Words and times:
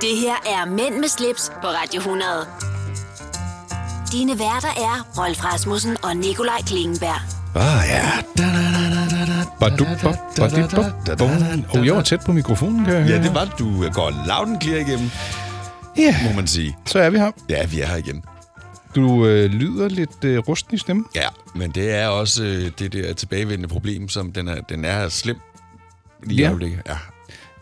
Det 0.00 0.16
her 0.18 0.34
er 0.46 0.64
Mænd 0.70 0.94
med 1.00 1.08
slips 1.08 1.52
på 1.62 1.66
Radio 1.68 1.98
100. 1.98 2.28
Dine 4.12 4.38
værter 4.38 4.68
er 4.68 5.06
Rolf 5.18 5.44
Rasmussen 5.44 5.96
og 6.02 6.16
Nikolaj 6.16 6.58
Klingenberg. 6.66 7.20
Ah 7.54 7.84
ja. 7.88 8.10
Oh, 11.80 11.86
jeg 11.86 11.94
var 11.96 12.02
tæt 12.02 12.20
på 12.26 12.32
mikrofonen, 12.32 12.84
kan 12.84 12.94
jeg 12.94 13.02
høre. 13.02 13.16
Ja, 13.16 13.22
det 13.22 13.34
var 13.34 13.44
du 13.58 13.90
går 13.90 14.10
loud 14.10 14.48
and 14.54 14.62
clear 14.62 14.80
igennem, 14.80 15.10
Ja, 15.96 16.16
må 16.28 16.32
man 16.36 16.46
sige. 16.46 16.76
så 16.86 16.98
er 16.98 17.10
vi 17.10 17.18
her. 17.18 17.30
Ja, 17.48 17.66
vi 17.66 17.80
er 17.80 17.86
her 17.86 17.96
igen. 17.96 18.24
Du 18.94 19.26
øh, 19.26 19.50
lyder 19.50 19.88
lidt 19.88 20.24
øh, 20.24 20.38
rusten 20.38 20.74
i 20.74 20.78
stemmen. 20.78 21.06
Ja, 21.14 21.28
men 21.54 21.70
det 21.70 21.94
er 21.94 22.08
også 22.08 22.44
øh, 22.44 22.70
det 22.78 22.92
der 22.92 23.12
tilbagevendende 23.14 23.68
problem, 23.68 24.08
som 24.08 24.32
den 24.32 24.48
er, 24.48 24.60
den 24.60 24.84
er 24.84 25.08
slem 25.08 25.36
lige 26.22 26.38
i 26.38 26.42
Ja. 26.42 26.48
øjeblikket. 26.48 26.80
Ja. 26.86 26.96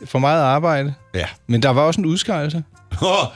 For 0.05 0.18
meget 0.18 0.43
arbejde. 0.43 0.95
Ja. 1.14 1.27
Men 1.46 1.62
der 1.62 1.71
var 1.71 1.82
også 1.82 2.00
en 2.00 2.07
udskejelse. 2.07 2.62
Åh 3.03 3.27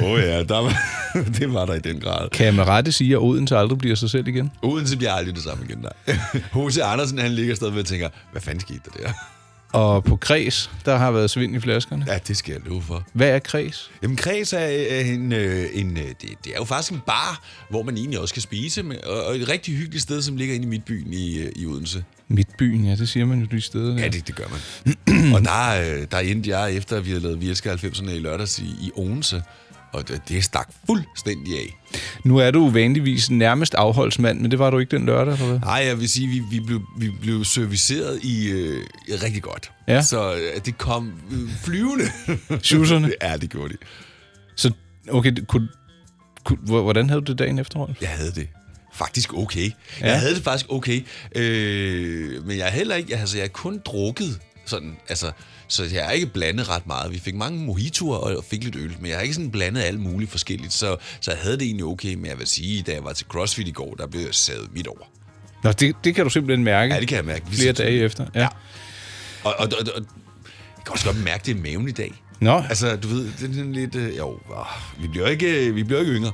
oh, 0.00 0.20
ja, 0.20 0.42
der 0.42 0.58
var, 0.58 0.82
det 1.38 1.54
var 1.54 1.66
der 1.66 1.74
i 1.74 1.78
den 1.78 2.00
grad. 2.00 2.30
Kan 2.30 2.54
med 2.54 2.64
rette 2.64 2.92
sige, 2.92 3.12
at 3.12 3.18
Odense 3.18 3.56
aldrig 3.56 3.78
bliver 3.78 3.96
sig 3.96 4.10
selv 4.10 4.28
igen? 4.28 4.50
Odense 4.62 4.96
bliver 4.96 5.12
aldrig 5.12 5.34
det 5.34 5.42
samme 5.42 5.64
igen, 5.64 5.78
nej. 5.78 6.16
H.C. 6.68 6.78
Andersen, 6.78 7.18
han 7.18 7.30
ligger 7.30 7.54
stadigvæk 7.54 7.80
og 7.80 7.86
tænker, 7.86 8.08
hvad 8.32 8.42
fanden 8.42 8.60
skete 8.60 8.80
der 8.84 9.06
der? 9.06 9.12
Og 9.74 10.04
på 10.04 10.16
Kreds, 10.16 10.70
der 10.84 10.96
har 10.96 11.10
været 11.10 11.30
svind 11.30 11.56
i 11.56 11.60
flaskerne. 11.60 12.04
Ja, 12.08 12.18
det 12.28 12.36
skal 12.36 12.52
jeg 12.52 12.60
love 12.66 12.82
for. 12.82 13.06
Hvad 13.12 13.28
er 13.28 13.38
Kreds? 13.38 13.90
Jamen, 14.02 14.16
Kreds 14.16 14.52
er 14.52 15.00
en, 15.00 15.32
øh, 15.32 15.66
en 15.72 15.96
øh, 15.96 16.02
det, 16.02 16.20
det 16.44 16.52
er 16.52 16.56
jo 16.58 16.64
faktisk 16.64 16.92
en 16.92 17.00
bar, 17.06 17.42
hvor 17.70 17.82
man 17.82 17.96
egentlig 17.96 18.20
også 18.20 18.34
kan 18.34 18.42
spise, 18.42 18.84
og 19.06 19.36
et 19.36 19.48
rigtig 19.48 19.74
hyggeligt 19.74 20.02
sted, 20.02 20.22
som 20.22 20.36
ligger 20.36 20.54
inde 20.54 20.66
i 20.66 20.68
midtbyen 20.68 21.12
i, 21.12 21.38
øh, 21.38 21.52
i 21.56 21.66
Odense. 21.66 22.04
Midtbyen, 22.28 22.84
ja, 22.84 22.96
det 22.96 23.08
siger 23.08 23.26
man 23.26 23.40
jo 23.40 23.46
de 23.46 23.60
steder. 23.60 23.98
Ja, 23.98 24.08
det, 24.08 24.26
det 24.26 24.34
gør 24.36 24.44
man. 24.50 25.34
og 25.34 25.40
der, 25.44 25.94
øh, 25.96 26.06
der 26.10 26.18
endte 26.18 26.50
jeg, 26.50 26.72
efter 26.76 26.96
at 26.96 27.04
vi 27.04 27.10
havde 27.10 27.22
lavet 27.22 27.40
Vi 27.40 27.48
elsker 27.48 27.76
90'erne 27.76 28.10
i 28.10 28.18
lørdags 28.18 28.58
i, 28.58 28.64
i 28.80 28.90
Odense, 28.94 29.42
og 29.92 30.08
det, 30.08 30.22
det 30.28 30.44
stak 30.44 30.68
fuldstændig 30.86 31.54
af. 31.54 31.76
Nu 32.24 32.36
er 32.36 32.50
du 32.50 32.68
vanligvis 32.68 33.30
nærmest 33.30 33.74
afholdsmand, 33.74 34.40
men 34.40 34.50
det 34.50 34.58
var 34.58 34.70
du 34.70 34.78
ikke 34.78 34.96
den 34.96 35.06
lørdag, 35.06 35.34
eller 35.34 35.46
hvad? 35.46 35.58
Nej, 35.60 35.82
jeg 35.86 36.00
vil 36.00 36.08
sige, 36.08 36.28
vi, 36.28 36.42
vi, 36.50 36.60
blev, 36.60 36.82
vi 36.98 37.10
blev 37.20 37.44
serviceret 37.44 38.24
i 38.24 38.48
øh, 38.50 38.82
rigtig 39.22 39.42
godt. 39.42 39.70
Ja. 39.88 40.02
Så 40.02 40.34
øh, 40.34 40.40
det 40.64 40.78
kom 40.78 41.12
øh, 41.32 41.50
flyvende. 41.64 42.04
Suserne. 42.62 43.12
ja, 43.22 43.36
det 43.36 43.50
gjorde 43.50 43.72
de. 43.72 43.78
Så, 44.56 44.70
okay, 45.10 45.32
kunne, 45.48 45.68
kunne, 46.44 46.58
hvor- 46.62 46.82
hvordan 46.82 47.08
havde 47.08 47.20
du 47.20 47.32
det 47.32 47.38
dagen 47.38 47.58
efter, 47.58 47.78
Rolf? 47.78 48.02
Jeg 48.02 48.08
havde 48.10 48.32
det 48.32 48.48
faktisk 48.94 49.34
okay. 49.34 49.70
Ja. 50.00 50.06
Jeg 50.06 50.20
havde 50.20 50.34
det 50.34 50.44
faktisk 50.44 50.66
okay. 50.68 51.06
Øh, 51.36 52.46
men 52.46 52.58
jeg 52.58 52.66
er 52.66 52.70
heller 52.70 52.94
ikke... 52.94 53.16
Altså, 53.16 53.36
jeg 53.36 53.44
har 53.44 53.48
kun 53.48 53.80
drukket 53.84 54.40
sådan... 54.66 54.96
Altså, 55.08 55.32
så 55.68 55.84
jeg 55.92 56.04
har 56.04 56.10
ikke 56.10 56.26
blandet 56.26 56.68
ret 56.68 56.86
meget. 56.86 57.12
Vi 57.12 57.18
fik 57.18 57.34
mange 57.34 57.66
mojitoer 57.66 58.16
og 58.16 58.44
fik 58.50 58.64
lidt 58.64 58.76
øl, 58.76 58.96
men 59.00 59.06
jeg 59.10 59.16
har 59.16 59.22
ikke 59.22 59.34
sådan 59.34 59.50
blandet 59.50 59.82
alt 59.82 60.00
muligt 60.00 60.30
forskelligt. 60.30 60.72
Så, 60.72 60.96
så 61.20 61.30
jeg 61.30 61.40
havde 61.40 61.56
det 61.58 61.62
egentlig 61.62 61.84
okay, 61.84 62.14
men 62.14 62.26
jeg 62.26 62.38
vil 62.38 62.46
sige, 62.46 62.82
da 62.82 62.92
jeg 62.92 63.04
var 63.04 63.12
til 63.12 63.26
CrossFit 63.26 63.68
i 63.68 63.70
går, 63.70 63.94
der 63.94 64.06
blev 64.06 64.20
jeg 64.20 64.34
savet 64.34 64.68
midt 64.74 64.86
over. 64.86 65.10
Nå, 65.64 65.72
det, 65.72 65.96
det 66.04 66.14
kan 66.14 66.24
du 66.24 66.30
simpelthen 66.30 66.64
mærke. 66.64 66.94
Ja, 66.94 67.00
det 67.00 67.08
kan 67.08 67.16
jeg 67.16 67.24
mærke. 67.24 67.46
Flere 67.52 67.72
dage 67.72 67.98
efter. 68.04 68.26
Ja. 68.34 68.40
Ja. 68.40 68.48
Og, 69.44 69.54
og, 69.58 69.68
og, 69.80 69.86
og 69.94 70.02
jeg 70.76 70.84
kan 70.84 70.92
også 70.92 71.04
godt 71.04 71.24
mærke, 71.24 71.42
det 71.46 71.56
er 71.56 71.60
maven 71.60 71.88
i 71.88 71.92
dag. 71.92 72.12
Nå, 72.40 72.62
Altså, 72.68 72.96
du 72.96 73.08
ved, 73.08 73.24
det 73.24 73.50
er 73.50 73.54
sådan 73.54 73.72
lidt... 73.72 73.94
Øh, 73.94 74.16
jo, 74.16 74.28
åh, 74.28 75.02
vi 75.02 75.08
bliver 75.08 75.28
ikke, 75.28 75.74
vi 75.74 75.82
bliver 75.82 76.00
ikke 76.00 76.12
yngre. 76.12 76.32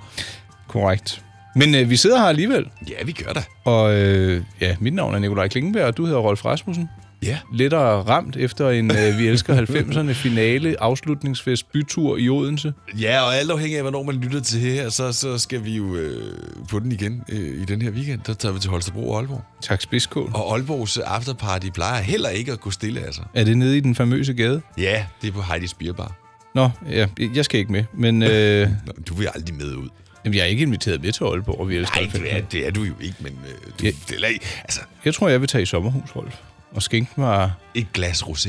korrekt. 0.69 1.22
Men 1.56 1.74
øh, 1.74 1.90
vi 1.90 1.96
sidder 1.96 2.18
her 2.18 2.26
alligevel, 2.26 2.66
Ja, 2.88 3.04
vi 3.04 3.12
gør 3.12 3.32
da. 3.32 3.42
og 3.64 3.94
øh, 3.94 4.42
ja, 4.60 4.76
mit 4.80 4.94
navn 4.94 5.14
er 5.14 5.18
Nikolaj 5.18 5.48
Klingenberg, 5.48 5.84
og 5.84 5.96
du 5.96 6.04
hedder 6.06 6.18
Rolf 6.20 6.44
Rasmussen. 6.44 6.88
Ja. 7.22 7.38
Lettere 7.54 8.02
ramt 8.02 8.36
efter 8.36 8.70
en 8.70 8.90
øh, 8.90 9.18
Vi 9.18 9.28
elsker 9.28 9.56
90'erne 9.66 10.12
finale 10.12 10.76
afslutningsfest 10.82 11.72
bytur 11.72 12.16
i 12.16 12.28
Odense. 12.28 12.72
Ja, 13.00 13.20
og 13.22 13.36
alt 13.36 13.50
afhængig 13.50 13.76
af, 13.76 13.82
hvornår 13.82 14.02
man 14.02 14.14
lytter 14.14 14.40
til 14.40 14.62
det 14.62 14.72
her, 14.72 14.88
så, 14.88 15.12
så 15.12 15.38
skal 15.38 15.64
vi 15.64 15.76
jo 15.76 15.96
øh, 15.96 16.32
på 16.70 16.78
den 16.78 16.92
igen 16.92 17.22
øh, 17.28 17.62
i 17.62 17.64
den 17.64 17.82
her 17.82 17.90
weekend. 17.90 18.20
Der 18.26 18.34
tager 18.34 18.52
vi 18.52 18.60
til 18.60 18.70
Holstebro 18.70 19.10
og 19.10 19.18
Aalborg. 19.18 19.42
Tak 19.62 19.80
spidskål. 19.80 20.30
Og 20.34 20.52
Aalborgs 20.55 20.98
afterparty 20.98 21.66
plejer 21.74 22.02
heller 22.02 22.28
ikke 22.28 22.52
at 22.52 22.60
gå 22.60 22.70
stille, 22.70 23.00
altså. 23.00 23.22
Er 23.34 23.44
det 23.44 23.58
nede 23.58 23.77
i 23.77 23.80
den 23.80 23.94
famøse 23.94 24.34
gade? 24.34 24.60
Ja, 24.78 25.05
det 25.22 25.28
er 25.28 25.33
på 25.33 25.40
Heidi's 25.40 25.74
Beer 25.78 25.92
Bar. 25.92 26.12
Nå, 26.55 26.70
ja, 26.90 27.06
jeg 27.34 27.44
skal 27.44 27.60
ikke 27.60 27.72
med, 27.72 27.84
men 27.94 28.22
øh, 28.22 28.68
Nå, 28.86 28.92
du 29.08 29.14
vil 29.14 29.28
aldrig 29.34 29.55
med 29.56 29.74
ud. 29.74 29.89
jamen, 30.25 30.35
jeg 30.36 30.42
er 30.42 30.47
ikke 30.47 30.63
inviteret 30.63 31.03
med 31.03 31.13
til 31.13 31.25
Aalborg, 31.25 31.61
og 31.61 31.69
vi 31.69 31.77
elsker 31.77 32.01
Nej, 32.01 32.08
90'erne. 32.11 32.23
det 32.23 32.36
er, 32.36 32.41
det 32.41 32.67
er 32.67 32.70
du 32.70 32.83
jo 32.83 32.95
ikke, 33.01 33.17
men 33.20 33.39
øh, 33.48 33.55
du, 33.81 33.85
Ja. 33.85 33.89
ja. 33.89 33.92
det 34.08 34.25
er, 34.25 34.39
altså, 34.64 34.81
Jeg 35.05 35.14
tror, 35.14 35.29
jeg 35.29 35.41
vil 35.41 35.48
tage 35.48 35.63
i 35.63 35.67
sommerhus, 35.67 36.17
Rolf, 36.17 36.35
og 36.73 36.83
skænke 36.83 37.13
mig 37.17 37.53
et 37.75 37.92
glas 37.92 38.23
rosé. 38.23 38.48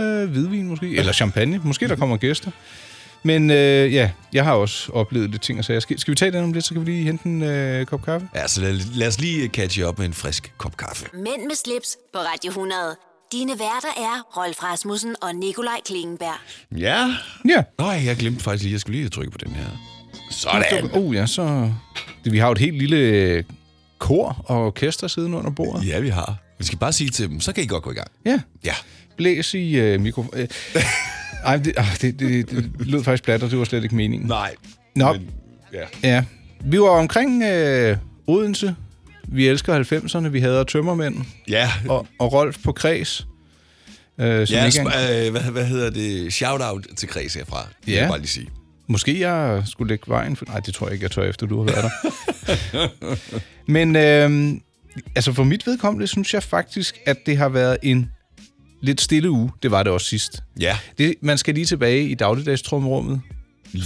øh, 0.00 0.30
hvidvin 0.30 0.66
måske, 0.68 0.96
eller 0.96 1.12
champagne. 1.12 1.60
Måske 1.64 1.88
der 1.88 1.96
kommer 1.96 2.16
gæster. 2.16 2.50
Men 3.22 3.50
øh, 3.50 3.94
ja, 3.94 4.10
jeg 4.32 4.44
har 4.44 4.52
også 4.52 4.92
oplevet 4.92 5.30
lidt 5.30 5.42
ting 5.42 5.58
og 5.58 5.64
sager. 5.64 5.80
Skal, 5.80 5.98
skal 5.98 6.10
vi 6.10 6.16
tage 6.16 6.30
den 6.32 6.44
om 6.44 6.52
lidt, 6.52 6.64
så 6.64 6.74
kan 6.74 6.86
vi 6.86 6.90
lige 6.90 7.04
hente 7.04 7.26
en 7.26 7.42
øh, 7.42 7.86
kop 7.86 8.02
kaffe? 8.04 8.28
Ja, 8.34 8.48
så 8.48 8.60
lad, 8.60 8.72
lad 8.94 9.08
os 9.08 9.20
lige 9.20 9.48
catche 9.48 9.86
op 9.86 9.98
med 9.98 10.06
en 10.06 10.12
frisk 10.14 10.52
kop 10.58 10.76
kaffe. 10.76 11.06
Mænd 11.14 11.42
med 11.42 11.54
slips 11.64 11.96
på 12.12 12.18
Radio 12.18 12.48
100. 12.48 12.80
Dine 13.32 13.50
værter 13.52 13.88
er 13.96 14.22
Rolf 14.36 14.62
Rasmussen 14.62 15.16
og 15.22 15.34
Nikolaj 15.34 15.76
Klingenberg. 15.86 16.38
Ja. 16.78 17.14
Ja. 17.48 17.62
Nej, 17.78 18.02
jeg 18.04 18.16
glemte 18.16 18.44
faktisk 18.44 18.62
lige, 18.62 18.72
jeg 18.72 18.80
skulle 18.80 18.98
lige 18.98 19.08
trykke 19.10 19.30
på 19.30 19.38
den 19.38 19.50
her. 19.54 19.66
Sådan. 20.36 20.90
Oh 20.92 21.14
ja, 21.14 21.26
så... 21.26 21.70
Vi 22.24 22.38
har 22.38 22.46
jo 22.46 22.52
et 22.52 22.58
helt 22.58 22.78
lille 22.78 22.96
øh, 22.96 23.44
kor 23.98 24.44
og 24.46 24.66
orkester 24.66 25.08
siddende 25.08 25.38
under 25.38 25.50
bordet. 25.50 25.88
Ja, 25.88 26.00
vi 26.00 26.08
har. 26.08 26.36
Vi 26.58 26.64
skal 26.64 26.78
bare 26.78 26.92
sige 26.92 27.10
til 27.10 27.28
dem, 27.28 27.40
så 27.40 27.52
kan 27.52 27.64
I 27.64 27.66
godt 27.66 27.82
gå 27.82 27.90
i 27.90 27.94
gang. 27.94 28.08
Ja. 28.26 28.40
Ja. 28.64 28.72
Blæs 29.16 29.54
i 29.54 29.76
øh, 29.76 30.00
mikro... 30.00 30.24
Øh. 30.32 30.48
Ej, 31.44 31.56
det, 31.56 31.72
ah, 31.76 31.86
det, 32.00 32.18
det, 32.20 32.50
det 32.50 32.72
lød 32.78 33.04
faktisk 33.04 33.24
plat, 33.24 33.42
og 33.42 33.50
det 33.50 33.58
var 33.58 33.64
slet 33.64 33.82
ikke 33.82 33.94
meningen. 33.96 34.28
Nej. 34.28 34.54
Nå, 34.96 35.12
Men, 35.12 35.30
ja. 35.72 36.08
ja. 36.08 36.24
Vi 36.64 36.80
var 36.80 36.88
omkring 36.88 37.42
øh, 37.42 37.96
Odense. 38.26 38.74
Vi 39.28 39.48
elsker 39.48 39.82
90'erne. 39.82 40.28
Vi 40.28 40.40
hader 40.40 40.64
tømmermænd. 40.64 41.16
Ja, 41.48 41.70
Og, 41.88 42.06
og 42.18 42.32
Rolf 42.32 42.56
på 42.64 42.72
Kreds. 42.72 43.26
Øh, 44.20 44.46
som 44.46 44.54
Ja, 44.56 44.64
ikke 44.64 44.78
sp- 44.80 45.12
øh, 45.26 45.30
hvad, 45.30 45.40
hvad 45.40 45.66
hedder 45.66 45.90
det? 45.90 46.32
Shout-out 46.32 46.86
til 46.96 47.08
Kreds 47.08 47.34
herfra. 47.34 47.60
Det 47.62 47.86
vil 47.86 47.94
Ja. 47.94 48.00
jeg 48.00 48.08
bare 48.08 48.18
lige 48.18 48.28
sige. 48.28 48.48
Måske 48.88 49.20
jeg 49.20 49.62
skulle 49.66 49.88
lægge 49.88 50.04
vejen 50.08 50.36
for... 50.36 50.44
Nej, 50.44 50.60
det 50.60 50.74
tror 50.74 50.86
jeg 50.86 50.92
ikke, 50.94 51.02
jeg 51.04 51.10
tør 51.10 51.22
efter, 51.22 51.46
du 51.46 51.56
har 51.58 51.64
været 51.72 51.84
der. 51.84 52.88
Men 53.72 53.96
øh, 53.96 54.60
altså 55.16 55.32
for 55.32 55.44
mit 55.44 55.66
vedkommende, 55.66 56.06
synes 56.06 56.34
jeg 56.34 56.42
faktisk, 56.42 56.98
at 57.06 57.16
det 57.26 57.36
har 57.36 57.48
været 57.48 57.76
en 57.82 58.10
lidt 58.82 59.00
stille 59.00 59.30
uge. 59.30 59.50
Det 59.62 59.70
var 59.70 59.82
det 59.82 59.92
også 59.92 60.06
sidst. 60.06 60.42
Ja. 60.60 60.78
Det, 60.98 61.14
man 61.20 61.38
skal 61.38 61.54
lige 61.54 61.66
tilbage 61.66 62.08
i 62.08 62.14
dagligdagstrumrummet. 62.14 63.20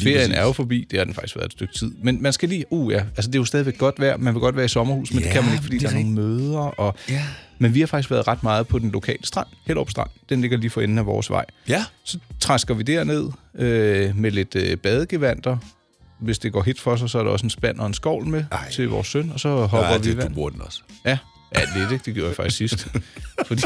Ferien 0.02 0.32
er 0.32 0.42
jo 0.42 0.52
forbi, 0.52 0.86
det 0.90 0.98
har 0.98 1.04
den 1.04 1.14
faktisk 1.14 1.36
været 1.36 1.46
et 1.46 1.52
stykke 1.52 1.74
tid. 1.78 1.92
Men 2.02 2.22
man 2.22 2.32
skal 2.32 2.48
lige, 2.48 2.64
uh 2.70 2.92
ja, 2.92 3.02
altså 3.16 3.30
det 3.30 3.34
er 3.34 3.40
jo 3.40 3.44
stadigvæk 3.44 3.78
godt 3.78 4.00
vejr, 4.00 4.16
man 4.16 4.34
vil 4.34 4.40
godt 4.40 4.56
være 4.56 4.64
i 4.64 4.68
sommerhus, 4.68 5.12
men 5.12 5.20
Ja, 5.20 5.24
det 5.24 5.32
kan 5.32 5.44
man 5.44 5.52
ikke, 5.52 5.62
fordi 5.62 5.78
der 5.78 5.86
er 5.86 5.90
er 5.90 5.94
nogle 5.94 6.10
møder. 6.10 6.58
Og, 6.58 6.94
Ja. 7.08 7.22
Men 7.62 7.74
vi 7.74 7.80
har 7.80 7.86
faktisk 7.86 8.10
været 8.10 8.28
ret 8.28 8.42
meget 8.42 8.68
på 8.68 8.78
den 8.78 8.90
lokale 8.90 9.26
strand, 9.26 9.46
Hellerup 9.66 9.90
Strand. 9.90 10.10
Den 10.28 10.40
ligger 10.40 10.56
lige 10.58 10.70
for 10.70 10.80
enden 10.80 10.98
af 10.98 11.06
vores 11.06 11.30
vej. 11.30 11.44
Ja. 11.68 11.84
Så 12.04 12.18
træsker 12.40 12.74
vi 12.74 12.82
derned 12.82 13.30
øh, 13.54 14.16
med 14.16 14.30
lidt 14.30 14.54
øh, 14.56 14.76
badegevanter. 14.76 15.56
Hvis 16.20 16.38
det 16.38 16.52
går 16.52 16.62
hit 16.62 16.80
for 16.80 16.96
sig, 16.96 17.10
så 17.10 17.18
er 17.18 17.22
der 17.22 17.30
også 17.30 17.46
en 17.46 17.50
spand 17.50 17.78
og 17.78 17.86
en 17.86 17.94
skovl 17.94 18.26
med 18.26 18.44
Ej. 18.52 18.70
Til 18.70 18.88
vores 18.88 19.06
søn, 19.06 19.30
og 19.34 19.40
så 19.40 19.48
hopper 19.66 19.90
ja 19.92 19.98
vi 19.98 20.04
i 20.04 20.08
det, 20.08 20.16
du 20.16 20.22
vand. 20.22 20.34
bruger 20.34 20.50
den 20.50 20.60
også. 20.62 20.82
Ja, 21.04 21.18
ja 21.56 21.60
lidt, 21.78 21.92
ikke? 21.92 22.02
Det 22.04 22.14
gjorde 22.14 22.28
jeg 22.28 22.36
faktisk 22.36 22.56
sidst. 22.56 22.88
Fordi 23.46 23.62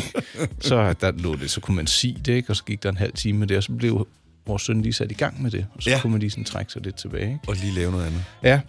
så 0.61 0.93
der 1.01 1.11
lå 1.13 1.35
det, 1.37 1.51
så 1.51 1.61
kunne 1.61 1.77
man 1.77 1.87
sige 1.87 2.17
det, 2.25 2.33
ikke? 2.33 2.51
Og 2.51 2.57
så 2.57 2.65
gik 2.65 2.83
der 2.83 2.89
en 2.89 2.97
halv 2.97 3.13
time 3.13 3.39
med 3.39 3.47
det, 3.47 3.57
og 3.57 3.63
så 3.63 3.73
blev 3.73 4.07
vores 4.47 4.63
søn 4.63 4.83
lige 4.83 4.93
sat 4.93 5.11
i 5.11 5.15
gang 5.15 5.43
med 5.43 5.51
det. 5.51 5.67
Og 5.75 5.83
så 5.83 5.91
Ja. 5.91 6.01
kunne 6.01 6.11
man 6.11 6.21
lige 6.21 6.31
sådan 6.31 6.45
trække 6.45 6.73
sig 6.73 6.83
lidt 6.83 6.97
tilbage, 6.97 7.23
ikke? 7.27 7.39
Og 7.49 7.55
lige 7.57 7.75
lave 7.75 7.91
noget 7.93 8.07
andet. 8.07 8.25
Ja, 8.43 8.61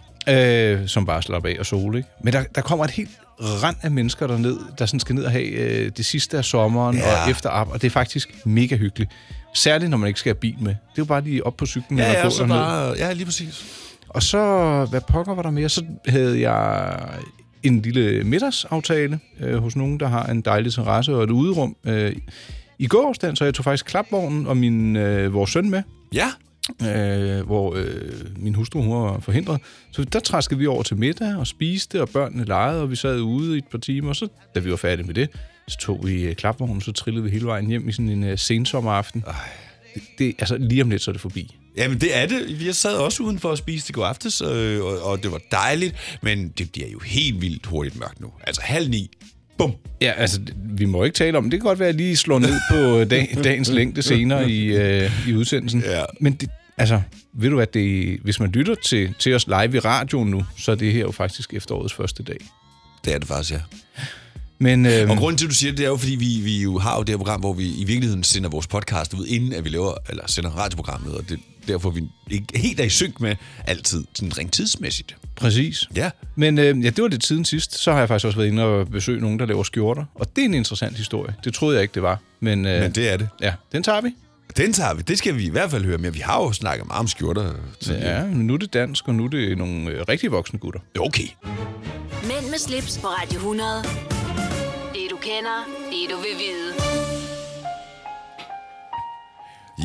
øh, 0.80 0.88
som 0.88 1.06
bare 1.06 1.22
slapper 1.22 1.48
af 1.50 1.56
og 1.58 1.66
sol, 1.66 1.96
ikke? 1.96 2.08
Men 2.24 2.32
der, 2.32 2.42
der 2.54 2.60
kommer 2.60 2.84
et 2.84 2.90
helt 2.90 3.10
rand 3.40 3.76
af 3.82 3.90
mennesker 3.90 4.26
derned, 4.26 4.58
der 4.78 4.86
sådan 4.86 5.00
skal 5.00 5.14
ned 5.14 5.24
og 5.24 5.30
have 5.30 5.44
øh, 5.46 5.90
det 5.96 6.04
sidste 6.06 6.38
af 6.38 6.44
sommeren 6.44 6.96
Ja. 6.96 7.24
og 7.24 7.30
efter 7.30 7.48
op, 7.50 7.68
og 7.72 7.82
det 7.82 7.86
er 7.86 7.90
faktisk 7.90 8.34
mega 8.44 8.76
hyggeligt. 8.76 9.10
Særligt, 9.54 9.90
når 9.90 9.96
man 9.98 10.08
ikke 10.08 10.20
skal 10.20 10.30
have 10.30 10.40
bil 10.40 10.54
med. 10.60 10.68
Det 10.70 10.74
er 10.74 10.92
jo 10.98 11.04
bare 11.04 11.20
lige 11.20 11.46
op 11.46 11.56
på 11.56 11.66
cyklen 11.66 11.98
Ja, 11.98 12.04
eller 12.06 12.18
ja, 12.18 12.24
gå 12.24 12.30
så 12.30 12.46
bare, 12.46 12.94
ja, 12.98 13.12
lige 13.12 13.24
præcis. 13.24 13.64
Og 14.08 14.22
så, 14.22 14.38
hvad 14.90 15.00
pokker 15.08 15.34
var 15.34 15.42
der 15.42 15.50
mere? 15.50 15.68
Så 15.68 15.84
havde 16.08 16.40
jeg 16.50 16.98
en 17.62 17.82
lille 17.82 18.24
middagsaftale 18.24 19.20
øh, 19.40 19.56
hos 19.62 19.76
nogen, 19.76 20.00
der 20.00 20.06
har 20.08 20.26
en 20.26 20.40
dejlig 20.40 20.72
terrasse 20.72 21.14
og 21.14 21.24
et 21.24 21.30
uderum. 21.30 21.76
Øh, 21.84 22.16
I 22.78 22.86
går 22.86 23.14
så 23.34 23.44
jeg 23.44 23.54
tog 23.54 23.64
faktisk 23.64 23.84
klapvognen 23.86 24.46
og 24.46 24.56
min, 24.56 24.96
øh, 24.96 25.34
vores 25.34 25.50
søn 25.50 25.70
med, 25.70 25.82
Ja. 26.12 26.26
Øh, 26.82 27.46
hvor 27.46 27.74
øh, 27.74 28.12
min 28.36 28.54
hustru 28.54 28.82
hun 28.82 28.92
var 28.92 29.20
forhindret. 29.20 29.60
Så 29.92 30.04
der 30.04 30.20
træskede 30.20 30.58
vi 30.58 30.66
over 30.66 30.82
til 30.82 30.96
middag 30.96 31.36
og 31.36 31.46
spiste, 31.46 32.02
og 32.02 32.08
børnene 32.08 32.44
legede, 32.44 32.82
og 32.82 32.90
vi 32.90 32.96
sad 32.96 33.20
ude 33.20 33.54
i 33.54 33.58
et 33.58 33.66
par 33.70 33.78
timer. 33.78 34.08
Og 34.08 34.16
så, 34.16 34.28
da 34.54 34.60
vi 34.60 34.70
var 34.70 34.76
færdige 34.76 35.06
med 35.06 35.14
det, 35.14 35.30
så 35.68 35.78
tog 35.78 36.06
vi 36.06 36.22
øh, 36.22 36.34
klapvognen, 36.34 36.80
så 36.80 36.92
trillede 36.92 37.24
vi 37.24 37.30
hele 37.30 37.46
vejen 37.46 37.66
hjem 37.66 37.88
i 37.88 37.92
sådan 37.92 38.08
en 38.08 38.24
øh, 38.24 38.38
sensommeraften. 38.38 39.24
Det, 39.94 40.02
det, 40.18 40.34
altså, 40.38 40.56
lige 40.56 40.82
om 40.82 40.90
lidt, 40.90 41.02
så 41.02 41.10
er 41.10 41.12
det 41.12 41.20
forbi. 41.20 41.56
Jamen, 41.76 42.00
det 42.00 42.16
er 42.16 42.26
det. 42.26 42.60
Vi 42.60 42.72
sad 42.72 42.96
også 42.96 43.22
udenfor 43.22 43.52
at 43.52 43.58
spise 43.58 43.86
til 43.86 43.94
går 43.94 44.04
aftes, 44.04 44.40
øh, 44.40 44.84
og, 44.84 45.02
og 45.02 45.22
det 45.22 45.32
var 45.32 45.40
dejligt, 45.50 46.18
men 46.22 46.48
det 46.48 46.72
bliver 46.72 46.88
jo 46.88 46.98
helt 46.98 47.40
vildt 47.40 47.66
hurtigt 47.66 47.98
mørkt 47.98 48.20
nu. 48.20 48.32
Altså 48.46 48.62
halv 48.62 48.90
ni, 48.90 49.10
bum. 49.58 49.72
Ja, 50.00 50.12
altså, 50.16 50.40
vi 50.64 50.84
må 50.84 51.04
ikke 51.04 51.14
tale 51.14 51.38
om 51.38 51.44
det. 51.44 51.52
Det 51.52 51.60
kan 51.60 51.66
godt 51.66 51.78
være, 51.78 51.88
at 51.88 51.94
jeg 51.94 52.00
lige 52.00 52.16
slår 52.16 52.38
ned 52.38 52.54
på 52.70 53.04
dag, 53.04 53.36
dagens 53.44 53.68
længde 53.68 54.02
senere 54.02 54.50
i, 54.50 54.64
øh, 54.76 55.28
i 55.28 55.34
udsendelsen. 55.34 55.80
Ja. 55.86 56.02
Men 56.20 56.32
det, 56.32 56.50
Altså, 56.78 57.00
ved 57.32 57.50
du 57.50 57.56
hvad, 57.56 57.66
det, 57.66 58.18
hvis 58.22 58.40
man 58.40 58.50
lytter 58.50 58.74
til, 58.74 59.14
til 59.18 59.34
os 59.34 59.46
live 59.46 59.76
i 59.76 59.78
radioen 59.78 60.30
nu, 60.30 60.44
så 60.58 60.70
er 60.72 60.74
det 60.76 60.92
her 60.92 61.00
jo 61.00 61.10
faktisk 61.10 61.54
efterårets 61.54 61.94
første 61.94 62.22
dag. 62.22 62.36
Det 63.04 63.14
er 63.14 63.18
det 63.18 63.28
faktisk, 63.28 63.52
ja. 63.52 63.60
Men 64.58 64.86
øh, 64.86 65.10
Og 65.10 65.16
grunden 65.16 65.38
til, 65.38 65.46
at 65.46 65.50
du 65.50 65.54
siger 65.54 65.70
det, 65.70 65.78
det 65.78 65.84
er 65.84 65.88
jo, 65.88 65.96
fordi 65.96 66.14
vi, 66.14 66.40
vi 66.42 66.62
jo 66.62 66.78
har 66.78 66.96
jo 66.96 67.02
det 67.02 67.08
her 67.08 67.16
program, 67.16 67.40
hvor 67.40 67.52
vi 67.52 67.74
i 67.78 67.84
virkeligheden 67.84 68.24
sender 68.24 68.48
vores 68.50 68.66
podcast 68.66 69.14
ud, 69.14 69.26
inden 69.26 69.52
at 69.52 69.64
vi 69.64 69.68
laver, 69.68 69.94
eller 70.08 70.22
sender 70.26 70.50
radioprogrammet, 70.50 71.14
og 71.14 71.28
det, 71.28 71.38
derfor 71.68 71.88
er 71.88 71.92
vi 71.92 72.02
ikke 72.30 72.58
helt 72.58 72.80
er 72.80 72.84
i 72.84 72.88
synk 72.88 73.20
med 73.20 73.36
altid, 73.66 74.04
sådan 74.14 74.38
rent 74.38 74.52
tidsmæssigt. 74.52 75.16
præcis. 75.36 75.84
Ja. 75.96 76.10
Men 76.34 76.58
øh, 76.58 76.84
ja, 76.84 76.90
det 76.90 77.02
var 77.02 77.08
lidt 77.08 77.26
siden 77.26 77.44
sidst. 77.44 77.78
Så 77.78 77.92
har 77.92 77.98
jeg 77.98 78.08
faktisk 78.08 78.26
også 78.26 78.38
været 78.38 78.48
inde 78.48 78.64
og 78.64 78.88
besøge 78.88 79.20
nogen, 79.20 79.38
der 79.38 79.46
laver 79.46 79.62
skjorter. 79.62 80.04
Og 80.14 80.36
det 80.36 80.42
er 80.42 80.46
en 80.46 80.54
interessant 80.54 80.96
historie. 80.96 81.34
Det 81.44 81.54
troede 81.54 81.74
jeg 81.76 81.82
ikke, 81.82 81.94
det 81.94 82.02
var. 82.02 82.18
Men, 82.40 82.66
øh, 82.66 82.80
Men 82.82 82.92
det 82.92 83.12
er 83.12 83.16
det. 83.16 83.28
ja, 83.40 83.54
den 83.72 83.82
tager 83.82 84.00
vi. 84.00 84.10
Den 84.56 84.72
tager 84.72 84.94
vi. 84.94 85.02
Det 85.02 85.18
skal 85.18 85.36
vi 85.36 85.46
i 85.46 85.50
hvert 85.50 85.70
fald 85.70 85.84
høre 85.84 85.98
mere. 85.98 86.12
Vi 86.12 86.18
har 86.20 86.42
jo 86.42 86.52
snakket 86.52 86.86
meget 86.86 87.00
om 87.00 87.08
skjorter. 87.08 87.52
tidligere. 87.80 88.20
Ja, 88.20 88.26
men 88.26 88.46
nu 88.46 88.54
er 88.54 88.58
det 88.58 88.72
dansk, 88.72 89.08
og 89.08 89.14
nu 89.14 89.24
er 89.24 89.28
det 89.28 89.58
nogle 89.58 89.90
øh, 89.90 90.04
rigtig 90.08 90.32
voksne 90.32 90.58
gutter. 90.58 90.80
Okay. 91.00 91.28
Mænd 92.22 92.50
med 92.50 92.58
slips 92.58 92.98
på 92.98 93.06
Radio 93.06 93.36
100. 93.36 93.68
Det 94.94 95.10
du 95.10 95.16
kender, 95.16 95.66
det 95.90 96.10
du 96.10 96.16
vil 96.16 96.36
vide. 96.38 97.25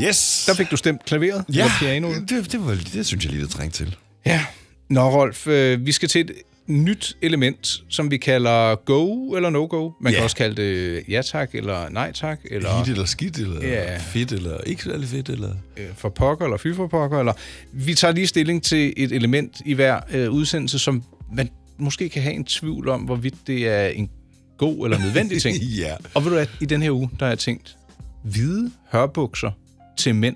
Yes. 0.04 0.44
Der 0.48 0.54
fik 0.54 0.72
du 0.72 0.78
stemt 0.78 1.06
klaveret. 1.06 1.46
ja, 1.50 1.54
eller 1.64 1.72
pianoet. 1.80 2.30
det, 2.30 2.52
det, 2.52 2.66
var, 2.66 2.78
det 2.94 3.06
synes 3.06 3.24
jeg 3.26 3.32
lige, 3.34 3.44
der 3.44 3.50
trængte 3.50 3.78
til. 3.86 3.96
Ja. 4.26 4.46
Nå, 4.90 5.02
Rolf, 5.10 5.48
øh, 5.48 5.86
vi 5.86 5.92
skal 5.92 6.10
til 6.10 6.22
et 6.22 6.32
nyt 6.68 7.18
element, 7.22 7.84
som 7.90 8.12
vi 8.12 8.18
kalder 8.18 8.76
go 8.76 9.34
eller 9.36 9.50
no-go. 9.50 9.92
Man 10.02 10.12
Ja. 10.14 10.18
kan 10.18 10.24
også 10.24 10.36
kalde 10.36 10.62
det 10.62 11.04
ja 11.10 11.22
tak 11.22 11.56
eller 11.56 11.90
nej 11.90 12.12
tak, 12.12 12.40
eller 12.52 12.78
Hit 12.80 12.92
eller 12.92 13.06
skidt, 13.06 13.38
eller 13.38 13.68
Ja. 13.68 13.98
fedt, 13.98 14.32
eller 14.32 14.58
ikke 14.62 14.84
særlig 14.84 15.08
fedt, 15.08 15.30
eller... 15.30 15.50
øh, 15.78 15.86
for 15.96 16.10
pokker 16.10 16.46
eller 16.46 16.58
fy 16.58 16.68
for 16.76 16.88
pokker. 16.88 17.20
Eller... 17.20 17.34
Vi 17.74 17.94
tager 17.94 18.14
lige 18.14 18.28
stilling 18.28 18.64
til 18.64 18.94
et 18.98 19.12
element 19.12 19.62
i 19.66 19.74
hver 19.74 20.00
øh, 20.12 20.32
udsendelse, 20.32 20.80
som 20.80 21.04
man 21.34 21.50
måske 21.80 22.10
kan 22.10 22.22
have 22.22 22.36
en 22.36 22.46
tvivl 22.46 22.90
om, 22.90 23.02
hvorvidt 23.02 23.36
det 23.48 23.68
er 23.68 23.88
en 23.88 24.10
god 24.58 24.86
eller 24.86 25.00
nødvendig 25.00 25.42
ting. 25.42 25.58
Ja. 25.80 25.96
Og 26.14 26.24
ved 26.24 26.30
du 26.32 26.36
hvad, 26.36 26.48
i 26.62 26.66
den 26.66 26.82
her 26.82 26.92
uge, 26.92 27.10
der 27.20 27.26
har 27.26 27.32
jeg 27.32 27.40
tænkt, 27.40 27.76
hvide 28.24 28.72
hørbukser 28.92 29.52
til 29.98 30.16
mænd. 30.16 30.36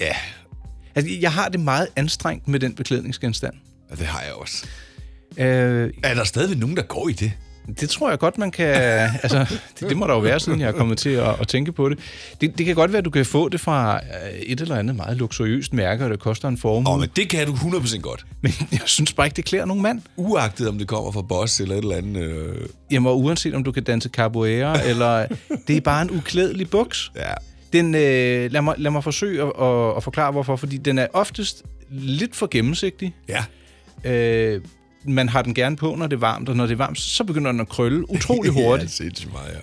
Ja, 0.00 0.14
Altså, 0.94 1.12
jeg 1.20 1.32
har 1.32 1.48
det 1.48 1.60
meget 1.60 1.88
anstrengt 1.96 2.48
med 2.48 2.60
den 2.60 2.74
beklædningsgenstand. 2.74 3.54
og 3.90 3.98
det 3.98 4.06
har 4.06 4.20
jeg 4.22 4.32
også. 4.32 4.66
Øh, 5.38 5.90
Er 6.02 6.14
der 6.14 6.24
stadigvæk 6.24 6.58
nogen, 6.58 6.76
der 6.76 6.82
går 6.82 7.08
i 7.08 7.12
det? 7.12 7.32
Det 7.80 7.90
tror 7.90 8.10
jeg 8.10 8.18
godt, 8.18 8.38
man 8.38 8.50
kan... 8.50 8.66
altså, 9.22 9.38
det, 9.80 9.88
det 9.88 9.96
må 9.96 10.06
der 10.06 10.12
jo 10.14 10.18
være, 10.20 10.40
siden 10.40 10.60
jeg 10.60 10.68
er 10.68 10.72
kommet 10.72 10.98
til 10.98 11.10
at, 11.10 11.40
at 11.40 11.48
tænke 11.48 11.72
på 11.72 11.88
det. 11.88 11.98
det. 12.40 12.58
Det 12.58 12.66
kan 12.66 12.74
godt 12.74 12.92
være, 12.92 12.98
at 12.98 13.04
du 13.04 13.10
kan 13.10 13.26
få 13.26 13.48
det 13.48 13.60
fra 13.60 13.96
øh, 13.96 14.30
et 14.38 14.60
eller 14.60 14.76
andet 14.76 14.96
meget 14.96 15.16
luksuriøst 15.16 15.72
mærke, 15.72 16.04
og 16.04 16.10
det 16.10 16.18
koster 16.20 16.48
en 16.48 16.58
formue. 16.58 16.92
Åh, 16.92 17.00
men 17.00 17.08
det 17.16 17.28
kan 17.28 17.46
du 17.46 17.52
100% 17.52 17.98
godt. 18.00 18.26
Men 18.40 18.52
jeg 18.72 18.80
synes 18.84 19.12
bare 19.12 19.26
ikke, 19.26 19.36
det 19.36 19.44
klæder 19.44 19.64
nogen 19.64 19.82
mand. 19.82 20.02
Uagtet 20.16 20.68
om 20.68 20.78
det 20.78 20.88
kommer 20.88 21.12
fra 21.12 21.22
Boss 21.22 21.60
eller 21.60 21.74
et 21.74 21.82
eller 21.82 21.96
andet... 21.96 22.22
Øh... 22.22 22.68
Jamen, 22.90 23.06
og 23.06 23.20
uanset 23.20 23.54
om 23.54 23.64
du 23.64 23.72
kan 23.72 23.82
danse 23.84 24.08
capoeira, 24.08 24.82
eller... 24.82 25.26
Det 25.68 25.76
er 25.76 25.80
bare 25.80 26.02
en 26.02 26.10
uklædelig 26.10 26.70
buks. 26.70 27.12
Ja. 27.16 27.32
Den, 27.72 27.94
øh, 27.94 28.52
lad, 28.52 28.62
mig, 28.62 28.74
lad 28.78 28.90
mig 28.90 29.04
forsøge 29.04 29.42
at, 29.42 29.52
at, 29.62 29.96
at 29.96 30.02
forklare, 30.02 30.32
hvorfor. 30.32 30.56
Fordi 30.56 30.76
den 30.76 30.98
er 30.98 31.06
oftest 31.12 31.62
lidt 31.90 32.36
for 32.36 32.46
gennemsigtig. 32.50 33.14
Ja. 33.28 33.44
Øh, 34.12 34.60
man 35.04 35.28
har 35.28 35.42
den 35.42 35.54
gerne 35.54 35.76
på, 35.76 35.94
når 35.94 36.06
det 36.06 36.16
er 36.16 36.20
varmt, 36.20 36.48
og 36.48 36.56
når 36.56 36.66
det 36.66 36.72
er 36.72 36.76
varmt, 36.76 36.98
så 37.00 37.24
begynder 37.24 37.52
den 37.52 37.60
at 37.60 37.68
krølle 37.68 38.10
utrolig 38.10 38.52
hurtigt. 38.62 38.90
ja, 39.00 39.04
sindssygt 39.04 39.32
meget, 39.32 39.48
ja. 39.54 39.58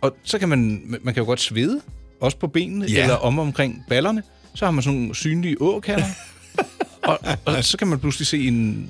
Og 0.00 0.16
så 0.22 0.38
kan 0.38 0.48
man, 0.48 0.82
man 1.02 1.14
kan 1.14 1.20
jo 1.22 1.26
godt 1.26 1.40
svede, 1.40 1.80
også 2.20 2.36
på 2.38 2.46
benene, 2.46 2.86
Ja. 2.88 3.02
eller 3.02 3.14
om 3.16 3.38
omkring 3.38 3.84
ballerne. 3.88 4.22
Så 4.54 4.64
har 4.64 4.72
man 4.72 4.82
sådan 4.82 4.98
nogle 5.00 5.14
synlige 5.14 5.56
åkander. 5.60 6.04
og, 7.06 7.18
og 7.44 7.64
så 7.64 7.76
kan 7.78 7.86
man 7.88 7.98
pludselig 7.98 8.26
se 8.26 8.48
en, 8.48 8.88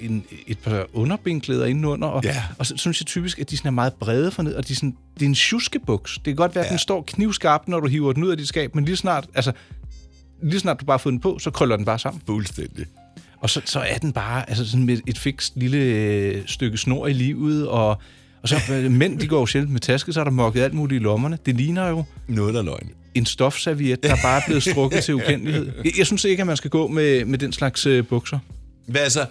en, 0.00 0.24
et 0.46 0.58
par 0.58 0.86
underbenklæder 0.92 1.66
indenunder. 1.66 2.08
Og, 2.08 2.24
Ja. 2.24 2.42
og 2.58 2.66
så 2.66 2.76
synes 2.76 3.00
jeg 3.00 3.06
typisk, 3.06 3.38
at 3.38 3.50
de 3.50 3.56
sådan 3.56 3.68
er 3.68 3.72
meget 3.72 3.92
brede 3.94 4.30
forned, 4.30 4.54
og 4.54 4.68
de 4.68 4.74
sådan, 4.74 4.96
det 5.14 5.22
er 5.22 5.26
en 5.26 5.34
tjuskebuks. 5.34 6.14
Det 6.14 6.24
kan 6.24 6.36
godt 6.36 6.54
være, 6.54 6.64
at 6.64 6.68
Ja. 6.68 6.70
den 6.72 6.78
står 6.78 7.04
knivskarpt, 7.06 7.68
når 7.68 7.80
du 7.80 7.86
hiver 7.88 8.12
den 8.12 8.22
ud 8.24 8.30
af 8.30 8.36
dit 8.36 8.48
skab, 8.48 8.74
men 8.74 8.84
lige 8.84 8.96
snart, 8.96 9.26
altså, 9.34 9.52
lige 10.42 10.60
snart 10.60 10.80
du 10.80 10.84
bare 10.84 10.94
har 10.94 10.98
fået 10.98 11.12
den 11.12 11.20
på, 11.20 11.38
så 11.38 11.50
krøller 11.50 11.76
den 11.76 11.84
bare 11.84 11.98
sammen. 11.98 12.22
Fuldstændig. 12.26 12.86
Og 13.40 13.50
så, 13.50 13.60
så 13.64 13.80
er 13.80 13.98
den 13.98 14.12
bare 14.12 14.48
altså 14.50 14.70
sådan 14.70 14.86
med 14.86 14.98
et 15.06 15.18
fikst 15.18 15.52
lille 15.56 15.78
øh, 15.78 16.42
stykke 16.46 16.78
snor 16.78 17.06
i 17.06 17.12
livet, 17.12 17.68
og, 17.68 17.98
og 18.42 18.48
så 18.48 18.56
øh, 18.72 18.90
mænd, 18.90 19.18
de 19.18 19.26
går 19.26 19.40
jo 19.40 19.46
sjældent 19.46 19.72
med 19.72 19.80
taske, 19.80 20.12
så 20.12 20.20
er 20.20 20.24
der 20.24 20.30
mokket 20.30 20.60
alt 20.62 20.74
muligt 20.74 21.00
i 21.00 21.04
lommerne. 21.04 21.38
Det 21.46 21.56
ligner 21.56 21.88
jo 21.88 22.04
Noget, 22.28 22.54
der 22.54 22.60
er 22.60 22.64
løgn. 22.64 22.90
en 23.14 23.26
stofserviet, 23.26 24.02
der 24.02 24.16
bare 24.22 24.40
er 24.40 24.42
blevet 24.46 24.62
strukket 24.62 25.04
til 25.04 25.14
ukendelighed. 25.20 25.72
Jeg, 25.84 25.98
jeg 25.98 26.06
synes 26.06 26.24
ikke, 26.24 26.40
at 26.40 26.46
man 26.46 26.56
skal 26.56 26.70
gå 26.70 26.88
med, 26.88 27.24
med 27.24 27.38
den 27.38 27.52
slags 27.52 27.86
øh, 27.86 28.06
bukser. 28.06 28.38
Hvad 28.86 29.00
altså, 29.00 29.26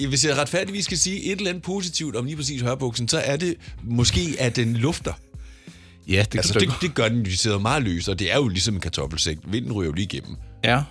øh, 0.00 0.08
hvis 0.08 0.24
jeg 0.24 0.38
retfærdigvis 0.38 0.84
skal 0.84 0.98
sige 0.98 1.24
et 1.24 1.36
eller 1.38 1.48
andet 1.50 1.62
positivt 1.62 2.16
om 2.16 2.24
lige 2.24 2.36
præcis 2.36 2.62
hørbuksen, 2.62 3.08
så 3.08 3.18
er 3.18 3.36
det 3.36 3.54
måske, 3.82 4.20
at 4.38 4.56
den 4.56 4.76
lufter. 4.76 5.12
Ja, 6.08 6.24
det 6.32 6.38
Altså, 6.38 6.58
det, 6.58 6.68
det 6.80 6.94
gør 6.94 7.08
den, 7.08 7.24
de 7.24 7.36
sidder 7.36 7.58
meget 7.58 7.82
løs, 7.82 8.08
og 8.08 8.18
det 8.18 8.32
er 8.32 8.36
jo 8.36 8.48
ligesom 8.48 8.74
en 8.74 8.80
kartoffelsæk. 8.80 9.38
Vinden 9.44 9.72
ryger 9.72 9.88
jo 9.88 9.94
lige 9.94 10.04
igennem. 10.04 10.36
Ja. 10.64 10.82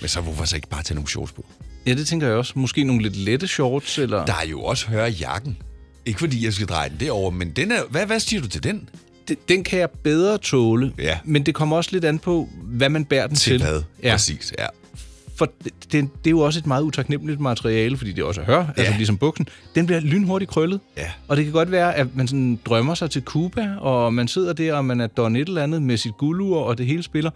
Men 0.00 0.08
så 0.08 0.20
hvorfor 0.20 0.44
så 0.44 0.56
ikke 0.56 0.68
bare 0.68 0.82
tage 0.82 0.94
nogle 0.94 1.08
shorts 1.08 1.32
på? 1.32 1.46
ja, 1.86 1.94
det 1.94 2.06
tænker 2.06 2.26
jeg 2.26 2.36
også. 2.36 2.52
Måske 2.56 2.84
nogle 2.84 3.02
lidt 3.02 3.16
lette 3.16 3.48
shorts, 3.48 3.98
eller... 3.98 4.24
Der 4.24 4.34
er 4.42 4.46
jo 4.46 4.62
også 4.62 4.86
hørjakken. 4.88 5.56
Ikke 6.06 6.18
fordi 6.20 6.44
jeg 6.44 6.52
skal 6.52 6.66
dreje 6.66 6.88
den 6.88 6.96
derover, 7.00 7.30
men 7.30 7.50
den 7.50 7.72
er, 7.72 7.80
hvad, 7.90 8.06
hvad 8.06 8.20
siger 8.20 8.42
du 8.42 8.48
til 8.48 8.64
den? 8.64 8.88
Den, 9.28 9.36
den 9.48 9.64
kan 9.64 9.78
jeg 9.78 9.90
bedre 9.90 10.38
tåle, 10.38 10.92
Ja. 10.98 11.18
men 11.24 11.46
det 11.46 11.54
kommer 11.54 11.76
også 11.76 11.90
lidt 11.92 12.04
an 12.04 12.18
på, 12.18 12.48
hvad 12.62 12.88
man 12.88 13.04
bærer 13.04 13.26
den 13.26 13.36
til. 13.36 13.58
Til 13.60 13.68
hvad? 13.68 13.82
Ja. 14.02 14.10
Præcis, 14.12 14.52
ja. 14.58 14.66
For 15.36 15.52
det, 15.64 15.72
det, 15.92 15.92
det 15.92 16.26
er 16.26 16.30
jo 16.30 16.38
også 16.40 16.58
et 16.58 16.66
meget 16.66 16.82
utaknemmeligt 16.82 17.40
materiale, 17.40 17.96
fordi 17.96 18.12
det 18.12 18.24
også 18.24 18.40
er 18.40 18.44
hør, 18.44 18.58
ja. 18.58 18.64
altså 18.76 18.92
ligesom 18.96 19.16
buksen. 19.18 19.48
Den 19.74 19.86
bliver 19.86 20.00
lynhurtigt 20.00 20.50
krøllet. 20.50 20.80
Ja. 20.96 21.10
Og 21.28 21.36
det 21.36 21.44
kan 21.44 21.52
godt 21.52 21.70
være, 21.70 21.94
at 21.94 22.16
man 22.16 22.28
sådan 22.28 22.58
drømmer 22.66 22.94
sig 22.94 23.10
til 23.10 23.22
Cuba, 23.22 23.74
og 23.80 24.14
man 24.14 24.28
sidder 24.28 24.52
der, 24.52 24.74
og 24.74 24.84
man 24.84 25.00
er 25.00 25.06
don 25.06 25.36
et 25.36 25.48
eller 25.48 25.62
andet 25.62 25.82
med 25.82 25.96
sit 25.96 26.16
guldur, 26.18 26.60
og 26.62 26.78
det 26.78 26.86
hele 26.86 27.02
spiller. 27.02 27.30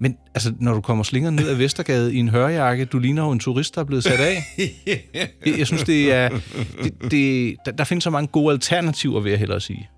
Men 0.00 0.16
altså, 0.34 0.52
når 0.60 0.74
du 0.74 0.80
kommer 0.80 1.04
slinger 1.04 1.30
ned 1.30 1.48
ad 1.48 1.54
Vestergade 1.54 2.14
i 2.14 2.16
en 2.18 2.28
hørjakke, 2.28 2.84
du 2.84 2.98
ligner 2.98 3.22
jo 3.24 3.30
en 3.30 3.38
turist, 3.38 3.74
der 3.74 3.80
er 3.80 3.84
blevet 3.84 4.04
sat 4.04 4.20
af. 4.20 4.42
jeg, 4.86 5.00
jeg 5.58 5.66
synes, 5.66 5.82
det 5.82 6.12
er... 6.12 6.28
Det, 6.82 7.10
det, 7.10 7.56
der, 7.66 7.72
der 7.72 7.84
findes 7.84 8.04
så 8.04 8.10
mange 8.10 8.26
gode 8.26 8.52
alternativer, 8.52 9.20
vil 9.20 9.30
jeg 9.30 9.38
hellere 9.38 9.60
sige. 9.60 9.88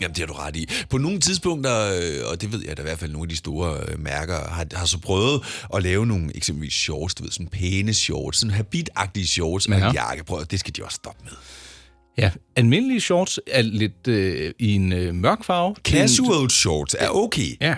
Jamen, 0.00 0.14
det 0.14 0.18
har 0.18 0.26
du 0.26 0.32
ret 0.32 0.56
i. 0.56 0.68
På 0.90 0.98
nogle 0.98 1.20
tidspunkter, 1.20 1.72
øh, 1.88 2.30
og 2.32 2.40
det 2.40 2.52
ved 2.52 2.62
jeg 2.68 2.76
da 2.76 2.82
i 2.82 2.84
hvert 2.84 2.98
fald, 2.98 3.12
nogle 3.12 3.24
af 3.24 3.28
de 3.28 3.36
store 3.36 3.76
øh, 3.88 4.00
mærker 4.00 4.48
har, 4.48 4.66
har 4.74 4.86
så 4.86 4.98
prøvet 4.98 5.42
at 5.74 5.82
lave 5.82 6.06
nogle 6.06 6.36
eksempelvis 6.36 6.74
shorts, 6.74 7.14
du 7.14 7.22
ved, 7.22 7.30
sådan 7.30 7.46
pæne 7.48 7.94
shorts, 7.94 8.38
sådan 8.38 8.54
habitagtige 8.54 9.26
shorts 9.26 9.66
og 9.66 9.72
Ja. 9.78 9.88
en 9.88 9.94
jakke. 9.94 10.24
Prøv, 10.24 10.44
det 10.50 10.60
skal 10.60 10.76
de 10.76 10.84
også 10.84 10.94
stoppe 10.94 11.20
med. 11.24 11.32
Ja, 12.18 12.30
almindelige 12.56 13.00
shorts 13.00 13.40
er 13.46 13.62
lidt 13.62 14.08
øh, 14.08 14.52
i 14.58 14.74
en 14.74 14.92
øh, 14.92 15.14
mørk 15.14 15.44
farve. 15.44 15.74
Casual 15.84 16.50
shorts 16.50 16.96
er 16.98 17.08
okay. 17.08 17.56
Ja, 17.60 17.74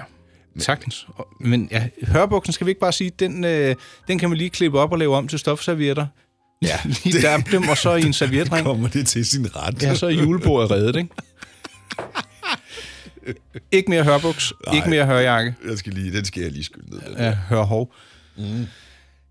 sagtens. 0.58 1.06
Og- 1.16 1.28
Men 1.40 1.68
ja, 1.70 1.86
hørbuksen 2.02 2.52
skal 2.52 2.66
vi 2.66 2.70
ikke 2.70 2.80
bare 2.80 2.92
sige, 2.92 3.10
den, 3.18 3.44
øh, 3.44 3.74
den 4.08 4.18
kan 4.18 4.28
man 4.28 4.38
lige 4.38 4.50
klippe 4.50 4.78
op 4.80 4.92
og 4.92 4.98
lave 4.98 5.16
om 5.16 5.28
til 5.28 5.38
stofservietter. 5.38 6.06
Ja. 6.62 6.78
Lige 7.04 7.22
der 7.22 7.36
dem, 7.38 7.68
og 7.68 7.78
så 7.78 7.94
i 7.94 8.02
en 8.02 8.12
servietring. 8.22 8.66
Kommer 8.66 8.88
det 8.88 9.06
til 9.06 9.26
sin 9.26 9.56
ret. 9.56 9.82
Ja, 9.82 9.94
så 9.94 10.06
er 10.06 10.10
julebordet 10.10 10.70
reddet, 10.70 10.96
ikke? 10.96 11.08
ikke 13.72 13.90
mere 13.90 14.04
hørbuks, 14.04 14.52
Nej. 14.66 14.74
ikke 14.76 14.90
mere 14.90 15.06
hørjakke. 15.06 15.54
Jeg 15.68 15.78
skal 15.78 15.92
lige, 15.92 16.12
den 16.16 16.24
skal 16.24 16.42
jeg 16.42 16.52
lige 16.52 16.64
skynde 16.64 16.90
ned. 16.90 17.00
Den. 17.00 17.18
Ja, 17.18 17.30
hørhov. 17.48 17.94
Mm. 18.36 18.66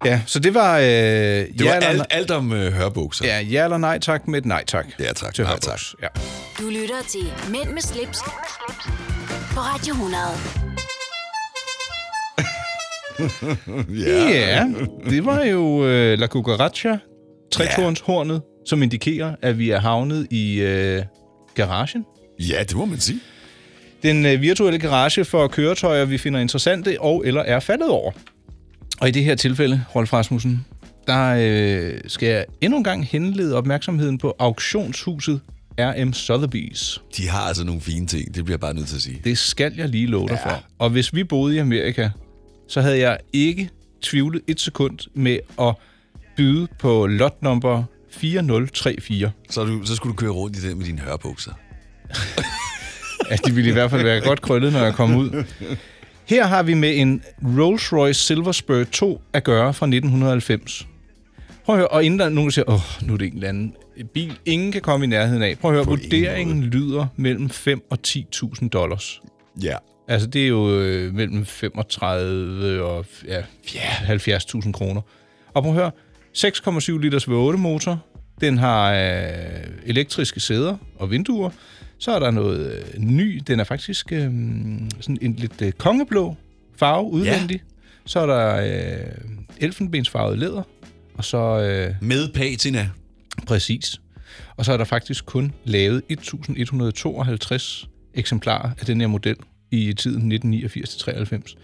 Ja, 0.05 0.21
så 0.25 0.39
det 0.39 0.53
var, 0.53 0.77
øh, 0.77 0.83
Det 0.85 1.53
var 1.59 1.65
ja, 1.65 1.75
eller, 1.75 1.87
alt, 1.89 2.03
alt 2.09 2.31
om 2.31 2.51
øh, 2.53 2.73
hørbukser. 2.73 3.25
ja, 3.25 3.39
ja 3.39 3.63
eller 3.63 3.77
nej 3.77 3.99
tak 3.99 4.27
med 4.27 4.39
et 4.39 4.45
nej 4.45 4.63
tak. 4.67 4.85
Ja, 4.99 5.13
tak. 5.13 5.33
Til 5.33 5.43
Nej, 5.43 5.51
hørbuks. 5.53 5.95
Ja. 6.01 6.07
Du 6.59 6.69
lytter 6.69 7.01
til 7.09 7.33
Mænd 7.51 7.69
med 7.73 7.81
slips, 7.81 8.19
på 9.53 9.59
Radio 9.59 9.93
100. 9.93 10.23
Ja. 13.89 14.29
Ja, 14.29 14.65
det 15.09 15.25
var 15.25 15.43
jo 15.43 15.85
øh, 15.87 16.19
La 16.19 16.27
Cucaracha, 16.27 16.97
tretornshornet, 17.51 18.41
som 18.65 18.83
indikerer, 18.83 19.35
at 19.41 19.59
vi 19.59 19.69
er 19.69 19.79
havnet 19.79 20.27
i 20.31 20.61
øh, 20.61 21.03
garagen. 21.55 22.05
ja, 22.39 22.63
det 22.63 22.75
må 22.75 22.85
man 22.85 22.99
sige. 22.99 23.19
Den 24.03 24.25
øh, 24.25 24.41
virtuelle 24.41 24.79
garage 24.79 25.25
for 25.25 25.47
køretøjer, 25.47 26.05
vi 26.05 26.17
finder 26.17 26.39
interessante 26.39 27.01
og 27.01 27.23
eller 27.25 27.41
er 27.41 27.59
faldet 27.59 27.89
over. 27.89 28.11
Og 29.01 29.07
i 29.07 29.11
det 29.11 29.23
her 29.23 29.35
tilfælde, 29.35 29.83
Rolf 29.95 30.13
Rasmussen, 30.13 30.65
der 31.07 31.35
øh, 31.39 31.99
skal 32.07 32.29
jeg 32.29 32.45
endnu 32.61 32.77
en 32.77 32.83
gang 32.83 33.07
henlede 33.07 33.55
opmærksomheden 33.57 34.17
på 34.17 34.35
auktionshuset 34.39 35.39
RM 35.79 36.09
Sotheby's. 36.15 36.99
De 37.17 37.29
har 37.29 37.39
altså 37.41 37.63
nogle 37.65 37.81
fine 37.81 38.07
ting, 38.07 38.35
det 38.35 38.45
bliver 38.45 38.53
jeg 38.55 38.59
bare 38.59 38.73
nødt 38.73 38.87
til 38.87 38.95
at 38.95 39.01
sige. 39.01 39.21
Det 39.23 39.37
skal 39.37 39.73
jeg 39.77 39.89
lige 39.89 40.05
love 40.07 40.27
dig 40.27 40.39
Ja. 40.45 40.51
for. 40.51 40.63
Og 40.79 40.89
hvis 40.89 41.13
vi 41.13 41.23
boede 41.23 41.55
i 41.55 41.57
Amerika, 41.57 42.09
så 42.71 42.81
havde 42.81 42.99
jeg 42.99 43.17
ikke 43.33 43.69
tvivlet 44.01 44.41
et 44.47 44.59
sekund 44.59 44.99
med 45.13 45.39
at 45.61 45.75
byde 46.37 46.67
på 46.79 47.07
lot 47.07 47.41
nummer 47.41 47.83
4034. 48.09 49.31
Så, 49.49 49.63
du, 49.63 49.85
så 49.85 49.95
skulle 49.95 50.11
du 50.11 50.15
køre 50.15 50.29
rundt 50.29 50.57
i 50.57 50.69
den 50.69 50.77
med 50.77 50.85
dine 50.85 50.99
hørbukser. 50.99 51.51
Altså, 53.29 53.43
de 53.47 53.53
ville 53.53 53.69
i 53.69 53.73
hvert 53.73 53.91
fald 53.91 54.03
være 54.03 54.21
godt 54.21 54.41
krøllet, 54.41 54.73
når 54.73 54.79
jeg 54.79 54.93
kom 54.93 55.15
ud. 55.15 55.43
Her 56.25 56.45
har 56.47 56.63
vi 56.63 56.73
med 56.73 56.97
en 56.97 57.23
Rolls-Royce 57.41 58.13
Silver 58.13 58.51
Spur 58.51 58.83
2 58.83 59.21
at 59.33 59.43
gøre 59.43 59.73
fra 59.73 59.85
1990. 59.85 60.87
Prøv 61.65 61.75
at 61.75 61.79
høre, 61.79 61.87
og 61.87 62.03
inden 62.03 62.19
der 62.19 62.25
er 62.25 62.29
nogen, 62.29 62.49
der 62.49 62.51
siger, 62.51 62.69
åh, 62.69 63.07
nu 63.07 63.13
er 63.13 63.17
det 63.17 63.27
en 63.27 63.33
eller 63.33 63.49
anden 63.49 63.75
bil, 64.13 64.39
ingen 64.45 64.71
kan 64.71 64.81
komme 64.81 65.05
i 65.05 65.09
nærheden 65.09 65.43
af. 65.43 65.57
Prøv 65.57 65.71
at 65.71 65.75
høre, 65.75 65.85
På 65.85 65.91
ingen 65.91 66.11
vurderingen 66.11 66.63
lyder 66.63 67.07
mellem 67.15 67.49
5 67.49 67.81
og 67.89 67.97
10.000 68.07 68.69
dollars. 68.69 69.21
Ja. 69.63 69.75
Altså, 70.11 70.27
det 70.27 70.43
er 70.43 70.47
jo 70.47 70.79
øh, 70.79 71.13
mellem 71.13 71.45
35 71.45 72.83
og 72.83 73.05
ja, 73.27 73.41
70.000 73.41 74.71
kroner. 74.71 75.01
Og 75.53 75.63
prøv 75.63 75.71
at 75.71 75.77
høre, 75.77 75.91
6,7 76.37 76.99
liters 76.99 77.27
V8 77.27 77.57
motor. 77.57 78.05
Den 78.41 78.57
har 78.57 78.93
øh, 78.93 79.67
elektriske 79.85 80.39
sæder 80.39 80.77
og 80.95 81.11
vinduer. 81.11 81.49
Så 81.97 82.11
er 82.11 82.19
der 82.19 82.31
noget 82.31 82.83
øh, 82.93 82.99
ny. 82.99 83.41
Den 83.47 83.59
er 83.59 83.63
faktisk 83.63 84.11
øh, 84.11 84.21
sådan 84.99 85.17
en 85.21 85.33
lidt 85.35 85.61
øh, 85.61 85.71
kongeblå 85.71 86.35
farve 86.77 87.03
udvendig. 87.11 87.55
Ja. 87.55 87.61
Så 88.05 88.19
er 88.19 88.25
der 88.25 88.55
øh, 88.55 89.11
elfenbensfarvet 89.57 90.39
læder. 90.39 90.63
Og 91.13 91.25
så 91.25 91.37
øh, 91.37 91.95
Med 92.01 92.33
patina. 92.33 92.89
præcis. 93.47 94.01
Og 94.57 94.65
så 94.65 94.73
er 94.73 94.77
der 94.77 94.85
faktisk 94.85 95.25
kun 95.25 95.53
lavet 95.63 96.01
1152 96.09 97.89
eksemplarer 98.13 98.69
af 98.79 98.85
den 98.85 99.01
her 99.01 99.07
model 99.07 99.35
i 99.71 99.93
tiden 99.93 100.31
1989-93. 100.31 101.55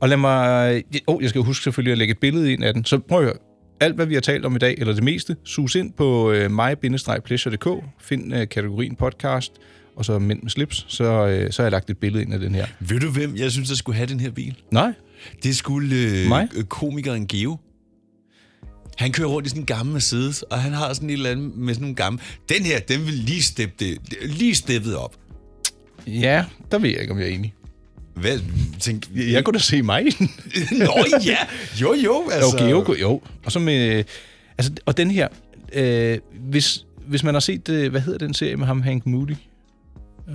Og 0.00 0.08
lad 0.08 0.16
mig... 0.16 0.82
Oh, 1.06 1.22
jeg 1.22 1.30
skal 1.30 1.40
huske 1.42 1.62
selvfølgelig 1.64 1.92
at 1.92 1.98
lægge 1.98 2.12
et 2.12 2.18
billede 2.18 2.52
ind 2.52 2.64
af 2.64 2.74
den. 2.74 2.84
Så 2.84 2.98
prøv 2.98 3.18
at 3.18 3.24
høre. 3.24 3.34
Alt, 3.80 3.94
hvad 3.94 4.06
vi 4.06 4.14
har 4.14 4.20
talt 4.20 4.44
om 4.44 4.56
i 4.56 4.58
dag, 4.58 4.74
eller 4.78 4.94
det 4.94 5.04
meste, 5.04 5.36
sus 5.44 5.74
ind 5.74 5.92
på 5.92 6.32
øh, 6.32 6.50
mig-pleasure.dk. 6.50 7.84
Find 8.00 8.34
øh, 8.34 8.48
kategorien 8.48 8.96
podcast, 8.96 9.52
og 9.96 10.04
så 10.04 10.18
mænd 10.18 10.42
med 10.42 10.50
slips. 10.50 10.84
Så, 10.88 11.04
øh, 11.26 11.52
så 11.52 11.62
har 11.62 11.64
jeg 11.64 11.70
lagt 11.72 11.90
et 11.90 11.98
billede 11.98 12.22
ind 12.24 12.34
af 12.34 12.40
den 12.40 12.54
her. 12.54 12.66
Ved 12.80 13.00
du, 13.00 13.10
hvem 13.10 13.36
jeg 13.36 13.52
synes, 13.52 13.68
der 13.68 13.74
skulle 13.76 13.96
have 13.96 14.06
den 14.06 14.20
her 14.20 14.30
bil? 14.30 14.56
Nej, 14.70 14.92
Det 15.42 15.56
skulle 15.56 15.96
øh, 15.96 16.28
Mig? 16.28 16.48
øh, 16.56 16.64
komikeren 16.64 17.26
Geo. 17.26 17.56
Han 18.98 19.12
kører 19.12 19.28
rundt 19.28 19.46
i 19.46 19.48
sådan 19.50 19.62
en 19.62 19.66
gammel 19.66 19.92
Mercedes, 19.92 20.42
og 20.42 20.58
han 20.58 20.72
har 20.72 20.92
sådan 20.92 21.10
et 21.10 21.12
eller 21.12 21.30
andet 21.30 21.56
med 21.56 21.74
sådan 21.74 21.82
nogle 21.82 21.96
gamle... 21.96 22.20
Den 22.48 22.62
her, 22.64 22.80
den 22.80 23.06
vil 23.06 23.14
lige 23.14 23.42
steppe 23.42 23.74
det, 23.78 23.98
lige 24.22 24.54
steppet 24.54 24.96
op. 24.96 25.16
ja, 26.06 26.44
der 26.70 26.78
ved 26.78 26.90
jeg 26.90 27.00
ikke, 27.00 27.12
om 27.12 27.18
jeg 27.18 27.28
er 27.28 27.32
enig. 27.32 27.54
Hvad? 28.14 28.38
Tænk, 28.80 29.06
Jeg 29.14 29.44
kunne 29.44 29.54
da 29.54 29.58
se 29.58 29.82
mig 29.82 30.06
i 30.06 30.10
den. 30.10 30.30
Nå 30.78 31.04
ja, 31.26 31.36
jo 31.80 31.94
jo. 31.94 32.30
Altså. 32.32 32.56
Okay, 32.56 32.70
jo, 32.70 32.94
jo. 33.00 33.22
Og 33.44 33.52
så 33.52 33.58
med... 33.58 34.04
Altså, 34.58 34.72
og 34.86 34.96
den 34.96 35.10
her... 35.10 35.28
Øh, 35.72 36.18
hvis, 36.50 36.84
hvis 37.06 37.24
man 37.24 37.34
har 37.34 37.40
set... 37.40 37.68
Øh, 37.68 37.90
hvad 37.90 38.00
hedder 38.00 38.18
den 38.18 38.34
serie 38.34 38.56
med 38.56 38.66
ham, 38.66 38.82
Hank 38.82 39.06
Moody? 39.06 39.30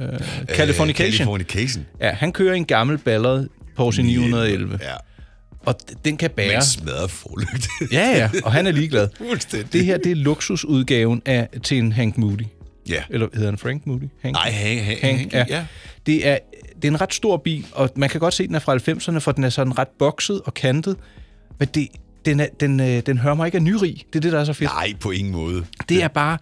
Øh, 0.02 0.20
Californication. 0.48 1.12
Californication. 1.18 1.86
Ja, 2.02 2.12
han 2.12 2.32
kører 2.32 2.54
en 2.54 2.66
gammel 2.66 2.98
Ballard 2.98 3.46
Porsche 3.76 4.04
911. 4.04 4.80
Ja. 4.82 4.94
Og 5.66 5.76
den 6.06 6.18
kan 6.18 6.30
bære... 6.30 6.54
Men 6.54 6.62
smadret 6.62 7.12
forlygt. 7.12 7.68
Ja, 7.92 8.10
ja, 8.18 8.30
og 8.44 8.52
han 8.52 8.68
er 8.68 8.72
ligeglad. 8.72 9.10
Fuldstændig. 9.30 9.74
Det 9.74 9.86
her, 9.86 9.98
det 9.98 10.12
er 10.12 10.16
luksusudgaven 10.16 11.22
af, 11.26 11.48
til 11.64 11.78
en 11.78 11.92
Hank 11.92 12.18
Moody. 12.18 12.44
Ja. 12.90 13.04
Eller 13.10 13.28
hedder 13.34 13.50
han 13.50 13.58
Frank 13.58 13.86
Moody? 13.88 14.04
Hank? 14.22 14.34
Nej, 14.36 14.52
Hank, 14.52 14.80
Hank, 14.82 15.00
Hank, 15.02 15.20
Hank, 15.20 15.34
ja. 15.34 15.46
ja. 15.50 15.66
Det 16.06 16.28
er, 16.28 16.38
det 16.76 16.84
er 16.86 16.92
en 16.92 17.02
ret 17.02 17.14
stor 17.14 17.38
bil, 17.38 17.66
og 17.72 17.90
man 17.96 18.10
kan 18.10 18.20
godt 18.20 18.34
se, 18.34 18.44
at 18.44 18.48
den 18.48 18.56
er 18.56 18.60
fra 18.60 18.76
90'erne, 18.78 19.18
for 19.20 19.32
den 19.32 19.44
er 19.44 19.50
sådan 19.50 19.78
ret 19.78 19.88
bokset 20.00 20.42
og 20.46 20.54
kantet. 20.54 20.96
Men 21.60 21.68
det, 21.74 21.88
den, 22.26 22.40
er, 22.40 22.48
den, 22.60 22.80
øh, 22.80 23.02
den 23.06 23.18
hører 23.18 23.36
mig 23.36 23.46
ikke 23.46 23.56
af 23.56 23.62
nyrig. 23.62 24.04
Det 24.14 24.16
er 24.16 24.22
det, 24.22 24.32
der 24.32 24.40
er 24.40 24.44
så 24.44 24.54
fedt. 24.54 24.72
Nej, 24.72 24.94
på 25.00 25.12
ingen 25.12 25.34
måde. 25.34 25.66
Det 25.90 26.04
er 26.04 26.08
bare, 26.08 26.38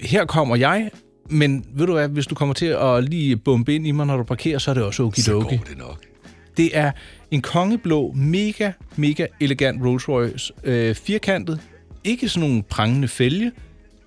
her 0.00 0.24
kommer 0.24 0.56
jeg, 0.56 0.90
men 1.28 1.64
ved 1.74 1.86
du 1.86 1.92
hvad, 1.92 2.08
hvis 2.08 2.26
du 2.26 2.34
kommer 2.34 2.54
til 2.54 2.66
at 2.66 3.04
lige 3.04 3.36
bombe 3.36 3.74
ind 3.74 3.86
i 3.86 3.90
mig, 3.90 4.06
når 4.06 4.16
du 4.16 4.22
parkerer, 4.22 4.58
så 4.58 4.70
er 4.70 4.74
det 4.74 4.82
også 4.82 4.96
Så 4.96 5.02
okidoki. 5.02 5.56
går 5.56 5.64
det 5.64 5.78
nok. 5.78 6.04
Det 6.56 6.70
er 6.78 6.92
en 7.30 7.42
kongeblå, 7.42 8.12
mega, 8.16 8.72
mega 8.96 9.26
elegant 9.40 9.84
Rolls 9.84 10.08
Royce. 10.08 10.52
Øh, 10.64 10.94
firkantet. 10.94 11.60
Ikke 12.04 12.28
sådan 12.28 12.48
nogle 12.48 12.62
prangende 12.62 13.08
fælge. 13.08 13.52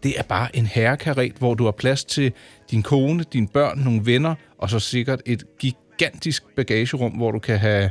Det 0.04 0.14
er 0.18 0.24
bare 0.24 0.56
en 0.56 0.66
herrekaret, 0.66 1.34
hvor 1.40 1.54
du 1.54 1.64
har 1.66 1.72
plads 1.72 2.06
til 2.06 2.32
din 2.72 2.84
kone, 2.84 3.26
dine 3.34 3.48
børn, 3.48 3.80
nogle 3.80 4.06
venner, 4.06 4.36
og 4.58 4.70
så 4.70 4.80
sikkert 4.80 5.22
et 5.26 5.44
gigantisk 5.60 6.44
bagagerum, 6.56 7.12
hvor 7.12 7.32
du 7.32 7.40
kan 7.40 7.60
have 7.60 7.90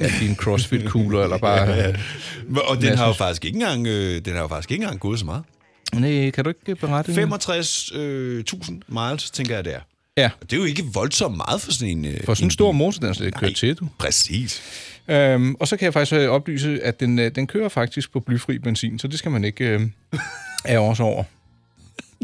ja, 0.00 0.10
dine 0.20 0.34
CrossFit-kugler, 0.34 1.22
eller 1.22 1.38
bare... 1.38 1.94
Og 2.70 2.80
den 2.80 2.98
har 2.98 3.06
jo 3.06 3.12
faktisk 3.12 3.44
ikke 3.44 3.56
engang, 3.56 3.86
øh, 3.86 4.24
den 4.24 4.34
har 4.34 4.40
jo 4.40 4.48
faktisk 4.48 4.70
ikke 4.70 4.82
engang 4.82 5.00
gået 5.00 5.18
så 5.18 5.24
meget. 5.24 5.42
Nej, 5.94 6.30
kan 6.30 6.44
du 6.44 6.50
ikke 6.50 6.74
berette? 6.74 7.12
65.000 7.12 7.98
øh, 7.98 8.40
1000 8.40 8.82
miles, 8.88 9.30
tænker 9.30 9.54
jeg, 9.54 9.64
det 9.64 9.74
er. 9.74 9.80
Ja, 10.16 10.30
Og 10.40 10.50
det 10.50 10.56
er 10.56 10.60
jo 10.60 10.64
ikke 10.64 10.84
voldsomt 10.94 11.36
meget 11.36 11.60
for 11.60 11.72
sådan 11.72 11.98
en... 11.98 12.04
øh, 12.04 12.20
for 12.24 12.34
sådan 12.34 12.46
en 12.46 12.50
stor 12.50 12.72
motor, 12.72 13.00
den 13.00 13.14
slet 13.14 13.34
kørt 13.34 13.54
til, 13.54 13.74
du. 13.74 13.88
Præcis. 13.98 14.62
Øhm, 15.08 15.54
og 15.54 15.68
så 15.68 15.76
kan 15.76 15.84
jeg 15.84 15.92
faktisk 15.92 16.12
øh, 16.12 16.28
oplyse, 16.28 16.80
at 16.82 17.00
den, 17.00 17.18
øh, 17.18 17.30
den 17.34 17.46
kører 17.46 17.68
faktisk 17.68 18.12
på 18.12 18.20
blyfri 18.20 18.58
benzin, 18.58 18.98
så 18.98 19.08
det 19.08 19.18
skal 19.18 19.30
man 19.30 19.44
ikke 19.44 19.64
øh, 19.64 19.80
ærge 20.66 20.96
sig 20.96 21.04
over. 21.04 21.24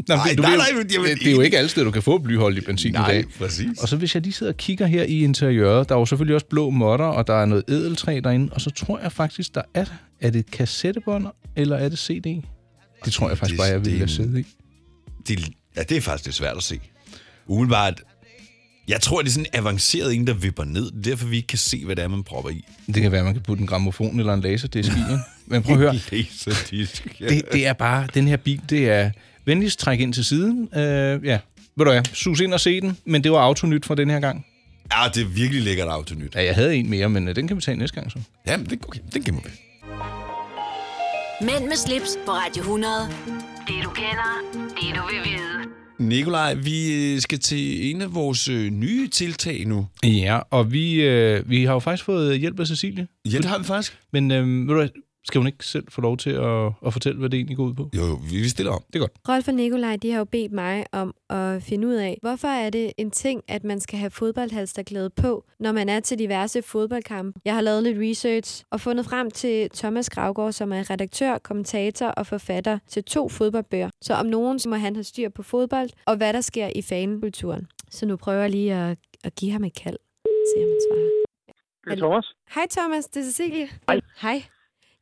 Nå, 0.07 0.15
Nej, 0.15 0.33
du 0.37 0.41
nej, 0.41 0.55
nej, 0.55 0.65
men 0.77 0.87
jamen, 0.91 1.17
det, 1.17 1.27
er 1.27 1.31
jo 1.31 1.41
ikke 1.41 1.57
alle 1.57 1.69
steder, 1.69 1.85
du 1.85 1.91
kan 1.91 2.01
få 2.01 2.17
blyholdig 2.17 2.63
benzin 2.65 2.93
Nej, 2.93 3.11
i 3.11 3.13
dag. 3.13 3.25
præcis. 3.39 3.79
Og 3.81 3.87
så 3.87 3.95
hvis 3.97 4.15
jeg 4.15 4.23
lige 4.23 4.33
sidder 4.33 4.51
og 4.51 4.57
kigger 4.57 4.85
her 4.85 5.03
i 5.03 5.19
interiøret, 5.23 5.89
der 5.89 5.95
er 5.95 5.99
jo 5.99 6.05
selvfølgelig 6.05 6.35
også 6.35 6.47
blå 6.47 6.69
måtter, 6.69 7.05
og 7.05 7.27
der 7.27 7.33
er 7.41 7.45
noget 7.45 7.63
edeltræ 7.67 8.19
derinde, 8.23 8.53
og 8.53 8.61
så 8.61 8.69
tror 8.69 8.99
jeg 8.99 9.11
faktisk, 9.11 9.55
der 9.55 9.61
er... 9.73 9.85
Er 10.21 10.29
det 10.29 10.51
kassettebånd, 10.51 11.25
eller 11.55 11.75
er 11.75 11.89
det 11.89 11.99
CD? 11.99 12.43
Det 13.05 13.13
tror 13.13 13.27
jeg 13.29 13.37
faktisk 13.37 13.51
Det- 13.51 13.57
bare, 13.59 13.67
jeg 13.67 13.85
ville 13.85 13.97
have 13.97 14.07
siddet 14.07 14.39
i. 14.39 14.45
Det, 15.27 15.39
ja, 15.77 15.83
det 15.83 15.97
er 15.97 16.01
faktisk 16.01 16.25
lidt 16.25 16.35
svært 16.35 16.57
at 16.57 16.63
se. 16.63 16.79
Umiddelbart, 17.47 18.01
jeg 18.87 19.01
tror, 19.01 19.21
det 19.21 19.27
er 19.27 19.31
sådan 19.31 19.45
en 19.53 19.59
avanceret 19.59 20.13
en, 20.15 20.27
der 20.27 20.33
vipper 20.33 20.63
ned. 20.63 20.85
Det 20.91 20.97
er 20.97 21.01
derfor, 21.01 21.27
vi 21.27 21.35
ikke 21.35 21.47
kan 21.47 21.57
se, 21.57 21.85
hvad 21.85 21.95
det 21.95 22.03
er, 22.03 22.07
man 22.07 22.23
propper 22.23 22.49
i. 22.49 22.65
Det 22.87 22.95
kan 23.01 23.11
være, 23.11 23.23
man 23.23 23.33
kan 23.33 23.41
putte 23.43 23.61
en 23.61 23.67
gramofon 23.67 24.19
eller 24.19 24.33
en 24.33 24.41
laserdisk 24.41 24.91
i. 24.91 24.99
Men 25.45 25.63
prøv 25.63 25.73
at 25.75 25.79
høre, 25.79 25.93
Laserdisk. 26.11 27.17
Ja. 27.19 27.27
det, 27.27 27.41
det 27.53 27.67
er 27.67 27.73
bare, 27.73 28.07
den 28.13 28.27
her 28.27 28.37
bil, 28.37 28.61
det 28.69 28.89
er 28.89 29.11
venligst 29.45 29.79
træk 29.79 29.99
ind 29.99 30.13
til 30.13 30.25
siden. 30.25 30.69
Øh, 30.75 31.25
ja, 31.25 31.39
ved 31.77 31.85
du 31.85 31.91
hvad, 31.91 32.03
sus 32.13 32.39
ind 32.39 32.53
og 32.53 32.59
se 32.59 32.81
den, 32.81 32.97
men 33.05 33.23
det 33.23 33.31
var 33.31 33.37
autonyt 33.39 33.85
fra 33.85 33.95
den 33.95 34.09
her 34.09 34.19
gang. 34.19 34.45
ja, 34.91 35.07
det 35.13 35.21
er 35.21 35.27
virkelig 35.27 35.61
lækkert 35.63 35.87
autonyt. 35.87 36.35
Ja, 36.35 36.43
jeg 36.43 36.55
havde 36.55 36.75
en 36.75 36.89
mere, 36.89 37.09
men 37.09 37.27
øh, 37.27 37.35
den 37.35 37.47
kan 37.47 37.57
vi 37.57 37.61
tage 37.61 37.77
næste 37.77 37.95
gang 37.99 38.11
så. 38.11 38.19
Ja, 38.47 38.57
men 38.57 38.65
det, 38.65 38.79
okay, 38.87 38.99
den 39.13 39.23
gemmer 39.23 39.41
vi. 39.41 39.49
Mænd 41.41 41.63
med 41.63 41.75
slips 41.75 42.17
på 42.25 42.31
Radio 42.31 42.61
100. 42.61 42.93
Det 43.67 43.75
du 43.83 43.89
kender, 43.89 44.41
det 44.53 44.95
du 44.95 45.01
vil 45.07 45.31
vide. 45.31 45.69
Nikolaj, 45.99 46.53
vi 46.53 46.93
øh, 47.13 47.21
skal 47.21 47.39
til 47.39 47.89
en 47.89 48.01
af 48.01 48.13
vores 48.15 48.47
øh, 48.47 48.69
nye 48.71 49.07
tiltag 49.07 49.65
nu. 49.67 49.87
Ja, 50.03 50.39
og 50.51 50.71
vi, 50.71 50.93
øh, 51.01 51.49
vi 51.49 51.63
har 51.65 51.73
jo 51.73 51.79
faktisk 51.79 52.03
fået 52.05 52.39
hjælp 52.39 52.59
af 52.59 52.67
Cecilie. 52.67 53.07
Ja, 53.25 53.37
det 53.37 53.45
har 53.45 53.57
vi 53.57 53.63
faktisk. 53.63 53.97
Men 54.13 54.31
øh, 54.31 54.67
ved 54.67 54.75
du 54.75 54.87
skal 55.25 55.39
hun 55.39 55.47
ikke 55.47 55.65
selv 55.65 55.85
få 55.89 56.01
lov 56.01 56.17
til 56.17 56.29
at, 56.29 56.71
at 56.85 56.93
fortælle, 56.93 57.19
hvad 57.19 57.29
det 57.29 57.37
egentlig 57.37 57.57
går 57.57 57.63
ud 57.63 57.73
på? 57.73 57.89
Jo, 57.95 58.01
jo, 58.05 58.19
vi 58.31 58.49
stiller 58.49 58.71
om. 58.71 58.83
Det 58.87 58.95
er 58.95 58.99
godt. 58.99 59.11
Rolf 59.29 59.47
og 59.47 59.53
Nikolaj, 59.53 59.95
de 59.95 60.11
har 60.11 60.17
jo 60.17 60.25
bedt 60.25 60.51
mig 60.51 60.85
om 60.91 61.15
at 61.29 61.63
finde 61.63 61.87
ud 61.87 61.93
af, 61.93 62.17
hvorfor 62.21 62.47
er 62.47 62.69
det 62.69 62.93
en 62.97 63.11
ting, 63.11 63.43
at 63.47 63.63
man 63.63 63.79
skal 63.79 63.99
have 63.99 64.11
fodboldhalsterklæde 64.11 65.09
på, 65.09 65.45
når 65.59 65.71
man 65.71 65.89
er 65.89 65.99
til 65.99 66.19
diverse 66.19 66.61
fodboldkampe. 66.61 67.39
Jeg 67.45 67.53
har 67.53 67.61
lavet 67.61 67.83
lidt 67.83 67.97
research 67.99 68.63
og 68.71 68.81
fundet 68.81 69.05
frem 69.05 69.31
til 69.31 69.69
Thomas 69.69 70.09
Gravgaard, 70.09 70.51
som 70.51 70.73
er 70.73 70.89
redaktør, 70.89 71.37
kommentator 71.37 72.07
og 72.07 72.27
forfatter 72.27 72.79
til 72.87 73.03
to 73.03 73.29
fodboldbøger. 73.29 73.89
Så 74.01 74.13
om 74.13 74.25
nogen, 74.25 74.59
så 74.59 74.69
må 74.69 74.75
han 74.75 74.95
have 74.95 75.03
styr 75.03 75.29
på 75.29 75.43
fodbold 75.43 75.89
og 76.05 76.15
hvad 76.17 76.33
der 76.33 76.41
sker 76.41 76.69
i 76.75 76.81
fanekulturen. 76.81 77.67
Så 77.91 78.05
nu 78.05 78.15
prøver 78.17 78.41
jeg 78.41 78.49
lige 78.49 78.73
at, 78.73 78.97
at 79.23 79.35
give 79.35 79.51
ham 79.51 79.63
et 79.63 79.73
kald. 79.73 79.97
Se 80.25 80.57
om 80.57 80.69
han 80.69 80.79
svarer. 80.89 81.09
Det 81.85 81.91
er 81.91 81.95
Thomas. 81.95 82.25
Hej 82.55 82.65
Thomas, 82.71 83.05
det 83.05 83.19
er 83.19 83.23
Cecilie. 83.23 83.67
Hej. 83.87 83.99
Hej. 84.21 84.43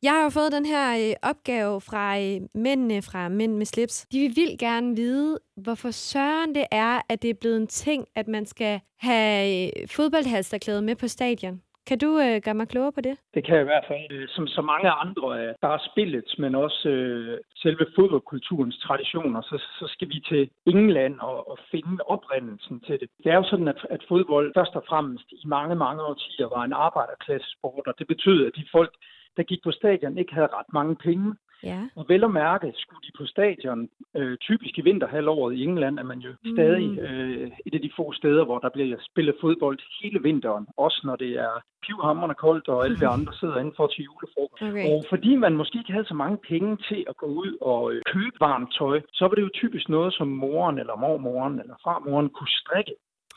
Jeg 0.06 0.12
har 0.12 0.22
jo 0.24 0.30
fået 0.30 0.52
den 0.52 0.66
her 0.66 0.86
øh, 1.02 1.30
opgave 1.30 1.80
fra 1.80 2.04
øh, 2.24 2.40
mændene 2.54 3.02
fra 3.02 3.28
Mænd 3.28 3.54
med 3.56 3.66
slips. 3.66 4.06
De 4.12 4.18
vil 4.18 4.36
vildt 4.36 4.60
gerne 4.60 4.96
vide, 4.96 5.38
hvorfor 5.56 5.90
søren 5.90 6.54
det 6.54 6.66
er, 6.70 7.00
at 7.08 7.22
det 7.22 7.30
er 7.30 7.40
blevet 7.40 7.56
en 7.56 7.66
ting, 7.66 8.06
at 8.14 8.28
man 8.28 8.46
skal 8.46 8.80
have 8.98 9.38
øh, 9.66 9.88
fodboldhalsterklæde 9.96 10.82
med 10.82 10.96
på 10.96 11.08
stadion. 11.08 11.62
Kan 11.88 11.98
du 11.98 12.10
øh, 12.24 12.36
gøre 12.44 12.54
mig 12.60 12.68
klogere 12.68 12.92
på 12.92 13.00
det? 13.00 13.16
Det 13.34 13.44
kan 13.44 13.54
jeg 13.54 13.62
i 13.62 13.70
hvert 13.72 13.86
fald. 13.88 14.06
Øh, 14.10 14.28
som 14.28 14.46
så 14.46 14.62
mange 14.62 14.90
andre, 14.90 15.26
øh, 15.40 15.54
der 15.62 15.68
er 15.68 15.88
spillet, 15.90 16.28
men 16.38 16.54
også 16.54 16.88
øh, 16.88 17.38
selve 17.56 17.86
fodboldkulturens 17.96 18.78
traditioner, 18.86 19.40
så, 19.42 19.56
så 19.78 19.86
skal 19.94 20.08
vi 20.08 20.18
til 20.30 20.50
England 20.66 21.16
og, 21.20 21.50
og 21.50 21.58
finde 21.70 21.98
oprindelsen 22.14 22.80
til 22.80 23.00
det. 23.00 23.08
Det 23.24 23.32
er 23.32 23.36
jo 23.36 23.46
sådan, 23.50 23.68
at, 23.68 23.80
at 23.90 24.04
fodbold 24.08 24.52
først 24.58 24.74
og 24.74 24.84
fremmest 24.88 25.28
i 25.32 25.46
mange, 25.46 25.74
mange 25.74 26.02
årtier 26.02 26.48
var 26.56 26.62
en 26.64 26.72
arbejderklassesport, 26.72 27.86
og 27.86 27.94
det 27.98 28.06
betød, 28.06 28.46
at 28.46 28.52
de 28.56 28.64
folk, 28.72 28.94
der 29.36 29.42
gik 29.42 29.62
på 29.64 29.70
stadion, 29.70 30.18
ikke 30.18 30.34
havde 30.34 30.48
ret 30.58 30.72
mange 30.72 30.96
penge. 30.96 31.34
Ja. 31.62 31.80
Og 31.96 32.04
vel 32.08 32.24
at 32.24 32.30
mærke, 32.30 32.72
skulle 32.76 33.00
de 33.06 33.12
på 33.18 33.26
stadion, 33.26 33.88
øh, 34.16 34.36
typisk 34.38 34.78
i 34.78 34.80
vinterhalvåret 34.80 35.54
i 35.54 35.64
England, 35.64 35.98
er 35.98 36.02
man 36.02 36.18
jo 36.18 36.30
Mm. 36.44 36.54
stadig 36.56 36.98
øh, 36.98 37.50
et 37.66 37.74
af 37.74 37.80
de 37.80 37.90
få 37.96 38.12
steder, 38.12 38.44
hvor 38.44 38.58
der 38.58 38.68
bliver 38.68 38.96
spillet 39.10 39.34
fodbold 39.40 39.78
hele 40.02 40.18
vinteren. 40.22 40.66
Også 40.76 41.00
når 41.04 41.16
det 41.16 41.32
er 41.46 41.52
pivhammerende 41.86 42.34
koldt, 42.34 42.68
og 42.68 42.84
alle 42.84 42.98
vi 42.98 43.04
andre 43.16 43.32
sidder 43.40 43.56
indenfor 43.56 43.86
til 43.86 44.04
julefrokost. 44.04 44.62
Okay. 44.62 44.86
Og 44.90 45.04
fordi 45.08 45.36
man 45.36 45.52
måske 45.56 45.78
ikke 45.78 45.92
havde 45.92 46.06
så 46.12 46.14
mange 46.14 46.38
penge 46.48 46.76
til 46.88 47.04
at 47.08 47.16
gå 47.16 47.26
ud 47.26 47.56
og 47.60 47.92
øh, 47.92 48.02
købe 48.14 48.36
varmt 48.40 48.74
tøj, 48.78 49.00
så 49.12 49.24
var 49.28 49.34
det 49.34 49.42
jo 49.42 49.50
typisk 49.54 49.88
noget, 49.88 50.14
som 50.14 50.28
moren 50.28 50.78
eller 50.78 50.96
mormoren 50.96 51.60
eller 51.60 51.74
farmoren 51.84 52.28
kunne 52.28 52.48
strikke. 52.62 52.94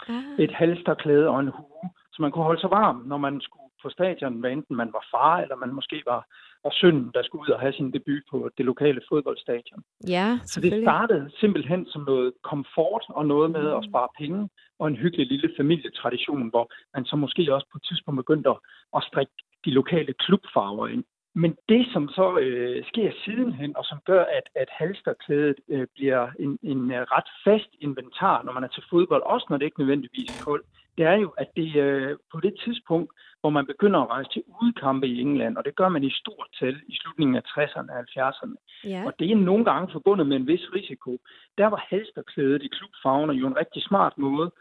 Ah. 0.09 0.43
Et 0.43 0.51
halsterklæde 0.51 1.27
og 1.29 1.39
en 1.39 1.47
hue, 1.57 1.89
så 2.13 2.21
man 2.21 2.31
kunne 2.31 2.43
holde 2.43 2.61
sig 2.61 2.71
varm, 2.71 3.03
når 3.05 3.17
man 3.17 3.41
skulle 3.41 3.66
på 3.83 3.89
stadion, 3.89 4.39
hvad 4.39 4.51
enten 4.51 4.75
man 4.75 4.93
var 4.93 5.03
far, 5.13 5.37
eller 5.41 5.55
man 5.55 5.73
måske 5.73 6.03
var, 6.05 6.21
var 6.63 6.73
søn, 6.81 7.11
der 7.13 7.23
skulle 7.23 7.41
ud 7.41 7.53
og 7.55 7.59
have 7.59 7.73
sin 7.73 7.91
debut 7.91 8.23
på 8.31 8.49
det 8.57 8.65
lokale 8.65 9.01
fodboldstadion. 9.09 9.81
Ja, 10.07 10.39
Så 10.45 10.61
det 10.61 10.83
startede 10.83 11.31
simpelthen 11.39 11.85
som 11.85 12.01
noget 12.01 12.33
komfort 12.43 13.03
og 13.09 13.25
noget 13.25 13.51
med 13.51 13.65
at 13.77 13.85
spare 13.89 14.09
penge 14.19 14.49
og 14.79 14.87
en 14.87 14.95
hyggelig 14.95 15.27
lille 15.27 15.49
familietradition, 15.57 16.49
hvor 16.49 16.71
man 16.95 17.05
så 17.05 17.15
måske 17.15 17.53
også 17.55 17.67
på 17.71 17.77
et 17.77 17.87
tidspunkt 17.89 18.17
begyndte 18.17 18.49
at, 18.49 18.59
at 18.95 19.03
strikke 19.03 19.33
de 19.65 19.71
lokale 19.71 20.13
klubfarver 20.13 20.87
ind. 20.87 21.03
Men 21.43 21.51
det, 21.69 21.87
som 21.93 22.09
så 22.09 22.37
øh, 22.37 22.85
sker 22.85 23.11
sidenhen, 23.25 23.77
og 23.77 23.85
som 23.85 23.99
gør, 24.05 24.23
at, 24.37 24.47
at 24.55 24.69
halsterklædet 24.71 25.55
øh, 25.69 25.87
bliver 25.95 26.31
en, 26.39 26.59
en 26.63 26.91
øh, 26.91 27.01
ret 27.15 27.29
fast 27.45 27.71
inventar, 27.81 28.43
når 28.43 28.53
man 28.53 28.63
er 28.63 28.67
til 28.67 28.83
fodbold, 28.89 29.23
også 29.23 29.45
når 29.49 29.57
det 29.57 29.65
ikke 29.65 29.79
nødvendigvis 29.79 30.29
er 30.39 30.43
koldt, 30.43 30.65
det 30.97 31.05
er 31.05 31.17
jo, 31.25 31.29
at 31.37 31.49
det 31.55 31.75
øh, 31.75 32.17
på 32.31 32.39
det 32.39 32.53
tidspunkt, 32.63 33.11
hvor 33.41 33.49
man 33.49 33.65
begynder 33.65 33.99
at 33.99 34.09
rejse 34.09 34.29
til 34.33 34.43
udekampe 34.61 35.07
i 35.07 35.21
England, 35.21 35.57
og 35.57 35.65
det 35.65 35.75
gør 35.75 35.89
man 35.89 36.03
i 36.03 36.11
stort 36.11 36.47
tal 36.59 36.75
i 36.87 36.95
slutningen 37.01 37.35
af 37.35 37.41
60'erne 37.41 37.91
og 37.91 37.99
70'erne, 37.99 38.55
Ja. 38.83 39.03
og 39.05 39.13
det 39.19 39.31
er 39.31 39.35
nogle 39.35 39.65
gange 39.65 39.91
forbundet 39.91 40.27
med 40.27 40.35
en 40.37 40.47
vis 40.47 40.65
risiko. 40.75 41.19
Der 41.57 41.67
var 41.67 41.85
halsterklædet 41.89 42.63
i 42.63 42.67
klubfarverne 42.67 43.33
jo 43.33 43.47
en 43.47 43.57
rigtig 43.57 43.83
smart 43.83 44.17
måde 44.17 44.51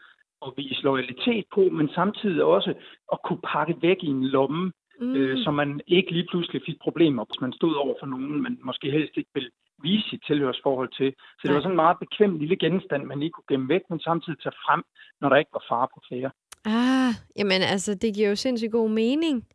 at 0.45 0.53
vise 0.57 0.81
loyalitet 0.81 1.45
på, 1.55 1.61
men 1.61 1.89
samtidig 1.89 2.43
også 2.43 2.73
at 3.13 3.19
kunne 3.25 3.41
pakke 3.53 3.75
væk 3.81 3.97
i 4.03 4.07
en 4.07 4.27
lomme, 4.27 4.71
mm. 5.01 5.15
øh, 5.15 5.37
så 5.43 5.51
man 5.51 5.81
ikke 5.87 6.11
lige 6.11 6.27
pludselig 6.29 6.61
fik 6.65 6.79
problemer, 6.81 7.25
hvis 7.25 7.41
man 7.41 7.53
stod 7.53 7.75
over 7.75 7.95
for 7.99 8.05
nogen, 8.05 8.41
man 8.41 8.59
måske 8.63 8.91
helst 8.91 9.17
ikke 9.17 9.29
ville 9.33 9.49
vise 9.83 10.09
sit 10.09 10.23
tilhørsforhold 10.27 10.91
til. 10.97 11.13
Så 11.17 11.41
det 11.43 11.49
Nej. 11.49 11.53
var 11.53 11.61
sådan 11.61 11.71
en 11.71 11.83
meget 11.85 11.97
bekvem 11.99 12.37
lille 12.37 12.57
genstand, 12.57 13.03
man 13.03 13.19
lige 13.19 13.31
kunne 13.31 13.49
gemme 13.51 13.69
væk, 13.69 13.81
men 13.89 13.99
samtidig 13.99 14.39
tage 14.39 14.59
frem, 14.65 14.83
når 15.21 15.29
der 15.29 15.35
ikke 15.35 15.53
var 15.53 15.65
fare 15.69 15.87
på 15.93 15.99
færre. 16.09 16.31
Ah, 16.67 17.13
jamen 17.39 17.61
altså, 17.73 17.95
det 17.95 18.15
giver 18.15 18.29
jo 18.29 18.35
sindssygt 18.35 18.71
god 18.71 18.89
mening. 18.89 19.47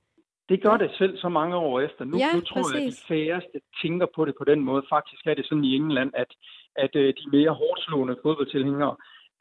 Det 0.49 0.63
gør 0.63 0.77
det 0.77 0.91
selv 0.99 1.19
så 1.19 1.29
mange 1.29 1.57
år 1.57 1.81
efter. 1.81 2.05
Nu, 2.05 2.17
Ja, 2.19 2.31
nu 2.35 2.41
tror 2.41 2.61
jeg, 2.61 2.83
at 2.83 2.87
præcis. 2.87 3.01
de 3.01 3.07
færreste 3.09 3.59
tænker 3.83 4.07
på 4.15 4.25
det 4.25 4.35
på 4.39 4.45
den 4.45 4.61
måde. 4.61 4.83
Faktisk 4.89 5.27
er 5.27 5.35
det 5.35 5.47
sådan 5.47 5.65
i 5.65 5.77
England, 5.77 6.11
at, 6.15 6.31
at 6.77 6.97
øh, 6.97 7.15
de 7.19 7.31
mere 7.37 7.51
hårdt 7.51 7.81
slående 7.83 8.17
fodboldtilhængere 8.23 8.97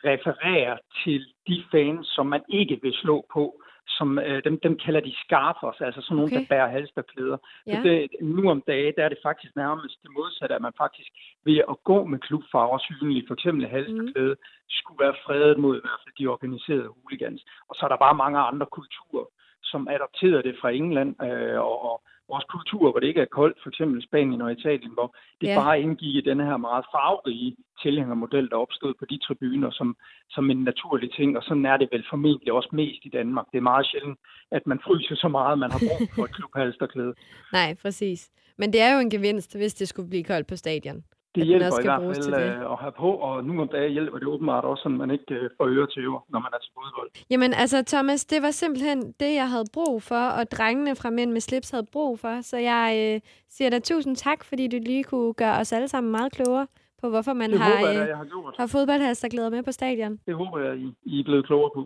refererer 0.06 0.78
til 1.04 1.26
de 1.48 1.64
fans, 1.72 2.08
som 2.16 2.26
man 2.26 2.42
ikke 2.50 2.80
vil 2.82 2.94
slå 2.94 3.26
på. 3.34 3.61
Som, 3.88 4.20
øh, 4.20 4.44
dem, 4.44 4.60
dem 4.60 4.78
kalder 4.78 5.00
de 5.00 5.14
scarfers, 5.24 5.82
altså 5.82 6.02
sådan 6.02 6.16
nogle, 6.16 6.32
Okay. 6.32 6.40
der 6.40 6.50
bærer 6.50 6.70
halsterklæder. 6.78 7.38
Ja. 7.68 7.76
Så 7.76 7.84
det, 7.84 8.08
nu 8.22 8.50
om 8.50 8.62
dagen, 8.68 8.94
der 8.98 9.04
er 9.06 9.10
det 9.10 9.18
faktisk 9.24 9.56
nærmest 9.56 9.96
det 10.04 10.12
modsatte, 10.18 10.56
at 10.56 10.62
man 10.62 10.74
faktisk 10.78 11.10
ved 11.46 11.58
at 11.70 11.78
gå 11.84 12.06
med 12.06 12.20
klubfarver 12.20 12.78
synlige, 12.78 13.24
for 13.28 13.34
eksempel 13.34 13.68
halsterklæde, 13.68 14.36
skulle 14.70 15.00
være 15.06 15.16
fredet 15.26 15.58
mod 15.58 15.78
i 15.78 15.84
hvert 15.84 16.02
fald 16.04 16.16
de 16.20 16.28
organiserede 16.28 16.94
hooligans. 16.96 17.42
Og 17.70 17.76
så 17.76 17.82
er 17.86 17.90
der 17.90 18.06
bare 18.06 18.16
mange 18.24 18.40
andre 18.40 18.66
kulturer, 18.78 19.26
som 19.72 19.88
adopterede 19.96 20.44
det 20.44 20.56
fra 20.62 20.70
England, 20.72 21.12
øh, 21.28 21.60
og, 21.70 21.78
og 21.90 21.96
vores 22.32 22.46
kultur, 22.56 22.92
hvor 22.92 23.00
det 23.00 23.08
ikke 23.08 23.22
er 23.22 23.36
koldt, 23.40 23.58
for 23.64 23.70
eksempel 23.70 24.04
Spanien 24.04 24.42
og 24.42 24.52
Italien, 24.52 24.94
hvor 24.98 25.16
det 25.42 25.48
Ja. 25.48 25.56
bare 25.62 25.82
indgik 25.82 26.16
i 26.16 26.22
denne 26.30 26.46
her 26.50 26.58
meget 26.58 26.86
farverige 26.94 27.56
tilhængermodel, 27.84 28.50
der 28.50 28.56
opstod 28.66 28.94
på 29.00 29.06
de 29.12 29.18
tribuner 29.26 29.72
som, 29.72 29.98
som 30.30 30.50
en 30.50 30.64
naturlig 30.64 31.10
ting, 31.14 31.38
og 31.38 31.44
sådan 31.44 31.66
er 31.66 31.78
det 31.78 31.88
vel 31.92 32.06
formentlig 32.10 32.54
også 32.54 32.70
mest 32.74 33.02
i 33.06 33.10
Danmark. 33.10 33.46
Det 33.52 33.58
er 33.58 33.62
meget 33.72 33.86
sjældent, 33.92 34.20
at 34.52 34.68
man 34.68 34.80
fryser 34.86 35.16
så 35.16 35.28
meget, 35.28 35.60
man 35.60 35.72
har 35.72 35.82
brug 35.90 36.08
for 36.16 36.24
et 36.26 36.36
klubhalsterklæde. 36.36 37.14
Nej, 37.58 37.76
præcis. 37.82 38.30
Men 38.58 38.74
det 38.74 38.82
er 38.82 38.94
jo 38.94 39.00
en 39.00 39.10
gevinst, 39.10 39.58
hvis 39.58 39.74
det 39.74 39.88
skulle 39.88 40.10
blive 40.10 40.24
koldt 40.24 40.48
på 40.48 40.56
stadion. 40.56 41.04
Det 41.36 41.42
At 41.42 41.48
hjælper 41.48 41.66
også 41.68 41.82
i 41.82 41.84
hvert 41.84 42.02
fald 42.02 42.24
til 42.24 42.32
det. 42.34 42.42
øh, 42.42 42.72
at 42.74 42.78
have 42.84 42.92
på, 43.04 43.10
og 43.28 43.44
nu 43.44 43.62
om 43.62 43.68
dagen 43.68 43.92
hjælper 43.92 44.18
det 44.20 44.28
åbenbart 44.28 44.64
også, 44.64 44.82
så 44.84 44.90
man 44.90 45.12
ikke 45.12 45.34
øh, 45.36 45.50
får 45.58 45.68
øre 45.68 45.88
til 45.88 46.02
øre, 46.08 46.20
når 46.34 46.40
man 46.46 46.50
er 46.54 46.60
til 46.64 46.72
fodbold. 46.78 47.10
Jamen 47.30 47.54
altså, 47.54 47.84
Thomas, 47.88 48.26
det 48.26 48.42
var 48.42 48.52
simpelthen 48.52 49.00
det, 49.20 49.34
jeg 49.42 49.50
havde 49.50 49.66
brug 49.74 50.04
for, 50.04 50.24
og 50.38 50.52
drengene 50.52 50.96
fra 50.96 51.10
Mænd 51.10 51.32
med 51.32 51.42
slips 51.42 51.70
havde 51.70 51.86
brug 51.92 52.20
for. 52.20 52.42
Så 52.42 52.58
jeg 52.58 53.14
øh, 53.16 53.20
siger 53.50 53.70
dig 53.70 53.84
tusind 53.84 54.16
tak, 54.16 54.44
fordi 54.44 54.68
du 54.68 54.78
lige 54.86 55.04
kunne 55.04 55.34
gøre 55.34 55.56
os 55.62 55.74
alle 55.74 55.88
sammen 55.88 56.12
meget 56.12 56.32
klogere 56.32 56.68
på, 57.02 57.10
hvorfor 57.10 57.34
man 57.34 57.52
Det 57.52 57.60
har, 57.60 57.72
håber 57.78 57.90
jeg, 57.90 58.02
øh, 58.02 58.08
jeg 58.10 58.18
har 58.18 58.26
gjort. 58.26 58.54
har 58.60 58.68
fodboldhalsterklæder 58.68 59.50
med 59.50 59.64
på 59.64 59.72
stadion. 59.72 60.18
Det 60.28 60.36
håber 60.36 60.60
jeg, 60.60 60.78
I, 60.78 60.88
I 61.06 61.20
er 61.20 61.24
blevet 61.24 61.46
klogere 61.46 61.72
på. 61.76 61.82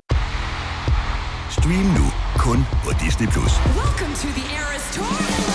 Stream 1.58 1.88
nu 2.00 2.06
kun 2.46 2.60
på 2.86 2.90
Disney+. 3.04 3.28
Plus. 3.36 3.54
Welcome 3.82 4.14
to 4.22 4.28
the 4.38 4.46
Eras 4.60 4.86
Tour. 4.96 5.55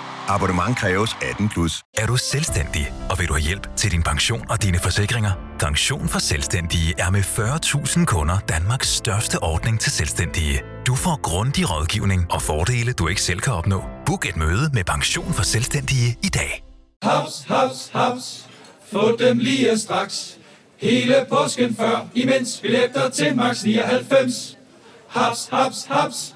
Abonnement 0.27 0.77
kræves 0.77 1.17
18 1.21 1.49
plus. 1.49 1.83
Er 1.97 2.05
du 2.05 2.17
selvstændig, 2.17 2.93
og 3.09 3.19
vil 3.19 3.27
du 3.27 3.33
have 3.33 3.41
hjælp 3.41 3.75
til 3.75 3.91
din 3.91 4.03
pension 4.03 4.45
og 4.49 4.63
dine 4.63 4.79
forsikringer? 4.79 5.31
Pension 5.59 6.07
for 6.09 6.19
Selvstændige 6.19 6.93
er 6.97 7.09
med 7.09 7.21
40.000 7.21 8.05
kunder 8.05 8.39
Danmarks 8.39 8.87
største 8.87 9.43
ordning 9.43 9.79
til 9.79 9.91
selvstændige. 9.91 10.61
Du 10.87 10.95
får 10.95 11.21
grundig 11.21 11.71
rådgivning 11.71 12.31
og 12.31 12.41
fordele, 12.41 12.93
du 12.93 13.07
ikke 13.07 13.21
selv 13.21 13.39
kan 13.39 13.53
opnå. 13.53 13.83
Book 14.05 14.25
et 14.25 14.37
møde 14.37 14.69
med 14.73 14.83
Pension 14.83 15.33
for 15.33 15.43
Selvstændige 15.43 16.17
i 16.23 16.29
dag. 16.29 16.63
Haps, 17.03 17.45
haps, 17.47 17.89
haps. 17.93 18.45
Få 18.91 19.17
dem 19.19 19.37
lige 19.37 19.77
straks. 19.77 20.37
Hele 20.77 21.15
påsken 21.29 21.75
før, 21.75 22.07
imens 22.15 22.59
billetter 22.61 23.09
til 23.09 23.35
max 23.35 23.63
99. 23.63 24.57
Haps, 25.07 25.49
haps, 25.51 25.85
haps. 25.89 26.35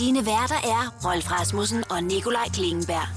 Dine 0.00 0.26
værter 0.26 0.54
er 0.54 0.94
Rolf 1.04 1.30
Rasmussen 1.30 1.84
og 1.90 2.04
Nikolaj 2.04 2.48
Klingenberg. 2.52 3.08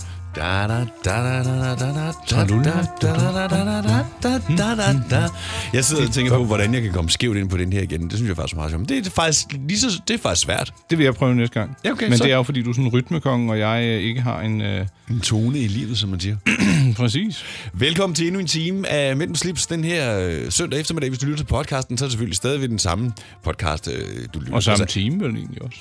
Jeg 5.73 5.85
sidder 5.85 6.07
og 6.07 6.13
tænker 6.13 6.37
på, 6.37 6.45
hvordan 6.45 6.73
jeg 6.73 6.81
kan 6.81 6.91
komme 6.91 7.09
skævt 7.09 7.37
ind 7.37 7.49
på 7.49 7.57
den 7.57 7.73
her 7.73 7.81
igen. 7.81 8.01
Det 8.01 8.13
synes 8.13 8.27
jeg 8.27 8.35
faktisk 8.35 8.53
er 8.53 8.57
meget 8.57 8.71
sjovt. 8.71 8.89
Det 8.89 9.07
er 9.07 9.11
faktisk, 9.11 9.45
lige 9.67 9.79
så, 9.79 10.01
det 10.07 10.13
er 10.13 10.17
faktisk 10.17 10.41
svært. 10.45 10.73
Det 10.89 10.97
vil 10.97 11.03
jeg 11.03 11.13
prøve 11.13 11.35
næste 11.35 11.59
gang. 11.59 11.77
Ja, 11.85 11.91
okay, 11.91 12.09
Men 12.09 12.17
så. 12.17 12.23
det 12.23 12.31
er 12.31 12.35
jo, 12.35 12.43
fordi 12.43 12.61
du 12.61 12.69
er 12.69 12.73
sådan 12.73 12.85
en 12.85 12.93
rytmekonge, 12.93 13.51
og 13.51 13.59
jeg 13.59 13.83
øh, 13.83 14.01
ikke 14.01 14.21
har 14.21 14.41
en... 14.41 14.61
Øh... 14.61 14.87
En 15.11 15.19
tone 15.19 15.59
i 15.59 15.67
livet, 15.67 15.97
som 15.97 16.09
man 16.09 16.19
siger. 16.19 16.37
Præcis. 16.97 17.43
Velkommen 17.73 18.15
til 18.15 18.27
endnu 18.27 18.39
en 18.39 18.47
time 18.47 18.87
af 18.87 19.17
Mellem 19.17 19.35
Slips 19.35 19.67
den 19.67 19.83
her 19.83 20.19
øh, 20.19 20.51
søndag 20.51 20.79
eftermiddag. 20.79 21.09
Hvis 21.09 21.19
du 21.19 21.25
lytter 21.25 21.37
til 21.37 21.45
podcasten, 21.45 21.97
så 21.97 22.05
er 22.05 22.07
det 22.07 22.11
selvfølgelig 22.11 22.37
stadigvæk 22.37 22.69
den 22.69 22.79
samme 22.79 23.11
podcast, 23.43 23.87
øh, 23.87 23.93
du 24.33 24.39
lytter 24.39 24.45
til. 24.45 24.53
Og 24.53 24.63
samme 24.63 24.81
altså- 24.81 24.93
time, 24.93 25.19
vel 25.25 25.35
egentlig 25.35 25.61
også. 25.61 25.77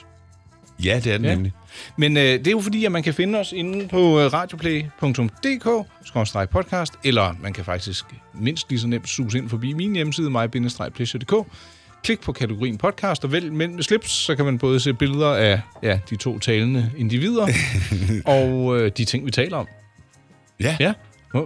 Ja, 0.84 1.00
det 1.04 1.12
er 1.12 1.16
den 1.16 1.24
Ja. 1.26 1.34
nemlig. 1.34 1.52
Men 1.96 2.16
øh, 2.16 2.22
det 2.22 2.46
er 2.46 2.50
jo 2.50 2.60
fordi, 2.60 2.84
at 2.84 2.92
man 2.92 3.02
kan 3.02 3.14
finde 3.14 3.38
os 3.38 3.52
inde 3.52 3.88
på 3.88 4.20
øh, 4.20 4.32
radioplay.dk 4.32 5.68
podcast, 6.50 6.92
eller 7.04 7.34
man 7.40 7.52
kan 7.52 7.64
faktisk 7.64 8.04
mindst 8.34 8.70
lige 8.70 8.80
så 8.80 8.86
nemt 8.86 9.08
suge 9.08 9.38
ind 9.38 9.48
forbi 9.48 9.72
min 9.72 9.94
hjemmeside, 9.94 10.30
mig-pleasure.dk. 10.30 11.34
Klik 12.04 12.20
på 12.20 12.32
kategorien 12.32 12.78
podcast 12.78 13.24
og 13.24 13.32
vælg 13.32 13.52
mænd 13.52 13.74
med 13.74 13.82
slips, 13.82 14.10
så 14.10 14.36
kan 14.36 14.44
man 14.44 14.58
både 14.58 14.80
se 14.80 14.94
billeder 14.94 15.34
af 15.34 15.60
ja, 15.82 15.98
de 16.10 16.16
to 16.16 16.38
talende 16.38 16.90
individer 16.98 17.46
og 18.36 18.78
øh, 18.78 18.90
de 18.96 19.04
ting, 19.04 19.26
vi 19.26 19.30
taler 19.30 19.56
om. 19.56 19.66
Ja. 20.60 20.76
Ja. 20.80 20.92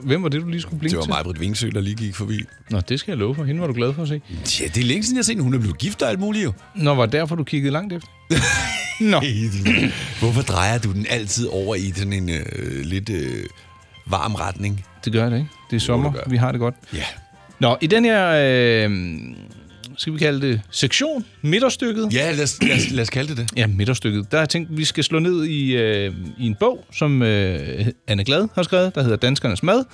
Hvem 0.03 0.23
var 0.23 0.29
det, 0.29 0.43
du 0.43 0.49
lige 0.49 0.61
skulle 0.61 0.81
blinke 0.81 0.91
Det 0.93 0.99
var 0.99 1.05
til? 1.05 1.11
mig, 1.13 1.25
Britt 1.25 1.41
Vingsø, 1.41 1.69
der 1.75 1.81
lige 1.81 1.95
gik 1.97 2.15
forbi. 2.15 2.41
Nå, 2.71 2.81
det 2.81 3.01
skal 3.01 3.13
jeg 3.13 3.19
love 3.19 3.35
for. 3.35 3.45
Hende 3.45 3.61
var 3.61 3.67
du 3.67 3.73
glad 3.73 3.95
for 3.95 4.03
at 4.03 4.09
se. 4.09 4.21
Ja, 4.61 4.67
det 4.69 4.77
er 4.81 4.85
længe 4.85 5.03
siden, 5.03 5.17
jeg 5.17 5.19
har 5.19 5.25
set. 5.25 5.41
Hun 5.43 5.55
er 5.55 5.59
blevet 5.59 5.79
gift 5.79 6.03
og 6.03 6.09
alt 6.09 6.21
muligt 6.21 6.45
jo. 6.45 6.53
Nå, 6.75 6.95
var 6.95 7.07
derfor, 7.07 7.37
du 7.37 7.45
kiggede 7.45 7.73
langt 7.73 7.93
efter? 7.93 8.09
Nå. 9.13 9.21
Hvorfor 10.21 10.43
drejer 10.43 10.79
du 10.79 10.93
den 10.93 11.07
altid 11.11 11.47
over 11.47 11.75
i 11.75 11.93
sådan 11.97 12.13
en 12.13 12.31
øh, 12.31 12.81
lidt 12.85 13.11
øh, 13.11 13.45
varm 14.07 14.35
retning? 14.35 14.85
Det 15.05 15.13
gør 15.13 15.31
det 15.31 15.37
ikke. 15.37 15.49
Det 15.71 15.77
er 15.77 15.81
sommer. 15.81 16.13
det. 16.13 16.21
Vi 16.27 16.37
har 16.37 16.53
det 16.53 16.59
godt. 16.61 16.75
Ja. 16.95 17.05
Nå, 17.59 17.77
i 17.81 17.87
den 17.87 18.05
her, 18.05 18.29
øh, 18.29 18.91
skal 19.97 20.13
vi 20.13 20.19
kalde 20.19 20.49
det 20.49 20.61
sektion, 20.71 21.25
midterstykket. 21.43 22.09
Ja, 22.13 22.33
lad 22.33 22.43
os, 22.43 22.63
lad 22.63 22.77
os, 22.77 22.91
lad 22.91 23.03
os 23.03 23.11
kalde 23.11 23.29
det 23.29 23.37
det. 23.37 23.57
Ja, 23.57 23.67
midterstykket. 23.67 24.31
Der 24.31 24.37
har 24.37 24.43
jeg 24.43 24.49
tænkt, 24.49 24.71
at 24.71 24.77
vi 24.77 24.85
skal 24.85 25.05
slå 25.05 25.19
ned 25.19 25.45
i, 25.45 25.77
øh, 25.77 26.15
i 26.39 26.47
en 26.47 26.55
bog, 26.61 26.85
som 26.93 27.23
øh, 27.23 27.87
Anne 28.07 28.25
Glad 28.25 28.49
har 28.55 28.63
skrevet, 28.63 28.95
der 28.95 29.03
hedder 29.03 29.17
Danskernes 29.17 29.63
Mad. 29.63 29.85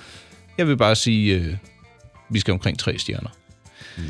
Jeg 0.57 0.67
vil 0.67 0.77
bare 0.77 0.95
sige, 0.95 1.35
øh, 1.35 1.55
vi 2.29 2.39
skal 2.39 2.51
omkring 2.51 2.79
tre 2.79 2.97
stjerner. 2.97 3.29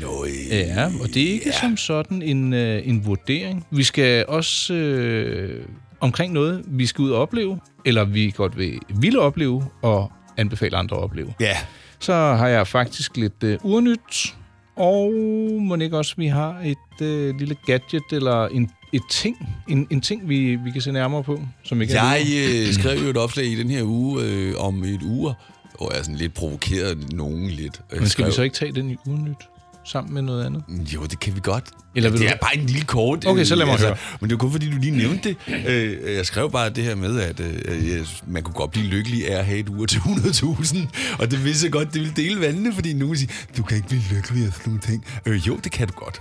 Nøj. 0.00 0.28
Ja, 0.50 0.86
og 0.86 1.08
det 1.14 1.22
er 1.22 1.32
ikke 1.32 1.48
ja. 1.48 1.60
som 1.60 1.76
sådan 1.76 2.22
en, 2.22 2.52
øh, 2.52 2.88
en 2.88 3.06
vurdering. 3.06 3.66
Vi 3.70 3.82
skal 3.82 4.24
også 4.28 4.74
øh, 4.74 5.64
omkring 6.00 6.32
noget, 6.32 6.62
vi 6.66 6.86
skal 6.86 7.02
ud 7.02 7.10
og 7.10 7.20
opleve, 7.20 7.60
eller 7.84 8.04
vi 8.04 8.32
godt 8.36 8.58
vil 8.58 8.78
ville 8.88 9.20
opleve, 9.20 9.64
og 9.82 10.12
anbefale 10.36 10.76
andre 10.76 10.96
at 10.96 11.02
opleve. 11.02 11.34
Ja. 11.40 11.56
Så 11.98 12.12
har 12.12 12.48
jeg 12.48 12.66
faktisk 12.66 13.16
lidt 13.16 13.42
øh, 13.44 13.58
urnyt, 13.62 14.34
og 14.76 15.12
må 15.60 15.76
ikke 15.76 15.98
også, 15.98 16.14
vi 16.16 16.26
har 16.26 16.60
et 16.64 17.06
øh, 17.06 17.38
lille 17.38 17.56
gadget, 17.66 18.02
eller 18.12 18.46
en, 18.46 18.70
et 18.92 19.02
ting, 19.10 19.48
en, 19.68 19.86
en 19.90 20.00
ting, 20.00 20.28
vi, 20.28 20.56
vi 20.56 20.70
kan 20.70 20.80
se 20.80 20.92
nærmere 20.92 21.22
på, 21.22 21.40
som 21.62 21.82
ikke 21.82 21.94
Jeg 21.94 22.26
øh, 22.66 22.72
skrev 22.72 22.98
jo 22.98 23.10
et 23.10 23.16
opslag 23.16 23.46
i 23.46 23.54
den 23.54 23.70
her 23.70 23.82
uge 23.82 24.22
øh, 24.24 24.54
om 24.58 24.84
et 24.84 25.02
ur, 25.02 25.36
og 25.78 25.90
jeg 25.92 25.98
er 25.98 26.02
sådan 26.02 26.16
lidt 26.16 26.34
provokeret 26.34 27.12
nogen 27.12 27.50
lidt. 27.50 27.80
Men 27.90 27.98
skal 27.98 28.10
skrev, 28.10 28.26
vi 28.26 28.32
så 28.32 28.42
ikke 28.42 28.56
tage 28.56 28.72
den 28.72 28.90
i 28.90 28.96
urnyt 29.06 29.36
sammen 29.84 30.14
med 30.14 30.22
noget 30.22 30.44
andet? 30.46 30.62
Jo, 30.94 31.02
det 31.02 31.20
kan 31.20 31.34
vi 31.34 31.40
godt. 31.42 31.64
Eller 31.96 32.10
vil 32.10 32.20
det 32.20 32.28
du- 32.28 32.32
er 32.34 32.38
bare 32.42 32.56
en 32.56 32.66
lille 32.66 32.84
kort. 32.84 33.26
Okay, 33.26 33.44
så 33.44 33.54
lad 33.54 33.66
mig 33.66 33.74
øh, 33.74 33.80
høre. 33.80 33.96
Men 34.20 34.30
det 34.30 34.34
var 34.34 34.38
kun 34.38 34.52
fordi, 34.52 34.70
du 34.70 34.76
lige 34.76 34.96
nævnte 34.96 35.36
det. 35.48 35.66
Øh, 35.66 36.14
Jeg 36.16 36.26
skrev 36.26 36.50
bare 36.50 36.70
det 36.70 36.84
her 36.84 36.94
med, 36.94 37.20
at 37.20 37.40
øh, 37.40 38.06
man 38.26 38.42
kunne 38.42 38.54
godt 38.54 38.70
blive 38.70 38.86
lykkelig 38.86 39.28
af 39.30 39.38
at 39.38 39.44
have 39.46 39.58
et 39.58 39.68
ur 39.68 39.86
til 39.86 39.98
100.000. 39.98 40.78
Og 41.18 41.30
det 41.30 41.44
vidste 41.44 41.64
jeg 41.64 41.72
godt, 41.72 41.94
det 41.94 42.00
ville 42.00 42.14
dele 42.16 42.40
vandene, 42.40 42.72
fordi 42.74 42.92
nogen 42.92 43.16
siger, 43.16 43.32
du 43.56 43.62
kan 43.62 43.76
ikke 43.76 43.88
blive 43.88 44.02
lykkelig 44.12 44.46
af 44.46 44.52
sådan 44.52 44.62
nogle 44.66 44.80
ting. 44.80 45.04
Øh, 45.26 45.46
jo, 45.46 45.56
det 45.64 45.72
kan 45.72 45.86
du 45.88 45.92
godt. 45.96 46.20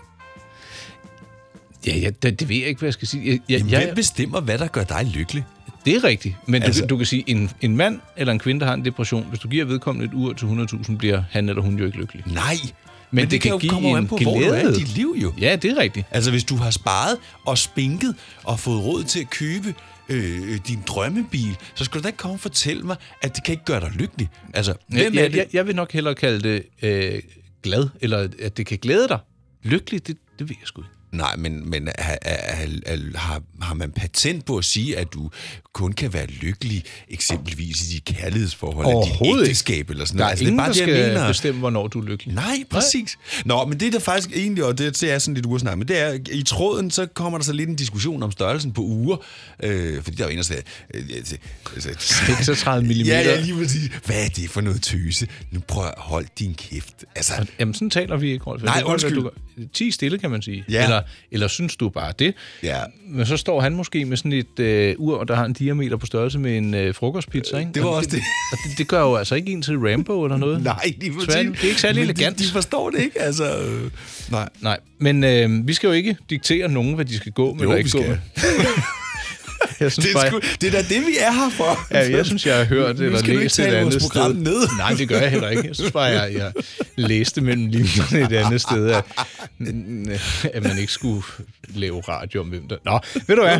Ja, 1.87 1.97
ja 1.97 2.09
det, 2.23 2.39
det 2.39 2.49
ved 2.49 2.55
jeg 2.55 2.67
ikke, 2.67 2.79
hvad 2.79 2.87
jeg 2.87 2.93
skal 2.93 3.07
sige. 3.07 3.23
Jeg, 3.31 3.39
jeg, 3.49 3.57
Jamen, 3.57 3.71
jeg, 3.71 3.83
hvem 3.85 3.95
bestemmer, 3.95 4.41
hvad 4.41 4.57
der 4.57 4.67
gør 4.67 4.83
dig 4.83 5.11
lykkelig? 5.15 5.45
Det 5.85 5.95
er 5.95 6.03
rigtigt. 6.03 6.35
Men 6.47 6.55
altså, 6.55 6.67
Altså- 6.67 6.81
du, 6.81 6.87
du 6.89 6.97
kan 6.97 7.05
sige, 7.05 7.23
en, 7.27 7.49
en 7.61 7.77
mand 7.77 7.99
eller 8.17 8.33
en 8.33 8.39
kvinde, 8.39 8.59
der 8.61 8.65
har 8.65 8.73
en 8.73 8.85
depression, 8.85 9.25
hvis 9.29 9.39
du 9.39 9.47
giver 9.47 9.65
vedkommende 9.65 10.05
et 10.07 10.13
ur 10.13 10.33
til 10.33 10.45
100.000, 10.45 10.97
bliver 10.97 11.23
han 11.31 11.49
eller 11.49 11.61
hun 11.61 11.77
jo 11.79 11.85
ikke 11.85 11.97
lykkelig. 11.97 12.23
Nej, 12.27 12.55
Men, 13.13 13.21
Men 13.21 13.23
det, 13.23 13.31
det 13.31 13.41
kan 13.41 13.51
jo 13.51 13.57
give 13.57 13.69
komme 13.69 13.97
an 13.97 14.07
på, 14.07 14.17
hvor 14.17 14.33
du 14.33 14.39
er 14.39 14.57
i 14.57 14.61
glæde. 14.61 14.75
dit 14.75 14.87
liv 14.95 15.15
jo. 15.17 15.33
Ja, 15.39 15.55
det 15.55 15.71
er 15.71 15.77
rigtigt. 15.77 16.05
Altså, 16.11 16.31
hvis 16.31 16.43
du 16.43 16.55
har 16.55 16.71
sparet 16.71 17.17
og 17.45 17.57
spinket 17.57 18.15
og 18.43 18.59
fået 18.59 18.83
råd 18.85 19.03
til 19.03 19.19
at 19.19 19.29
købe 19.29 19.73
øh, 20.09 20.59
din 20.67 20.79
drømmebil, 20.87 21.57
så 21.75 21.83
skal 21.83 21.99
du 21.99 22.03
da 22.03 22.07
ikke 22.07 22.17
komme 22.17 22.35
og 22.35 22.39
fortælle 22.39 22.83
mig, 22.83 22.95
at 23.21 23.35
det 23.35 23.43
kan 23.43 23.51
ikke 23.53 23.65
gøre 23.65 23.79
dig 23.79 23.91
lykkelig. 23.95 24.29
Altså, 24.53 24.73
hvem 24.87 25.13
Jeg, 25.13 25.23
er 25.23 25.27
det? 25.27 25.37
jeg, 25.37 25.47
jeg 25.53 25.67
vil 25.67 25.75
nok 25.75 25.91
hellere 25.91 26.15
kalde 26.15 26.49
det 26.49 26.63
øh, 26.81 27.21
glad, 27.63 27.89
eller 28.01 28.29
at 28.41 28.57
det 28.57 28.65
kan 28.65 28.77
glæde 28.81 29.07
dig. 29.07 29.19
Lykkelig, 29.63 30.07
det, 30.07 30.17
det 30.39 30.49
ved 30.49 30.55
jeg 30.59 30.67
sgu 30.67 30.81
ikke. 30.81 30.89
Nej, 31.13 31.35
men, 31.35 31.69
men 31.69 31.89
har, 31.99 32.17
har, 33.17 33.41
har, 33.61 33.73
man 33.73 33.91
patent 33.91 34.45
på 34.45 34.57
at 34.57 34.65
sige, 34.65 34.97
at 34.97 35.13
du 35.13 35.29
kun 35.73 35.93
kan 35.93 36.13
være 36.13 36.25
lykkelig, 36.25 36.83
eksempelvis 37.09 37.81
i 37.89 37.93
dit 37.93 38.05
kærlighedsforhold, 38.05 38.87
eller 38.87 39.35
dit 39.35 39.39
ægteskab 39.41 39.89
eller 39.89 40.05
sådan 40.05 40.19
Der 40.19 40.25
er 40.25 40.27
noget? 40.27 40.31
altså, 40.31 40.45
ingen, 40.45 40.59
det 40.59 40.63
er 40.63 40.65
der 40.65 40.73
bare 40.73 40.73
det, 40.73 40.79
jeg 40.79 41.03
skal 41.05 41.13
mener. 41.13 41.27
bestemme, 41.27 41.59
hvornår 41.59 41.87
du 41.87 42.01
er 42.01 42.05
lykkelig. 42.05 42.35
Nej, 42.35 42.63
præcis. 42.69 43.17
Nå, 43.45 43.65
men 43.65 43.79
det 43.79 43.87
er 43.87 43.91
der 43.91 43.99
faktisk 43.99 44.29
egentlig, 44.35 44.63
og 44.63 44.77
det, 44.77 45.01
det 45.01 45.11
er 45.11 45.19
sådan 45.19 45.33
lidt 45.33 45.45
uresnak, 45.45 45.77
men 45.77 45.87
det 45.87 45.99
er, 45.99 46.19
i 46.31 46.43
tråden, 46.43 46.91
så 46.91 47.05
kommer 47.05 47.39
der 47.39 47.45
så 47.45 47.53
lidt 47.53 47.69
en 47.69 47.75
diskussion 47.75 48.23
om 48.23 48.31
størrelsen 48.31 48.71
på 48.71 48.81
uger, 48.81 49.17
øh, 49.63 50.03
fordi 50.03 50.17
der 50.17 50.23
er 50.23 50.27
jo 50.27 50.31
en, 50.31 50.37
der 50.37 50.43
siger, 50.43 50.61
øh, 50.93 51.03
altså, 51.15 51.35
altså, 51.75 51.89
36 52.37 52.87
millimeter. 52.87 53.19
Ja, 53.19 53.29
ja, 53.29 53.41
lige 53.41 53.57
præcis. 53.57 53.91
Hvad 54.05 54.23
er 54.25 54.29
det 54.29 54.49
for 54.49 54.61
noget 54.61 54.81
tøse? 54.81 55.27
Nu 55.51 55.59
prøv 55.59 55.85
at 55.85 55.93
holde 55.97 56.27
din 56.39 56.53
kæft. 56.53 57.05
Altså, 57.15 57.45
Jamen, 57.59 57.73
sådan 57.73 57.89
taler 57.89 58.17
vi 58.17 58.31
ikke, 58.31 58.45
Rolf. 58.45 58.63
Nej, 58.63 58.75
Det 58.77 58.83
undskyld. 58.83 59.15
Du, 59.23 59.29
10 59.73 59.91
stille, 59.91 60.17
kan 60.19 60.31
man 60.31 60.41
sige. 60.41 60.65
Ja. 60.69 60.83
Eller, 60.83 61.01
eller 61.31 61.47
synes 61.47 61.75
du 61.75 61.89
bare 61.89 62.13
det? 62.19 62.33
Ja. 62.63 62.77
Men 63.07 63.25
så 63.25 63.37
står 63.37 63.61
han 63.61 63.75
måske 63.75 64.05
med 64.05 64.17
sådan 64.17 64.31
et 64.31 64.59
øh, 64.59 64.95
ur, 64.97 65.23
der 65.23 65.35
har 65.35 65.45
en 65.45 65.53
diameter 65.53 65.97
på 65.97 66.05
størrelse 66.05 66.39
med 66.39 66.57
en 66.57 66.73
øh, 66.73 66.95
frokostpizza, 66.95 67.57
ikke? 67.57 67.71
det 67.73 67.81
var 67.83 67.89
Og 67.89 67.95
også 67.95 68.09
det. 68.09 68.19
Og 68.51 68.57
det, 68.69 68.77
det 68.77 68.87
gør 68.87 68.99
jo 69.01 69.15
altså 69.15 69.35
ikke 69.35 69.51
en 69.51 69.61
til 69.61 69.77
Rambo 69.77 70.23
eller 70.23 70.37
noget. 70.37 70.63
nej, 70.63 70.93
de, 71.01 71.13
Svært. 71.25 71.45
Det 71.45 71.63
er 71.63 71.67
ikke 71.67 71.81
særlig 71.81 71.99
men 72.01 72.09
elegant. 72.09 72.39
De, 72.39 72.43
de 72.43 72.49
forstår 72.49 72.89
det 72.89 72.99
ikke, 72.99 73.21
altså. 73.21 73.57
Øh, 73.57 73.91
nej. 74.31 74.49
Nej, 74.61 74.77
men 74.99 75.23
øh, 75.23 75.67
vi 75.67 75.73
skal 75.73 75.87
jo 75.87 75.93
ikke 75.93 76.17
diktere 76.29 76.67
nogen, 76.69 76.93
hvad 76.93 77.05
de 77.05 77.17
skal 77.17 77.31
gå 77.31 77.53
med 77.53 77.63
Jo, 77.63 77.71
eller 77.71 77.73
vi 77.75 77.79
ikke 77.79 77.91
gå 77.91 78.03
skal. 78.03 78.09
med. 78.09 78.63
jeg 79.79 79.91
synes 79.91 80.07
Det 80.07 80.15
er, 80.15 80.27
sgu, 80.29 80.39
det 80.61 80.67
er 80.67 80.71
da 80.71 80.81
det, 80.81 81.05
vi 81.07 81.17
er 81.19 81.31
her 81.31 81.49
for. 81.49 81.87
Ja, 81.91 82.17
jeg 82.17 82.25
synes, 82.25 82.45
jeg 82.45 82.57
har 82.57 82.63
hørt 82.63 82.99
eller 82.99 83.19
skal 83.19 83.27
du 83.27 83.39
ikke 83.39 83.43
læst 83.43 83.59
et 83.59 83.65
andet 83.65 84.01
program 84.01 84.31
sted. 84.31 84.43
ned. 84.43 84.67
Nej, 84.77 84.93
det 84.93 85.09
gør 85.09 85.19
jeg 85.19 85.31
heller 85.31 85.49
ikke. 85.49 85.67
Jeg 85.67 85.75
synes 85.75 85.91
bare, 85.91 86.03
jeg, 86.03 86.33
jeg 86.33 86.51
læste 86.95 87.41
mellem 87.41 87.67
linjerne 87.67 88.25
et 88.25 88.45
andet 88.45 88.61
sted, 88.61 88.89
at, 88.89 89.03
at 90.53 90.63
man 90.63 90.77
ikke 90.77 90.91
skulle 90.91 91.23
lave 91.67 92.01
radio 92.01 92.41
om 92.41 92.47
hvem 92.47 92.67
der... 92.67 92.77
Nå, 92.85 92.99
ved 93.27 93.35
du 93.35 93.41
hvad? 93.41 93.59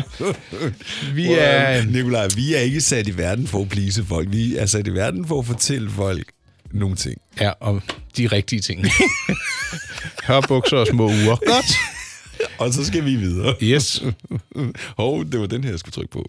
Vi 1.14 1.26
er... 1.38 1.84
Nikolaj, 1.84 2.28
vi 2.36 2.54
er 2.54 2.60
ikke 2.60 2.80
sat 2.80 3.06
i 3.08 3.18
verden 3.18 3.46
for 3.46 3.60
at 3.62 3.68
please 3.68 4.04
folk. 4.04 4.28
Vi 4.30 4.56
er 4.56 4.66
sat 4.66 4.86
i 4.86 4.90
verden 4.94 5.26
for 5.28 5.38
at 5.38 5.46
fortælle 5.46 5.90
folk 5.90 6.26
nogle 6.72 6.96
ting. 6.96 7.20
Ja, 7.40 7.50
om 7.60 7.82
de 8.16 8.26
rigtige 8.26 8.60
ting. 8.60 8.86
Hørbukser 10.28 10.76
og 10.76 10.86
små 10.86 11.06
uger. 11.06 11.36
Godt. 11.46 11.93
Og 12.58 12.72
så 12.74 12.84
skal 12.84 13.04
vi 13.04 13.16
videre. 13.16 13.54
Yes. 13.62 14.02
Hov, 14.98 15.24
det 15.24 15.40
var 15.40 15.46
den 15.46 15.64
her, 15.64 15.70
jeg 15.70 15.78
skulle 15.78 15.92
trykke 15.92 16.10
på. 16.12 16.26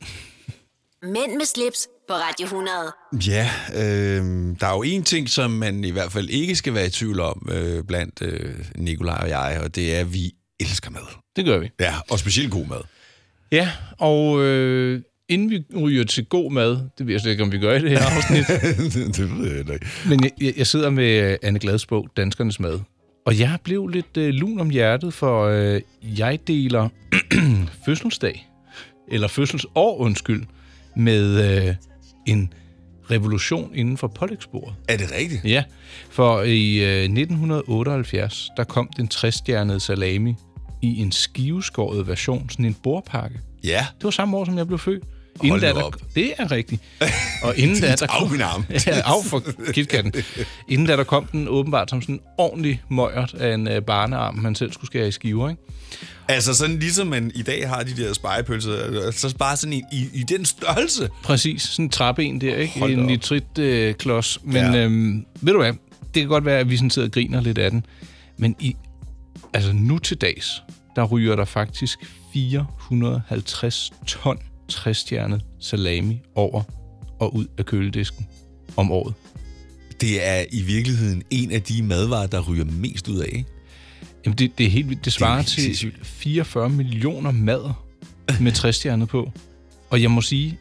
Mænd 1.04 1.32
med 1.38 1.46
slips 1.46 1.88
på 2.08 2.14
Radio 2.14 2.46
100. 2.46 2.76
Ja, 3.28 3.50
øh, 3.76 4.56
der 4.60 4.68
er 4.68 4.76
jo 4.76 4.84
en 4.84 5.04
ting, 5.04 5.30
som 5.30 5.52
man 5.52 5.84
i 5.84 5.90
hvert 5.92 6.12
fald 6.12 6.30
ikke 6.30 6.56
skal 6.56 6.74
være 6.74 6.86
i 6.86 6.90
tvivl 6.90 7.20
om 7.20 7.50
øh, 7.52 7.84
blandt 7.84 8.22
øh, 8.22 8.56
Nikolaj 8.76 9.18
og 9.22 9.30
jeg, 9.30 9.60
og 9.64 9.76
det 9.76 9.96
er, 9.96 10.00
at 10.00 10.14
vi 10.14 10.32
elsker 10.60 10.92
mad. 10.92 11.02
Det 11.36 11.46
gør 11.46 11.58
vi. 11.58 11.70
Ja, 11.80 11.94
og 12.10 12.20
specielt 12.20 12.52
god 12.52 12.66
mad. 12.66 12.82
Ja, 13.52 13.72
og 14.00 14.42
øh, 14.44 15.02
inden 15.30 15.50
vi 15.50 15.64
ryger 15.80 16.04
til 16.04 16.26
god 16.26 16.52
mad, 16.52 16.70
det 16.98 17.06
ved 17.08 17.14
jeg 17.14 17.22
slet 17.22 17.32
ikke, 17.32 17.44
om 17.44 17.52
vi 17.52 17.60
gør 17.60 17.74
i 17.76 17.80
det 17.82 17.90
her 17.92 18.02
afsnit, 18.06 18.48
det 19.18 19.40
ved 19.40 19.52
jeg 19.52 19.74
ikke. 19.74 19.86
Men 20.10 20.24
jeg- 20.24 20.32
jeg, 20.42 20.54
jeg 20.58 20.68
sidder 20.68 20.90
med 20.90 21.32
øh, 21.32 21.38
Anne 21.44 21.60
Glads 21.60 21.86
bog, 21.86 22.08
Danskernes 22.18 22.60
Mad. 22.60 22.80
Og 23.26 23.40
jeg 23.40 23.58
blev 23.64 23.88
lidt 23.88 24.18
øh, 24.18 24.30
lun 24.30 24.60
om 24.60 24.70
hjertet, 24.70 25.14
for 25.14 25.46
øh, 25.46 25.82
jeg 26.02 26.40
deler 26.48 26.90
fødselsdag, 27.86 28.50
eller 29.08 29.28
fødselsår, 29.28 29.98
undskyld, 29.98 30.46
med 30.96 31.58
øh, 31.68 31.76
en 32.26 32.54
revolution 33.12 33.72
inden 33.76 33.98
for 33.98 34.08
pålægsbordet. 34.08 34.76
Er 34.90 34.98
det 34.98 35.12
rigtigt? 35.12 35.46
Ja, 35.46 35.64
for 36.10 36.42
i 36.42 36.78
øh, 36.78 37.04
1978, 37.04 38.50
der 38.58 38.64
kom 38.64 38.90
den 38.98 39.10
60-stjernede 39.14 39.80
salami 39.80 40.36
i 40.82 41.02
en 41.02 41.12
skiveskåret 41.12 42.08
version, 42.08 42.50
sådan 42.50 42.66
en 42.66 42.76
bordpakke. 42.84 43.40
Ja. 43.64 43.86
Det 43.98 44.04
var 44.04 44.10
samme 44.10 44.38
år, 44.38 44.46
som 44.46 44.58
jeg 44.58 44.68
blev 44.68 44.80
født. 44.80 45.04
Nu 45.44 45.60
da, 45.60 45.68
der, 45.68 45.90
det 46.16 46.34
er 46.38 46.52
rigtigt. 46.52 46.82
Og 47.44 47.58
inden 47.58 47.82
da, 47.82 47.96
der 47.96 48.08
Af 48.08 48.32
min 48.32 48.42
arm. 48.42 48.66
ja, 48.88 49.02
af 49.06 49.26
for 49.26 49.44
KitKatten. 49.72 50.14
Inden 50.68 50.88
da, 50.88 50.98
der 50.98 51.04
kom 51.04 51.26
den 51.26 51.48
åbenbart 51.48 51.90
som 51.90 52.02
sådan 52.02 52.16
en 52.16 52.22
ordentlig 52.38 52.82
møjert 52.90 53.34
af 53.34 53.54
en 53.54 53.68
uh, 53.68 53.84
barnearm, 53.88 54.36
man 54.36 54.56
selv 54.56 54.74
skulle 54.74 54.88
skære 54.88 55.08
i 55.08 55.12
skiver, 55.12 55.50
ikke? 55.50 55.62
Altså 56.28 56.54
sådan 56.54 56.80
ligesom 56.80 57.08
man 57.08 57.32
i 57.36 57.42
dag 57.42 57.70
har 57.70 57.84
de 57.84 58.04
der 58.04 58.14
spejepølser, 58.14 59.12
så 59.12 59.36
bare 59.38 59.58
sådan 59.58 59.74
i, 59.74 59.84
i, 59.92 60.08
i 60.14 60.24
den 60.24 60.46
størrelse. 60.46 61.10
Præcis, 61.24 61.62
sådan 61.62 61.86
en 61.86 61.90
trappen 61.90 62.42
der, 62.42 62.56
ikke? 62.56 62.80
Hold 62.80 62.92
en 62.92 63.00
nitritklods. 63.06 64.40
Men 64.44 64.56
Ja. 64.56 64.72
ja. 64.72 64.78
øhm, 64.84 65.26
ved 65.42 65.54
du 65.54 65.60
hvad, 65.60 65.74
det 66.14 66.22
kan 66.22 66.28
godt 66.28 66.46
være, 66.46 66.60
at 66.60 66.70
vi 66.70 66.78
sådan 66.78 66.90
sidder 66.90 67.08
og 67.08 67.12
griner 67.12 67.42
lidt 67.42 67.58
af 67.58 67.72
den. 67.72 67.86
Men 68.38 68.56
i, 68.60 68.76
altså 69.54 69.72
nu 69.74 69.98
til 69.98 70.18
dags, 70.18 70.64
der 70.96 71.04
ryger 71.04 71.36
der 71.36 71.46
faktisk 71.46 72.00
450 72.34 73.94
ton 74.08 74.40
60-stjernet 74.72 75.42
salami 75.60 76.22
over 76.36 76.64
og 77.20 77.36
ud 77.36 77.46
af 77.58 77.66
køledisken 77.66 78.28
om 78.78 78.92
året. 78.92 79.14
Det 80.02 80.28
er 80.28 80.46
i 80.52 80.62
virkeligheden 80.62 81.24
en 81.30 81.52
af 81.52 81.62
de 81.62 81.84
madvarer, 81.84 82.28
der 82.28 82.42
ryger 82.42 82.66
mest 82.66 83.08
ud 83.08 83.20
af, 83.20 83.30
ikke? 83.34 83.46
Jamen 84.26 84.38
det, 84.38 84.58
det 84.58 84.66
er 84.66 84.70
helt 84.70 84.90
vildt. 84.90 85.06
Det 85.06 85.14
svarer 85.14 85.36
helt 85.36 85.48
til 85.48 85.64
sindssygt. 85.64 86.06
44 86.06 86.70
millioner 86.70 87.32
mader 87.32 87.86
med 88.42 88.52
60 88.52 88.76
stjernet 88.76 89.10
på. 89.10 89.32
Og 89.90 90.02
jeg 90.02 90.12
må 90.12 90.22
sige, 90.22 90.60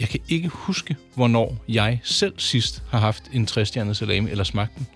jeg 0.00 0.08
kan 0.08 0.20
ikke 0.28 0.48
huske, 0.48 0.96
hvornår 1.14 1.64
jeg 1.68 2.00
selv 2.02 2.34
sidst 2.36 2.82
har 2.90 2.98
haft 2.98 3.22
en 3.32 3.46
60 3.46 3.96
salami 3.96 4.30
eller 4.30 4.44
smagt 4.44 4.78
den. 4.78 4.86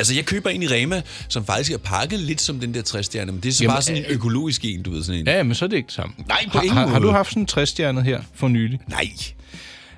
Altså, 0.00 0.14
jeg 0.14 0.24
køber 0.24 0.50
en 0.50 0.62
i 0.62 0.66
Rema, 0.66 1.02
som 1.28 1.44
faktisk 1.44 1.72
er 1.72 1.78
pakket 1.78 2.20
lidt 2.20 2.40
som 2.40 2.60
den 2.60 2.74
der 2.74 2.82
60 2.82 3.14
men 3.14 3.40
det 3.40 3.46
er 3.46 3.52
så 3.52 3.64
Jamen, 3.64 3.74
bare 3.74 3.82
sådan 3.82 3.98
en 4.00 4.04
øh, 4.08 4.14
økologisk 4.14 4.64
en, 4.64 4.82
du 4.82 4.90
ved, 4.90 5.02
sådan 5.02 5.20
en. 5.20 5.26
Ja, 5.26 5.42
men 5.42 5.54
så 5.54 5.64
er 5.64 5.68
det 5.68 5.76
ikke 5.76 5.92
samme. 5.92 6.14
Nej, 6.28 6.44
på 6.44 6.50
har, 6.52 6.62
ingen 6.62 6.76
har, 6.76 6.86
har 6.86 6.98
måde. 6.98 7.08
du 7.08 7.10
haft 7.10 7.30
sådan 7.30 7.42
en 7.42 7.46
60 7.46 7.72
her 7.72 8.22
for 8.34 8.48
nylig? 8.48 8.80
Nej. 8.88 9.08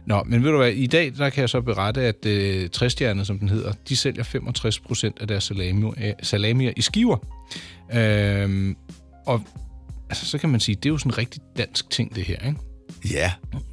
Nå, 0.06 0.22
men 0.26 0.44
ved 0.44 0.50
du 0.50 0.56
hvad, 0.56 0.72
i 0.72 0.86
dag 0.86 1.12
der 1.18 1.30
kan 1.30 1.40
jeg 1.40 1.48
så 1.48 1.60
berette, 1.60 2.02
at 2.02 2.26
øh, 2.26 2.70
60 2.70 2.94
som 3.24 3.38
den 3.38 3.48
hedder, 3.48 3.72
de 3.88 3.96
sælger 3.96 4.22
65 4.22 4.80
procent 4.80 5.20
af 5.20 5.28
deres 5.28 5.44
salami, 5.44 5.86
øh, 5.86 6.12
salamier 6.22 6.72
i 6.76 6.80
skiver. 6.80 7.16
Øhm, 7.94 8.76
og 9.26 9.42
altså, 10.10 10.26
så 10.26 10.38
kan 10.38 10.48
man 10.48 10.60
sige, 10.60 10.74
det 10.74 10.86
er 10.86 10.90
jo 10.90 10.98
sådan 10.98 11.12
en 11.12 11.18
rigtig 11.18 11.40
dansk 11.56 11.90
ting, 11.90 12.14
det 12.16 12.24
her, 12.24 12.46
ikke? 12.46 12.58
Ja. 13.10 13.32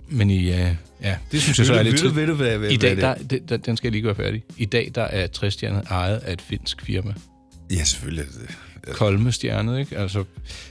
Men 0.09 0.29
i, 0.29 0.49
øh, 0.53 0.75
ja, 1.03 1.15
det 1.31 1.41
synes 1.41 1.57
jeg 1.57 1.65
så 1.65 1.73
er 1.73 1.83
lidt 1.83 1.97
trist. 1.97 2.15
ved 2.15 2.27
du, 2.27 2.33
hvad- 2.33 2.57
hvad- 2.57 2.69
I 2.69 2.77
dag, 2.77 2.97
der, 2.97 3.15
det- 3.15 3.49
der, 3.49 3.57
den 3.57 3.77
skal 3.77 3.87
jeg 3.87 3.91
lige 3.91 4.01
gøre 4.01 4.15
færdig. 4.15 4.43
I 4.57 4.65
dag, 4.65 4.91
der 4.95 5.01
er 5.03 5.27
60 5.27 5.63
ejet 5.63 6.17
af 6.17 6.33
et 6.33 6.41
finsk 6.41 6.81
firma. 6.85 7.13
Ja, 7.71 7.83
selvfølgelig 7.83 8.21
er 8.21 8.25
det 8.25 8.47
det. 8.87 8.95
Kolme-stjernet, 8.95 9.79
ikke? 9.79 9.97
Altså, 9.97 10.23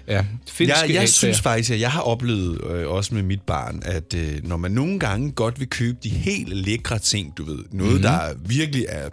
ja, 0.08 0.24
finske 0.48 0.76
Jeg, 0.80 0.94
jeg 0.94 1.08
synes 1.08 1.40
faktisk, 1.40 1.70
at 1.70 1.80
jeg 1.80 1.90
har 1.90 2.00
oplevet, 2.00 2.60
øh, 2.70 2.88
også 2.90 3.14
med 3.14 3.22
mit 3.22 3.40
barn, 3.42 3.82
at 3.84 4.14
øh, 4.14 4.48
når 4.48 4.56
man 4.56 4.70
nogle 4.70 4.98
gange 4.98 5.32
godt 5.32 5.60
vil 5.60 5.68
købe 5.68 5.98
de 6.02 6.08
helt 6.08 6.56
lækre 6.56 6.98
ting, 6.98 7.36
du 7.36 7.44
ved, 7.44 7.58
noget, 7.72 7.94
mm. 7.96 8.02
der 8.02 8.20
virkelig 8.46 8.86
er 8.88 9.08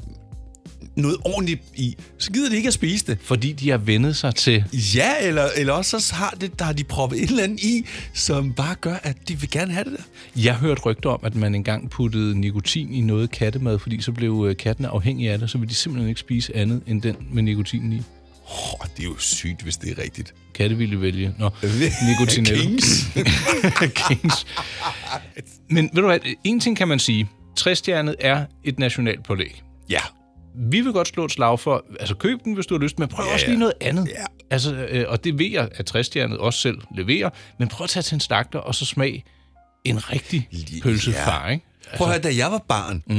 noget 0.96 1.18
ordentligt 1.26 1.62
i, 1.76 1.96
så 2.18 2.32
gider 2.32 2.50
de 2.50 2.56
ikke 2.56 2.68
at 2.68 2.74
spise 2.74 3.06
det. 3.06 3.18
Fordi 3.22 3.52
de 3.52 3.70
har 3.70 3.78
vendet 3.78 4.16
sig 4.16 4.36
til... 4.36 4.64
Ja, 4.96 5.12
eller, 5.22 5.50
eller 5.56 5.74
også 5.74 6.00
så 6.00 6.16
har, 6.16 6.38
det, 6.42 6.60
der 6.60 6.66
har 6.66 6.74
de 6.74 6.84
proppet 6.84 7.24
et 7.24 7.30
eller 7.30 7.44
andet 7.44 7.64
i, 7.64 7.86
som 8.14 8.54
bare 8.54 8.76
gør, 8.76 8.96
at 9.04 9.18
de 9.28 9.40
vil 9.40 9.50
gerne 9.50 9.74
have 9.74 9.84
det 9.84 9.94
der. 9.98 10.04
Jeg 10.44 10.56
hørte 10.56 10.82
rygter 10.82 11.10
om, 11.10 11.20
at 11.24 11.36
man 11.36 11.56
engang 11.56 11.90
puttede 11.90 12.40
nikotin 12.40 12.94
i 12.94 13.02
noget 13.02 13.32
kattemad, 13.32 13.80
fordi 13.80 14.02
så 14.02 14.12
blev 14.12 14.46
øh, 14.50 14.58
kattene 14.58 14.88
afhængige 14.88 15.32
af 15.32 15.40
det, 15.40 15.50
så 15.50 15.58
ville 15.58 15.70
de 15.70 15.76
simpelthen 15.76 16.10
ikke 16.10 16.20
spise 16.20 16.56
andet 16.56 16.82
end 16.88 17.02
den 17.02 17.16
med 17.32 17.44
nikotin 17.44 17.94
i. 17.94 18.02
Oh, 18.48 18.88
det 18.98 19.04
er 19.04 19.08
jo 19.08 19.18
sygt, 19.18 19.62
hvis 19.62 19.78
det 19.78 19.92
er 19.92 20.04
rigtigt. 20.04 20.34
Katte 20.54 20.78
ville 20.78 21.02
vælge. 21.02 21.36
Nå, 21.40 21.50
nikotinelle. 22.10 22.64
Kings. 22.64 23.08
Kings. 24.08 24.46
Men 25.70 25.90
ved 25.94 26.02
du 26.02 26.08
hvad, 26.08 26.20
en 26.44 26.60
ting 26.60 26.78
kan 26.78 26.88
man 26.88 27.00
sige. 27.00 27.30
Træstjernet 27.56 28.16
er 28.20 28.46
et 28.64 28.80
nationalt 28.80 29.24
pålæg. 29.24 29.64
Ja. 29.90 30.00
Vi 30.58 30.82
vil 30.82 30.94
godt 30.94 31.08
slå 31.08 31.26
et 31.26 31.32
slag 31.32 31.60
for, 31.60 31.86
altså 32.00 32.16
køb 32.16 32.40
den, 32.44 32.54
hvis 32.54 32.66
du 32.66 32.74
har 32.74 32.80
lyst, 32.82 33.00
men 33.00 33.08
prøv 33.08 33.24
Ja, 33.24 33.28
ja, 33.30 33.34
også 33.34 33.46
ja. 33.46 33.52
lige 33.52 33.60
noget 33.60 33.74
andet. 33.82 34.08
Ja. 34.08 34.24
Altså, 34.50 34.76
øh, 34.76 35.06
og 35.08 35.24
det 35.24 35.40
ved 35.40 35.52
jeg, 35.52 35.70
at 35.76 35.86
træstjernet 35.86 36.38
også 36.38 36.60
selv 36.60 36.78
leverer, 36.96 37.30
men 37.60 37.68
prøv 37.68 37.84
at 37.84 37.90
tage 37.90 38.04
til 38.04 38.16
en 38.16 38.20
slagter, 38.20 38.60
og 38.60 38.76
så 38.76 38.86
smag 38.86 39.24
en 39.86 40.12
rigtig 40.12 40.50
pølsefar, 40.84 41.50
ikke? 41.50 41.66
Prøv 41.96 42.08
at 42.08 42.14
høre, 42.14 42.22
da 42.22 42.36
jeg 42.38 42.52
var 42.52 42.66
barn, 42.68 43.04
Mm, 43.08 43.16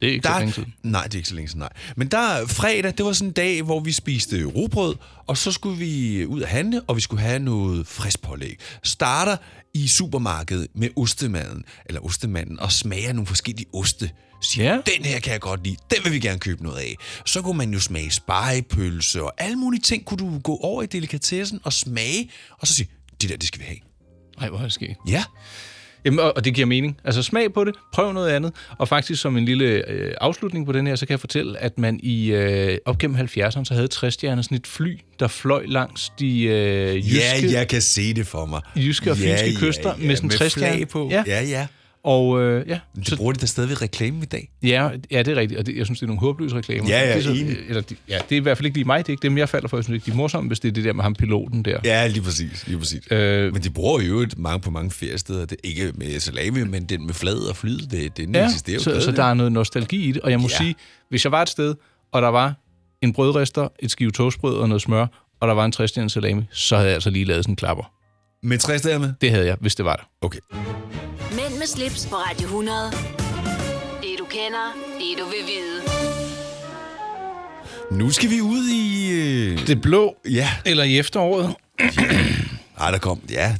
det 0.00 0.08
er 0.08 0.12
ikke 0.12 0.22
der, 0.22 0.32
så 0.32 0.38
længe 0.38 0.52
siden. 0.52 0.74
Nej, 0.82 1.04
det 1.04 1.14
er 1.14 1.18
ikke 1.18 1.28
så 1.28 1.34
længe 1.34 1.48
siden, 1.48 1.58
nej. 1.58 1.68
Men 1.96 2.08
der 2.08 2.46
fredag, 2.46 2.92
det 2.98 3.04
var 3.06 3.12
sådan 3.12 3.28
en 3.28 3.32
dag, 3.32 3.62
hvor 3.62 3.80
vi 3.80 3.92
spiste 3.92 4.44
rugbrød, 4.44 4.94
og 5.26 5.36
så 5.36 5.52
skulle 5.52 5.78
vi 5.78 6.26
ud 6.26 6.40
og 6.40 6.48
handle, 6.48 6.80
og 6.86 6.96
vi 6.96 7.00
skulle 7.00 7.22
have 7.22 7.38
noget 7.38 7.86
frisk 7.86 8.22
pålæg. 8.22 8.58
Starter 8.82 9.36
i 9.74 9.88
supermarkedet 9.88 10.66
med 10.74 10.88
ostemaden, 10.96 11.64
eller 11.86 12.00
ostemanden, 12.00 12.60
og 12.60 12.72
smager 12.72 13.12
nogle 13.12 13.26
forskellige 13.26 13.66
oste. 13.74 14.10
Ja. 14.58 14.72
den 14.96 15.04
her 15.04 15.20
kan 15.20 15.32
jeg 15.32 15.40
godt 15.40 15.64
lide, 15.64 15.76
den 15.94 16.04
vil 16.04 16.12
vi 16.12 16.18
gerne 16.18 16.38
købe 16.38 16.62
noget 16.62 16.78
af. 16.78 16.94
Så 17.26 17.42
kunne 17.42 17.58
man 17.58 17.72
jo 17.72 17.80
smage 17.80 18.10
spejepølse, 18.10 19.22
og 19.22 19.32
alle 19.38 19.56
mulige 19.56 19.80
ting 19.80 20.04
kunne 20.04 20.18
du 20.18 20.38
gå 20.38 20.56
over 20.56 20.82
i 20.82 20.86
delikatessen 20.86 21.60
og 21.64 21.72
smage, 21.72 22.30
og 22.58 22.66
så 22.66 22.74
sige, 22.74 22.88
det 23.20 23.30
der, 23.30 23.36
det 23.36 23.46
skal 23.48 23.60
vi 23.60 23.64
have. 23.66 23.78
Nej, 24.40 24.48
hvor 24.48 24.58
er 24.58 24.62
det 24.62 24.72
sket. 24.72 24.96
Ja. 25.08 25.24
Jamen, 26.04 26.20
og, 26.20 26.36
og 26.36 26.44
det 26.44 26.54
giver 26.54 26.66
mening. 26.66 26.96
Altså 27.04 27.22
smag 27.22 27.52
på 27.52 27.64
det, 27.64 27.74
prøv 27.92 28.12
noget 28.12 28.30
andet. 28.30 28.52
Og 28.78 28.88
faktisk 28.88 29.22
som 29.22 29.36
en 29.36 29.44
lille 29.44 29.64
øh, 29.64 30.14
afslutning 30.20 30.66
på 30.66 30.72
den 30.72 30.86
her, 30.86 30.96
så 30.96 31.06
kan 31.06 31.10
jeg 31.12 31.20
fortælle, 31.20 31.58
at 31.58 31.78
man 31.78 32.00
i 32.02 32.26
øh, 32.32 32.78
op 32.84 32.98
gennem 32.98 33.16
70'erne, 33.16 33.64
så 33.64 33.74
havde 33.74 33.88
Træstjerner 33.88 34.42
sådan 34.42 34.56
et 34.56 34.66
fly, 34.66 34.98
der 35.20 35.28
fløj 35.28 35.64
langs 35.66 36.12
de 36.18 36.42
øh, 36.42 36.96
jyske, 36.96 37.16
Ja, 37.16 37.58
jeg 37.58 37.68
kan 37.68 37.82
se 37.82 38.14
det 38.14 38.26
for 38.26 38.46
mig. 38.46 38.60
jyske 38.76 39.10
og 39.10 39.18
Ja, 39.18 39.32
fynske 39.32 39.50
ja, 39.50 39.58
kyster 39.58 39.94
ja, 40.00 40.06
med 40.06 40.16
sådan 40.16 40.76
med 40.78 40.86
på. 40.86 41.08
Ja. 41.10 41.22
Ja, 41.26 41.42
ja. 41.42 41.66
Og 42.06 42.42
øh, 42.42 42.68
ja, 42.68 42.78
Det 42.96 43.16
bruger 43.16 43.32
de 43.32 43.38
da 43.38 43.46
stadig 43.46 43.82
reklame 43.82 44.18
i 44.22 44.24
dag. 44.24 44.50
ja, 44.62 44.90
ja, 45.10 45.22
det 45.22 45.28
er 45.32 45.36
rigtigt. 45.36 45.58
Og 45.60 45.66
det, 45.66 45.76
jeg 45.76 45.86
synes, 45.86 45.98
det 45.98 46.04
er 46.04 46.06
nogle 46.06 46.20
håbløse 46.20 46.56
reklamer. 46.56 46.88
Ja, 46.88 47.00
ja, 47.00 47.08
det 47.08 47.16
er 47.16 47.22
så, 47.22 47.30
enig. 47.30 47.56
eller, 47.68 47.82
de, 47.82 47.96
ja, 48.08 48.18
det 48.28 48.32
er 48.36 48.40
i 48.40 48.42
hvert 48.42 48.56
fald 48.58 48.66
ikke 48.66 48.76
lige 48.78 48.84
mig. 48.84 48.98
Det 48.98 49.08
er 49.08 49.12
ikke 49.12 49.22
dem, 49.22 49.38
jeg 49.38 49.48
falder 49.48 49.68
for. 49.68 49.76
Jeg 49.76 49.84
synes 49.84 49.94
ikke, 49.94 50.06
de 50.06 50.10
er 50.10 50.14
morsomme, 50.16 50.48
hvis 50.48 50.60
det 50.60 50.68
er 50.68 50.72
det 50.72 50.84
der 50.84 50.92
med 50.92 51.02
ham 51.02 51.14
piloten 51.14 51.62
der. 51.64 51.78
Ja, 51.84 52.06
lige 52.06 52.22
præcis. 52.22 52.66
Lige 52.66 52.78
præcis. 52.78 53.00
Øh, 53.10 53.52
Men 53.52 53.62
de 53.62 53.70
bruger 53.70 54.00
jo 54.00 54.18
et 54.20 54.38
mange 54.38 54.60
på 54.60 54.70
mange 54.70 54.90
feriesteder. 54.90 55.44
Det, 55.46 55.58
ikke 55.64 55.92
med 55.94 56.20
salami, 56.20 56.64
men 56.64 56.84
den 56.84 57.06
med 57.06 57.14
fladet 57.14 57.48
og 57.50 57.56
flyet, 57.56 57.90
det, 57.90 58.16
det 58.16 58.34
Ja, 58.34 58.44
eksisterer 58.46 58.74
jo 58.76 58.82
så, 58.82 59.00
så 59.00 59.12
der 59.12 59.24
er 59.24 59.34
noget 59.34 59.52
nostalgi 59.52 60.08
i 60.08 60.12
det. 60.12 60.22
Og 60.22 60.30
jeg 60.30 60.40
må 60.40 60.48
Ja. 60.50 60.56
sige, 60.56 60.74
hvis 61.10 61.24
jeg 61.24 61.32
var 61.32 61.42
et 61.42 61.48
sted, 61.48 61.74
og 62.12 62.22
der 62.22 62.28
var 62.28 62.54
en 63.02 63.12
brødrester, 63.12 63.68
et 63.78 63.90
skive 63.90 64.10
toastbrød 64.10 64.54
og 64.56 64.68
noget 64.68 64.82
smør, 64.82 65.06
og 65.40 65.48
der 65.48 65.54
var 65.54 65.64
en 65.64 65.72
træstjerne 65.72 66.10
salami, 66.10 66.42
så 66.52 66.76
havde 66.76 66.88
jeg 66.88 66.94
altså 66.94 67.10
lige 67.10 67.24
lavet 67.24 67.44
sådan 67.44 67.52
en 67.52 67.56
klapper. 67.56 67.92
Med 68.42 68.58
tres 68.58 68.82
der 68.82 68.98
med? 68.98 69.12
Det 69.20 69.30
havde 69.30 69.46
jeg, 69.46 69.56
hvis 69.60 69.74
det 69.74 69.84
var 69.84 69.96
der. 69.96 70.26
Okay. 70.26 70.38
Med 71.66 71.70
slips 71.70 72.06
på 72.06 72.14
Radio 72.16 72.44
100. 72.46 72.76
Det 74.02 74.14
du 74.18 74.24
kender, 74.24 74.66
det 74.98 75.18
du 75.18 75.24
vil 75.24 75.42
vide. 75.46 75.82
Nu 77.98 78.10
skal 78.10 78.30
vi 78.30 78.40
ud 78.40 78.68
i... 78.68 79.10
Øh... 79.12 79.66
Det 79.66 79.82
blå, 79.82 80.16
Ja. 80.30 80.48
eller 80.66 80.84
i 80.84 80.98
efteråret. 80.98 81.54
Ej, 82.80 82.90
der 82.90 82.98
kom... 82.98 83.20
Ja. 83.30 83.56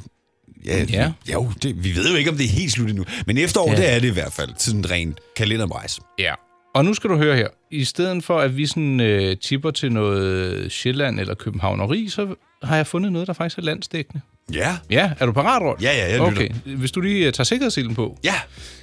Ja, 0.65 0.85
Ja. 0.89 1.11
Jo, 1.33 1.51
det, 1.63 1.83
vi 1.83 1.95
ved 1.95 2.09
jo 2.11 2.15
ikke, 2.15 2.29
om 2.29 2.37
det 2.37 2.45
er 2.45 2.49
helt 2.49 2.71
slut 2.71 2.89
endnu. 2.89 3.05
Men 3.25 3.37
efterår, 3.37 3.69
Ja. 3.71 3.75
det 3.77 3.93
er 3.93 3.99
det 3.99 4.07
i 4.07 4.13
hvert 4.13 4.33
fald. 4.33 4.49
Sådan 4.57 4.91
rent 4.91 5.19
kalenderbrejs. 5.35 5.99
Ja. 6.19 6.33
Og 6.75 6.85
nu 6.85 6.93
skal 6.93 7.09
du 7.09 7.17
høre 7.17 7.35
her. 7.35 7.47
I 7.71 7.83
stedet 7.83 8.23
for, 8.23 8.39
at 8.39 8.57
vi 8.57 8.65
sådan 8.65 8.99
øh, 8.99 9.37
tipper 9.37 9.71
til 9.71 9.91
noget 9.91 10.71
Sjælland 10.71 11.19
eller 11.19 11.33
Københavneri, 11.33 12.09
så 12.09 12.35
har 12.63 12.75
jeg 12.75 12.87
fundet 12.87 13.11
noget, 13.11 13.27
der 13.27 13.33
faktisk 13.33 13.57
er 13.57 13.61
landsdækkende. 13.61 14.21
Ja. 14.53 14.77
Ja, 14.89 15.11
er 15.19 15.25
du 15.25 15.31
parat, 15.31 15.61
Rolf? 15.61 15.81
Ja, 15.81 15.91
ja, 15.97 16.11
jeg 16.11 16.29
lytter. 16.29 16.31
Okay, 16.31 16.49
hvis 16.77 16.91
du 16.91 17.01
lige 17.01 17.27
øh, 17.27 17.33
tager 17.33 17.45
sikkerhedsselen 17.45 17.95
på. 17.95 18.17
Ja. 18.23 18.33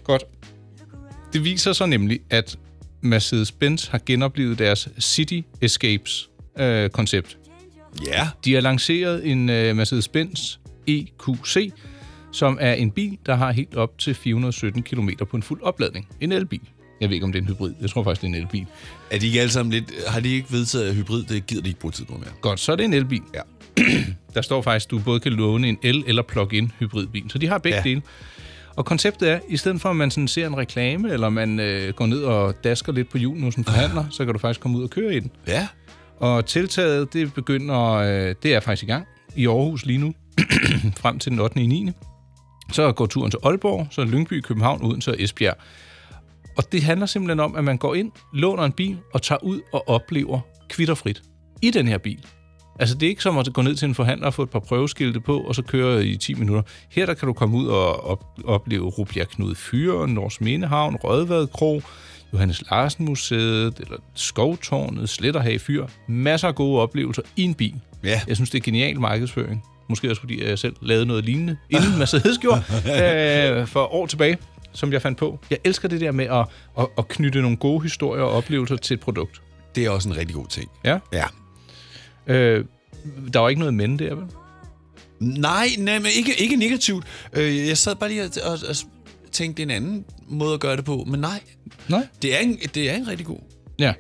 Godt. 0.05 0.25
Det 1.33 1.45
viser 1.45 1.73
sig 1.73 1.89
nemlig, 1.89 2.21
at 2.31 2.59
Mercedes-Benz 3.03 3.91
har 3.91 4.01
genoplevet 4.07 4.59
deres 4.59 4.89
City 5.01 5.41
Escapes-koncept. 5.61 7.39
Ja. 8.07 8.29
De 8.45 8.55
har 8.55 8.61
lanceret 8.61 9.31
en 9.31 9.51
øh, 9.51 9.77
Mercedes-Benz 9.77 10.59
EQC, 10.87 11.73
som 12.33 12.59
er 12.61 12.73
en 12.73 12.91
bil, 12.91 13.19
der 13.27 13.35
har 13.35 13.53
helt 13.53 13.77
op 13.77 13.99
til 13.99 14.15
417 14.15 14.83
km 14.83 15.09
på 15.31 15.37
en 15.37 15.43
fuld 15.43 15.63
opladning. 15.63 16.09
En 16.21 16.33
elbil. 16.33 16.61
Jeg 17.01 17.09
ved 17.09 17.15
ikke, 17.15 17.25
om 17.25 17.33
det 17.33 17.39
er 17.39 17.43
en 17.43 17.49
hybrid. 17.49 17.75
Jeg 17.81 17.91
tror 17.91 18.05
faktisk, 18.05 18.21
det 18.21 18.27
er 18.27 18.35
en 18.35 18.43
elbil. 18.43 18.67
Er 19.11 19.19
de 19.19 19.27
ikke 19.27 19.41
alle 19.41 19.53
sammen 19.53 19.73
lidt... 19.73 19.93
Har 20.09 20.21
de 20.21 20.35
ikke 20.35 20.53
vedtaget, 20.53 20.89
at 20.89 20.95
hybrid, 20.95 21.23
det 21.23 21.47
gider 21.47 21.63
de 21.63 21.69
ikke 21.69 21.81
bruge 21.81 21.93
tid 21.93 22.05
på 22.05 22.13
mere? 22.13 22.31
Godt, 22.41 22.61
så 22.61 22.73
er 22.73 22.77
det 22.77 22.85
en 22.85 22.93
elbil. 22.93 23.23
Ja. 23.35 23.41
Der 24.35 24.43
står 24.43 24.63
faktisk, 24.63 24.87
at 24.87 24.91
du 24.91 24.99
både 24.99 25.21
kan 25.21 25.33
låne 25.33 25.69
en 25.69 25.79
el- 25.83 26.05
eller 26.07 26.23
plug-in 26.23 26.73
hybridbil. 26.79 27.25
Så 27.31 27.39
de 27.39 27.47
har 27.49 27.59
begge 27.59 27.79
Ja. 27.79 27.83
dele. 27.85 28.03
Og 28.77 28.85
konceptet 28.85 29.31
er, 29.31 29.39
i 29.49 29.57
stedet 29.57 29.81
for 29.81 29.91
at 29.91 29.97
man 29.97 30.11
sådan 30.11 30.29
ser 30.29 30.47
en 30.47 30.57
reklame, 30.57 31.13
eller 31.13 31.29
man 31.29 31.61
øh, 31.61 31.93
går 31.95 32.07
ned 32.07 32.23
og 32.23 32.65
dasker 32.65 32.93
lidt 32.93 33.09
på 33.11 33.19
julen 33.19 33.43
hos 33.43 33.55
en 33.55 33.65
forhandler, 33.65 34.05
så 34.11 34.25
kan 34.25 34.33
du 34.35 34.39
faktisk 34.39 34.61
komme 34.61 34.79
ud 34.79 34.83
og 34.83 34.91
køre 34.91 35.15
i 35.15 35.21
den. 35.21 35.31
Ja. 35.47 35.69
Og 36.17 36.47
tiltaget, 36.47 37.13
det 37.13 37.35
begynder, 37.35 37.91
øh, 37.93 38.35
det 38.43 38.55
er 38.55 38.61
faktisk 38.61 38.83
i 38.83 38.87
gang 38.87 39.07
i 39.37 39.47
Aarhus 39.47 39.87
lige 39.87 39.99
nu, 39.99 40.15
frem 41.03 41.19
til 41.19 41.33
den 41.33 41.41
8. 41.41 41.61
i 41.61 41.67
9. 41.67 41.91
Så 42.73 42.93
går 42.93 43.07
turen 43.07 43.31
til 43.31 43.39
Aalborg, 43.45 43.87
så 43.91 44.05
Lyngby, 44.05 44.41
København, 44.41 44.85
Odense 44.85 45.11
og 45.11 45.17
Esbjerg. 45.23 45.55
Og 46.57 46.73
det 46.73 46.83
handler 46.83 47.07
simpelthen 47.07 47.41
om, 47.41 47.57
at 47.57 47.65
man 47.65 47.77
går 47.79 47.95
ind, 47.95 48.13
låner 48.35 48.63
en 48.63 48.73
bil 48.73 48.99
og 49.13 49.23
tager 49.23 49.45
ud 49.45 49.61
og 49.73 49.89
oplever 49.89 50.41
kvitterfrit 50.69 51.23
i 51.63 51.71
den 51.71 51.89
her 51.89 51.99
bil. 51.99 52.25
Altså, 52.79 52.95
det 52.95 53.03
er 53.07 53.11
ikke 53.11 53.23
som 53.23 53.39
at 53.39 53.49
gå 53.53 53.63
ned 53.63 53.75
til 53.77 53.89
en 53.89 53.95
forhandler 53.95 54.27
og 54.27 54.35
få 54.35 54.43
et 54.43 54.51
par 54.51 54.59
prøveskilte 54.59 55.21
på, 55.21 55.39
og 55.41 55.55
så 55.55 55.63
køre 55.63 56.07
i 56.07 56.17
10 56.17 56.35
minutter. 56.35 56.63
Her 56.91 57.07
der 57.07 57.15
kan 57.15 57.27
du 57.27 57.33
komme 57.33 57.57
ud 57.57 57.67
og 57.67 58.07
op- 58.11 58.39
opleve 58.45 58.85
Rubjerg 58.89 59.29
Knud 59.29 59.55
Fyre, 59.55 60.09
Nors 60.09 60.41
Mindehavn, 60.41 60.97
Rødvad 60.97 61.47
Kro, 61.47 61.83
Johannes 62.33 62.63
Larsen 62.71 63.05
Museet, 63.05 63.81
eller 63.81 63.97
Skovtårnet, 64.15 65.09
Sletterhage 65.09 65.59
Fyr. 65.59 65.87
Masser 66.09 66.49
af 66.49 66.55
gode 66.55 66.81
oplevelser 66.83 67.23
i 67.37 67.43
en 67.43 67.55
bil. 67.55 67.75
Ja. 68.05 68.21
Jeg 68.29 68.37
synes, 68.37 68.51
det 68.51 68.59
er 68.59 68.63
genial 68.63 69.01
markedsføring. 69.01 69.65
Måske 69.89 70.11
også 70.11 70.21
fordi 70.21 70.45
jeg 70.45 70.59
selv 70.59 70.77
lavede 70.83 71.07
noget 71.07 71.25
lignende, 71.25 71.57
inden 71.71 71.99
Mercedes 71.99 72.39
gjorde, 72.39 72.63
øh, 73.61 73.67
for 73.67 73.95
år 73.95 74.07
tilbage, 74.07 74.39
som 74.73 74.93
jeg 74.93 75.03
fandt 75.03 75.19
på. 75.19 75.39
Jeg 75.51 75.59
elsker 75.65 75.89
det 75.89 76.01
der 76.01 76.13
med 76.13 76.25
at, 76.25 76.47
at, 76.79 76.87
at 76.99 77.09
knytte 77.09 77.43
nogle 77.43 77.57
gode 77.57 77.83
historier 77.83 78.23
og 78.23 78.31
oplevelser 78.31 78.77
til 78.77 78.95
et 78.95 79.01
produkt. 79.01 79.43
Det 79.75 79.85
er 79.85 79.91
også 79.91 80.09
en 80.09 80.17
rigtig 80.17 80.35
god 80.37 80.47
ting. 80.47 80.71
Ja. 80.85 80.99
Ja. 81.13 81.25
Øh, 82.27 82.65
der 83.33 83.39
var 83.39 83.49
ikke 83.49 83.59
noget 83.59 83.75
men 83.75 83.99
der, 83.99 84.15
vel? 84.15 84.25
Nej, 85.21 85.69
nej, 85.79 85.99
men 85.99 86.07
ikke, 86.17 86.33
ikke 86.39 86.57
negativt. 86.57 87.05
Øh, 87.33 87.69
jeg 87.69 87.79
sad 87.79 87.95
bare 87.95 88.11
lige 88.11 88.23
og, 88.23 88.31
og, 88.45 88.59
og 88.69 88.77
tænkte 89.33 89.63
en 89.63 89.71
anden 89.71 90.05
måde 90.29 90.55
at 90.55 90.61
gøre 90.61 90.77
det 90.77 90.85
på, 90.85 91.05
men 91.07 91.21
nej. 91.21 91.41
Nej. 91.89 92.07
Det 92.23 92.35
er 92.35 92.39
en, 92.39 92.59
det 92.75 92.91
er 92.91 92.95
en 92.95 93.09
rigtig 93.09 93.27
god. 93.27 93.39
Ja. 93.79 93.93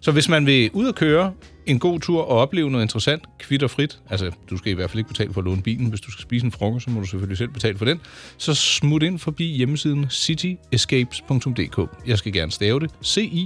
Så 0.00 0.12
hvis 0.12 0.28
man 0.28 0.46
vil 0.46 0.70
ud 0.72 0.86
og 0.86 0.94
køre 0.94 1.32
en 1.66 1.78
god 1.78 2.00
tur 2.00 2.22
og 2.22 2.38
opleve 2.38 2.70
noget 2.70 2.84
interessant, 2.84 3.22
kvitterfrit, 3.38 3.98
altså 4.10 4.30
du 4.50 4.56
skal 4.56 4.72
i 4.72 4.74
hvert 4.74 4.90
fald 4.90 4.98
ikke 4.98 5.08
betale 5.08 5.32
for 5.32 5.40
at 5.40 5.44
låne 5.44 5.62
bilen, 5.62 5.86
hvis 5.86 6.00
du 6.00 6.10
skal 6.10 6.22
spise 6.22 6.46
en 6.46 6.52
frokost, 6.52 6.84
så 6.84 6.90
må 6.90 7.00
du 7.00 7.06
selvfølgelig 7.06 7.38
selv 7.38 7.50
betale 7.50 7.78
for 7.78 7.84
den, 7.84 8.00
så 8.38 8.54
smut 8.54 9.02
ind 9.02 9.18
forbi 9.18 9.56
hjemmesiden 9.56 10.06
cityescapes.dk. 10.10 11.78
Jeg 12.06 12.18
skal 12.18 12.32
gerne 12.32 12.52
stave 12.52 12.80
det. 12.80 12.90
C-I-T-Y-E-S 13.04 13.42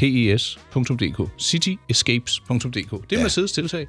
C-A-P-E-S.dk 0.00 1.30
cityescapes.dk 1.40 2.90
Det 2.90 3.12
er 3.12 3.16
ja. 3.16 3.22
Mercedes 3.22 3.52
tiltag. 3.52 3.86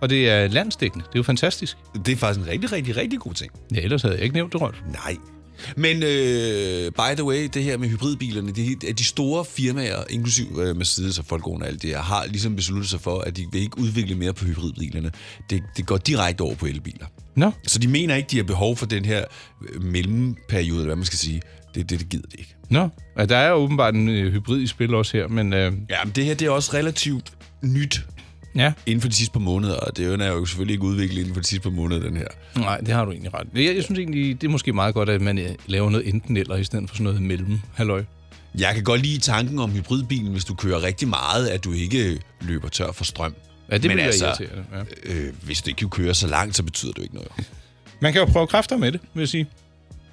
Og 0.00 0.10
det 0.10 0.28
er 0.28 0.48
landsdækkende. 0.48 1.04
Det 1.04 1.14
er 1.14 1.18
jo 1.18 1.22
fantastisk. 1.22 1.76
Det 2.06 2.12
er 2.12 2.16
faktisk 2.16 2.46
en 2.46 2.52
rigtig, 2.52 2.72
rigtig, 2.72 2.96
rigtig 2.96 3.18
god 3.18 3.34
ting. 3.34 3.52
Ja, 3.74 3.80
ellers 3.80 4.02
havde 4.02 4.14
jeg 4.14 4.22
ikke 4.22 4.34
nævnt 4.34 4.52
det, 4.52 4.60
Rolf. 4.60 4.76
Nej. 4.92 5.16
Men 5.76 6.02
øh, 6.02 6.92
by 6.92 7.14
the 7.16 7.24
way, 7.24 7.48
det 7.54 7.64
her 7.64 7.78
med 7.78 7.88
hybridbilerne, 7.88 8.52
det, 8.52 8.84
er 8.88 8.92
de 8.92 9.04
store 9.04 9.44
firmaer, 9.44 10.04
inklusiv 10.10 10.60
øh, 10.60 10.76
Mercedes 10.76 11.18
og 11.18 11.24
Volkswagen 11.30 11.62
og 11.62 11.68
alt 11.68 11.82
det 11.82 11.90
her, 11.90 11.98
har 12.02 12.26
ligesom 12.26 12.56
besluttet 12.56 12.90
sig 12.90 13.00
for, 13.00 13.20
at 13.20 13.36
de 13.36 13.46
vil 13.52 13.62
ikke 13.62 13.78
udvikle 13.78 14.14
mere 14.14 14.32
på 14.32 14.44
hybridbilerne. 14.44 15.12
Det, 15.50 15.62
det 15.76 15.86
går 15.86 15.96
direkte 15.96 16.42
over 16.42 16.54
på 16.54 16.66
elbiler. 16.66 17.06
Nå. 17.36 17.50
Så 17.66 17.78
de 17.78 17.88
mener 17.88 18.14
ikke, 18.14 18.28
de 18.30 18.36
har 18.36 18.44
behov 18.44 18.76
for 18.76 18.86
den 18.86 19.04
her 19.04 19.24
øh, 19.68 19.82
mellemperiode, 19.82 20.76
eller 20.76 20.84
hvad 20.84 20.96
man 20.96 21.04
skal 21.04 21.18
sige, 21.18 21.42
Det, 21.74 21.90
det, 21.90 22.00
det 22.00 22.08
gider 22.08 22.26
de 22.32 22.36
ikke. 22.38 22.54
Nå, 22.70 22.88
ja, 23.18 23.24
der 23.26 23.36
er 23.36 23.48
jo 23.48 23.54
åbenbart 23.54 23.94
en 23.94 24.08
øh, 24.08 24.32
hybrid 24.32 24.60
i 24.60 24.66
spil 24.66 24.94
også 24.94 25.16
her, 25.16 25.28
men... 25.28 25.52
Øh, 25.52 25.72
Ja, 25.90 25.96
men 26.04 26.12
det 26.16 26.24
her 26.24 26.34
det 26.34 26.46
er 26.46 26.50
også 26.50 26.70
relativt 26.74 27.32
nyt 27.62 28.06
ja, 28.56 28.72
inden 28.86 29.00
for 29.00 29.08
de 29.08 29.14
sidste 29.14 29.32
par 29.32 29.40
måneder, 29.40 29.76
og 29.76 29.96
det 29.96 30.20
er 30.22 30.26
jo 30.32 30.46
selvfølgelig 30.46 30.74
ikke 30.74 30.84
udviklet 30.84 31.18
inden 31.18 31.34
for 31.34 31.40
de 31.40 31.46
sidste 31.46 31.62
par 31.62 31.76
måneder, 31.76 32.00
den 32.02 32.16
her. 32.16 32.26
nej, 32.56 32.78
det 32.78 32.88
har 32.88 33.04
du 33.04 33.10
egentlig 33.10 33.34
ret. 33.34 33.46
Jeg, 33.54 33.76
jeg 33.76 33.84
synes 33.84 33.98
egentlig, 33.98 34.40
det 34.40 34.46
er 34.46 34.50
måske 34.50 34.72
meget 34.72 34.94
godt, 34.94 35.08
at 35.08 35.20
man 35.20 35.38
øh, 35.38 35.50
laver 35.66 35.90
noget 35.90 36.08
enten 36.08 36.36
eller, 36.36 36.56
i 36.56 36.64
stedet 36.64 36.88
for 36.88 36.96
sådan 36.96 37.04
noget 37.04 37.22
mellem. 37.22 37.60
Halløj. 37.74 38.04
Jeg 38.58 38.74
kan 38.74 38.84
godt 38.84 39.00
lide 39.02 39.18
tanken 39.18 39.58
om 39.58 39.70
hybridbilen, 39.70 40.32
hvis 40.32 40.44
du 40.44 40.54
kører 40.54 40.82
rigtig 40.82 41.08
meget, 41.08 41.48
at 41.48 41.64
du 41.64 41.72
ikke 41.72 42.20
løber 42.40 42.68
tør 42.68 42.92
for 42.92 43.04
strøm. 43.04 43.34
Ja, 43.70 43.74
det 43.78 43.84
Men 43.84 43.90
bliver 43.96 44.06
altså. 44.06 44.46
Ja. 44.72 44.80
Øh, 45.04 45.32
hvis 45.42 45.62
du 45.62 45.70
ikke 45.70 45.88
kører 45.88 46.12
så 46.12 46.26
langt, 46.26 46.56
så 46.56 46.62
betyder 46.62 46.92
det 46.92 46.98
jo 46.98 47.02
ikke 47.02 47.14
noget. 47.14 47.30
Man 48.00 48.12
kan 48.12 48.20
jo 48.20 48.26
prøve 48.26 48.46
kræfter 48.46 48.76
med 48.76 48.92
det, 48.92 49.00
vil 49.14 49.20
jeg 49.20 49.28
sige. 49.28 49.46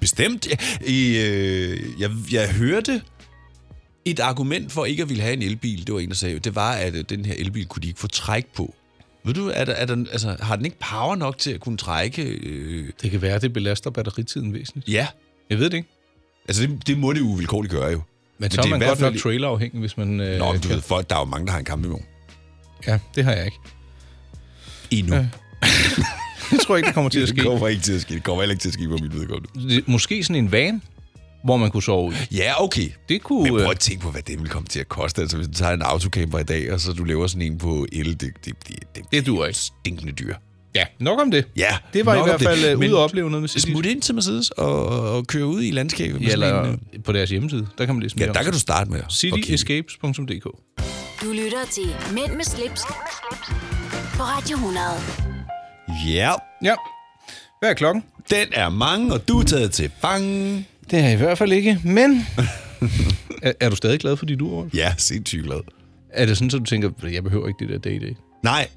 Bestemt. 0.02 0.46
I, 0.86 1.18
øh, 1.18 2.00
jeg, 2.00 2.10
jeg 2.32 2.52
hørte 2.52 3.02
et 4.04 4.20
argument 4.20 4.72
for 4.72 4.84
ikke 4.84 5.02
at 5.02 5.08
ville 5.08 5.22
have 5.22 5.32
en 5.34 5.42
elbil, 5.42 5.86
det 5.86 5.94
var 5.94 6.00
en, 6.00 6.08
der 6.08 6.14
sagde, 6.14 6.38
det 6.38 6.54
var, 6.54 6.72
at 6.72 6.94
øh, 6.94 7.04
den 7.08 7.24
her 7.24 7.34
elbil 7.38 7.66
kunne 7.66 7.82
de 7.82 7.88
ikke 7.88 8.00
få 8.00 8.06
træk 8.08 8.46
på. 8.56 8.74
Ved 9.24 9.34
du, 9.34 9.48
er 9.54 9.64
der, 9.64 9.72
er 9.72 9.86
der, 9.86 10.04
altså, 10.12 10.36
har 10.40 10.56
den 10.56 10.64
ikke 10.64 10.76
power 10.92 11.16
nok 11.16 11.38
til 11.38 11.50
at 11.52 11.60
kunne 11.60 11.76
trække? 11.76 12.22
Øh, 12.22 12.88
Det 13.02 13.10
kan 13.10 13.22
være, 13.22 13.34
at 13.34 13.42
det 13.42 13.52
belaster 13.52 13.90
batteritiden 13.90 14.54
væsentligt. 14.54 14.88
ja, 14.88 15.06
Jeg 15.50 15.58
ved 15.58 15.70
det 15.70 15.76
ikke. 15.76 15.88
altså 16.48 16.62
det, 16.62 16.86
det 16.86 16.98
må 16.98 17.12
det 17.12 17.20
uvilkårligt 17.20 17.72
gøre 17.72 17.90
jo. 17.92 18.00
Men 18.38 18.50
så 18.50 18.62
det 18.62 18.66
er 18.72 18.78
man 18.78 18.88
godt 18.88 19.00
nok 19.00 19.16
trailerafhængig, 19.16 19.80
hvis 19.80 19.96
man... 19.96 20.20
Øh, 20.20 20.38
Nå, 20.38 20.52
men 20.52 20.60
du 20.60 20.68
kan- 20.68 20.76
ved, 20.76 20.82
folk, 20.82 21.10
der 21.10 21.16
er 21.16 21.20
jo 21.20 21.24
mange, 21.24 21.46
der 21.46 21.52
har 21.52 21.58
en 21.58 21.66
campingvogn. 21.66 22.04
Ja, 22.86 22.98
det 23.14 23.24
har 23.24 23.32
jeg 23.32 23.44
ikke. 23.44 23.56
Endnu. 24.90 25.14
Ja. 25.16 25.26
Det 26.56 26.60
tror 26.60 26.74
jeg 26.74 26.78
ikke, 26.78 26.86
det 26.86 26.94
kommer 26.94 27.10
til 27.10 27.20
at 27.20 27.28
Det 27.28 27.36
ske. 27.38 27.44
kommer 27.46 27.68
ikke 27.68 27.82
til 27.82 27.92
at 27.92 28.00
ske. 28.00 28.14
Det 28.14 28.24
kommer 28.24 28.42
heller 28.42 28.52
ikke 28.52 28.62
til 28.62 28.68
at 28.68 28.74
ske 28.74 28.88
på 28.88 28.96
mit 29.02 29.14
vedkommende. 29.14 29.74
Det- 29.74 29.88
Måske 29.88 30.24
sådan 30.24 30.44
en 30.44 30.52
van, 30.52 30.82
hvor 31.44 31.56
man 31.56 31.70
kunne 31.70 31.82
sove 31.82 32.12
i. 32.30 32.34
Ja, 32.36 32.62
okay. 32.64 32.88
Det 33.08 33.22
kunne... 33.22 33.42
Men 33.42 33.52
prøv 33.52 33.60
øh, 33.60 33.70
at 33.70 33.78
tænke 33.78 34.02
på, 34.02 34.10
hvad 34.10 34.22
det 34.22 34.40
vil 34.40 34.48
komme 34.48 34.68
til 34.68 34.80
at 34.80 34.88
koste. 34.88 35.20
Altså, 35.22 35.36
hvis 35.36 35.48
du 35.48 35.54
tager 35.54 35.72
en 35.72 35.82
autocamper 35.82 36.38
i 36.38 36.42
dag, 36.44 36.72
og 36.72 36.80
så 36.80 36.92
du 36.92 37.04
laver 37.04 37.26
sådan 37.26 37.42
en 37.42 37.58
på 37.58 37.86
el, 37.92 38.06
det, 38.06 38.20
det, 38.20 38.32
det, 38.44 38.54
det, 38.94 39.02
Det 39.12 39.26
duer 39.26 39.46
ikke. 39.46 39.58
stinkende 39.58 40.12
dyr. 40.12 40.34
Ja, 40.74 40.84
nok 41.00 41.20
om 41.20 41.30
det. 41.30 41.44
Ja, 41.56 41.76
Det 41.92 42.06
var 42.06 42.14
i 42.14 42.16
nok 42.16 42.26
hvert 42.26 42.34
om 42.34 42.40
fald 42.40 42.64
øh, 42.72 42.78
ude 42.78 42.88
at 42.88 42.94
opleve 42.94 43.24
noget 43.30 43.32
med 43.32 43.40
Mercedes. 43.40 43.62
Smut 43.62 43.86
ind 43.86 44.02
til 44.02 44.14
Mercedes 44.14 44.50
og, 44.50 44.86
og 44.86 45.26
køre 45.26 45.46
ud 45.46 45.62
i 45.62 45.70
landskabet. 45.70 46.20
med 46.20 46.26
Ja, 46.28 46.32
eller 46.32 46.62
en, 46.64 46.78
øh, 46.94 47.02
på 47.02 47.12
deres 47.12 47.30
hjemmeside. 47.30 47.66
Der 47.78 47.86
kan 47.86 47.94
man 47.94 48.02
læse 48.02 48.14
ja, 48.18 48.26
mere 48.26 48.32
der 48.34 48.40
om 48.40 48.44
kan 48.44 48.52
det. 48.52 48.54
du 48.54 48.60
starte 48.60 48.90
med. 48.90 49.00
kigge. 49.20 49.36
Du 49.36 49.42
cityescapes.dk 49.42 50.46
lytter 51.22 51.64
til 51.70 51.94
Mænd 52.14 52.32
med 52.36 52.44
slips, 52.44 52.80
på 54.16 54.22
Radio 54.22 54.56
100. 54.56 55.31
Ja, 56.06 56.32
Ja. 56.62 56.74
Hvad 57.60 57.70
er 57.70 57.74
klokken? 57.74 58.04
den 58.30 58.46
er 58.52 58.68
mange, 58.68 59.12
og 59.12 59.28
du 59.28 59.38
er 59.40 59.44
taget 59.44 59.72
til 59.72 59.90
fange. 60.00 60.66
Det 60.90 60.98
er 60.98 61.02
jeg 61.02 61.12
i 61.12 61.16
hvert 61.16 61.38
fald 61.38 61.52
ikke, 61.52 61.78
men... 61.84 62.26
er, 63.42 63.52
er 63.60 63.70
du 63.70 63.76
stadig 63.76 64.00
glad 64.00 64.16
for 64.16 64.26
dit 64.26 64.40
ur? 64.40 64.60
Rolf? 64.60 64.74
Ja, 64.74 64.94
sindssygt 64.98 65.44
glad. 65.44 65.60
Er 66.10 66.26
det 66.26 66.36
sådan, 66.36 66.46
at 66.46 66.52
du 66.52 66.64
tænker, 66.64 66.90
jeg 67.12 67.24
behøver 67.24 67.48
ikke 67.48 67.66
det 67.66 67.82
der 67.82 67.90
day-day? 67.90 68.16
Nej, 68.42 68.68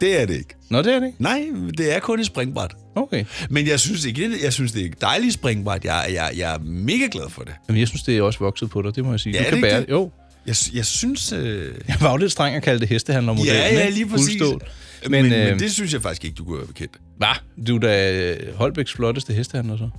det 0.00 0.20
er 0.20 0.26
det 0.26 0.34
ikke. 0.34 0.54
Nå, 0.70 0.82
det 0.82 0.94
er 0.94 1.00
det 1.00 1.06
ikke. 1.06 1.22
Nej, 1.22 1.44
det 1.78 1.94
er 1.96 2.00
kun 2.00 2.20
et 2.20 2.26
springbræt. 2.26 2.70
Okay. 2.94 3.24
Men 3.50 3.66
jeg 3.66 3.80
synes 3.80 4.04
ikke, 4.04 4.30
jeg 4.44 4.52
synes, 4.52 4.72
det 4.72 4.82
er 4.82 4.86
et 4.86 5.00
dejligt 5.00 5.34
springbræt. 5.34 5.84
Jeg, 5.84 6.06
jeg, 6.12 6.30
jeg 6.36 6.54
er 6.54 6.58
mega 6.58 7.08
glad 7.10 7.30
for 7.30 7.42
det. 7.42 7.52
Jamen, 7.68 7.80
jeg 7.80 7.88
synes, 7.88 8.02
det 8.02 8.16
er 8.18 8.22
også 8.22 8.38
vokset 8.38 8.70
på 8.70 8.82
dig, 8.82 8.96
det 8.96 9.04
må 9.04 9.10
jeg 9.10 9.20
sige. 9.20 9.32
Ja, 9.32 9.38
du 9.38 9.44
kan 9.44 9.52
det 9.54 9.62
bære 9.62 9.80
det? 9.80 9.88
Jo. 9.90 10.10
Jeg, 10.46 10.54
jeg 10.74 10.86
synes... 10.86 11.32
Øh... 11.32 11.74
Jeg 11.88 11.96
var 12.00 12.10
jo 12.10 12.16
lidt 12.16 12.32
streng 12.32 12.56
at 12.56 12.62
kalde 12.62 12.80
det 12.80 12.88
hestehandlermodellen, 12.88 13.62
Ja, 13.62 13.74
ja, 13.74 13.88
lige 13.88 14.06
præcis. 14.08 14.42
Fuldstål. 14.42 14.62
Men, 15.02 15.22
men, 15.22 15.32
øh, 15.32 15.48
men 15.48 15.58
det 15.58 15.72
synes 15.72 15.92
jeg 15.92 16.02
faktisk 16.02 16.24
ikke, 16.24 16.34
du 16.34 16.44
kunne 16.44 16.58
være 16.58 16.66
bekendt. 16.66 16.92
Hvad? 17.16 17.64
Du 17.66 17.76
er 17.76 17.80
da 17.80 18.32
øh, 18.32 18.54
Holbæks 18.54 18.92
flotteste 18.92 19.32
hestehandler, 19.32 19.76
så. 19.76 19.90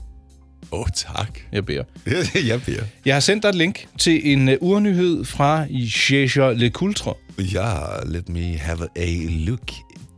Åh, 0.72 0.80
oh, 0.80 0.88
tak. 0.96 1.40
Jeg 1.52 1.66
beder. 1.66 1.84
jeg 2.48 2.62
beder. 2.62 2.84
Jeg 3.06 3.16
har 3.16 3.20
sendt 3.20 3.44
dig 3.44 3.50
et 3.50 3.56
link 3.56 3.88
til 3.98 4.32
en 4.32 4.50
uh, 4.50 4.54
urnyhed 4.60 5.26
fra 5.26 5.66
Jaeger 5.70 6.52
Le 6.52 6.70
Coultre. 6.70 7.14
Ja, 7.40 7.74
let 8.06 8.30
me 8.30 8.58
have 8.58 8.88
a 8.96 9.08
look. 9.30 9.72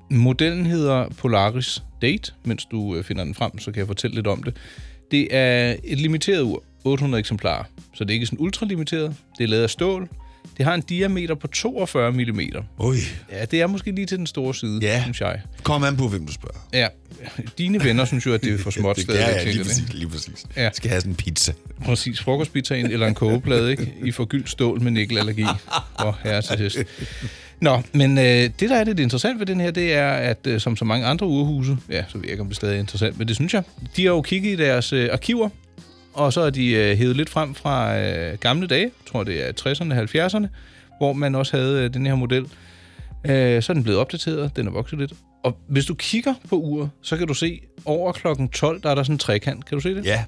Modellen 0.09 0.65
hedder 0.65 1.09
Polaris 1.17 1.83
Date. 2.01 2.33
Mens 2.45 2.65
du 2.65 2.77
uh, 2.77 3.03
finder 3.03 3.23
den 3.23 3.35
frem, 3.35 3.59
så 3.59 3.71
kan 3.71 3.79
jeg 3.79 3.87
fortælle 3.87 4.15
lidt 4.15 4.27
om 4.27 4.43
det. 4.43 4.55
Det 5.11 5.27
er 5.35 5.75
et 5.83 5.99
limiteret 5.99 6.41
ur, 6.41 6.63
800 6.83 7.19
eksemplarer. 7.19 7.63
Så 7.93 8.03
det 8.03 8.09
er 8.09 8.13
ikke 8.13 8.25
sådan 8.25 8.39
ultralimiteret. 8.39 9.15
Det 9.37 9.43
er 9.43 9.47
lavet 9.47 9.63
af 9.63 9.69
stål. 9.69 10.09
Det 10.57 10.65
har 10.65 10.73
en 10.73 10.81
diameter 10.81 11.35
på 11.35 11.47
42 11.47 12.11
mm. 12.11 12.19
Oj, 12.77 12.95
Ja, 13.31 13.45
det 13.45 13.61
er 13.61 13.67
måske 13.67 13.91
lige 13.91 14.05
til 14.05 14.17
den 14.17 14.27
store 14.27 14.55
side, 14.55 14.79
Ja. 14.81 15.01
synes 15.01 15.21
jeg. 15.21 15.41
kom 15.63 15.83
an 15.83 15.97
på, 15.97 16.07
hvem 16.07 16.25
du 16.25 16.33
spørger. 16.33 16.57
Ja, 16.73 16.87
dine 17.57 17.83
venner 17.83 18.05
synes 18.05 18.25
jo, 18.25 18.33
at 18.33 18.43
det 18.43 18.53
er 18.53 18.57
for 18.57 18.69
småt 18.79 18.99
stadig. 18.99 19.19
Ja, 19.19 19.29
ja, 19.29 19.43
lige 19.43 19.57
det. 19.57 19.65
præcis. 19.65 19.93
Lige 19.93 20.09
præcis. 20.09 20.45
Ja. 20.57 20.69
Skal 20.73 20.89
have 20.89 21.01
sådan 21.01 21.11
en 21.11 21.15
pizza. 21.15 21.53
Præcis, 21.85 22.19
frokostpizzaen 22.21 22.91
eller 22.91 23.07
en 23.07 23.13
kogeplade, 23.15 23.71
ikke? 23.71 23.93
I 24.05 24.11
forgyldt 24.11 24.49
stål 24.49 24.81
med 24.81 24.91
nikkelallergi. 24.91 25.45
Hvor 25.99 26.19
herre 26.23 26.41
til 26.41 26.57
hest. 26.57 26.77
Nå, 27.59 27.81
men 27.93 28.17
øh, 28.17 28.23
det, 28.25 28.59
der 28.59 28.75
er 28.75 28.83
lidt 28.83 28.99
interessant 28.99 29.39
ved 29.39 29.45
den 29.45 29.59
her, 29.59 29.71
det 29.71 29.93
er, 29.93 30.09
at 30.11 30.47
øh, 30.47 30.59
som 30.61 30.75
så 30.75 30.85
mange 30.85 31.05
andre 31.05 31.27
urhuse, 31.27 31.77
ja, 31.89 32.03
så 32.09 32.17
ved 32.17 32.23
jeg 32.23 32.31
ikke, 32.31 32.41
om 32.41 32.47
det 32.47 32.55
stadig 32.55 32.75
er 32.75 32.79
interessant, 32.79 33.17
men 33.17 33.27
det 33.27 33.35
synes 33.35 33.53
jeg, 33.53 33.63
de 33.95 34.05
har 34.05 34.11
jo 34.11 34.21
kigget 34.21 34.51
i 34.59 34.63
deres 34.63 34.93
øh, 34.93 35.09
arkiver, 35.11 35.49
og 36.13 36.33
så 36.33 36.41
er 36.41 36.49
de 36.49 36.67
øh, 36.71 36.97
hævet 36.97 37.15
lidt 37.15 37.29
frem 37.29 37.55
fra 37.55 37.99
øh, 37.99 38.37
gamle 38.37 38.67
dage, 38.67 38.81
jeg 38.81 38.91
tror 39.11 39.23
det 39.23 39.47
er 39.47 39.51
60'erne, 39.61 40.33
70'erne, 40.37 40.47
hvor 40.97 41.13
man 41.13 41.35
også 41.35 41.57
havde 41.57 41.83
øh, 41.83 41.93
den 41.93 42.05
her 42.05 42.15
model. 42.15 42.45
Øh, 43.25 43.63
så 43.63 43.71
er 43.71 43.73
den 43.73 43.83
blevet 43.83 43.99
opdateret, 43.99 44.55
den 44.55 44.67
er 44.67 44.71
vokset 44.71 44.99
lidt. 44.99 45.13
Og 45.43 45.57
hvis 45.67 45.85
du 45.85 45.93
kigger 45.93 46.33
på 46.49 46.55
uret, 46.55 46.89
så 47.01 47.17
kan 47.17 47.27
du 47.27 47.33
se, 47.33 47.59
over 47.85 48.11
klokken 48.11 48.49
12, 48.49 48.81
der 48.83 48.89
er 48.89 48.95
der 48.95 49.03
sådan 49.03 49.15
en 49.15 49.19
trekant. 49.19 49.65
Kan 49.65 49.77
du 49.77 49.81
se 49.81 49.95
det? 49.95 50.05
Ja. 50.05 50.23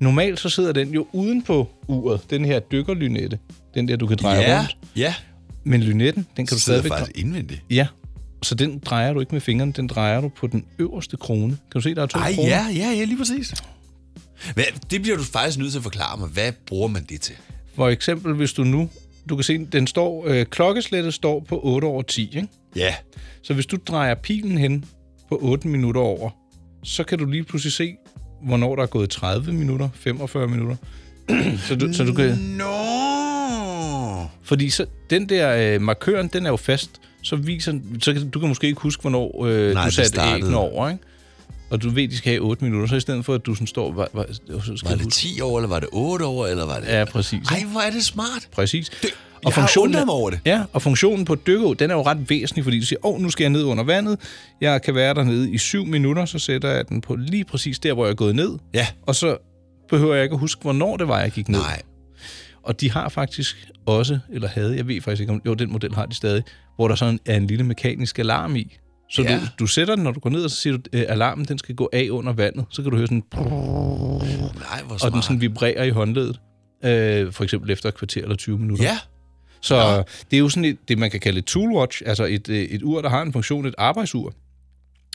Normalt 0.00 0.40
så 0.40 0.48
sidder 0.48 0.72
den 0.72 0.94
jo 0.94 1.06
uden 1.12 1.42
på 1.42 1.68
uret, 1.86 2.20
den 2.30 2.44
her 2.44 2.58
dykkerlynette. 2.60 3.38
Den 3.74 3.88
der, 3.88 3.96
du 3.96 4.06
kan 4.06 4.16
dreje 4.16 4.40
Ja, 4.40 4.58
rundt. 4.58 4.76
ja. 4.96 5.14
Men 5.64 5.82
lynetten, 5.82 6.26
den 6.36 6.46
kan 6.46 6.56
du 6.56 6.60
sidder 6.60 6.78
stadigvæk... 6.80 6.98
faktisk 6.98 7.18
indvendigt. 7.18 7.62
Ja, 7.70 7.86
så 8.42 8.54
den 8.54 8.78
drejer 8.78 9.12
du 9.12 9.20
ikke 9.20 9.34
med 9.34 9.40
fingrene, 9.40 9.72
den 9.72 9.86
drejer 9.86 10.20
du 10.20 10.28
på 10.28 10.46
den 10.46 10.64
øverste 10.78 11.16
krone. 11.16 11.48
Kan 11.50 11.58
du 11.74 11.80
se, 11.80 11.94
der 11.94 12.02
er 12.02 12.06
to 12.06 12.18
Ej, 12.18 12.34
kroner? 12.34 12.48
ja, 12.48 12.66
ja, 12.76 12.90
ja, 12.98 13.04
lige 13.04 13.18
præcis. 13.18 13.54
Hvad, 14.54 14.64
det 14.90 15.02
bliver 15.02 15.16
du 15.16 15.22
faktisk 15.22 15.58
nødt 15.58 15.70
til 15.70 15.78
at 15.78 15.82
forklare 15.82 16.18
mig. 16.18 16.28
Hvad 16.28 16.52
bruger 16.66 16.88
man 16.88 17.04
det 17.04 17.20
til? 17.20 17.34
For 17.74 17.88
eksempel, 17.88 18.34
hvis 18.34 18.52
du 18.52 18.64
nu... 18.64 18.90
Du 19.28 19.36
kan 19.36 19.44
se, 19.44 19.66
den 19.72 19.86
står... 19.86 20.24
Øh, 20.26 20.46
klokkeslættet 20.46 21.14
står 21.14 21.40
på 21.48 21.60
8 21.62 21.84
over 21.84 22.02
10, 22.02 22.22
ikke? 22.22 22.48
Ja. 22.76 22.94
Så 23.42 23.54
hvis 23.54 23.66
du 23.66 23.76
drejer 23.86 24.14
pilen 24.14 24.58
hen 24.58 24.84
på 25.28 25.38
8 25.42 25.68
minutter 25.68 26.00
over, 26.00 26.30
så 26.84 27.04
kan 27.04 27.18
du 27.18 27.24
lige 27.24 27.44
pludselig 27.44 27.72
se, 27.72 27.96
hvornår 28.42 28.76
der 28.76 28.82
er 28.82 28.86
gået 28.86 29.10
30 29.10 29.52
minutter, 29.52 29.88
45 29.94 30.48
minutter. 30.48 30.76
så, 31.68 31.76
du, 31.76 31.92
så 31.92 32.04
du 32.04 32.12
kan... 32.14 32.38
Nå! 32.38 32.66
Fordi 34.42 34.70
så, 34.70 34.86
den 35.10 35.28
der 35.28 35.74
øh, 35.74 35.80
markøren, 35.82 36.28
den 36.32 36.46
er 36.46 36.50
jo 36.50 36.56
fast, 36.56 36.90
så 37.22 37.36
viser 37.36 37.80
så 38.02 38.26
du 38.34 38.40
kan 38.40 38.48
måske 38.48 38.66
ikke 38.66 38.80
huske, 38.80 39.00
hvornår 39.00 39.44
øh, 39.44 39.74
Nej, 39.74 39.84
du 39.84 39.90
satte 39.90 40.20
æggene 40.34 40.56
over, 40.56 40.88
ikke? 40.88 41.02
Og 41.70 41.82
du 41.82 41.90
ved, 41.90 42.08
de 42.08 42.16
skal 42.16 42.30
have 42.32 42.42
8 42.42 42.64
minutter, 42.64 42.88
så 42.88 42.96
i 42.96 43.00
stedet 43.00 43.24
for, 43.24 43.34
at 43.34 43.46
du 43.46 43.54
sådan 43.54 43.66
står... 43.66 43.92
Var, 43.92 44.08
var, 44.12 44.26
Var 44.48 44.90
det 44.90 45.02
huske- 45.02 45.10
10 45.10 45.40
år, 45.40 45.58
eller 45.58 45.68
var 45.68 45.80
det 45.80 45.88
8 45.92 46.24
år, 46.26 46.46
eller 46.46 46.66
var 46.66 46.80
det... 46.80 46.86
Ja, 46.86 47.04
præcis. 47.04 47.48
Ej, 47.50 47.64
hvor 47.72 47.80
er 47.80 47.90
det 47.90 48.04
smart. 48.04 48.48
Præcis. 48.52 48.88
Det, 48.88 49.08
jeg 49.44 49.52
har 49.52 49.78
undret 49.80 50.06
mig 50.06 50.14
over 50.14 50.30
det. 50.30 50.40
Ja, 50.44 50.62
og 50.72 50.82
funktionen 50.82 51.24
på 51.24 51.34
dykke, 51.34 51.74
den 51.74 51.90
er 51.90 51.94
jo 51.94 52.02
ret 52.02 52.30
væsentlig, 52.30 52.64
fordi 52.64 52.80
du 52.80 52.86
siger, 52.86 53.06
åh, 53.06 53.14
oh, 53.14 53.20
nu 53.20 53.30
skal 53.30 53.44
jeg 53.44 53.50
ned 53.50 53.64
under 53.64 53.84
vandet. 53.84 54.18
Jeg 54.60 54.82
kan 54.82 54.94
være 54.94 55.14
dernede 55.14 55.50
i 55.50 55.58
7 55.58 55.84
minutter, 55.86 56.24
så 56.24 56.38
sætter 56.38 56.68
jeg 56.68 56.88
den 56.88 57.00
på 57.00 57.16
lige 57.16 57.44
præcis 57.44 57.78
der, 57.78 57.92
hvor 57.92 58.04
jeg 58.04 58.10
er 58.10 58.14
gået 58.16 58.34
ned. 58.34 58.50
Ja. 58.74 58.86
Og 59.06 59.14
så 59.14 59.36
behøver 59.88 60.14
jeg 60.14 60.22
ikke 60.24 60.34
at 60.34 60.40
huske, 60.40 60.62
hvornår 60.62 60.96
det 60.96 61.08
var, 61.08 61.20
jeg 61.20 61.30
gik 61.30 61.48
ned. 61.48 61.58
Nej. 61.60 61.82
Og 62.62 62.80
de 62.80 62.90
har 62.90 63.08
faktisk 63.08 63.68
også, 63.86 64.18
eller 64.32 64.48
havde, 64.48 64.76
jeg 64.76 64.88
ved 64.88 65.00
faktisk 65.00 65.20
ikke 65.20 65.32
om, 65.32 65.42
jo, 65.46 65.54
den 65.54 65.72
model 65.72 65.94
har 65.94 66.06
de 66.06 66.14
stadig, 66.14 66.42
hvor 66.76 66.88
der 66.88 66.94
sådan 66.94 67.18
er 67.26 67.36
en 67.36 67.46
lille 67.46 67.64
mekanisk 67.64 68.18
alarm 68.18 68.56
i. 68.56 68.76
Så 69.10 69.22
Ja. 69.22 69.34
du, 69.36 69.40
du 69.58 69.66
sætter 69.66 69.94
den, 69.94 70.04
når 70.04 70.10
du 70.12 70.20
går 70.20 70.30
ned, 70.30 70.44
og 70.44 70.50
så 70.50 70.56
siger 70.56 70.76
du, 70.76 70.82
at 70.92 71.06
alarmen 71.08 71.44
den 71.44 71.58
skal 71.58 71.74
gå 71.74 71.88
af 71.92 72.08
under 72.10 72.32
vandet. 72.32 72.64
Så 72.70 72.82
kan 72.82 72.90
du 72.90 72.96
høre 72.96 73.06
sådan, 73.06 73.22
Nej, 73.34 74.82
hvor 74.82 74.94
og 74.94 75.00
smart. 75.00 75.12
den 75.12 75.22
sådan 75.22 75.40
vibrerer 75.40 75.84
i 75.84 75.90
håndledet. 75.90 76.40
Øh, 76.84 77.32
for 77.32 77.44
eksempel 77.44 77.70
efter 77.70 77.88
et 77.88 77.94
kvarter 77.94 78.22
eller 78.22 78.36
20 78.36 78.58
minutter. 78.58 78.84
Ja. 78.84 78.98
Så 79.60 80.04
det 80.30 80.36
er 80.36 80.40
jo 80.40 80.48
sådan 80.48 80.64
et, 80.64 80.78
det, 80.88 80.98
man 80.98 81.10
kan 81.10 81.20
kalde 81.20 81.38
et 81.38 81.44
toolwatch, 81.44 82.02
altså 82.06 82.24
et, 82.24 82.48
øh, 82.48 82.62
et 82.62 82.82
ur, 82.82 83.02
der 83.02 83.08
har 83.08 83.22
en 83.22 83.32
funktion, 83.32 83.66
et 83.66 83.74
arbejdsur, 83.78 84.34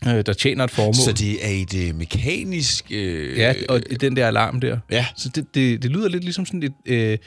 øh, 0.08 0.26
der 0.26 0.34
tjener 0.34 0.64
et 0.64 0.72
formål. 0.72 0.94
Så 0.96 1.12
det 1.14 1.46
er 1.46 1.62
et 1.62 1.88
øh, 1.90 1.96
mekanisk... 1.96 2.86
Øh, 2.92 3.38
Ja, 3.38 3.54
og 3.70 3.82
den 4.02 4.16
der 4.16 4.28
alarm 4.28 4.62
der. 4.62 4.80
Ja. 4.92 5.06
Så 5.18 5.30
det, 5.36 5.46
det, 5.56 5.84
det 5.84 5.92
lyder 5.92 6.10
lidt 6.10 6.24
ligesom 6.24 6.46
sådan 6.46 6.64
et, 6.64 6.74
øh, 6.86 7.18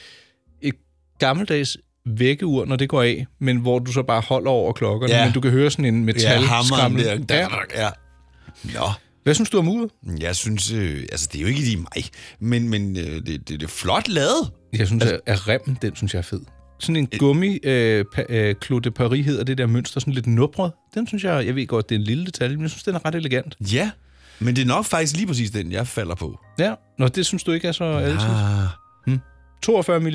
et 0.62 0.74
gammeldags 1.18 1.76
vækkeur, 2.06 2.64
når 2.64 2.76
det 2.76 2.88
går 2.88 3.02
af, 3.02 3.26
men 3.40 3.56
hvor 3.56 3.78
du 3.78 3.92
så 3.92 4.02
bare 4.02 4.20
holder 4.20 4.50
over 4.50 4.72
klokkerne, 4.72 5.14
Ja. 5.14 5.24
men 5.24 5.34
du 5.34 5.40
kan 5.40 5.50
høre 5.50 5.70
sådan 5.70 5.84
en 5.84 6.04
metal 6.04 6.40
ja, 6.40 6.46
hammeren 6.46 6.98
der. 7.28 7.36
Ja. 7.36 7.48
Ja. 7.82 7.88
Nå. 8.64 8.86
Hvad 9.22 9.34
synes 9.34 9.50
du 9.50 9.58
om 9.58 9.68
uret? 9.68 9.90
Jeg 10.20 10.36
synes, 10.36 10.72
øh, 10.72 11.00
altså 11.12 11.28
det 11.32 11.38
er 11.38 11.42
jo 11.42 11.48
ikke 11.48 11.60
lige 11.60 11.76
mig, 11.76 12.04
men, 12.40 12.68
men 12.68 12.96
øh, 12.96 13.04
det, 13.04 13.26
det, 13.26 13.48
det 13.48 13.62
er 13.62 13.66
flot 13.68 14.08
lavet. 14.08 14.50
Jeg 14.72 14.86
synes, 14.86 15.02
altså, 15.02 15.20
at 15.26 15.48
remmen, 15.48 15.78
den 15.82 15.96
synes 15.96 16.14
jeg 16.14 16.18
er 16.18 16.22
fed. 16.22 16.40
Sådan 16.78 16.96
en 16.96 17.08
gummi, 17.18 17.58
øh, 17.62 18.04
pa, 18.14 18.22
øh, 18.28 18.54
Clos 18.64 18.82
de 18.82 18.90
Paris 18.90 19.26
hedder 19.26 19.44
det 19.44 19.58
der 19.58 19.66
mønster, 19.66 20.00
sådan 20.00 20.14
lidt 20.14 20.26
nubret. 20.26 20.72
Den 20.94 21.06
synes 21.06 21.24
jeg, 21.24 21.46
jeg 21.46 21.54
ved 21.54 21.66
godt, 21.66 21.88
det 21.88 21.94
er 21.94 21.98
en 21.98 22.04
lille 22.04 22.26
detalje, 22.26 22.56
men 22.56 22.62
jeg 22.62 22.70
synes, 22.70 22.82
den 22.82 22.94
er 22.94 23.04
ret 23.04 23.14
elegant. 23.14 23.56
Ja. 23.72 23.90
Men 24.38 24.56
det 24.56 24.62
er 24.62 24.66
nok 24.66 24.84
faktisk 24.84 25.16
lige 25.16 25.26
præcis 25.26 25.50
den, 25.50 25.72
jeg 25.72 25.86
falder 25.86 26.14
på. 26.14 26.38
Ja, 26.58 26.74
Nå, 26.98 27.08
det 27.08 27.26
synes 27.26 27.42
du 27.42 27.52
ikke 27.52 27.68
er 27.68 27.72
så 27.72 27.84
altid? 27.84 28.28
Ah. 28.28 28.66
Hmm. 29.06 29.18
42 29.62 30.00
mm, 30.00 30.06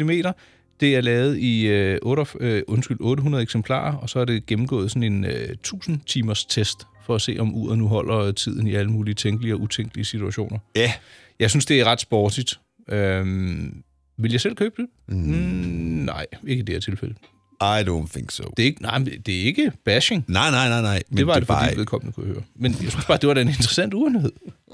det 0.79 0.95
er 0.95 1.01
lavet 1.01 1.37
i 1.37 1.67
øh, 1.67 1.99
8, 2.01 2.25
øh, 2.39 2.63
undskyld, 2.67 2.97
800 2.99 3.43
eksemplarer, 3.43 3.95
og 3.95 4.09
så 4.09 4.19
er 4.19 4.25
det 4.25 4.45
gennemgået 4.45 4.91
sådan 4.91 5.03
en 5.03 5.25
øh, 5.25 5.31
1000 5.31 5.99
timers 6.07 6.45
test 6.45 6.87
for 7.05 7.15
at 7.15 7.21
se, 7.21 7.37
om 7.39 7.55
uret 7.55 7.77
nu 7.77 7.87
holder 7.87 8.31
tiden 8.31 8.67
i 8.67 8.75
alle 8.75 8.91
mulige 8.91 9.15
tænkelige 9.15 9.53
og 9.53 9.61
utænkelige 9.61 10.05
situationer. 10.05 10.59
Ja. 10.75 10.93
Jeg 11.39 11.49
synes, 11.49 11.65
det 11.65 11.79
er 11.79 11.85
ret 11.85 11.99
sportigt. 11.99 12.59
Øhm, 12.89 13.83
vil 14.17 14.31
jeg 14.31 14.41
selv 14.41 14.55
købe 14.55 14.75
det? 14.77 14.87
Mm. 15.07 15.15
Mm, 15.15 16.05
nej, 16.05 16.25
ikke 16.47 16.59
i 16.59 16.63
det 16.63 16.75
her 16.75 16.79
tilfælde. 16.79 17.15
I 17.61 17.83
don't 17.89 18.07
think 18.13 18.31
so. 18.31 18.43
Det 18.57 18.63
er 18.63 18.67
ikke, 18.67 18.81
nej, 18.81 18.97
det 19.25 19.41
er 19.41 19.43
ikke 19.45 19.71
bashing. 19.85 20.25
Nej, 20.27 20.51
nej, 20.51 20.69
nej, 20.69 20.81
nej. 20.81 21.03
Men 21.09 21.17
det 21.17 21.27
var 21.27 21.33
det, 21.33 21.41
det 21.41 21.47
fordi 21.47 21.65
bare- 21.67 21.77
vedkommende 21.77 22.13
kunne 22.13 22.25
høre. 22.27 22.41
Men 22.55 22.71
jeg 22.81 22.91
synes 22.91 23.05
bare, 23.05 23.17
det 23.17 23.27
var 23.27 23.33
da 23.33 23.41
en 23.41 23.47
interessant 23.47 23.93
urenhed. 23.93 24.31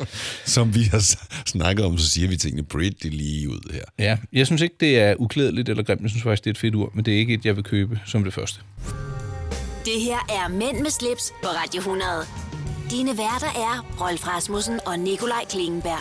Som 0.46 0.76
vi 0.76 0.84
har 0.84 1.18
snakket 1.46 1.86
om, 1.86 1.98
så 1.98 2.10
siger 2.10 2.28
vi 2.28 2.38
tingene 2.38 2.64
pretty 2.64 3.08
lige 3.08 3.50
ud 3.50 3.74
her. 3.74 3.82
Ja, 4.00 4.18
jeg 4.34 4.46
synes 4.46 4.62
ikke, 4.62 4.76
det 4.80 5.00
er 5.00 5.16
uklædeligt 5.20 5.70
eller 5.70 5.84
grimt. 5.84 6.02
Jeg 6.02 6.10
synes 6.10 6.24
faktisk, 6.24 6.44
det 6.44 6.50
er 6.50 6.54
et 6.54 6.58
fedt 6.58 6.76
ur, 6.76 6.92
men 6.94 7.06
det 7.06 7.14
er 7.14 7.18
ikke 7.18 7.34
et, 7.34 7.46
jeg 7.46 7.56
vil 7.56 7.64
købe 7.64 8.00
som 8.06 8.24
det 8.24 8.34
første. 8.34 8.60
Det 9.86 10.02
her 10.02 10.26
er 10.30 10.50
Mænd 10.50 10.78
med 10.82 10.90
slips 10.92 11.32
på 11.44 11.50
Radio 11.50 11.80
100. 11.80 12.04
Dine 12.92 13.10
værter 13.10 13.48
er 13.56 13.86
Rolf 14.02 14.28
Rasmussen 14.28 14.80
og 14.86 15.00
Nikolaj 15.00 15.46
Klingenberg. 15.50 16.00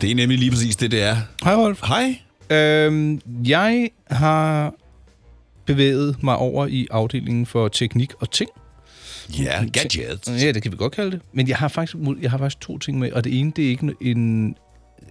Det 0.00 0.10
er 0.10 0.14
nemlig 0.14 0.38
lige 0.38 0.50
præcis 0.50 0.76
det, 0.76 0.90
det 0.90 1.02
er. 1.02 1.16
Hej, 1.44 1.54
Rolf. 1.54 1.80
Hej. 1.86 2.18
Øhm, 2.50 3.20
jeg 3.46 3.90
har 4.10 4.74
bevæget 5.66 6.22
mig 6.22 6.36
over 6.36 6.66
i 6.66 6.86
afdelingen 6.90 7.46
for 7.46 7.68
teknik 7.68 8.12
og 8.20 8.30
ting. 8.30 8.50
Ja, 9.38 9.64
gadgets. 9.72 10.42
Ja, 10.42 10.52
det 10.52 10.62
kan 10.62 10.72
vi 10.72 10.76
godt 10.76 10.92
kalde 10.92 11.10
det. 11.10 11.20
Men 11.32 11.48
jeg 11.48 11.56
har 11.56 11.68
faktisk, 11.68 11.96
jeg 12.22 12.30
har 12.30 12.38
faktisk 12.38 12.60
to 12.60 12.78
ting 12.78 12.98
med, 12.98 13.12
og 13.12 13.24
det 13.24 13.40
ene, 13.40 13.52
det 13.56 13.64
er 13.64 13.68
ikke 13.68 13.94
en, 14.00 14.56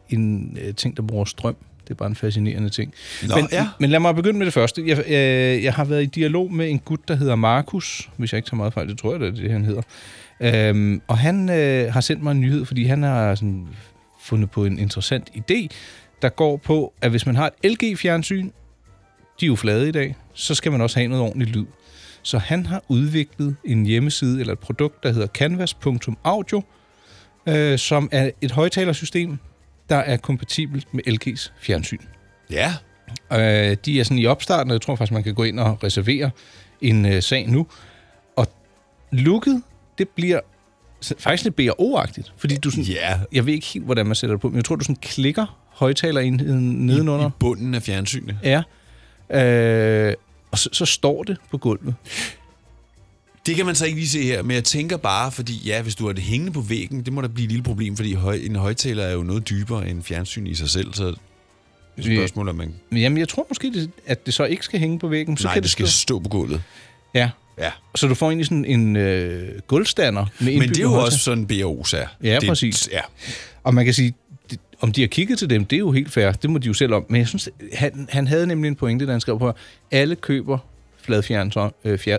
en 0.09 0.57
øh, 0.61 0.75
ting, 0.75 0.97
der 0.97 1.03
bruger 1.03 1.25
strøm. 1.25 1.55
Det 1.83 1.91
er 1.91 1.95
bare 1.95 2.09
en 2.09 2.15
fascinerende 2.15 2.69
ting. 2.69 2.93
Nå, 3.27 3.35
men, 3.35 3.47
ja. 3.51 3.67
men 3.79 3.89
lad 3.89 3.99
mig 3.99 4.15
begynde 4.15 4.37
med 4.37 4.45
det 4.45 4.53
første. 4.53 4.83
Jeg, 4.87 5.03
øh, 5.07 5.63
jeg 5.63 5.73
har 5.73 5.85
været 5.85 6.03
i 6.03 6.05
dialog 6.05 6.53
med 6.53 6.69
en 6.69 6.79
gut, 6.79 7.07
der 7.07 7.15
hedder 7.15 7.35
Markus, 7.35 8.09
hvis 8.17 8.33
jeg 8.33 8.37
ikke 8.37 8.49
tager 8.49 8.57
meget 8.57 8.73
fejl, 8.73 8.87
det 8.87 8.97
tror 8.97 9.11
jeg, 9.11 9.19
det 9.19 9.27
er 9.27 9.31
det, 9.31 9.51
han 9.51 9.65
hedder. 9.65 9.81
Øhm, 10.39 11.01
og 11.07 11.17
han 11.17 11.49
øh, 11.49 11.93
har 11.93 12.01
sendt 12.01 12.23
mig 12.23 12.31
en 12.31 12.41
nyhed, 12.41 12.65
fordi 12.65 12.83
han 12.83 13.03
har 13.03 13.35
sådan, 13.35 13.67
fundet 14.25 14.51
på 14.51 14.65
en 14.65 14.79
interessant 14.79 15.29
idé, 15.35 15.67
der 16.21 16.29
går 16.29 16.57
på, 16.57 16.93
at 17.01 17.09
hvis 17.09 17.25
man 17.25 17.35
har 17.35 17.51
et 17.63 17.71
LG-fjernsyn, 17.71 18.49
de 19.39 19.45
er 19.45 19.47
jo 19.47 19.55
flade 19.55 19.89
i 19.89 19.91
dag, 19.91 20.15
så 20.33 20.55
skal 20.55 20.71
man 20.71 20.81
også 20.81 20.99
have 20.99 21.07
noget 21.07 21.23
ordentligt 21.23 21.49
lyd. 21.51 21.65
Så 22.21 22.37
han 22.37 22.65
har 22.65 22.83
udviklet 22.87 23.55
en 23.63 23.85
hjemmeside 23.85 24.39
eller 24.39 24.53
et 24.53 24.59
produkt, 24.59 25.03
der 25.03 25.11
hedder 25.13 25.27
canvas.audio, 25.27 26.63
øh, 27.47 27.79
som 27.79 28.09
er 28.11 28.29
et 28.41 28.51
højtalersystem, 28.51 29.37
der 29.89 29.95
er 29.95 30.17
kompatibelt 30.17 30.93
med 30.93 31.03
LG's 31.07 31.51
fjernsyn. 31.61 31.97
Ja. 32.51 32.73
Øh, 33.33 33.77
de 33.85 33.99
er 33.99 34.03
sådan 34.03 34.17
i 34.19 34.25
opstarten, 34.25 34.71
og 34.71 34.73
jeg 34.73 34.81
tror 34.81 34.95
faktisk, 34.95 35.13
man 35.13 35.23
kan 35.23 35.33
gå 35.33 35.43
ind 35.43 35.59
og 35.59 35.83
reservere 35.83 36.29
en 36.81 37.05
øh, 37.05 37.21
sag 37.23 37.47
nu. 37.49 37.67
Og 38.35 38.47
looket, 39.11 39.61
det 39.97 40.09
bliver 40.09 40.39
faktisk 41.19 41.43
lidt 41.43 41.55
BRO-agtigt, 41.55 42.33
fordi 42.37 42.57
du 42.57 42.69
sådan, 42.69 42.83
Ja. 42.83 43.19
jeg 43.31 43.45
ved 43.45 43.53
ikke 43.53 43.67
helt, 43.67 43.85
hvordan 43.85 44.05
man 44.05 44.15
sætter 44.15 44.33
det 44.35 44.41
på, 44.41 44.49
men 44.49 44.55
jeg 44.55 44.65
tror, 44.65 44.75
du 44.75 44.83
sådan 44.83 44.95
klikker 44.95 45.59
højtalerenheden 45.73 46.85
nedenunder. 46.85 47.27
I 47.29 47.31
bunden 47.39 47.73
af 47.73 47.81
fjernsynet. 47.83 48.37
Ja. 48.43 48.63
Øh, 49.33 50.13
og 50.51 50.57
så, 50.59 50.69
så 50.73 50.85
står 50.85 51.23
det 51.23 51.37
på 51.51 51.57
gulvet. 51.57 51.95
Det 53.45 53.55
kan 53.55 53.65
man 53.65 53.75
så 53.75 53.85
ikke 53.85 53.97
lige 53.97 54.09
se 54.09 54.23
her, 54.23 54.41
men 54.41 54.55
jeg 54.55 54.63
tænker 54.63 54.97
bare, 54.97 55.31
fordi 55.31 55.61
ja, 55.65 55.81
hvis 55.81 55.95
du 55.95 56.05
har 56.05 56.13
det 56.13 56.23
hængende 56.23 56.53
på 56.53 56.61
væggen, 56.61 57.05
det 57.05 57.13
må 57.13 57.21
da 57.21 57.27
blive 57.27 57.43
et 57.45 57.49
lille 57.51 57.63
problem, 57.63 57.95
fordi 57.95 58.13
høj, 58.13 58.39
en 58.43 58.55
højtaler 58.55 59.03
er 59.03 59.11
jo 59.13 59.23
noget 59.23 59.49
dybere 59.49 59.89
end 59.89 60.03
fjernsyn 60.03 60.47
i 60.47 60.55
sig 60.55 60.69
selv, 60.69 60.93
så 60.93 61.03
det 61.05 61.15
er 61.97 61.99
et 61.99 62.17
spørgsmål, 62.19 62.49
om 62.49 62.55
man... 62.55 62.73
Men 62.89 63.01
Jamen, 63.01 63.17
jeg 63.17 63.27
tror 63.29 63.45
måske, 63.49 63.73
det, 63.73 63.91
at 64.05 64.25
det 64.25 64.33
så 64.33 64.43
ikke 64.45 64.65
skal 64.65 64.79
hænge 64.79 64.99
på 64.99 65.07
væggen. 65.07 65.37
Så 65.37 65.47
Nej, 65.47 65.53
kan 65.53 65.63
det 65.63 65.71
skal 65.71 65.87
stå. 65.87 65.91
stå 66.01 66.19
på 66.19 66.29
gulvet. 66.29 66.61
Ja. 67.13 67.29
Ja. 67.59 67.71
Så 67.95 68.07
du 68.07 68.15
får 68.15 68.27
egentlig 68.29 68.45
sådan 68.45 68.65
en 68.65 68.95
øh, 68.95 69.59
gulvstander. 69.67 70.25
Med 70.39 70.59
Men 70.59 70.69
det 70.69 70.77
er 70.77 70.81
jo 70.81 70.87
højtaler. 70.89 71.05
også 71.05 71.17
sådan, 71.19 71.47
BO's 71.51 71.97
er. 71.97 72.07
Ja, 72.23 72.37
det, 72.39 72.47
præcis. 72.49 72.89
Ja. 72.91 73.01
Og 73.63 73.73
man 73.73 73.85
kan 73.85 73.93
sige, 73.93 74.07
det, 74.09 74.15
om 74.79 74.91
de 74.91 75.01
har 75.01 75.07
kigget 75.07 75.39
til 75.39 75.49
dem, 75.49 75.65
det 75.65 75.75
er 75.75 75.79
jo 75.79 75.91
helt 75.91 76.11
fair. 76.11 76.31
Det 76.31 76.49
må 76.49 76.57
de 76.57 76.67
jo 76.67 76.73
selv 76.73 76.93
om. 76.93 77.05
Men 77.09 77.19
jeg 77.19 77.27
synes, 77.27 77.49
han, 77.73 78.07
han 78.09 78.27
havde 78.27 78.47
nemlig 78.47 78.67
en 78.67 78.75
pointe, 78.75 79.05
da 79.05 79.11
han 79.11 79.21
skrev 79.21 79.39
på, 79.39 79.53
alle 79.91 80.15
køber 80.15 80.57
flade 81.05 81.23
fjernsyn, 81.23 81.59
øh, 81.85 81.99
fjer, 81.99 82.17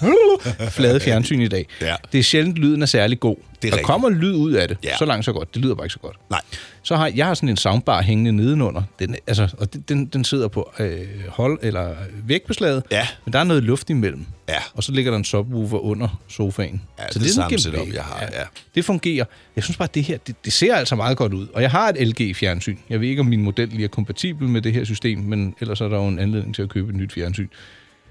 flade 0.70 1.00
fjernsyn 1.00 1.40
i 1.40 1.48
dag. 1.48 1.66
Ja. 1.80 1.94
Det 2.12 2.18
er 2.18 2.22
sjældent, 2.22 2.56
lyden 2.56 2.82
er 2.82 2.86
særlig 2.86 3.20
god. 3.20 3.36
Det 3.36 3.44
er 3.68 3.70
der 3.70 3.76
rigtigt. 3.76 3.86
kommer 3.86 4.08
lyd 4.08 4.34
ud 4.34 4.52
af 4.52 4.68
det. 4.68 4.76
Ja. 4.84 4.96
Så 4.96 5.04
langt, 5.04 5.24
så 5.24 5.32
godt. 5.32 5.54
Det 5.54 5.62
lyder 5.62 5.74
bare 5.74 5.86
ikke 5.86 5.92
så 5.92 5.98
godt. 5.98 6.16
Nej. 6.30 6.40
Så 6.82 6.96
har 6.96 7.10
jeg 7.14 7.26
har 7.26 7.34
sådan 7.34 7.48
en 7.48 7.56
soundbar 7.56 8.02
hængende 8.02 8.32
nedenunder. 8.32 8.82
Den, 8.98 9.16
altså, 9.26 9.48
og 9.58 9.72
den- 9.88 10.06
den, 10.06 10.24
sidder 10.24 10.48
på 10.48 10.72
øh, 10.78 10.98
hold 11.28 11.58
eller 11.62 11.94
vægbeslaget. 12.24 12.82
Ja. 12.90 13.06
Men 13.24 13.32
der 13.32 13.38
er 13.38 13.44
noget 13.44 13.62
luft 13.62 13.90
imellem. 13.90 14.26
Ja. 14.48 14.54
Og 14.74 14.84
så 14.84 14.92
ligger 14.92 15.10
der 15.10 15.18
en 15.18 15.24
subwoofer 15.24 15.78
under 15.78 16.20
sofaen. 16.28 16.82
Ja, 16.98 17.02
det 17.08 17.16
er 17.16 17.20
det 17.20 17.30
sådan 17.30 17.50
samme 17.50 17.58
setup, 17.58 17.94
jeg 17.94 18.02
har, 18.02 18.20
ja. 18.32 18.42
Det 18.74 18.84
fungerer. 18.84 19.24
Jeg 19.56 19.64
synes 19.64 19.76
bare, 19.76 19.88
at 19.88 19.94
det 19.94 20.04
her, 20.04 20.18
det, 20.26 20.44
det 20.44 20.52
ser 20.52 20.74
altså 20.74 20.96
meget 20.96 21.16
godt 21.16 21.32
ud. 21.34 21.46
Og 21.54 21.62
jeg 21.62 21.70
har 21.70 21.88
et 21.88 22.08
LG-fjernsyn. 22.08 22.76
Jeg 22.90 23.00
ved 23.00 23.08
ikke, 23.08 23.20
om 23.20 23.26
min 23.26 23.42
model 23.42 23.68
lige 23.68 23.84
er 23.84 23.88
kompatibel 23.88 24.48
med 24.48 24.62
det 24.62 24.72
her 24.72 24.84
system, 24.84 25.18
men 25.18 25.54
ellers 25.60 25.80
er 25.80 25.88
der 25.88 25.96
jo 25.96 26.08
en 26.08 26.18
anledning 26.18 26.54
til 26.54 26.62
at 26.62 26.68
købe 26.68 26.88
et 26.88 26.94
nyt 26.96 27.12
fjernsyn. 27.12 27.48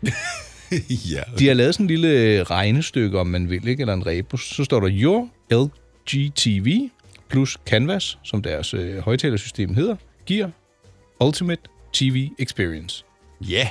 ja. 1.14 1.22
De 1.39 1.48
har 1.48 1.54
lavet 1.54 1.76
sådan 1.76 1.84
en 1.84 1.88
lille 1.88 2.43
regnestykke, 2.43 3.20
om 3.20 3.28
man 3.28 3.50
vil, 3.50 3.68
ikke? 3.68 3.82
eller 3.82 3.93
en 3.93 4.08
rebus. 4.08 4.50
Så 4.50 4.64
står 4.64 4.80
der 4.80 4.89
Your 4.91 5.30
LG 5.52 6.34
TV 6.36 6.89
plus 7.30 7.58
Canvas, 7.66 8.18
som 8.24 8.41
deres 8.41 8.74
øh, 8.74 8.98
højtalersystem 8.98 9.74
hedder, 9.74 9.95
giver 10.26 10.50
Ultimate 11.24 11.62
TV 11.93 12.30
Experience. 12.39 13.06
Ja. 13.41 13.70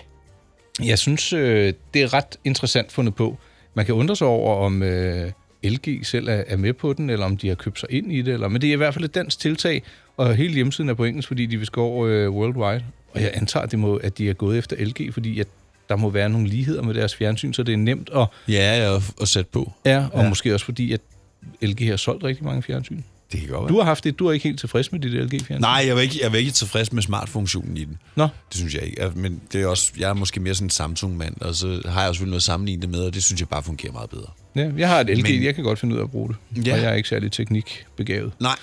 Jeg 0.85 0.99
synes, 0.99 1.33
øh, 1.33 1.73
det 1.95 2.03
er 2.03 2.15
ret 2.15 2.37
interessant 2.45 2.93
fundet 2.93 3.15
på. 3.15 3.39
Man 3.75 3.87
kan 3.87 3.95
undre 3.95 4.17
sig 4.17 4.27
over, 4.27 4.65
om 4.65 4.83
øh, 4.83 5.33
LG 5.65 6.07
selv 6.07 6.29
er, 6.29 6.45
er 6.47 6.57
med 6.57 6.73
på 6.73 6.93
den, 6.93 7.11
eller 7.11 7.27
om 7.27 7.37
de 7.37 7.49
har 7.49 7.55
købt 7.55 7.81
sig 7.81 7.89
ind 7.93 8.13
i 8.13 8.23
det. 8.23 8.35
Eller, 8.35 8.49
men 8.49 8.61
det 8.61 8.69
er 8.69 8.73
i 8.73 8.77
hvert 8.77 8.95
fald 8.95 9.05
et 9.05 9.15
dansk 9.15 9.39
tiltag, 9.39 9.83
og 10.17 10.35
hele 10.35 10.55
hjemmesiden 10.55 10.91
er 10.91 10.95
på 10.95 11.05
engelsk, 11.05 11.29
fordi 11.29 11.47
de 11.47 11.57
vil 11.59 11.69
gå 11.69 11.85
over 11.85 12.07
øh, 12.07 12.31
worldwide. 12.31 12.85
Og 13.15 13.23
jeg 13.23 13.31
antager, 13.35 13.65
at, 13.65 13.71
det 13.71 13.79
må, 13.79 13.97
at 13.97 14.19
de 14.19 14.31
er 14.31 14.35
gået 14.35 14.59
efter 14.59 14.77
LG, 14.85 15.15
fordi 15.15 15.41
at 15.41 15.47
der 15.89 15.97
må 15.97 16.11
være 16.11 16.29
nogle 16.29 16.49
ligheder 16.49 16.83
med 16.83 16.95
deres 16.95 17.15
fjernsyn, 17.15 17.53
så 17.53 17.63
det 17.63 17.73
er 17.73 17.77
nemt 17.77 18.11
at... 18.15 18.27
Ja, 18.49 18.89
ja, 18.93 18.97
at- 19.23 19.29
sætte 19.29 19.51
på. 19.53 19.73
Ja, 19.85 20.05
og 20.13 20.23
Ja. 20.23 20.29
måske 20.29 20.55
også 20.55 20.65
fordi, 20.65 20.93
at 20.93 21.01
LG 21.63 21.89
har 21.89 21.97
solgt 21.97 22.25
rigtig 22.25 22.45
mange 22.45 22.63
fjernsyn. 22.63 23.01
Det 23.33 23.41
kan 23.41 23.49
godt 23.49 23.61
være. 23.63 23.69
Du 23.69 23.77
har 23.79 23.85
haft 23.85 24.05
det, 24.05 24.19
du 24.19 24.27
er 24.27 24.33
ikke 24.33 24.45
helt 24.45 24.61
tilfreds 24.61 24.93
med 24.93 25.01
dit 25.01 25.11
LG-fjernsyn? 25.13 25.61
Nej, 25.61 25.85
jeg 25.87 25.95
var, 25.95 26.01
ikke, 26.01 26.19
jeg 26.23 26.33
var 26.33 26.39
ikke 26.39 26.51
tilfreds 26.51 26.93
med 26.93 27.03
smartfunktionen 27.03 27.77
i 27.77 27.85
den. 27.85 27.99
Nå. 28.17 28.23
Det 28.23 28.57
synes 28.57 28.75
jeg 28.75 28.83
ikke. 28.83 29.11
Men 29.15 29.41
det 29.53 29.63
er 29.63 29.67
også, 29.67 29.93
jeg 29.99 30.11
er 30.11 30.15
måske 30.15 30.41
mere 30.41 30.55
sådan 30.55 30.67
en 30.67 30.71
Samsung-mand, 30.71 31.35
og 31.41 31.55
så 31.55 31.83
har 31.89 32.01
jeg 32.01 32.09
også 32.09 32.25
noget 32.25 32.37
at 32.37 32.43
sammenligne 32.43 32.83
det 32.83 32.91
med, 32.91 33.01
og 33.01 33.15
det 33.15 33.25
synes 33.25 33.41
jeg 33.41 33.49
bare 33.49 33.63
fungerer 33.63 33.93
meget 33.93 34.11
bedre. 34.11 34.27
Ja, 34.57 34.71
jeg 34.79 34.89
har 34.89 35.01
et 35.01 35.19
LG, 35.19 35.23
Men... 35.23 35.43
jeg 35.45 35.55
kan 35.55 35.65
godt 35.65 35.79
finde 35.79 35.95
ud 35.95 36.01
af 36.01 36.05
at 36.05 36.11
bruge 36.11 36.29
det. 36.55 36.67
Ja. 36.67 36.73
Og 36.75 36.81
jeg 36.83 36.91
er 36.91 36.95
ikke 36.95 37.09
særlig 37.09 37.33
teknikbegavet. 37.33 38.33
Nej. 38.41 38.57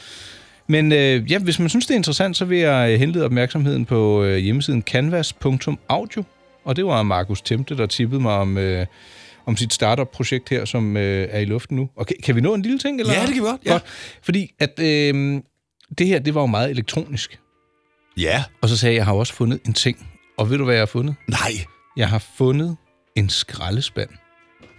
Men 0.68 0.92
øh, 0.92 1.32
ja, 1.32 1.40
hvis 1.40 1.60
man 1.60 1.70
synes, 1.70 1.86
det 1.86 1.94
er 1.94 1.98
interessant, 1.98 2.38
så 2.38 2.46
vil 2.46 2.58
jeg 2.60 3.00
henlede 3.00 3.26
opmærksomheden 3.26 3.86
på 3.86 4.24
øh, 4.24 4.38
hjemmesiden 4.38 4.82
canvas.audio. 4.82 6.24
Og 6.66 6.76
det 6.76 6.86
var 6.86 7.04
Markus 7.04 7.42
Temte, 7.42 7.78
der 7.78 7.86
tippede 7.86 8.22
mig 8.22 8.32
om, 8.32 8.58
øh, 8.58 8.86
om 9.46 9.58
sit 9.58 9.74
startup-projekt 9.74 10.50
her, 10.50 10.66
som 10.66 10.98
øh, 10.98 11.28
er 11.32 11.40
i 11.40 11.46
luften 11.46 11.78
nu. 11.78 11.90
Og 11.96 12.08
kan, 12.08 12.16
kan 12.24 12.36
vi 12.36 12.42
nå 12.42 12.54
en 12.54 12.62
lille 12.62 12.80
ting? 12.80 13.00
Eller? 13.00 13.14
Ja, 13.14 13.22
det 13.22 13.34
kan 13.34 13.44
vi 13.44 13.48
godt, 13.48 13.62
ja. 13.66 13.80
Fordi 14.24 14.52
at, 14.60 14.80
øh, 14.80 15.42
det 15.98 16.08
her, 16.08 16.20
det 16.20 16.36
var 16.36 16.42
jo 16.42 16.48
meget 16.48 16.70
elektronisk. 16.70 17.40
Ja. 18.18 18.44
Og 18.62 18.70
så 18.70 18.78
sagde 18.78 18.94
jeg, 18.94 18.98
jeg 18.98 19.06
har 19.06 19.14
også 19.14 19.34
fundet 19.34 19.62
en 19.66 19.74
ting. 19.74 20.08
Og 20.38 20.50
ved 20.50 20.58
du, 20.58 20.64
hvad 20.64 20.76
jeg 20.76 20.82
har 20.82 20.86
fundet? 20.86 21.16
Nej. 21.28 21.52
Jeg 21.98 22.10
har 22.10 22.24
fundet 22.38 22.78
en 23.16 23.30
skraldespand, 23.30 24.10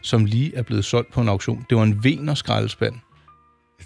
som 0.03 0.25
lige 0.25 0.57
er 0.57 0.63
blevet 0.63 0.85
solgt 0.85 1.13
på 1.13 1.21
en 1.21 1.29
auktion. 1.29 1.67
Det 1.71 1.77
var 1.77 1.83
en 1.83 2.05
vener 2.05 2.35
skraldespand. 2.35 2.95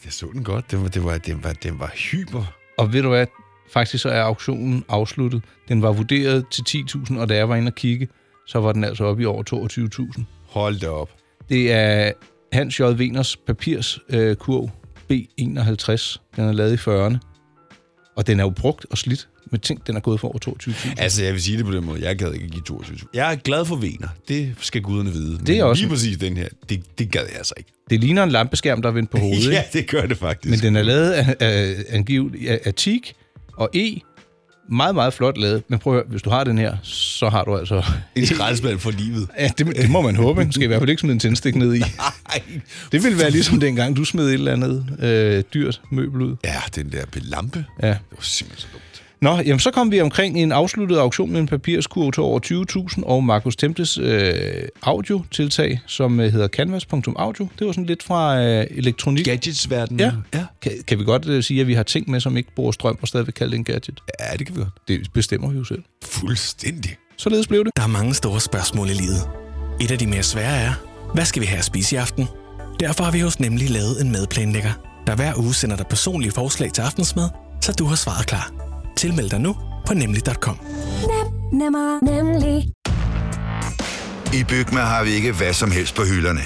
Jeg 0.05 0.13
så 0.13 0.27
den 0.33 0.45
godt. 0.45 0.71
Den 0.71 0.83
var, 0.83 0.89
det 0.89 1.05
var, 1.05 1.19
den 1.19 1.45
var, 1.45 1.53
den 1.53 1.81
var 1.81 1.93
hyper. 1.95 2.45
Og 2.79 2.93
ved 2.93 3.03
du 3.03 3.09
hvad? 3.09 3.27
Faktisk 3.73 4.03
så 4.03 4.09
er 4.09 4.23
auktionen 4.23 4.85
afsluttet. 4.89 5.43
Den 5.69 5.83
var 5.83 5.93
vurderet 5.93 6.45
til 6.51 6.63
10.000, 6.69 7.19
og 7.19 7.29
da 7.29 7.37
jeg 7.37 7.49
var 7.49 7.57
inde 7.57 7.69
og 7.69 7.75
kigge, 7.75 8.09
så 8.47 8.59
var 8.61 8.73
den 8.73 8.85
altså 8.85 9.05
oppe 9.05 9.23
i 9.23 9.27
over 9.27 9.43
22.000. 10.17 10.23
Hold 10.47 10.81
da 10.81 10.89
op. 10.89 11.11
Det 11.49 11.73
er 11.73 12.13
Hans 12.53 12.81
J. 12.81 12.83
Veners 12.83 13.37
papirs 13.37 13.99
øh, 14.09 14.37
kurv 14.37 14.71
B51. 15.13 16.19
Den 16.37 16.45
er 16.45 16.53
lavet 16.53 16.73
i 16.73 16.77
40'erne. 16.91 17.19
Og 18.17 18.27
den 18.27 18.41
er 18.41 18.45
jo 18.45 18.51
brugt 18.51 18.87
og 18.91 18.99
slidt. 18.99 19.29
Men 19.51 19.61
tænk, 19.61 19.87
den 19.87 19.97
er 19.97 20.01
gået 20.01 20.21
for 20.21 20.29
over 20.29 20.57
22.000. 20.71 20.95
Altså, 20.99 21.25
jeg 21.25 21.33
vil 21.33 21.43
sige 21.43 21.57
det 21.59 21.67
på 21.67 21.73
den 21.73 21.85
måde. 21.85 22.03
Jeg 22.05 22.17
gad 22.17 22.33
ikke 22.33 22.49
give 22.49 22.63
22. 22.63 22.99
Jeg 23.15 23.33
er 23.33 23.37
glad 23.37 23.65
for 23.65 23.77
vener. 23.77 24.09
Det 24.29 24.55
skal 24.61 24.83
guderne 24.83 25.11
vide. 25.11 25.39
Det 25.47 25.59
er 25.59 25.65
også- 25.65 25.83
Lige 25.83 25.91
præcis 25.91 26.17
den 26.19 26.37
her, 26.37 26.49
det, 26.69 26.99
det 26.99 27.11
gad 27.13 27.23
jeg 27.29 27.37
altså 27.37 27.55
ikke. 27.57 27.71
Det 27.91 28.01
ligner 28.01 28.23
en 28.23 28.31
lampeskærm, 28.31 28.83
der 28.83 28.89
er 28.89 28.93
vendt 28.93 29.11
på 29.11 29.19
hovedet. 29.19 29.53
ja, 29.53 29.63
det 29.73 29.87
gør 29.91 30.07
det 30.07 30.17
faktisk. 30.19 30.51
Men 30.51 30.59
den 30.61 30.77
er 30.77 30.83
lavet 30.83 31.11
af, 31.11 31.37
af, 31.41 31.75
af, 32.47 32.59
af 32.65 32.75
teak 32.75 33.01
og 33.59 33.71
E, 33.75 34.01
Meget, 34.71 34.95
meget 34.95 35.15
flot 35.15 35.39
lavet. 35.39 35.63
Men 35.69 35.79
prøv 35.79 35.93
at 35.93 35.97
høre, 35.97 36.07
hvis 36.09 36.23
du 36.23 36.31
har 36.31 36.45
den 36.45 36.59
her, 36.59 36.77
så 36.83 37.29
har 37.29 37.45
du 37.45 37.57
altså... 37.57 37.85
En 38.17 38.27
skraldespand 38.27 38.79
for 38.79 38.91
livet. 38.91 39.29
Ja, 39.39 39.51
det, 39.59 39.67
det 39.77 39.91
må 39.91 40.01
man 40.01 40.17
håbe. 40.17 40.49
Skal 40.51 40.63
i 40.63 40.67
hvert 40.67 40.81
fald 40.81 40.91
ikke 40.91 41.01
smide 41.01 41.13
en 41.13 41.19
tændstik 41.19 41.55
ned 41.55 41.75
i. 41.75 41.79
Nej. 42.29 42.43
Det 42.93 43.03
ville 43.03 43.19
være 43.19 43.31
ligesom 43.31 43.61
dengang, 43.61 43.97
du 43.97 44.05
smed 44.05 44.27
et 44.29 44.35
eller 44.35 44.53
andet 44.53 44.99
øh, 45.03 45.45
dyrt 45.55 45.81
møbel 45.91 46.23
ud. 46.23 46.37
Ja, 46.45 46.57
den 46.75 46.93
der 46.93 47.05
lampe. 47.15 47.65
Ja. 47.83 47.89
Det 47.89 47.99
var 48.11 48.19
simpelthen 48.21 48.61
så 48.61 48.67
dumt. 48.73 48.85
Nå, 49.21 49.37
jamen 49.37 49.61
så 49.61 49.71
kom 49.71 49.93
vi 49.93 50.01
omkring 50.01 50.39
en 50.39 50.53
afsluttet 50.53 50.99
auktion 50.99 51.33
med 51.33 51.41
en 51.41 51.47
papirskurv 51.47 52.13
til 52.13 52.23
over 52.23 52.41
20.000, 52.97 53.03
og 53.05 53.25
Markus 53.25 53.57
Temples 53.57 53.99
øh, 53.99 54.35
audio-tiltag, 54.83 55.81
som 55.87 56.21
øh, 56.21 56.33
hedder 56.33 56.49
canvas.audio. 56.49 57.49
Det 57.59 57.67
var 57.67 57.73
sådan 57.73 57.87
lidt 57.87 58.03
fra 58.03 58.43
øh, 58.43 58.67
elektronik. 58.71 59.25
Gadgets-verdenen. 59.25 60.01
Ja. 60.01 60.13
ja. 60.35 60.45
Kan, 60.63 60.73
kan 60.87 60.99
vi 60.99 61.05
godt 61.05 61.29
øh, 61.29 61.43
sige, 61.43 61.61
at 61.61 61.67
vi 61.67 61.75
har 61.75 61.83
ting 61.83 62.11
med, 62.11 62.21
som 62.21 62.37
ikke 62.37 62.55
bruger 62.55 62.73
strøm, 62.73 62.99
og 63.03 63.09
stadigvæk 63.09 63.33
kalde 63.33 63.51
det 63.51 63.59
en 63.59 63.65
gadget? 63.65 64.01
Ja, 64.21 64.37
det 64.37 64.47
kan 64.47 64.57
vi 64.57 64.61
godt. 64.61 64.75
Det 64.89 65.13
bestemmer 65.13 65.51
vi 65.51 65.59
jo 65.59 65.65
selv. 65.65 65.83
Fuldstændig. 66.05 66.97
Således 67.17 67.47
blev 67.47 67.65
det. 67.65 67.73
Der 67.77 67.83
er 67.83 67.87
mange 67.87 68.15
store 68.15 68.41
spørgsmål 68.41 68.91
i 68.91 68.95
livet. 68.95 69.29
Et 69.81 69.91
af 69.91 69.99
de 69.99 70.07
mere 70.07 70.23
svære 70.23 70.57
er, 70.57 70.73
hvad 71.15 71.25
skal 71.25 71.43
vi 71.43 71.47
have 71.47 71.59
at 71.59 71.65
spise 71.65 71.97
i 71.97 71.99
aften? 71.99 72.29
Derfor 72.81 73.05
har 73.05 73.11
vi 73.11 73.21
hos 73.21 73.41
Nemlig 73.41 73.71
lavet 73.71 74.01
en 74.01 74.13
madplanlægger, 74.13 74.73
der 75.07 75.17
hver 75.17 75.33
uge 75.39 75.55
sender 75.55 75.77
dig 75.77 75.87
personlige 75.87 76.33
forslag 76.33 76.73
til 76.73 76.83
aftensmad, 76.83 77.29
så 77.61 77.73
du 77.79 77.85
har 77.85 77.97
svaret 77.97 78.27
klar. 78.27 78.68
Tilmeld 78.99 79.31
dig 79.31 79.41
nu 79.41 79.57
på 79.87 79.95
nemlig.com. 79.95 80.59
Nem, 81.03 81.61
nemmer, 81.61 82.05
nemlig. 82.05 82.73
I 84.35 84.45
Bygma 84.45 84.81
har 84.81 85.05
vi 85.05 85.11
ikke 85.11 85.33
hvad 85.33 85.53
som 85.53 85.71
helst 85.71 85.95
på 85.95 86.03
hylderne. 86.05 86.41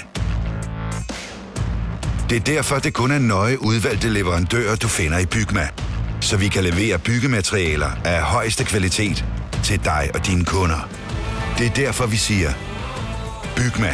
Det 2.29 2.37
er 2.37 2.43
derfor, 2.55 2.79
det 2.79 2.93
kun 2.93 3.11
er 3.11 3.19
nøje 3.19 3.61
udvalgte 3.61 4.09
leverandører, 4.09 4.75
du 4.75 4.87
finder 4.87 5.17
i 5.17 5.25
Bygma. 5.25 5.67
Så 6.21 6.37
vi 6.37 6.47
kan 6.47 6.63
levere 6.63 6.99
byggematerialer 6.99 7.91
af 8.05 8.21
højeste 8.21 8.63
kvalitet 8.63 9.25
til 9.63 9.83
dig 9.83 10.09
og 10.13 10.27
dine 10.27 10.45
kunder. 10.45 10.89
Det 11.57 11.67
er 11.67 11.73
derfor, 11.73 12.05
vi 12.05 12.17
siger, 12.17 12.53
Bygma. 13.55 13.93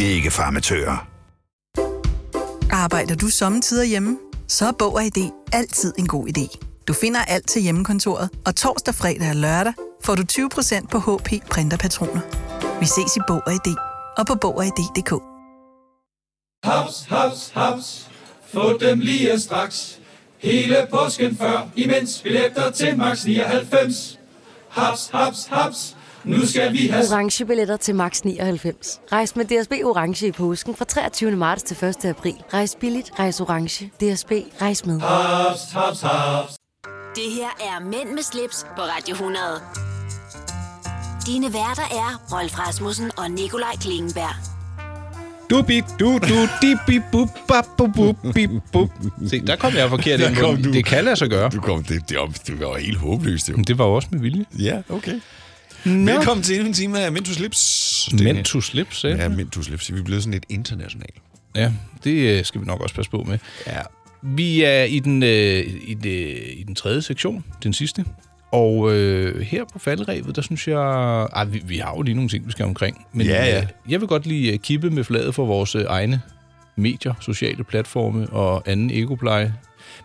Ikke 0.00 0.30
farmatører. 0.30 1.06
Arbejder 2.70 3.14
du 3.14 3.28
sommetider 3.28 3.84
hjemme? 3.84 4.18
Så 4.48 4.66
er 4.66 4.72
Bog 4.78 4.94
og 4.94 5.04
ID 5.04 5.30
altid 5.52 5.94
en 5.98 6.06
god 6.06 6.28
idé. 6.28 6.73
Du 6.88 6.92
finder 6.92 7.20
alt 7.20 7.48
til 7.48 7.62
hjemmekontoret, 7.62 8.30
og 8.46 8.56
torsdag, 8.56 8.94
fredag 8.94 9.28
og 9.30 9.36
lørdag 9.36 9.72
får 10.04 10.14
du 10.14 10.22
20% 10.32 10.86
på 10.86 10.98
HP 10.98 11.28
printerpatroner. 11.50 12.20
Vi 12.80 12.86
ses 12.86 13.16
i 13.16 13.20
Bog 13.28 13.42
og 13.46 13.52
ID 13.52 13.76
og 14.18 14.26
på 14.26 14.34
Bog 14.34 14.56
og 14.56 14.66
ID.dk. 14.66 15.12
Haps, 16.64 17.04
haps, 17.08 17.52
haps. 17.54 18.10
Få 18.54 18.78
dem 18.78 18.98
lige 18.98 19.40
straks. 19.40 20.00
Hele 20.38 20.86
påsken 20.90 21.36
før, 21.36 21.68
imens 21.76 22.20
billetter 22.22 22.70
til 22.70 22.98
max 22.98 23.24
99. 23.24 24.18
Haps, 24.68 25.10
haps, 25.12 25.46
haps. 25.46 25.96
Nu 26.24 26.46
skal 26.46 26.72
vi 26.72 26.86
have... 26.86 27.04
Orange 27.12 27.46
billetter 27.46 27.76
til 27.76 27.94
max 27.94 28.20
99. 28.20 29.00
Rejs 29.12 29.36
med 29.36 29.44
DSB 29.44 29.72
Orange 29.72 30.26
i 30.26 30.32
påsken 30.32 30.74
fra 30.74 30.84
23. 30.84 31.30
marts 31.30 31.62
til 31.62 31.84
1. 31.84 32.04
april. 32.04 32.36
Rejs 32.54 32.76
billigt, 32.80 33.10
rejs 33.18 33.40
orange. 33.40 33.86
DSB, 33.86 34.32
rejs 34.60 34.86
med. 34.86 35.00
Haps, 35.00 35.72
haps, 35.72 36.00
haps. 36.00 36.63
Det 37.14 37.32
her 37.32 37.48
er 37.60 37.80
Mænd 37.80 38.08
med 38.14 38.22
slips 38.22 38.66
på 38.76 38.82
Radio 38.82 39.14
100. 39.14 39.60
Dine 41.26 41.46
værter 41.46 41.82
er 41.82 42.24
Rolf 42.32 42.58
Rasmussen 42.58 43.10
og 43.16 43.30
Nikolaj 43.30 43.76
Klingenberg. 43.80 44.34
Du 45.50 45.62
bip, 45.62 45.84
du 46.00 46.18
du 46.18 46.48
di 46.62 46.74
bip 46.86 47.02
bup 47.12 47.28
bap 47.48 47.64
bup 47.78 47.90
bup 47.96 48.16
bip 48.34 48.50
bup. 48.72 48.90
Se, 49.28 49.40
der 49.46 49.56
kom 49.56 49.74
jeg 49.74 49.88
forkert 49.88 50.20
ind. 50.20 50.36
kom 50.36 50.56
på. 50.56 50.62
du. 50.62 50.72
Det 50.72 50.84
kan 50.84 51.04
lade 51.04 51.16
sig 51.16 51.30
gøre. 51.30 51.50
Du 51.50 51.60
kom, 51.60 51.84
det, 51.84 52.08
det, 52.08 52.18
var, 52.18 52.26
det 52.46 52.60
var 52.60 52.76
helt 52.78 52.98
håbløst, 52.98 53.48
jo. 53.48 53.56
Men 53.56 53.64
det 53.64 53.78
var 53.78 53.84
jo 53.84 53.94
også 53.94 54.08
med 54.10 54.20
vilje. 54.20 54.44
Ja, 54.58 54.82
okay. 54.88 55.20
Nå. 55.84 56.12
Velkommen 56.12 56.42
til 56.44 56.54
endnu 56.54 56.68
en 56.68 56.74
time 56.74 57.00
af 57.00 57.12
Mentus 57.12 57.34
Slips. 57.34 58.08
Mentus 58.12 58.66
Slips, 58.66 59.04
Ja, 59.04 59.28
Mentus 59.28 59.64
Slips. 59.64 59.92
Vi 59.92 59.98
er 59.98 60.02
blevet 60.02 60.22
sådan 60.22 60.32
lidt 60.32 60.44
international. 60.48 61.10
Ja, 61.54 61.72
det 62.04 62.38
øh, 62.38 62.44
skal 62.44 62.60
vi 62.60 62.66
nok 62.66 62.80
også 62.80 62.94
passe 62.94 63.10
på 63.10 63.24
med. 63.28 63.38
Ja. 63.66 63.80
Vi 64.26 64.62
er 64.62 64.82
i 64.84 64.98
den, 64.98 65.22
øh, 65.22 65.64
i, 65.86 65.94
det, 65.94 66.38
i 66.56 66.62
den 66.66 66.74
tredje 66.74 67.02
sektion, 67.02 67.44
den 67.62 67.72
sidste. 67.72 68.04
Og 68.52 68.92
øh, 68.94 69.40
her 69.40 69.64
på 69.72 69.78
faldrevet, 69.78 70.36
der 70.36 70.42
synes 70.42 70.68
jeg... 70.68 71.22
Ej, 71.32 71.44
vi, 71.44 71.62
vi 71.66 71.76
har 71.78 71.94
jo 71.96 72.02
lige 72.02 72.14
nogle 72.14 72.28
ting, 72.28 72.46
vi 72.46 72.52
skal 72.52 72.64
omkring. 72.64 73.06
Men 73.12 73.26
Ja, 73.26 73.44
ja. 73.44 73.60
Øh, 73.60 73.66
jeg 73.88 74.00
vil 74.00 74.08
godt 74.08 74.26
lige 74.26 74.52
øh, 74.52 74.58
kippe 74.58 74.90
med 74.90 75.04
fladet 75.04 75.34
for 75.34 75.46
vores 75.46 75.74
øh, 75.74 75.84
egne 75.88 76.20
medier, 76.76 77.14
sociale 77.20 77.64
platforme 77.64 78.26
og 78.30 78.62
anden 78.66 78.90
egopleje. 78.90 79.54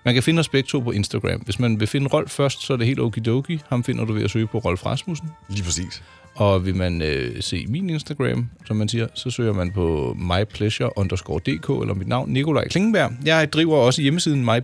Man 0.05 0.13
kan 0.13 0.24
finde 0.24 0.39
os 0.39 0.49
begge 0.49 0.67
to 0.67 0.80
på 0.80 0.91
Instagram. 0.91 1.41
Hvis 1.41 1.59
man 1.59 1.80
vil 1.80 1.88
finde 1.88 2.07
Rolf 2.07 2.32
først, 2.32 2.65
så 2.65 2.74
er 2.74 2.78
det 2.78 2.88
helt 2.88 2.99
okidoki. 2.99 3.61
Ham 3.70 3.84
finder 3.84 4.05
du 4.05 4.13
ved 4.13 4.24
at 4.24 4.32
søge 4.32 4.47
på 4.47 4.57
Rolf 4.57 4.86
Rasmussen. 4.86 5.30
Lige 5.49 5.63
præcis. 5.63 6.03
Og 6.39 6.65
vil 6.65 6.75
man 6.75 7.01
øh, 7.01 7.41
se 7.41 7.65
min 7.67 7.89
Instagram, 7.89 8.49
som 8.65 8.77
man 8.77 8.89
siger, 8.89 9.07
så 9.13 9.29
søger 9.29 9.53
man 9.53 9.71
på 9.71 10.15
mypleasure-dk 10.19 11.81
eller 11.81 11.93
mit 11.93 12.07
navn, 12.07 12.29
Nikolaj 12.29 12.67
Klingenberg. 12.67 13.11
Jeg 13.25 13.53
driver 13.53 13.77
også 13.77 14.01
hjemmesiden 14.01 14.41
my 14.41 14.59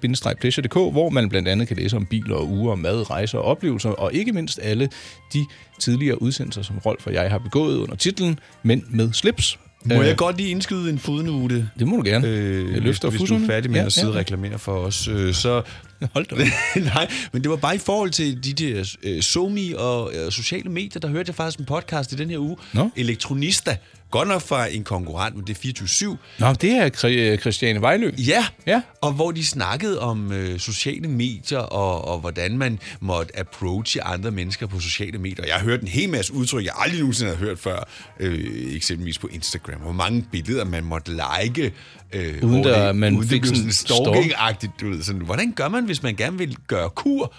hvor 0.92 1.10
man 1.10 1.30
blandt 1.30 1.48
andet 1.48 1.68
kan 1.68 1.78
læse 1.78 1.96
om 1.98 2.06
biler 2.06 2.36
og 2.36 2.50
uger, 2.50 2.76
mad, 2.76 3.10
rejser 3.10 3.38
og 3.38 3.46
oplevelser, 3.46 3.90
og 3.90 4.14
ikke 4.14 4.34
mindst 4.34 4.60
alle 4.64 4.90
de 5.34 5.46
tidligere 5.80 6.22
udsendelser, 6.22 6.62
som 6.62 6.78
Rolf 6.78 7.08
og 7.08 7.14
jeg 7.14 7.32
har 7.32 7.38
begået 7.38 7.78
under 7.78 7.96
titlen 7.96 8.40
Mænd 8.64 8.84
med 8.90 9.14
slips. 9.14 9.60
Må 9.86 10.02
Øh, 10.02 10.08
jeg 10.08 10.18
godt 10.18 10.38
lige 10.38 10.50
indskyde 10.50 10.90
en 10.90 11.00
fodnote? 11.00 11.70
Det 11.80 11.88
må 11.88 11.96
du 11.96 12.04
gerne. 12.06 12.28
Øh, 12.28 12.74
Jeg 12.74 12.82
løfter 12.82 13.10
hvis, 13.10 13.20
hvis 13.20 13.30
du 13.30 13.36
er 13.36 13.48
færdig 13.48 13.72
med 13.72 13.80
Ja, 13.80 13.86
at 13.86 13.94
sidde 13.94 14.08
ja. 14.08 14.12
og 14.14 14.18
reklamere 14.20 14.60
for 14.60 14.72
os, 14.72 15.08
øh, 15.08 15.34
så... 15.34 15.62
Hold 16.14 16.26
da 16.26 16.36
Nej, 16.96 17.12
men 17.32 17.42
det 17.42 17.50
var 17.52 17.56
bare 17.56 17.76
i 17.76 17.78
forhold 17.78 18.10
til 18.10 18.44
de 18.44 18.54
der 18.54 18.96
øh, 19.04 19.22
somi 19.22 19.74
og 19.78 20.12
øh, 20.16 20.32
sociale 20.32 20.70
medier, 20.70 21.00
der 21.00 21.08
hørte 21.08 21.30
jeg 21.30 21.36
faktisk 21.36 21.60
en 21.60 21.66
podcast 21.66 22.12
i 22.12 22.16
den 22.16 22.30
her 22.30 22.38
uge. 22.40 22.58
Nå. 22.74 22.90
Elektronista. 22.96 23.78
Godt 24.16 24.28
nok 24.28 24.42
fra 24.42 24.68
en 24.68 24.84
konkurrent, 24.84 25.36
men 25.36 25.48
det 25.48 25.66
er 25.80 25.84
24-7. 25.84 26.18
Nå, 26.40 26.54
det 26.54 26.72
er 26.72 27.06
øh, 27.34 27.38
Christiane 27.38 27.82
Vejlø. 27.82 28.12
Ja, 28.18 28.46
ja. 28.68 28.82
og 29.02 29.12
hvor 29.12 29.32
de 29.32 29.46
snakkede 29.46 30.00
om 30.00 30.32
øh, 30.32 30.60
sociale 30.60 31.08
medier, 31.08 31.60
og, 31.60 32.08
og 32.08 32.20
hvordan 32.20 32.58
man 32.58 32.80
måtte 33.00 33.40
approache 33.40 34.04
andre 34.04 34.32
mennesker 34.32 34.68
på 34.68 34.80
sociale 34.80 35.18
medier. 35.18 35.46
Jeg 35.46 35.56
har 35.56 35.64
hørt 35.64 35.82
en 35.82 35.88
hel 35.88 36.10
masse 36.10 36.34
udtryk, 36.34 36.66
jeg 36.66 36.74
aldrig 36.78 37.00
nogensinde 37.00 37.32
har 37.32 37.38
hørt 37.38 37.60
før, 37.60 37.88
øh, 38.20 38.76
eksempelvis 38.76 39.18
på 39.20 39.28
Instagram. 39.28 39.80
Hvor 39.82 39.92
mange 39.92 40.26
billeder 40.32 40.66
man 40.66 40.84
måtte 40.84 41.12
like, 41.44 41.74
øh, 42.14 42.44
Uden 42.44 42.64
der- 42.64 42.88
det, 42.88 42.96
man 42.96 43.16
uden 43.18 43.30
fik 43.30 43.46
sådan 43.46 43.70
stalking-agtigt. 43.70 44.72
Du 44.82 44.90
ved, 44.90 45.04
sådan, 45.04 45.22
hvordan 45.22 45.52
gør 45.52 45.68
man, 45.68 45.86
hvis 45.86 46.04
man 46.04 46.16
gerne 46.16 46.38
vil 46.38 46.58
gøre 46.68 46.90
kur 46.90 47.34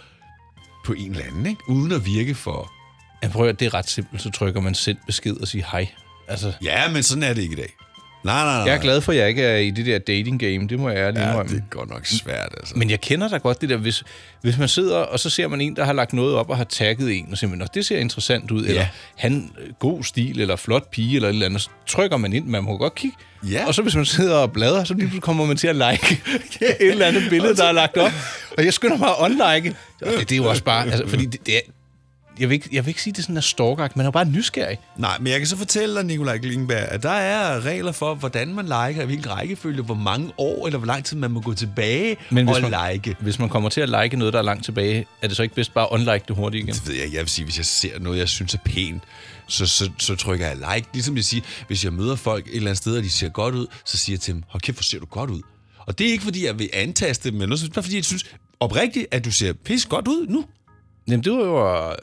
på 0.86 0.92
en 0.92 1.10
eller 1.10 1.24
anden, 1.24 1.46
ikke? 1.46 1.60
uden 1.68 1.92
at 1.92 2.06
virke 2.06 2.34
for... 2.34 2.72
Jeg 3.22 3.30
prøver, 3.30 3.52
det 3.52 3.66
er 3.66 3.74
ret 3.74 3.90
simpelt, 3.90 4.22
så 4.22 4.30
trykker 4.30 4.60
man 4.60 4.74
send 4.74 4.96
besked 5.06 5.36
og 5.36 5.48
siger 5.48 5.64
hej. 5.72 5.88
Altså, 6.28 6.52
Ja, 6.62 6.88
men 6.88 7.02
sådan 7.02 7.22
er 7.22 7.32
det 7.34 7.42
ikke 7.42 7.52
i 7.52 7.56
dag. 7.56 7.72
Nej, 8.24 8.44
nej, 8.44 8.54
nej. 8.56 8.64
Jeg 8.66 8.74
er 8.76 8.80
glad 8.80 9.00
for, 9.00 9.12
at 9.12 9.18
jeg 9.18 9.28
ikke 9.28 9.42
er 9.42 9.56
i 9.56 9.70
det 9.70 9.86
der 9.86 9.98
dating 9.98 10.40
game. 10.40 10.68
Det 10.68 10.78
må 10.78 10.88
jeg 10.88 10.98
ærligt 10.98 11.20
Ja, 11.22 11.28
indrømme. 11.30 11.52
det 11.52 11.58
er 11.58 11.62
godt 11.70 11.90
nok 11.90 12.06
svært, 12.06 12.54
altså. 12.56 12.74
Men 12.76 12.90
jeg 12.90 13.00
kender 13.00 13.28
da 13.28 13.36
godt 13.36 13.60
det 13.60 13.68
der, 13.68 13.76
hvis, 13.76 14.04
hvis 14.42 14.58
man 14.58 14.68
sidder, 14.68 14.96
og 14.96 15.20
så 15.20 15.30
ser 15.30 15.48
man 15.48 15.60
en, 15.60 15.76
der 15.76 15.84
har 15.84 15.92
lagt 15.92 16.12
noget 16.12 16.34
op 16.34 16.50
og 16.50 16.56
har 16.56 16.64
tagget 16.64 17.18
en, 17.18 17.28
og 17.30 17.38
siger, 17.38 17.56
"Nå, 17.56 17.64
det 17.74 17.86
ser 17.86 17.98
interessant 17.98 18.50
ud, 18.50 18.62
ja. 18.64 18.68
eller 18.68 18.86
han, 19.16 19.50
god 19.78 20.02
stil, 20.04 20.40
eller 20.40 20.56
flot 20.56 20.90
pige, 20.90 21.14
eller 21.16 21.28
et 21.28 21.32
eller 21.32 21.46
andet, 21.46 21.60
så 21.62 21.68
trykker 21.88 22.16
man 22.16 22.32
ind, 22.32 22.46
man 22.46 22.64
må 22.64 22.76
godt 22.76 22.94
kigge. 22.94 23.16
Ja. 23.50 23.66
Og 23.66 23.74
så 23.74 23.82
hvis 23.82 23.96
man 23.96 24.04
sidder 24.04 24.36
og 24.36 24.52
bladrer, 24.52 24.84
så 24.84 24.94
lige 24.94 25.20
kommer 25.20 25.46
man 25.46 25.56
til 25.56 25.66
at 25.68 25.76
like 25.76 26.20
et 26.60 26.76
eller 26.80 27.06
andet 27.06 27.22
billede, 27.30 27.56
der 27.56 27.64
er 27.64 27.72
lagt 27.72 27.96
op. 27.96 28.12
Og 28.58 28.64
jeg 28.64 28.72
skynder 28.74 28.96
mig 28.96 29.08
at 29.08 29.14
unlike. 29.20 29.76
Og 30.02 30.12
Det, 30.12 30.20
det 30.28 30.32
er 30.32 30.36
jo 30.36 30.48
også 30.48 30.64
bare, 30.64 30.84
altså, 30.84 31.06
fordi 31.08 31.26
det, 31.26 31.46
det 31.46 31.56
er, 31.56 31.60
jeg 32.38 32.48
vil, 32.48 32.54
ikke, 32.54 32.68
jeg 32.72 32.84
vil 32.84 32.90
ikke 32.90 33.02
sige, 33.02 33.12
det 33.12 33.18
er 33.18 33.22
sådan 33.22 33.36
en 33.36 33.42
stalker, 33.42 33.88
man 33.96 34.06
er 34.06 34.10
bare 34.10 34.24
nysgerrig. 34.24 34.78
Nej, 34.96 35.18
men 35.18 35.32
jeg 35.32 35.40
kan 35.40 35.46
så 35.46 35.56
fortælle 35.56 35.94
dig, 35.94 36.04
Nikolaj 36.04 36.38
Klingberg, 36.38 36.88
at 36.88 37.02
der 37.02 37.10
er 37.10 37.64
regler 37.64 37.92
for, 37.92 38.14
hvordan 38.14 38.54
man 38.54 38.64
liker, 38.64 39.02
i 39.02 39.06
hvilken 39.06 39.30
rækkefølge, 39.30 39.82
hvor 39.82 39.94
mange 39.94 40.32
år 40.38 40.66
eller 40.66 40.78
hvor 40.78 40.86
lang 40.86 41.04
tid 41.04 41.16
man 41.16 41.30
må 41.30 41.40
gå 41.40 41.54
tilbage 41.54 42.16
Men 42.30 42.46
hvis 42.46 42.56
og 42.56 42.70
man, 42.70 42.92
like. 42.92 43.16
hvis 43.20 43.38
man 43.38 43.48
kommer 43.48 43.68
til 43.68 43.80
at 43.80 43.88
like 44.02 44.16
noget, 44.16 44.32
der 44.32 44.38
er 44.38 44.42
langt 44.42 44.64
tilbage, 44.64 45.06
er 45.22 45.28
det 45.28 45.36
så 45.36 45.42
ikke 45.42 45.54
bedst 45.54 45.74
bare 45.74 45.84
at 45.84 45.88
unlike 45.90 46.24
det 46.28 46.36
hurtigt 46.36 46.62
igen? 46.64 46.74
Det 46.74 46.88
ved 46.88 46.94
jeg, 46.94 47.12
jeg 47.12 47.20
vil 47.20 47.28
sige, 47.28 47.44
hvis 47.44 47.56
jeg 47.56 47.66
ser 47.66 47.98
noget, 47.98 48.18
jeg 48.18 48.28
synes 48.28 48.54
er 48.54 48.58
pænt, 48.64 49.02
så, 49.46 49.66
så, 49.66 49.90
så 49.98 50.14
trykker 50.14 50.46
jeg 50.46 50.56
like. 50.56 50.88
Ligesom 50.92 51.16
jeg 51.16 51.24
siger, 51.24 51.42
hvis 51.66 51.84
jeg 51.84 51.92
møder 51.92 52.16
folk 52.16 52.46
et 52.46 52.56
eller 52.56 52.68
andet 52.68 52.78
sted, 52.78 52.96
og 52.96 53.02
de 53.02 53.10
ser 53.10 53.28
godt 53.28 53.54
ud, 53.54 53.66
så 53.84 53.96
siger 53.98 54.14
jeg 54.14 54.20
til 54.20 54.34
dem, 54.34 54.42
hold 54.48 54.60
kæft, 54.60 54.76
hvor 54.76 54.82
ser 54.82 54.98
du 54.98 55.06
godt 55.06 55.30
ud. 55.30 55.40
Og 55.78 55.98
det 55.98 56.06
er 56.06 56.10
ikke, 56.12 56.24
fordi 56.24 56.46
jeg 56.46 56.58
vil 56.58 56.70
antaste 56.72 57.30
dem, 57.30 57.38
men 57.38 57.48
noget, 57.48 57.70
bare 57.74 57.82
fordi 57.82 57.96
jeg 57.96 58.04
synes 58.04 58.24
oprigtigt, 58.60 59.06
at 59.10 59.24
du 59.24 59.30
ser 59.30 59.52
pis 59.52 59.86
godt 59.86 60.08
ud 60.08 60.26
nu. 60.26 60.44
Jamen, 61.08 61.24
det 61.24 61.32
var 61.32 61.38
jo 61.38 61.94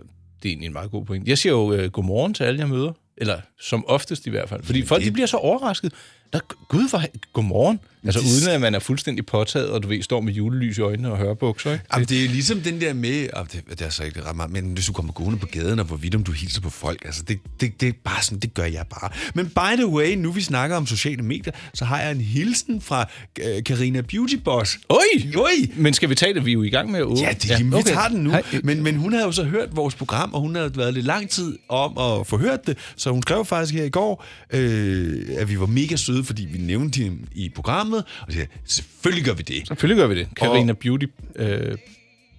det 0.44 0.50
er 0.50 0.52
egentlig 0.52 0.68
en 0.68 0.74
meget 0.74 0.92
god 0.92 1.06
point. 1.06 1.28
Jeg 1.28 1.38
siger 1.38 1.54
jo 1.54 1.74
øh, 1.74 1.92
godmorgen 1.92 2.34
til 2.34 2.44
alle, 2.44 2.60
jeg 2.60 2.70
møder. 2.70 2.92
Eller 3.18 3.40
som 3.62 3.86
oftest 3.88 4.28
i 4.28 4.30
hvert 4.30 4.50
fald. 4.50 4.64
Fordi 4.64 4.86
folk 4.86 5.04
de 5.04 5.12
bliver 5.12 5.28
så 5.28 5.38
overrasket. 5.38 5.94
Der, 6.34 6.40
Gud, 6.70 6.90
for, 6.90 7.04
godmorgen. 7.34 7.80
Altså 8.06 8.20
det- 8.22 8.28
uden 8.28 8.56
at 8.56 8.62
man 8.62 8.76
er 8.76 8.80
fuldstændig 8.80 9.26
påtaget, 9.26 9.70
og 9.70 9.84
du 9.84 9.88
ved, 9.88 10.02
står 10.02 10.22
med 10.22 10.34
julelys 10.34 10.78
i 10.78 10.82
øjnene 10.82 11.12
og 11.12 11.18
hører 11.18 11.34
bukser, 11.34 11.72
ikke? 11.74 11.86
Jamen, 11.94 12.08
det 12.08 12.26
er 12.26 12.30
ligesom 12.30 12.62
den 12.62 12.82
der 12.82 12.94
med, 12.94 13.30
og 13.34 13.52
det, 13.52 13.62
det 13.70 13.82
er 13.82 13.90
så 13.90 14.04
ikke 14.04 14.24
ret 14.26 14.36
meget, 14.36 14.52
men 14.52 14.74
hvis 14.74 14.86
du 14.86 14.94
kommer 14.94 15.14
gående 15.14 15.40
på 15.40 15.46
gaden, 15.46 15.80
og 15.80 15.86
hvorvidt 15.86 16.16
om 16.16 16.24
du 16.24 16.32
hilser 16.32 16.62
på 16.62 16.70
folk, 16.70 17.06
altså 17.06 17.24
det, 17.24 17.40
det, 17.62 17.82
det 17.82 17.90
er 17.90 17.94
bare 18.04 18.24
sådan, 18.24 18.40
det 18.40 18.54
gør 18.54 18.64
jeg 18.66 18.86
bare. 19.02 19.10
Men 19.34 19.46
by 19.50 19.76
the 19.78 19.88
way, 19.88 20.14
nu 20.16 20.32
vi 20.32 20.42
snakker 20.42 20.76
om 20.78 20.88
sociale 20.88 21.22
medier, 21.24 21.54
så 21.74 21.86
har 21.86 22.02
jeg 22.02 22.12
en 22.12 22.22
hilsen 22.22 22.82
fra 22.82 23.10
øh, 23.40 23.64
Karina 23.64 24.02
Beauty 24.02 24.36
Boss. 24.36 24.80
Oj! 24.90 24.98
Oj! 25.38 25.52
Men 25.76 25.94
skal 25.94 26.10
vi 26.10 26.16
tage 26.16 26.34
det? 26.34 26.46
Vi 26.46 26.52
er 26.52 26.54
jo 26.54 26.64
i 26.64 26.70
gang 26.70 26.92
med 26.92 27.00
at 27.00 27.06
åbne. 27.06 27.20
Ja, 27.22 27.34
det, 27.34 27.50
jamen, 27.50 27.74
okay. 27.74 27.84
vi 27.84 27.90
tager 27.96 28.08
den 28.08 28.20
nu. 28.24 28.30
Hej. 28.30 28.44
Men, 28.64 28.84
men 28.84 28.96
hun 28.96 29.14
havde 29.14 29.26
jo 29.26 29.32
så 29.32 29.44
hørt 29.44 29.76
vores 29.76 29.96
program, 29.96 30.34
og 30.34 30.42
hun 30.42 30.56
havde 30.56 30.78
været 30.78 30.94
lidt 30.94 31.06
lang 31.06 31.30
tid 31.30 31.58
om 31.70 31.98
at 31.98 32.28
få 32.28 32.38
hørt 32.38 32.68
det, 32.68 32.78
så 33.04 33.12
hun 33.12 33.22
skrev 33.22 33.46
faktisk 33.46 33.74
her 33.74 33.84
i 33.84 33.90
går, 33.90 34.26
øh, 34.54 35.26
at 35.38 35.50
vi 35.50 35.60
var 35.60 35.66
mega 35.66 35.96
søde, 35.96 36.24
fordi 36.24 36.46
vi 36.46 36.58
nævnte 36.58 36.98
hende 37.00 37.18
i 37.36 37.50
programmet, 37.50 38.04
og 38.22 38.28
jeg 38.28 38.34
sagde, 38.34 38.48
selvfølgelig 38.66 39.26
gør 39.26 39.34
vi 39.34 39.44
det. 39.44 39.68
Selvfølgelig 39.68 40.02
gør 40.02 40.08
vi 40.08 40.20
det. 40.20 40.28
Karina 40.36 40.74
Beauty 40.74 41.06
øh, 41.36 41.78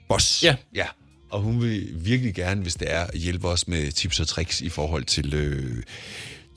Boss. 0.09 0.43
Ja. 0.45 0.55
ja. 0.75 0.87
Og 1.31 1.41
hun 1.41 1.62
vil 1.62 1.89
virkelig 1.95 2.35
gerne, 2.35 2.62
hvis 2.62 2.75
det 2.75 2.87
er, 2.91 3.07
hjælpe 3.15 3.49
os 3.49 3.69
med 3.69 3.93
tips 3.93 4.21
og 4.21 4.27
tricks 4.29 4.61
i 4.61 4.69
forhold 4.69 5.05
til... 5.05 5.35
Øh, 5.35 5.83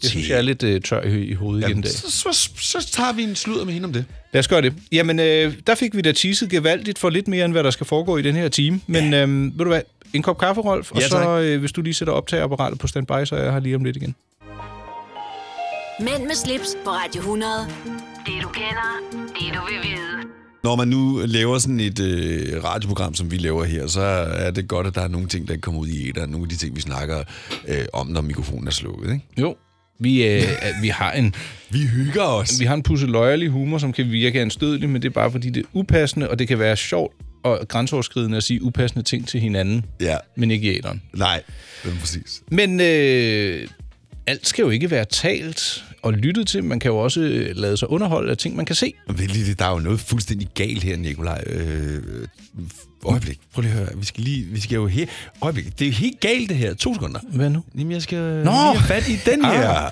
Det 0.01 0.09
synes 0.09 0.29
jeg 0.29 0.37
er 0.37 0.41
lidt 0.41 0.63
øh, 0.63 0.81
tør 0.81 1.01
i, 1.01 1.23
i 1.23 1.33
hovedet 1.33 1.61
igen 1.61 1.69
i 1.69 1.71
Jamen, 1.71 1.83
dag. 1.83 1.91
så, 1.91 2.11
så, 2.11 2.49
så 2.55 2.87
tager 2.91 3.13
vi 3.13 3.23
en 3.23 3.35
sludder 3.35 3.65
med 3.65 3.73
hende 3.73 3.85
om 3.85 3.93
det. 3.93 4.05
Lad 4.33 4.39
os 4.39 4.47
gøre 4.47 4.61
det. 4.61 4.73
Jamen, 4.91 5.19
øh, 5.19 5.53
der 5.67 5.75
fik 5.75 5.95
vi 5.95 6.01
da 6.01 6.11
teaset 6.11 6.49
gevaldigt 6.49 6.99
for 6.99 7.09
lidt 7.09 7.27
mere, 7.27 7.45
end 7.45 7.53
hvad 7.53 7.63
der 7.63 7.71
skal 7.71 7.85
foregå 7.85 8.17
i 8.17 8.21
den 8.21 8.35
her 8.35 8.49
time. 8.49 8.81
Men 8.87 9.13
ja. 9.13 9.23
øh, 9.23 9.43
ved 9.43 9.65
du 9.65 9.67
hvad, 9.67 9.81
en 10.13 10.21
kop 10.21 10.37
kaffe, 10.37 10.61
Rolf, 10.61 10.91
og 10.91 11.01
Ja, 11.01 11.07
så 11.07 11.39
øh, 11.39 11.59
hvis 11.59 11.71
du 11.71 11.81
lige 11.81 11.93
sætter 11.93 12.13
optageapparatet 12.13 12.79
på 12.79 12.87
standby, 12.87 13.25
så 13.25 13.35
er 13.35 13.43
jeg 13.43 13.53
her 13.53 13.59
lige 13.59 13.75
om 13.75 13.83
lidt 13.83 13.95
igen. 13.95 14.15
Mænd 15.99 16.23
med 16.23 16.35
slips 16.35 16.77
på 16.85 16.89
Radio 16.89 17.19
100. 17.19 17.51
Det 18.25 18.33
du 18.43 18.47
kender, 18.47 18.89
det 19.11 19.53
du 19.53 19.59
vil 19.69 19.89
vide. 19.91 20.29
Når 20.63 20.75
man 20.75 20.87
nu 20.87 21.21
laver 21.25 21.57
sådan 21.57 21.79
et 21.79 21.99
øh, 21.99 22.63
radioprogram, 22.63 23.13
som 23.13 23.31
vi 23.31 23.37
laver 23.37 23.63
her, 23.63 23.87
så 23.87 24.01
er 24.01 24.51
det 24.51 24.67
godt, 24.67 24.87
at 24.87 24.95
der 24.95 25.01
er 25.01 25.07
nogle 25.07 25.27
ting, 25.27 25.47
der 25.47 25.57
kommer 25.57 25.81
ud 25.81 25.87
i 25.87 26.09
et, 26.09 26.17
og 26.17 26.29
nogle 26.29 26.45
af 26.45 26.49
de 26.49 26.55
ting, 26.55 26.75
vi 26.75 26.81
snakker 26.81 27.23
øh, 27.67 27.85
om, 27.93 28.07
når 28.07 28.21
mikrofonen 28.21 28.67
er 28.67 28.71
slukket. 28.71 29.11
Ikke? 29.11 29.25
Jo. 29.37 29.55
Vi, 29.99 30.27
øh, 30.27 30.43
vi 30.81 30.87
har 30.87 31.11
en... 31.11 31.35
Vi 31.71 31.79
hygger 31.79 32.23
os. 32.23 32.59
Vi 32.59 32.65
har 32.65 32.73
en 32.73 32.83
pusseløjerlig 32.83 33.49
humor, 33.49 33.77
som 33.77 33.93
kan 33.93 34.11
virke 34.11 34.41
anstødelig, 34.41 34.89
men 34.89 35.01
det 35.01 35.07
er 35.07 35.13
bare 35.13 35.31
fordi, 35.31 35.49
det 35.49 35.63
er 35.63 35.67
upassende, 35.73 36.29
og 36.29 36.39
det 36.39 36.47
kan 36.47 36.59
være 36.59 36.75
sjovt 36.75 37.13
og 37.43 37.67
grænseoverskridende 37.67 38.37
at 38.37 38.43
sige 38.43 38.63
upassende 38.63 39.03
ting 39.05 39.27
til 39.27 39.39
hinanden, 39.39 39.85
Ja. 40.01 40.17
men 40.35 40.51
ikke 40.51 40.73
i 40.73 40.77
æderen. 40.77 41.01
Nej, 41.13 41.43
det 41.83 41.91
er 41.93 41.99
præcis. 41.99 42.41
Men 42.51 42.79
øh, 42.81 43.67
alt 44.27 44.47
skal 44.47 44.63
jo 44.63 44.69
ikke 44.69 44.91
være 44.91 45.05
talt 45.05 45.83
og 46.01 46.13
lyttet 46.13 46.47
til. 46.47 46.63
Man 46.63 46.79
kan 46.79 46.91
jo 46.91 46.97
også 46.97 47.19
øh, 47.21 47.55
lade 47.55 47.77
sig 47.77 47.89
underholde 47.89 48.31
af 48.31 48.37
ting, 48.37 48.55
man 48.55 48.65
kan 48.65 48.75
se. 48.75 48.93
Der 49.59 49.65
er 49.65 49.71
jo 49.71 49.79
noget 49.79 49.99
fuldstændig 49.99 50.47
galt 50.55 50.83
her, 50.83 50.97
Nikolaj. 50.97 51.43
Øh, 51.45 52.01
øjeblik, 53.05 53.39
prøv 53.53 53.61
lige 53.61 53.71
at 53.73 53.77
høre. 53.79 53.89
Vi 53.97 54.05
skal, 54.05 54.23
lige, 54.23 54.45
vi 54.45 54.59
skal 54.59 54.75
jo 54.75 54.87
her... 54.87 55.05
Øjeblik, 55.41 55.79
det 55.79 55.87
er 55.87 55.91
helt 55.91 56.19
galt 56.19 56.49
det 56.49 56.57
her. 56.57 56.73
To 56.73 56.93
sekunder. 56.93 57.19
Hvad 57.31 57.49
nu? 57.49 57.63
Jamen, 57.77 57.91
jeg 57.91 58.01
skal 58.01 58.17
Nå! 58.19 58.33
lige 58.41 58.51
have 58.51 58.75
fat 58.87 59.07
i 59.09 59.15
den 59.25 59.45
her. 59.45 59.69
Ah. 59.69 59.91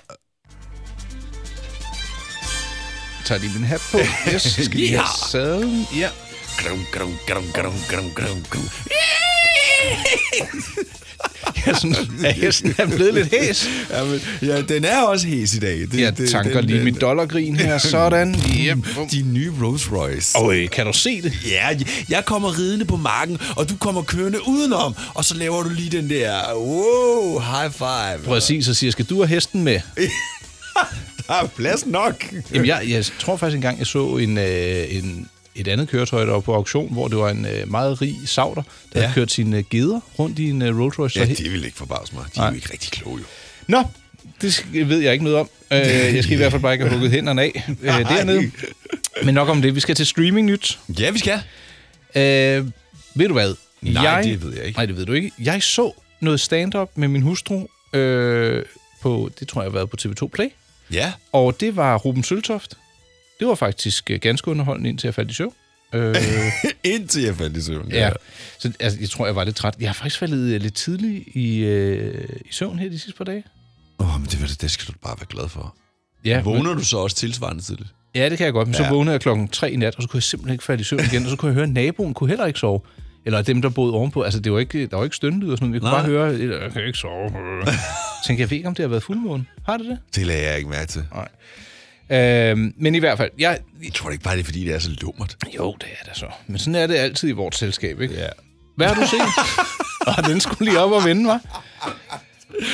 tager 3.25 3.41
lige 3.41 3.53
min 3.59 3.63
hat 3.63 3.81
på. 3.91 3.97
Jeg 4.31 4.41
skal 4.41 4.65
lige 4.75 4.89
have 4.89 5.01
Ja. 5.01 5.29
sadlen. 5.31 5.85
Ja. 5.97 6.09
Grum, 6.57 6.85
grum, 6.91 7.17
grum, 7.27 7.43
grum, 7.53 7.73
grum, 7.89 8.11
grum, 8.15 8.43
grum. 8.49 8.69
Jeg 11.65 11.77
synes, 11.77 11.97
at 12.25 12.33
hesten 12.33 12.75
er 12.77 12.85
blevet 12.85 13.13
lidt 13.13 13.27
hæs. 13.31 13.69
Jamen, 13.89 14.21
ja, 14.41 14.61
den 14.61 14.85
er 14.85 15.01
også 15.01 15.27
hæs 15.27 15.53
i 15.53 15.59
dag. 15.59 15.79
Det, 15.79 15.99
Jeg 15.99 16.13
tanker 16.31 16.61
lige 16.61 16.83
mit 16.83 17.01
dollargrin 17.01 17.55
her. 17.55 17.77
Sådan. 17.95 18.35
Yep. 18.59 18.77
Din 19.11 19.33
nye 19.33 19.51
Rolls 19.61 19.91
Royce. 19.91 20.37
Øj, 20.37 20.67
kan 20.67 20.85
du 20.85 20.93
se 20.93 21.21
det? 21.21 21.33
Ja, 21.49 21.67
jeg 22.09 22.25
kommer 22.25 22.59
ridende 22.59 22.85
på 22.85 22.95
marken, 22.95 23.37
og 23.55 23.69
du 23.69 23.75
kommer 23.75 24.01
kørende 24.01 24.47
udenom, 24.47 24.95
og 25.13 25.25
så 25.25 25.35
laver 25.35 25.63
du 25.63 25.69
lige 25.69 25.89
den 25.89 26.09
der, 26.09 26.53
wow, 26.55 27.39
high 27.39 27.71
five. 27.71 28.19
Præcis, 28.25 28.65
så 28.65 28.73
siger 28.73 28.87
jeg, 28.87 28.91
skal 28.91 29.05
du 29.05 29.15
have 29.15 29.27
hesten 29.27 29.63
med? 29.63 29.79
Der 31.27 31.33
er 31.33 31.47
plads 31.47 31.85
nok. 31.85 32.25
Jamen, 32.53 32.67
jeg, 32.67 32.83
jeg 32.87 33.05
tror 33.19 33.37
faktisk 33.37 33.55
engang, 33.55 33.79
jeg 33.79 33.87
så 33.87 34.17
en, 34.17 34.37
øh, 34.37 34.95
en, 34.95 35.27
et 35.55 35.67
andet 35.67 35.89
køretøj, 35.89 36.25
der 36.25 36.31
var 36.31 36.39
på 36.39 36.53
auktion, 36.55 36.93
hvor 36.93 37.07
det 37.07 37.17
var 37.17 37.29
en 37.29 37.45
øh, 37.45 37.71
meget 37.71 38.01
rig 38.01 38.15
sauter, 38.25 38.63
der 38.63 38.99
ja. 38.99 39.01
Havde 39.01 39.13
kørt 39.13 39.31
sine 39.31 39.57
øh, 39.57 39.63
geder 39.69 39.99
rundt 40.19 40.39
i 40.39 40.49
en 40.49 40.61
øh, 40.61 40.79
Rolls 40.79 40.99
Royce. 40.99 41.19
Ja, 41.19 41.25
det 41.25 41.51
vil 41.51 41.65
ikke 41.65 41.77
forbavse 41.77 42.15
mig. 42.15 42.23
De 42.23 42.29
er 42.35 42.41
Nej. 42.41 42.49
jo 42.49 42.55
ikke 42.55 42.69
rigtig 42.73 42.91
kloge, 42.91 43.17
jo. 43.19 43.25
Nå, 43.67 43.83
det 44.41 44.89
ved 44.89 44.99
jeg 44.99 45.13
ikke 45.13 45.23
noget 45.25 45.39
om. 45.39 45.49
Øh, 45.71 45.79
jeg 46.15 46.23
skal 46.23 46.33
i 46.33 46.37
hvert 46.37 46.51
fald 46.51 46.61
bare 46.61 46.73
ikke 46.73 46.85
have 46.85 46.93
hugget 46.93 47.11
hænderne 47.11 47.41
af 47.41 47.63
øh, 47.81 47.87
dernede. 47.87 48.51
Men 49.23 49.33
nok 49.33 49.49
om 49.49 49.61
det. 49.61 49.75
Vi 49.75 49.79
skal 49.79 49.95
til 49.95 50.05
streaming 50.05 50.47
nyt. 50.47 50.79
Ja, 50.99 51.11
vi 51.11 51.19
skal. 51.19 51.39
Øh, 52.15 52.67
ved 53.15 53.27
du 53.27 53.33
hvad? 53.33 53.55
Nej, 53.81 54.21
det 54.21 54.43
ved 54.43 54.55
jeg 54.55 54.65
ikke. 54.65 54.77
Nej, 54.77 54.85
det 54.85 54.97
ved 54.97 55.05
du 55.05 55.13
ikke. 55.13 55.31
Jeg 55.39 55.63
så 55.63 55.91
noget 56.19 56.39
stand-up 56.39 56.89
med 56.95 57.07
min 57.07 57.21
hustru 57.21 57.67
øh, 57.93 58.63
på, 59.01 59.29
det 59.39 59.47
tror 59.47 59.61
jeg 59.61 59.71
har 59.71 59.73
været 59.73 59.89
på 59.89 59.97
TV2 60.01 60.27
Play. 60.27 60.47
Ja. 60.91 61.13
Og 61.31 61.59
det 61.59 61.75
var 61.75 61.97
Ruben 61.97 62.23
Søltoft. 62.23 62.77
Det 63.39 63.47
var 63.47 63.55
faktisk 63.55 64.11
øh, 64.11 64.19
ganske 64.19 64.47
underholdende, 64.51 64.89
indtil 64.89 65.07
jeg 65.07 65.13
faldt 65.15 65.31
i 65.31 65.33
søvn. 65.33 65.53
Øh, 65.93 66.15
Indtil 66.83 67.23
jeg 67.23 67.36
faldt 67.36 67.57
i 67.57 67.61
søvn. 67.61 67.91
ja. 67.91 68.09
Så 68.59 68.71
altså, 68.79 68.99
jeg 69.01 69.09
tror, 69.09 69.25
jeg 69.25 69.36
var 69.36 69.43
lidt 69.43 69.55
træt. 69.55 69.75
Jeg 69.79 69.89
har 69.89 69.93
faktisk 69.93 70.19
faldet 70.19 70.53
øh, 70.53 70.61
lidt 70.61 70.73
tidligt 70.73 71.23
i, 71.33 71.57
øh, 71.59 72.29
i 72.45 72.53
søvn 72.53 72.79
her 72.79 72.89
de 72.89 72.99
sidste 72.99 73.17
par 73.17 73.25
dage. 73.25 73.43
Åh, 73.99 74.15
oh, 74.15 74.21
men 74.21 74.29
det, 74.29 74.41
vil- 74.41 74.61
det 74.61 74.71
skal 74.71 74.88
du 74.88 74.93
bare 75.03 75.15
være 75.19 75.27
glad 75.29 75.49
for. 75.49 75.75
Ja, 76.25 76.41
Vågner 76.41 76.73
du 76.73 76.83
så 76.83 76.97
også 76.97 77.15
tilsvarende 77.15 77.61
tidligt? 77.63 77.89
Ja, 78.15 78.29
det 78.29 78.38
kan 78.38 78.45
jeg 78.45 78.53
godt, 78.53 78.67
men 78.67 78.73
ja. 78.73 78.77
så 78.77 78.83
Ja. 78.83 78.89
vågnede 78.91 79.11
jeg 79.13 79.21
klokken 79.21 79.47
3 79.47 79.71
i 79.71 79.75
nat, 79.75 79.95
og 79.95 80.01
så 80.03 80.07
kunne 80.09 80.17
jeg 80.17 80.23
simpelthen 80.23 80.53
ikke 80.53 80.63
falde 80.63 80.81
i 80.81 80.83
søvn 80.83 81.01
igen, 81.11 81.23
og 81.23 81.29
så 81.29 81.36
kunne 81.36 81.47
jeg 81.49 81.53
høre, 81.53 81.63
at 81.63 81.69
naboen 81.69 82.13
kunne 82.13 82.29
heller 82.29 82.45
ikke 82.45 82.59
sove. 82.59 82.79
Eller 83.25 83.41
dem, 83.41 83.61
der 83.61 83.69
boede 83.69 83.93
ovenpå. 83.93 84.21
Altså, 84.21 84.39
det 84.39 84.51
var 84.51 84.59
ikke, 84.59 84.86
der 84.88 84.97
var 84.97 85.03
ikke 85.03 85.15
stønnelyd 85.15 85.49
og 85.51 85.57
sådan 85.57 85.69
noget. 85.69 85.73
Vi 85.73 85.79
kunne 85.79 85.91
Nej. 85.91 86.01
bare 86.01 86.09
høre, 86.09 86.36
"Øh, 86.36 86.61
jeg 86.63 86.71
kan 86.73 86.86
ikke 86.86 86.97
sove. 86.99 87.29
Tænkte 88.25 88.41
jeg, 88.41 88.49
ved 88.49 88.57
ikke, 88.57 88.67
om 88.67 88.75
det 88.75 88.83
har 88.83 88.88
været 88.89 89.03
fuldmåne. 89.03 89.45
Har 89.65 89.77
det 89.77 89.86
det? 89.86 89.97
Det 90.15 90.27
lagde 90.27 90.47
jeg 90.47 90.57
ikke 90.57 90.69
mærke 90.69 90.91
til. 90.91 91.03
Nej. 91.13 91.27
Øhm, 92.09 92.73
men 92.77 92.95
i 92.95 92.99
hvert 92.99 93.17
fald, 93.17 93.31
jeg... 93.39 93.59
Jeg 93.83 93.93
tror 93.93 94.11
ikke 94.11 94.23
bare, 94.23 94.35
det 94.35 94.41
er, 94.41 94.45
fordi 94.45 94.65
det 94.65 94.73
er 94.73 94.79
så 94.79 94.89
lummert. 95.01 95.37
Jo, 95.55 95.75
det 95.81 95.89
er 96.01 96.09
det 96.09 96.17
så. 96.17 96.25
Men 96.47 96.57
sådan 96.57 96.75
er 96.75 96.87
det 96.87 96.95
altid 96.95 97.29
i 97.29 97.31
vores 97.31 97.55
selskab, 97.55 98.01
ikke? 98.01 98.15
Ja. 98.15 98.27
Hvad 98.75 98.87
har 98.87 98.95
du 98.95 99.07
set? 99.07 99.21
og 100.17 100.23
den 100.23 100.39
skulle 100.39 100.71
lige 100.71 100.79
op 100.79 100.91
og 100.91 101.03
vende, 101.05 101.27
var. 101.27 101.61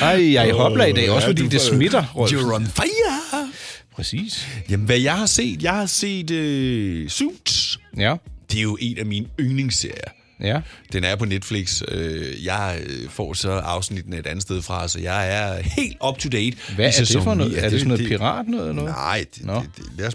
Ej, 0.01 0.33
jeg 0.33 0.49
er 0.49 0.85
i 0.85 0.91
dag, 0.91 1.09
også 1.09 1.27
fordi 1.27 1.47
det 1.47 1.61
smitter. 1.61 2.05
Rolf. 2.15 2.31
You're 2.31 2.55
on 2.55 2.65
fire! 2.65 3.49
Præcis. 3.91 4.47
Jamen, 4.69 4.85
hvad 4.85 4.99
jeg 4.99 5.17
har 5.17 5.25
set? 5.25 5.63
Jeg 5.63 5.73
har 5.73 5.85
set 5.85 6.31
uh, 6.31 7.09
Suits. 7.09 7.79
Ja. 7.97 8.15
Det 8.51 8.57
er 8.57 8.61
jo 8.61 8.77
en 8.81 8.97
af 8.97 9.05
mine 9.05 9.25
yndlingsserier. 9.39 10.11
Ja. 10.41 10.61
Den 10.93 11.03
er 11.03 11.15
på 11.15 11.25
Netflix. 11.25 11.81
Øh, 11.87 12.45
Jeg 12.45 12.79
øh, 12.87 13.09
får 13.09 13.33
så 13.33 13.51
afsnitten 13.51 14.13
et 14.13 14.27
andet 14.27 14.41
sted 14.41 14.61
fra, 14.61 14.87
så 14.87 14.99
jeg 14.99 15.29
er 15.37 15.61
helt 15.61 15.97
up-to-date. 16.07 16.57
Hvad 16.75 16.85
i 16.85 16.87
er 16.87 17.05
det 17.05 17.23
for 17.23 17.33
noget? 17.33 17.57
Er 17.65 17.69
det 17.69 17.79
sådan 17.79 17.87
noget 17.87 18.07
pirat 18.07 18.47
noget? 18.47 18.69
eller 18.69 18.73
noget? 18.81 18.95
Nej, 18.95 19.25
det, 19.35 19.45
Nå. 19.45 19.55
det, 19.55 19.69
det, 19.77 19.85
det, 19.97 20.05
er, 20.05 20.09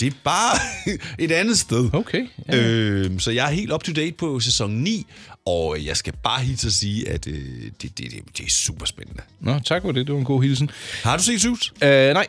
det 0.00 0.06
er 0.08 0.16
bare 0.24 0.56
et 1.24 1.32
andet 1.32 1.58
sted. 1.58 1.90
Okay. 1.92 2.26
Ja. 2.48 2.56
Øh, 2.66 3.20
så 3.20 3.30
jeg 3.30 3.46
er 3.46 3.50
helt 3.54 3.72
up-to-date 3.72 4.12
på 4.18 4.40
sæson 4.40 4.70
9, 4.70 5.06
og 5.46 5.76
jeg 5.84 5.96
skal 5.96 6.12
bare 6.22 6.40
helt 6.40 6.64
at 6.64 6.72
sige, 6.72 7.08
at 7.08 7.26
øh, 7.26 7.34
det, 7.34 7.72
det, 7.82 7.98
det, 7.98 8.10
det 8.38 8.46
er 8.46 8.50
super 8.50 8.86
spændende. 8.86 9.22
Nå, 9.40 9.58
tak 9.64 9.82
for 9.82 9.92
det. 9.92 10.06
Det 10.06 10.12
var 10.12 10.18
en 10.18 10.24
god 10.24 10.42
hilsen. 10.42 10.70
Har 11.02 11.16
du 11.16 11.22
set 11.22 11.40
Suits? 11.40 11.72
Øh, 11.84 12.12
nej, 12.12 12.26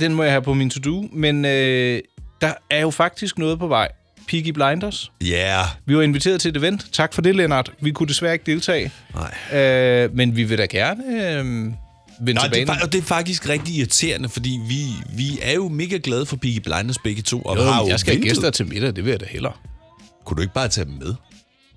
den 0.00 0.14
må 0.14 0.22
jeg 0.22 0.32
have 0.32 0.42
på 0.42 0.54
min 0.54 0.70
to-do. 0.70 1.08
Men 1.12 1.44
øh, 1.44 2.00
der 2.40 2.52
er 2.70 2.80
jo 2.80 2.90
faktisk 2.90 3.38
noget 3.38 3.58
på 3.58 3.66
vej. 3.66 3.88
Peaky 4.28 4.48
Blinders. 4.48 5.12
Ja. 5.20 5.26
Yeah. 5.26 5.66
Vi 5.86 5.96
var 5.96 6.02
inviteret 6.02 6.40
til 6.40 6.48
et 6.48 6.56
event. 6.56 6.86
Tak 6.92 7.14
for 7.14 7.22
det, 7.22 7.36
Lennart. 7.36 7.72
Vi 7.80 7.90
kunne 7.90 8.08
desværre 8.08 8.32
ikke 8.32 8.46
deltage. 8.52 8.90
Nej. 9.52 9.60
Øh, 9.60 10.14
men 10.16 10.36
vi 10.36 10.44
vil 10.44 10.58
da 10.58 10.66
gerne 10.66 11.02
øh, 11.06 11.44
vende 11.44 11.72
Nej, 12.32 12.32
det, 12.32 12.32
tilbage. 12.42 12.62
er, 12.62 12.66
fa- 12.74 12.82
og 12.84 12.92
det 12.92 12.98
er 12.98 13.02
faktisk 13.02 13.48
rigtig 13.48 13.74
irriterende, 13.74 14.28
fordi 14.28 14.60
vi, 14.68 14.82
vi 15.16 15.38
er 15.42 15.52
jo 15.52 15.68
mega 15.68 15.98
glade 16.02 16.26
for 16.26 16.36
Peaky 16.36 16.58
Blinders 16.58 16.98
begge 16.98 17.22
to. 17.22 17.40
Og 17.42 17.56
jo, 17.56 17.62
har 17.62 17.82
jo 17.82 17.88
jeg 17.88 18.00
skal 18.00 18.14
have 18.14 18.22
gæster 18.22 18.50
til 18.50 18.66
middag, 18.66 18.96
det 18.96 19.04
vil 19.04 19.10
jeg 19.10 19.20
da 19.20 19.26
hellere. 19.30 19.52
Kunne 20.24 20.36
du 20.36 20.42
ikke 20.42 20.54
bare 20.54 20.68
tage 20.68 20.84
dem 20.84 20.94
med? 20.94 21.14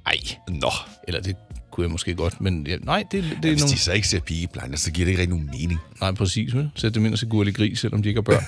Ej. 0.07 0.17
Nå. 0.47 0.71
Eller 1.07 1.21
det 1.21 1.35
kunne 1.79 1.85
jeg 1.85 1.91
måske 1.91 2.15
godt, 2.15 2.41
men 2.41 2.67
ja, 2.67 2.77
nej, 2.83 3.03
det, 3.11 3.23
det 3.23 3.29
Ja, 3.31 3.35
er 3.47 3.51
hvis 3.51 3.59
nogle... 3.61 3.73
de 3.73 3.79
så 3.79 3.91
ikke 3.91 4.07
ser 4.07 4.19
Peaky 4.19 4.45
Blinders, 4.53 4.79
så 4.81 4.91
giver 4.91 5.05
det 5.05 5.11
ikke 5.11 5.21
rigtig 5.21 5.37
nogen 5.37 5.49
mening. 5.59 5.79
Nej, 6.01 6.11
præcis. 6.11 6.55
Vel? 6.55 6.69
Sæt 6.75 6.95
dem 6.95 7.05
ind 7.05 7.13
og 7.13 7.19
se 7.19 7.25
gurlig 7.25 7.55
gris, 7.55 7.79
selvom 7.79 8.03
de 8.03 8.09
ikke 8.09 8.17
har 8.17 8.39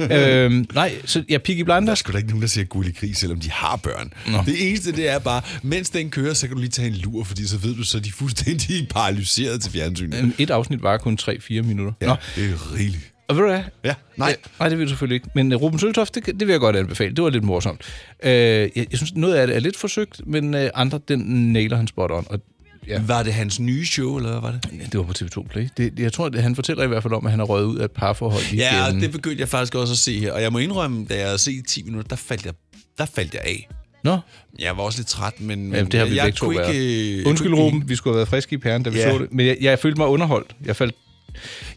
børn. 0.00 0.52
øhm, 0.52 0.66
nej, 0.74 0.92
så 1.04 1.24
ja, 1.30 1.38
Peaky 1.38 1.58
Der 1.60 1.74
er 1.74 1.80
Blinders. 1.80 1.98
sgu 1.98 2.12
da 2.12 2.16
ikke 2.16 2.28
nogen, 2.28 2.42
der 2.42 2.48
ser 2.48 2.64
gullig 2.64 2.96
krig, 2.96 3.16
selvom 3.16 3.40
de 3.40 3.50
har 3.50 3.76
børn. 3.76 4.12
Nå. 4.32 4.38
Det 4.46 4.68
eneste, 4.68 4.92
det 4.92 5.08
er 5.08 5.18
bare, 5.18 5.42
mens 5.62 5.90
den 5.90 6.10
kører, 6.10 6.34
så 6.34 6.46
kan 6.46 6.56
du 6.56 6.60
lige 6.60 6.70
tage 6.70 6.88
en 6.88 6.94
lur, 6.94 7.24
fordi 7.24 7.46
så 7.46 7.58
ved 7.58 7.74
du, 7.74 7.82
så 7.84 7.98
er 7.98 8.02
de 8.02 8.12
fuldstændig 8.12 8.88
paralyseret 8.94 9.60
til 9.62 9.72
fjernsynet. 9.72 10.18
Øhm, 10.18 10.32
Et 10.38 10.50
afsnit 10.50 10.82
var 10.82 10.96
kun 10.98 11.18
3-4 11.22 11.62
minutter. 11.62 11.92
Ja, 12.00 12.06
Nå, 12.06 12.16
det 12.36 12.44
er 12.50 12.74
rigeligt. 12.74 13.12
og 13.28 13.36
ved 13.36 13.42
du 13.42 13.48
hvad? 13.48 13.60
Ja, 13.84 13.94
nej. 14.16 14.30
Øh, 14.30 14.36
nej, 14.60 14.68
det 14.68 14.78
vil 14.78 14.84
du 14.84 14.88
selvfølgelig 14.88 15.14
ikke. 15.14 15.28
Men 15.34 15.52
uh, 15.52 15.62
Ruben 15.62 15.78
Søltoft, 15.78 16.14
det, 16.14 16.26
det 16.26 16.40
vil 16.40 16.48
jeg 16.48 16.60
godt 16.60 16.76
anbefale. 16.76 17.14
Det 17.16 17.24
var 17.24 17.30
lidt 17.30 17.44
morsomt. 17.44 17.80
Uh, 18.24 18.28
jeg, 18.28 18.70
jeg 18.76 18.86
synes, 18.92 19.14
noget 19.14 19.34
af 19.34 19.46
det 19.46 19.56
er 19.56 19.60
lidt 19.60 19.76
forsøgt, 19.76 20.20
men 20.26 20.54
uh, 20.54 20.60
andre, 20.74 21.00
den 21.08 21.52
nailer 21.52 21.76
han 21.76 21.86
spot 21.86 22.10
on. 22.10 22.26
Og 22.30 22.40
ja. 22.88 23.00
Var 23.06 23.22
det 23.22 23.34
hans 23.34 23.60
nye 23.60 23.86
show, 23.86 24.16
eller 24.16 24.30
hvad 24.30 24.40
var 24.40 24.50
det? 24.50 24.68
Ja, 24.80 24.84
det 24.84 24.98
var 24.98 25.02
på 25.04 25.12
TV2 25.18 25.46
Play. 25.48 25.68
Det, 25.76 25.98
jeg 25.98 26.12
tror, 26.12 26.26
at 26.26 26.42
han 26.42 26.54
fortæller 26.54 26.84
i 26.84 26.86
hvert 26.86 27.02
fald 27.02 27.14
om, 27.14 27.24
at 27.26 27.30
han 27.30 27.40
er 27.40 27.44
røget 27.44 27.66
ud 27.66 27.78
af 27.78 27.84
et 27.84 27.90
parforhold 27.90 28.42
igen. 28.46 28.58
Ja, 28.58 28.90
det 29.00 29.12
begyndte 29.12 29.40
jeg 29.40 29.48
faktisk 29.48 29.74
også 29.74 29.92
at 29.92 29.98
se 29.98 30.18
her. 30.20 30.32
Og 30.32 30.42
jeg 30.42 30.52
må 30.52 30.58
indrømme, 30.58 31.06
da 31.06 31.16
jeg 31.16 31.24
havde 31.26 31.38
set 31.38 31.64
10 31.68 31.82
minutter, 31.82 32.08
der 32.08 32.16
faldt 32.16 32.44
jeg, 32.46 32.54
der 32.98 33.06
faldt 33.06 33.34
jeg 33.34 33.42
af. 33.44 33.68
Nå. 34.04 34.18
Jeg 34.58 34.76
var 34.76 34.82
også 34.82 34.98
lidt 34.98 35.08
træt, 35.08 35.40
men, 35.40 35.62
men 35.62 35.74
Jamen, 35.74 35.92
det 35.92 36.00
har 36.00 36.06
vi 36.06 36.16
jeg 36.16 36.24
begge 36.24 36.36
to 36.36 36.46
kunne 36.46 36.58
været. 36.58 36.74
ikke, 36.74 37.26
Undskyld, 37.28 37.54
Ruben. 37.54 37.88
Vi 37.88 37.96
skulle 37.96 38.12
have 38.14 38.16
været 38.18 38.28
friske 38.28 38.54
i 38.54 38.58
pæren, 38.58 38.82
da 38.82 38.90
vi 38.90 38.98
Ja. 38.98 39.10
så 39.12 39.18
det. 39.18 39.32
Men 39.32 39.46
jeg, 39.46 39.56
jeg 39.60 39.78
følte 39.78 39.98
mig 39.98 40.06
underholdt. 40.08 40.56
Jeg 40.64 40.76
faldt... 40.76 40.94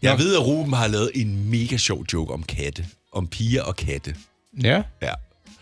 Jeg 0.01 0.17
ved, 0.19 0.35
at 0.35 0.45
Ruben 0.47 0.73
har 0.73 0.87
lavet 0.87 1.11
en 1.15 1.49
mega 1.49 1.77
sjov 1.77 2.05
joke 2.13 2.33
om 2.33 2.43
katte. 2.43 2.85
Om 3.13 3.27
piger 3.27 3.61
og 3.63 3.75
katte. 3.75 4.15
Ja. 4.63 4.81
Ja. 5.01 5.11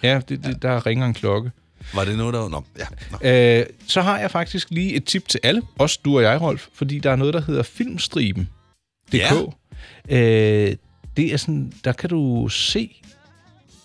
Ja, 0.04 0.22
det, 0.30 0.44
det, 0.44 0.62
der 0.62 0.86
ringer 0.86 1.06
en 1.06 1.14
klokke. 1.14 1.52
Var 1.94 2.06
det 2.06 2.18
noget, 2.18 2.34
der... 2.34 2.50
Nå, 2.50 2.64
ja. 2.78 2.86
Nå. 3.12 3.60
Øh, 3.62 3.66
så 3.88 4.02
har 4.02 4.20
jeg 4.20 4.32
faktisk 4.32 4.70
lige 4.70 4.94
et 4.94 5.06
tip 5.06 5.28
til 5.28 5.40
alle, 5.44 5.62
også 5.78 6.00
du 6.06 6.18
og 6.18 6.24
jeg, 6.24 6.42
Rolf, 6.42 6.68
fordi 6.74 7.00
der 7.00 7.12
er 7.12 7.16
noget, 7.16 7.34
der 7.34 7.42
hedder 7.42 7.64
Filmstriben.dk. 7.64 9.14
Ja. 9.14 9.44
Øh, 10.10 10.76
det 11.18 11.34
er 11.34 11.38
sådan, 11.38 11.74
der 11.84 11.92
kan 11.92 12.10
du 12.10 12.48
se 12.50 13.02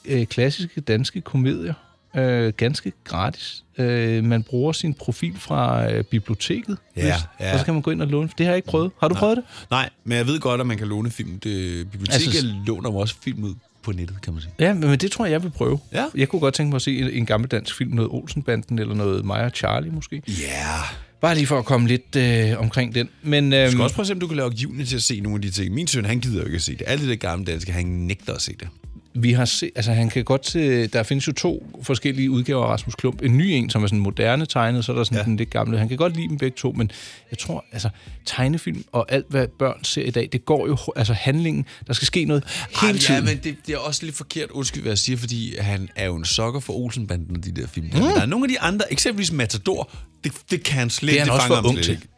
øh, 0.04 0.26
klassiske 0.26 0.80
danske 0.80 1.20
komedier 1.20 1.74
øh, 2.16 2.52
ganske 2.56 2.92
gratis. 3.04 3.64
Øh, 3.78 4.24
man 4.24 4.42
bruger 4.42 4.72
sin 4.72 4.94
profil 4.94 5.34
fra 5.38 5.92
øh, 5.92 6.04
biblioteket, 6.04 6.78
Ja, 6.96 7.02
vist, 7.14 7.26
ja. 7.40 7.52
og 7.52 7.58
så 7.58 7.64
kan 7.64 7.74
man 7.74 7.82
gå 7.82 7.90
ind 7.90 8.02
og 8.02 8.08
låne. 8.08 8.28
Det 8.38 8.46
har 8.46 8.52
jeg 8.52 8.56
ikke 8.56 8.68
prøvet. 8.68 8.90
Har 9.00 9.08
du 9.08 9.14
prøvet 9.14 9.36
det? 9.36 9.44
Nej, 9.70 9.90
men 10.04 10.18
jeg 10.18 10.26
ved 10.26 10.40
godt, 10.40 10.60
at 10.60 10.66
man 10.66 10.78
kan 10.78 10.88
låne 10.88 11.10
film. 11.10 11.38
Det, 11.40 11.90
biblioteket 11.90 12.26
altså, 12.26 12.54
låner 12.66 12.90
jo 12.90 12.96
også 12.96 13.14
film 13.24 13.44
ud 13.44 13.54
på 13.84 13.92
nettet, 13.92 14.22
kan 14.22 14.32
man 14.32 14.42
sige. 14.42 14.52
Ja, 14.58 14.74
men 14.74 14.98
det 14.98 15.12
tror 15.12 15.24
jeg, 15.24 15.32
jeg 15.32 15.42
vil 15.42 15.50
prøve. 15.50 15.78
Ja. 15.92 16.04
Jeg 16.14 16.28
kunne 16.28 16.40
godt 16.40 16.54
tænke 16.54 16.68
mig 16.70 16.76
at 16.76 16.82
se 16.82 16.98
en, 16.98 17.10
en 17.10 17.26
gammel 17.26 17.50
dansk 17.50 17.76
film, 17.76 17.90
noget 17.90 18.10
Olsenbanden 18.10 18.78
eller 18.78 18.94
noget 18.94 19.24
Maja 19.24 19.50
Charlie 19.50 19.90
måske. 19.90 20.22
Ja. 20.28 20.32
Yeah. 20.32 20.84
Bare 21.20 21.34
lige 21.34 21.46
for 21.46 21.58
at 21.58 21.64
komme 21.64 21.88
lidt 21.88 22.16
øh, 22.16 22.60
omkring 22.60 22.94
den. 22.94 23.08
Men, 23.22 23.50
Du 23.50 23.56
øhm, 23.56 23.70
skal 23.70 23.80
også 23.80 23.94
prøve 23.94 24.02
at 24.02 24.06
se, 24.06 24.12
om 24.12 24.20
du 24.20 24.26
kan 24.26 24.36
lave 24.36 24.50
juni 24.50 24.84
til 24.84 24.96
at 24.96 25.02
se 25.02 25.20
nogle 25.20 25.36
af 25.36 25.42
de 25.42 25.50
ting. 25.50 25.74
Min 25.74 25.86
søn, 25.86 26.04
han 26.04 26.20
gider 26.20 26.38
jo 26.38 26.44
ikke 26.44 26.56
at 26.56 26.62
se 26.62 26.72
det. 26.72 26.82
Alt 26.86 27.02
det 27.02 27.20
gamle 27.20 27.44
danske, 27.44 27.72
han 27.72 27.86
nægter 27.86 28.32
at 28.32 28.42
se 28.42 28.52
det. 28.60 28.68
Vi 29.16 29.32
har 29.32 29.44
se, 29.44 29.70
altså 29.76 29.92
han 29.92 30.10
kan 30.10 30.24
godt 30.24 30.46
se, 30.46 30.86
der 30.86 31.02
findes 31.02 31.26
jo 31.26 31.32
to 31.32 31.66
forskellige 31.82 32.30
udgaver 32.30 32.64
af 32.64 32.68
Rasmus 32.68 32.94
Klump. 32.94 33.22
En 33.22 33.38
ny 33.38 33.42
en, 33.42 33.70
som 33.70 33.82
er 33.82 33.86
sådan 33.86 33.98
moderne 33.98 34.46
tegnet, 34.46 34.84
så 34.84 34.92
er 34.92 34.96
der 34.96 35.04
sådan 35.04 35.18
ja. 35.18 35.24
den 35.24 35.36
lidt 35.36 35.50
gamle. 35.50 35.78
Han 35.78 35.88
kan 35.88 35.96
godt 35.96 36.16
lide 36.16 36.28
dem 36.28 36.38
begge 36.38 36.56
to, 36.56 36.72
men 36.72 36.90
jeg 37.30 37.38
tror, 37.38 37.64
altså 37.72 37.88
tegnefilm 38.26 38.84
og 38.92 39.12
alt, 39.12 39.26
hvad 39.28 39.48
børn 39.58 39.84
ser 39.84 40.02
i 40.02 40.10
dag, 40.10 40.28
det 40.32 40.44
går 40.44 40.66
jo, 40.66 40.78
altså 40.96 41.12
handlingen, 41.12 41.64
der 41.86 41.92
skal 41.92 42.06
ske 42.06 42.24
noget 42.24 42.44
hele 42.80 42.92
Ej, 42.92 42.98
tiden. 42.98 43.24
Ja, 43.24 43.34
men 43.34 43.40
det, 43.44 43.56
det 43.66 43.74
er 43.74 43.78
også 43.78 44.04
lidt 44.04 44.16
forkert, 44.16 44.50
undskyld, 44.50 44.82
hvad 44.82 44.90
jeg 44.90 44.98
siger, 44.98 45.16
fordi 45.16 45.56
han 45.58 45.88
er 45.96 46.06
jo 46.06 46.16
en 46.16 46.24
sokker 46.24 46.60
for 46.60 46.72
Olsenbanden 46.72 47.36
og 47.36 47.44
de 47.44 47.52
der 47.52 47.66
film. 47.66 47.86
Mm. 47.86 47.92
Der 47.92 48.20
er 48.20 48.26
nogle 48.26 48.44
af 48.44 48.48
de 48.48 48.60
andre, 48.60 48.92
eksempelvis 48.92 49.32
Matador, 49.32 49.90
det, 50.24 50.32
det 50.50 50.62
kan 50.62 50.78
han 50.78 50.90
slet 50.90 51.12
Det 51.12 51.16
er 51.16 51.20
han 51.20 51.26
det 51.26 51.34
også 51.34 51.46
for 51.46 51.68
ung 51.68 51.82
til. 51.82 51.90
ikke. 51.90 52.08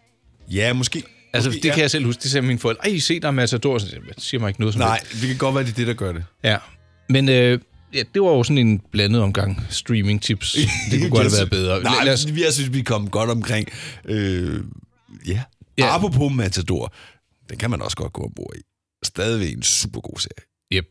Ja, 0.51 0.73
måske. 0.73 1.03
Altså, 1.33 1.51
måske, 1.51 1.63
det 1.63 1.73
kan 1.73 1.83
jeg 1.83 1.91
selv 1.91 2.05
huske. 2.05 2.23
Det 2.23 2.31
sagde 2.31 2.47
mine 2.47 2.59
forældre. 2.59 2.85
Ej, 2.89 2.95
I 2.95 2.99
se, 2.99 3.21
der 3.21 3.29
er 3.29 3.33
Matador. 3.33 3.79
Så 3.79 3.87
det 3.87 4.23
siger 4.25 4.41
mig 4.41 4.49
ikke 4.49 4.61
noget 4.61 4.75
som 4.75 4.81
Nej, 4.81 4.99
helst. 4.99 5.21
det 5.21 5.29
kan 5.29 5.37
godt 5.39 5.55
være, 5.55 5.65
det 5.65 5.71
er 5.71 5.75
det, 5.75 5.87
der 5.87 5.95
gør 5.95 6.13
det. 6.13 6.25
Ja. 6.45 6.57
Men 7.09 7.29
øh, 7.29 7.61
ja, 7.95 8.03
det 8.15 8.23
var 8.23 8.29
jo 8.31 8.43
sådan 8.43 8.59
en 8.59 8.81
blandet 8.93 9.23
omgang 9.23 9.67
streaming-tips. 9.71 10.57
Det 10.91 11.01
kunne 11.01 11.11
godt 11.11 11.23
have 11.23 11.33
været 11.33 11.51
bedre. 11.51 11.83
Nej, 11.83 12.05
Lad 12.05 12.13
os, 12.13 12.35
vi 12.35 12.45
jeg 12.45 12.53
synes, 12.53 12.73
vi 12.73 12.83
kom 12.83 13.11
godt 13.11 13.31
omkring. 13.31 13.69
Øh, 14.05 14.61
ja. 15.27 15.41
Ja. 15.79 15.95
Apropos 15.95 16.33
Matador, 16.33 16.93
den 17.51 17.59
kan 17.59 17.71
man 17.71 17.83
også 17.83 17.97
godt 17.97 18.13
gå 18.13 18.23
ombord 18.23 18.53
i. 18.57 18.61
Stadigvæk 19.05 19.53
en 19.53 19.63
super 19.63 20.01
god 20.01 20.19
serie. 20.19 20.47
yep. 20.73 20.85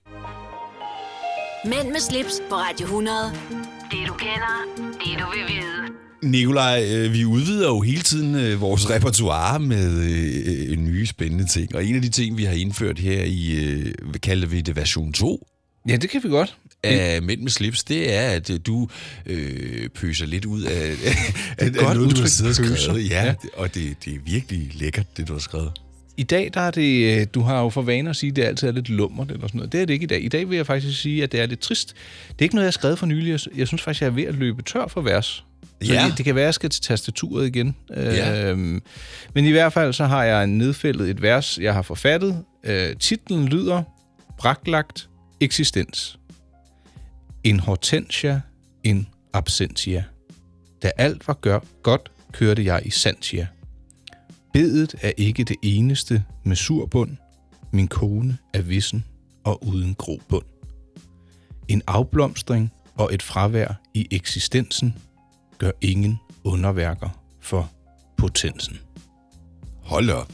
Mænd 1.66 1.92
med 1.92 2.00
slips 2.00 2.42
på 2.50 2.56
Radio 2.56 2.86
100. 2.86 3.18
Det 3.92 3.98
du 4.08 4.14
kender, 4.14 4.56
det 4.78 5.20
du 5.20 5.26
vil 5.32 5.56
vide. 5.56 5.76
Nikolaj, 6.32 6.84
øh, 6.92 7.14
vi 7.14 7.26
udvider 7.26 7.68
jo 7.68 7.82
hele 7.82 8.02
tiden 8.02 8.36
øh, 8.36 8.62
vores 8.62 8.90
repertoire 8.90 9.60
med 9.60 10.04
øh, 10.04 10.72
øh, 10.72 10.78
nye 10.78 11.06
spændende 11.06 11.46
ting. 11.48 11.76
Og 11.76 11.86
en 11.86 11.96
af 11.96 12.02
de 12.02 12.10
ting, 12.10 12.38
vi 12.38 12.44
har 12.44 12.54
indført 12.54 13.00
her 13.00 13.24
i, 13.24 13.56
hvad 14.02 14.20
kalder 14.20 14.48
vi 14.48 14.62
det, 14.62 14.76
version 14.76 15.14
2 15.14 15.48
Ja, 15.90 15.96
det 15.96 16.10
kan 16.10 16.24
vi 16.24 16.30
godt. 16.30 16.58
af 16.84 17.22
Mænd 17.22 17.42
med 17.42 17.50
slips, 17.52 17.84
det 17.84 18.14
er, 18.14 18.22
at 18.30 18.50
øh, 18.50 18.60
du 18.66 18.88
øh, 19.26 19.90
pøser 19.90 20.26
lidt 20.26 20.46
ud 20.46 20.62
af, 20.62 20.72
af, 21.58 21.66
af 21.66 21.74
godt 21.74 21.98
noget, 21.98 22.16
du 22.16 22.22
har 22.22 22.28
siddet 22.28 22.60
og 22.72 22.78
skrevet. 22.78 23.10
Ja, 23.10 23.26
Ja. 23.26 23.34
og 23.58 23.76
det, 23.76 24.06
det 24.06 24.14
er 24.16 24.20
virkelig 24.26 24.72
lækkert, 24.74 25.18
det 25.18 25.28
du 25.28 25.34
har 25.34 25.40
skrevet. 25.40 25.72
I 26.18 26.24
dag, 26.24 26.52
der 26.54 26.62
er 26.62 26.72
det, 26.72 27.20
øh, 27.22 27.28
du 27.34 27.42
har 27.42 27.62
jo 27.62 27.70
for 27.70 27.82
vane 27.82 28.10
at 28.10 28.16
sige, 28.16 28.30
at 28.30 28.36
det 28.36 28.44
altid 28.44 28.68
er 28.68 28.72
lidt 28.72 28.90
lummert 28.90 29.32
eller 29.32 29.48
sådan 29.48 29.58
noget. 29.58 29.72
Det 29.72 29.82
er 29.82 29.86
det 29.86 29.94
ikke 29.94 30.04
i 30.04 30.08
dag. 30.08 30.24
I 30.24 30.28
dag 30.28 30.50
vil 30.50 30.56
jeg 30.56 30.66
faktisk 30.66 31.02
sige, 31.02 31.24
at 31.24 31.32
det 31.32 31.40
er 31.42 31.46
lidt 31.46 31.60
trist. 31.60 31.88
Det 32.30 32.36
er 32.40 32.44
ikke 32.44 32.56
noget, 32.56 32.64
jeg 32.64 32.68
har 32.68 32.72
skrevet 32.72 33.00
for 33.00 33.06
nylig. 33.06 33.40
Jeg 33.56 33.68
synes 33.68 33.82
faktisk, 33.82 34.02
jeg 34.02 34.08
er 34.08 34.12
ved 34.12 34.24
at 34.24 34.36
løbe 34.36 34.62
tør 34.62 34.88
for 34.88 35.02
vers. 35.02 35.26
Så 35.82 35.94
Ja. 35.94 36.06
det, 36.10 36.18
det 36.18 36.26
kan 36.26 36.36
være, 36.36 36.44
at 36.44 36.46
jeg 36.46 36.54
skal 36.54 36.70
til 36.70 36.82
tastaturet 36.82 37.48
igen. 37.48 37.76
Ja. 37.96 38.50
Øhm, 38.52 38.82
men 39.34 39.46
i 39.46 39.52
hvert 39.52 39.74
fald, 39.74 39.94
så 39.94 40.06
har 40.06 40.24
jeg 40.24 40.48
nedfældet 40.48 41.10
et 41.10 41.22
vers, 41.22 41.58
jeg 41.62 41.74
har 41.74 41.82
forfattet. 41.82 42.44
Øh, 42.64 42.96
titlen 43.00 43.48
lyder 43.48 43.84
Braklagt 44.38 45.10
eksistens. 45.40 46.20
En 47.44 47.60
hortensia, 47.60 48.42
en 48.84 49.08
absentia. 49.34 50.04
Da 50.84 50.92
alt 50.98 51.28
var 51.28 51.34
gør, 51.34 51.60
godt, 51.84 52.12
kørte 52.32 52.66
jeg 52.66 52.82
i 52.86 52.90
Santia. 52.90 53.48
Bedet 54.54 54.96
er 55.02 55.12
ikke 55.18 55.44
det 55.44 55.56
eneste 55.64 56.24
med 56.44 56.56
surbund. 56.56 57.18
Min 57.72 57.88
kone 57.88 58.38
er 58.54 58.62
vissen 58.62 59.06
og 59.44 59.68
uden 59.68 59.96
grobund. 59.96 60.46
En 61.68 61.82
afblomstring 61.88 62.72
og 62.96 63.14
et 63.14 63.22
fravær 63.22 63.82
i 63.94 64.08
eksistensen 64.12 64.98
gør 65.58 65.72
ingen 65.82 66.20
underværker 66.44 67.10
for 67.40 67.72
potensen. 68.18 68.78
Hold 69.82 70.10
op. 70.10 70.34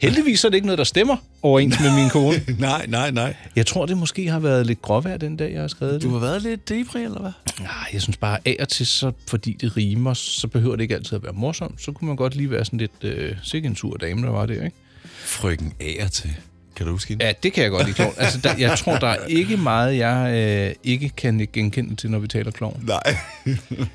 Heldigvis 0.00 0.44
er 0.44 0.48
det 0.48 0.54
ikke 0.54 0.66
noget, 0.66 0.78
der 0.78 0.84
stemmer 0.84 1.16
overens 1.42 1.80
med 1.80 1.94
min 1.94 2.08
kone. 2.10 2.42
nej, 2.58 2.86
nej, 2.88 3.10
nej. 3.10 3.34
Jeg 3.56 3.66
tror, 3.66 3.86
det 3.86 3.98
måske 3.98 4.28
har 4.28 4.38
været 4.38 4.66
lidt 4.66 4.82
gråvejr 4.82 5.16
den 5.16 5.36
dag, 5.36 5.52
jeg 5.52 5.60
har 5.60 5.68
skrevet 5.68 5.94
det. 5.94 6.02
Du 6.02 6.10
har 6.10 6.18
været 6.18 6.42
lidt 6.42 6.68
depri, 6.68 7.02
eller 7.02 7.20
hvad? 7.20 7.32
Nej, 7.60 7.70
jeg 7.92 8.02
synes 8.02 8.16
bare, 8.16 8.38
af 8.44 8.56
og 8.60 8.68
til, 8.68 8.86
så, 8.86 9.12
fordi 9.28 9.56
det 9.60 9.76
rimer, 9.76 10.14
så 10.14 10.48
behøver 10.48 10.76
det 10.76 10.82
ikke 10.82 10.94
altid 10.94 11.16
at 11.16 11.22
være 11.22 11.32
morsomt. 11.32 11.82
Så 11.82 11.92
kunne 11.92 12.06
man 12.08 12.16
godt 12.16 12.34
lige 12.34 12.50
være 12.50 12.64
sådan 12.64 12.78
lidt 12.78 12.92
øh, 13.02 13.36
sikke 13.42 13.66
en 13.66 13.76
sur 13.76 13.96
dame, 13.96 14.22
der 14.22 14.30
var 14.30 14.46
det, 14.46 14.54
ikke? 14.54 14.76
Frøken 15.24 15.72
Ager 15.80 16.08
til. 16.08 16.30
Kan 16.76 16.86
du 16.86 16.92
huske 16.92 17.08
hende? 17.08 17.24
Ja, 17.24 17.32
det 17.42 17.52
kan 17.52 17.62
jeg 17.62 17.70
godt 17.70 17.86
lide 17.86 17.94
klovn. 17.94 18.14
Altså, 18.16 18.38
der, 18.38 18.54
jeg 18.58 18.78
tror, 18.78 18.98
der 18.98 19.06
er 19.06 19.26
ikke 19.26 19.56
meget, 19.56 19.96
jeg 19.96 20.34
øh, 20.34 20.74
ikke 20.84 21.08
kan 21.08 21.48
genkende 21.52 21.96
til, 21.96 22.10
når 22.10 22.18
vi 22.18 22.28
taler 22.28 22.50
klovn. 22.50 22.84
Nej. 22.86 23.16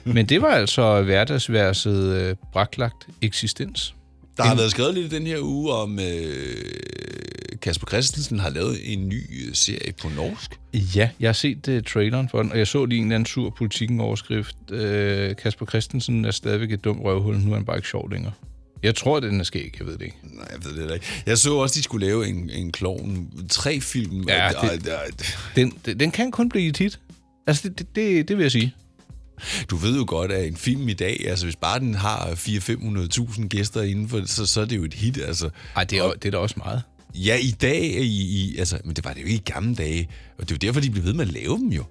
Men 0.03 0.25
det 0.25 0.41
var 0.41 0.47
altså 0.47 1.01
hverdagsverset 1.01 2.15
øh, 2.15 2.35
braklagt 2.53 3.07
eksistens. 3.21 3.95
Der 4.37 4.43
har 4.43 4.51
En- 4.51 4.57
været 4.57 4.71
skrevet 4.71 4.93
lidt 4.93 5.13
i 5.13 5.15
den 5.15 5.27
her 5.27 5.37
uge 5.41 5.73
om, 5.73 5.99
øh, 5.99 6.65
Kasper 7.61 7.87
Christensen 7.87 8.39
har 8.39 8.49
lavet 8.49 8.93
en 8.93 9.09
ny 9.09 9.47
øh, 9.47 9.53
serie 9.55 9.93
på 10.01 10.09
norsk. 10.15 10.51
Ja, 10.73 11.09
jeg 11.19 11.27
har 11.27 11.33
set 11.33 11.67
uh, 11.67 11.81
traileren 11.87 12.29
for 12.29 12.41
den, 12.41 12.51
og 12.51 12.57
jeg 12.57 12.67
så 12.67 12.85
lige 12.85 12.97
en 12.99 13.03
eller 13.05 13.15
anden 13.15 13.25
sur 13.27 13.49
politikken 13.57 13.99
overskrift. 13.99 14.55
Uh, 14.71 14.77
Kasper 15.43 15.65
Christensen 15.69 16.25
er 16.25 16.31
stadigvæk 16.31 16.71
et 16.71 16.83
dumt 16.83 17.01
røvhul, 17.03 17.35
nu 17.37 17.51
er 17.51 17.55
han 17.55 17.65
bare 17.65 17.77
ikke 17.77 17.87
sjov 17.87 18.09
længere. 18.11 18.31
Jeg 18.83 18.95
tror, 18.95 19.19
den 19.19 19.39
er 19.39 19.43
skæg, 19.43 19.75
jeg 19.79 19.87
ved 19.87 19.93
det 19.97 20.01
ikke. 20.05 20.17
Nej, 20.23 20.47
jeg 20.51 20.65
ved 20.65 20.87
det 20.87 20.93
ikke. 20.93 21.05
Jeg 21.25 21.37
så 21.37 21.55
også, 21.55 21.75
de 21.77 21.83
skulle 21.83 22.05
lave 22.05 22.27
en, 22.27 22.49
en 22.49 22.71
klovn. 22.71 23.27
Tre 23.49 23.81
film. 23.81 24.23
Ja, 24.27 24.49
det- 25.55 25.73
den, 25.85 25.99
den 25.99 26.11
kan 26.11 26.31
kun 26.31 26.49
blive 26.49 26.67
et 26.67 26.77
hit. 26.77 26.99
Altså, 27.47 27.69
det, 27.69 27.79
det, 27.79 27.95
det, 27.95 28.27
det 28.27 28.37
vil 28.37 28.43
jeg 28.43 28.51
sige. 28.51 28.73
Du 29.69 29.75
ved 29.75 29.97
jo 29.97 30.05
godt, 30.07 30.31
at 30.31 30.47
en 30.47 30.57
film 30.57 30.89
i 30.89 30.93
dag, 30.93 31.25
altså 31.27 31.45
hvis 31.45 31.55
bare 31.55 31.79
den 31.79 31.95
har 31.95 32.25
400-500.000 32.25 33.47
gæster 33.47 33.81
indenfor, 33.81 34.21
så, 34.25 34.45
så 34.45 34.61
er 34.61 34.65
det 34.65 34.75
jo 34.75 34.83
et 34.83 34.93
hit. 34.93 35.17
Altså. 35.17 35.49
Ej, 35.75 35.83
det 35.83 35.97
er, 35.97 36.11
det 36.11 36.25
er 36.25 36.31
da 36.31 36.37
også 36.37 36.55
meget. 36.57 36.81
Ja, 37.15 37.35
i 37.35 37.51
dag, 37.51 37.83
i, 37.83 38.21
i, 38.21 38.57
altså, 38.57 38.79
men 38.85 38.95
det 38.95 39.05
var 39.05 39.13
det 39.13 39.21
jo 39.21 39.25
ikke 39.25 39.37
i 39.37 39.51
gamle 39.51 39.75
dage. 39.75 40.09
Og 40.37 40.49
det 40.49 40.51
er 40.51 40.55
jo 40.55 40.67
derfor, 40.67 40.81
de 40.81 40.89
blev 40.89 41.03
ved 41.03 41.13
med 41.13 41.27
at 41.27 41.33
lave 41.33 41.57
dem 41.57 41.67
jo. 41.67 41.83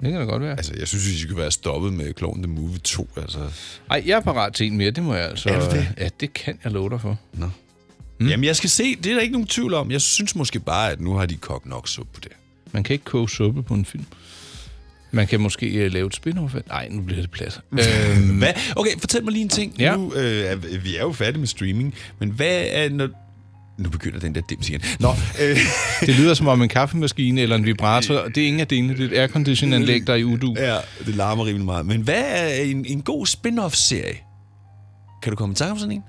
Det 0.00 0.10
kan 0.10 0.20
da 0.20 0.26
godt 0.26 0.42
være. 0.42 0.56
Altså, 0.56 0.72
jeg 0.78 0.88
synes, 0.88 1.08
vi 1.08 1.18
skal 1.18 1.36
være 1.36 1.50
stoppet 1.50 1.92
med 1.92 2.12
Clown 2.18 2.42
the 2.42 2.52
Movie 2.52 2.78
2. 2.78 3.08
Altså. 3.16 3.38
Ej, 3.90 4.02
jeg 4.06 4.16
er 4.16 4.20
parat 4.20 4.52
til 4.52 4.66
en 4.66 4.76
mere, 4.76 4.90
det 4.90 5.02
må 5.02 5.14
jeg 5.14 5.28
altså... 5.28 5.48
Er 5.48 5.70
du 5.70 5.76
det? 5.76 5.88
Ja, 5.98 6.08
det 6.20 6.32
kan 6.34 6.58
jeg 6.64 6.72
love 6.72 6.90
dig 6.90 7.00
for. 7.00 7.18
Nå. 7.32 7.50
Mm. 8.18 8.28
Jamen, 8.28 8.44
jeg 8.44 8.56
skal 8.56 8.70
se. 8.70 8.96
Det 8.96 9.06
er 9.06 9.14
der 9.14 9.20
ikke 9.20 9.32
nogen 9.32 9.46
tvivl 9.46 9.74
om. 9.74 9.90
Jeg 9.90 10.00
synes 10.00 10.34
måske 10.34 10.60
bare, 10.60 10.90
at 10.90 11.00
nu 11.00 11.14
har 11.14 11.26
de 11.26 11.36
kogt 11.36 11.66
nok 11.66 11.88
suppe 11.88 12.10
på 12.14 12.20
det. 12.20 12.32
Man 12.72 12.82
kan 12.82 12.94
ikke 12.94 13.04
koge 13.04 13.28
suppe 13.28 13.62
på 13.62 13.74
en 13.74 13.84
film. 13.84 14.06
Man 15.12 15.26
kan 15.26 15.40
måske 15.40 15.86
uh, 15.86 15.92
lave 15.92 16.06
et 16.06 16.14
spin-off. 16.14 16.58
Nej, 16.68 16.88
nu 16.90 17.02
bliver 17.02 17.20
det 17.20 17.30
plat. 17.30 17.60
Øhm, 17.72 18.38
hvad? 18.38 18.52
Okay, 18.76 18.90
fortæl 18.98 19.24
mig 19.24 19.32
lige 19.32 19.42
en 19.42 19.48
ting. 19.48 19.74
Ja. 19.78 19.96
Nu, 19.96 20.14
øh, 20.14 20.84
vi 20.84 20.96
er 20.96 21.02
jo 21.02 21.12
færdige 21.12 21.38
med 21.38 21.46
streaming, 21.46 21.94
men 22.18 22.30
hvad 22.30 22.64
er... 22.70 22.88
Når... 22.88 23.08
Nu 23.78 23.88
begynder 23.88 24.18
den 24.18 24.34
der 24.34 24.40
dims 24.50 24.68
igen. 24.68 24.82
Nå, 25.00 25.08
øh, 25.42 25.56
Det 26.06 26.18
lyder 26.18 26.34
som 26.34 26.48
om 26.48 26.62
en 26.62 26.68
kaffemaskine 26.68 27.40
eller 27.40 27.56
en 27.56 27.64
vibrator. 27.64 28.28
Det 28.28 28.42
er 28.42 28.46
ingen 28.46 28.60
af 28.60 28.68
delene. 28.68 28.96
Det 28.96 29.04
er 29.04 29.08
et 29.08 29.18
aircondition-anlæg, 29.18 30.06
der 30.06 30.12
er 30.12 30.16
i 30.16 30.24
udu. 30.24 30.54
ja, 30.58 30.76
det 31.06 31.14
larmer 31.14 31.46
rimelig 31.46 31.64
meget. 31.64 31.86
Men 31.86 32.00
hvad 32.00 32.22
er 32.26 32.62
en, 32.62 32.84
en 32.88 33.02
god 33.02 33.26
spin-off-serie? 33.26 34.16
Kan 35.22 35.30
du 35.30 35.36
komme 35.36 35.52
i 35.52 35.56
tanke 35.56 35.72
om 35.72 35.78
sådan 35.78 35.92
en? 35.92 36.02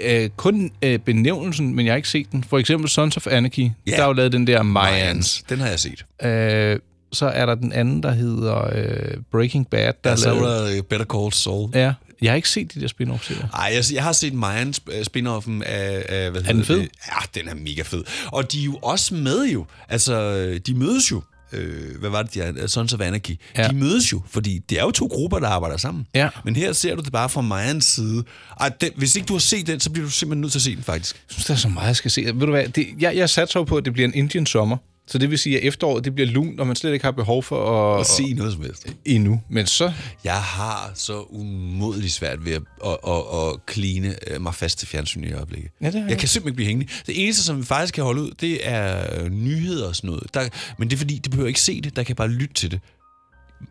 Øh, 0.00 0.30
kun 0.36 0.70
øh, 0.82 0.98
benævnelsen, 0.98 1.74
men 1.74 1.86
jeg 1.86 1.92
har 1.92 1.96
ikke 1.96 2.08
set 2.08 2.32
den. 2.32 2.44
For 2.44 2.58
eksempel 2.58 2.88
Sons 2.90 3.16
of 3.16 3.26
Anarchy. 3.26 3.68
Ja. 3.86 3.96
Der 3.96 4.02
er 4.02 4.06
jo 4.06 4.12
lavet 4.12 4.32
den 4.32 4.46
der 4.46 4.62
Mayans. 4.62 5.44
Den 5.48 5.60
har 5.60 5.68
jeg 5.68 5.80
set. 5.80 6.04
Øh, 6.22 6.78
så 7.12 7.26
er 7.26 7.46
der 7.46 7.54
den 7.54 7.72
anden, 7.72 8.02
der 8.02 8.12
hedder 8.12 8.70
øh, 8.74 9.16
Breaking 9.32 9.68
Bad. 9.70 9.92
Der 10.04 10.10
er 10.10 10.14
er 10.14 10.16
så 10.16 10.34
er 10.34 10.40
der 10.74 10.82
Better 10.82 11.06
Call 11.06 11.32
Saul. 11.32 11.70
ja, 11.74 11.92
Jeg 12.22 12.30
har 12.32 12.36
ikke 12.36 12.48
set 12.48 12.74
de 12.74 12.80
der 12.80 12.86
spin-off-serier. 12.88 13.48
Ej, 13.54 13.72
jeg, 13.74 13.84
jeg 13.92 14.02
har 14.02 14.12
set 14.12 14.34
Mayan 14.34 14.74
øh, 14.92 15.04
spin-offen 15.04 15.62
af, 15.62 16.04
af 16.08 16.30
hvad 16.30 16.40
den 16.42 16.46
hedder 16.50 16.64
fed? 16.64 16.78
Det? 16.80 16.88
Ja, 17.06 17.40
den 17.40 17.48
er 17.48 17.54
mega 17.54 17.82
fed. 17.82 18.04
Og 18.26 18.52
de 18.52 18.60
er 18.60 18.64
jo 18.64 18.78
også 18.82 19.14
med 19.14 19.44
jo. 19.44 19.66
Altså, 19.88 20.42
de 20.66 20.74
mødes 20.74 21.10
jo. 21.10 21.22
Øh, 21.54 22.00
hvad 22.00 22.10
var 22.10 22.22
det, 22.22 22.34
de 22.34 22.40
er? 22.40 22.66
Sons 22.66 22.92
of 22.92 23.00
Anarchy. 23.00 23.36
Ja. 23.56 23.68
De 23.68 23.74
mødes 23.74 24.12
jo, 24.12 24.22
fordi 24.30 24.58
det 24.58 24.78
er 24.78 24.82
jo 24.82 24.90
to 24.90 25.06
grupper, 25.06 25.38
der 25.38 25.48
arbejder 25.48 25.76
sammen. 25.76 26.06
Ja. 26.14 26.28
Men 26.44 26.56
her 26.56 26.72
ser 26.72 26.94
du 26.94 27.02
det 27.02 27.12
bare 27.12 27.28
fra 27.28 27.40
Mayans 27.40 27.84
side. 27.84 28.24
Ej, 28.60 28.68
den, 28.80 28.90
hvis 28.96 29.16
ikke 29.16 29.26
du 29.26 29.32
har 29.34 29.38
set 29.40 29.66
den, 29.66 29.80
så 29.80 29.90
bliver 29.90 30.06
du 30.06 30.10
simpelthen 30.10 30.40
nødt 30.40 30.52
til 30.52 30.58
at 30.58 30.62
se 30.62 30.76
den, 30.76 30.82
faktisk. 30.82 31.16
Jeg 31.16 31.32
synes, 31.34 31.46
der 31.46 31.54
er 31.54 31.58
så 31.58 31.68
meget, 31.68 31.86
jeg 31.86 31.96
skal 31.96 32.10
se. 32.10 32.22
Ved 32.24 32.32
du 32.46 32.50
hvad, 32.50 32.68
det, 32.68 32.86
jeg, 33.00 33.16
jeg 33.16 33.30
satser 33.30 33.64
på, 33.64 33.76
at 33.76 33.84
det 33.84 33.92
bliver 33.92 34.08
en 34.08 34.14
Indian 34.14 34.46
sommer. 34.46 34.76
Så 35.06 35.18
det 35.18 35.30
vil 35.30 35.38
sige, 35.38 35.60
at 35.60 35.66
efteråret 35.66 36.04
det 36.04 36.14
bliver 36.14 36.28
lunt, 36.30 36.60
og 36.60 36.66
man 36.66 36.76
slet 36.76 36.92
ikke 36.92 37.04
har 37.04 37.12
behov 37.12 37.42
for 37.42 37.94
at... 37.94 38.00
At 38.00 38.06
se 38.06 38.32
noget 38.34 38.52
som 38.52 38.62
helst. 38.62 38.86
Endnu. 39.04 39.40
Men 39.50 39.66
så... 39.66 39.92
Jeg 40.24 40.42
har 40.42 40.90
så 40.94 41.20
umådeligt 41.30 42.12
svært 42.12 42.44
ved 42.44 42.52
at, 42.52 42.62
at, 42.86 42.96
at, 43.08 43.12
at 43.52 43.66
kline 43.66 44.14
øh, 44.30 44.40
mig 44.40 44.54
fast 44.54 44.78
til 44.78 44.88
fjernsyn 44.88 45.24
i 45.24 45.32
øjeblikket. 45.32 45.70
Ja, 45.80 45.86
det 45.86 45.94
har 45.94 46.00
jeg 46.00 46.10
jeg. 46.10 46.18
kan 46.18 46.28
simpelthen 46.28 46.48
ikke 46.50 46.56
blive 46.56 46.66
hængende. 46.66 46.92
Det 47.06 47.24
eneste, 47.24 47.42
som 47.44 47.58
vi 47.58 47.62
faktisk 47.64 47.94
kan 47.94 48.04
holde 48.04 48.22
ud, 48.22 48.30
det 48.40 48.58
er 48.68 49.28
nyheder 49.28 49.88
og 49.88 49.96
sådan 49.96 50.10
noget. 50.10 50.34
Der, 50.34 50.48
men 50.78 50.88
det 50.90 50.96
er 50.96 50.98
fordi, 50.98 51.18
de 51.18 51.30
behøver 51.30 51.48
ikke 51.48 51.60
se 51.60 51.80
det, 51.80 51.96
der 51.96 52.02
kan 52.02 52.16
bare 52.16 52.28
lytte 52.28 52.54
til 52.54 52.70
det. 52.70 52.80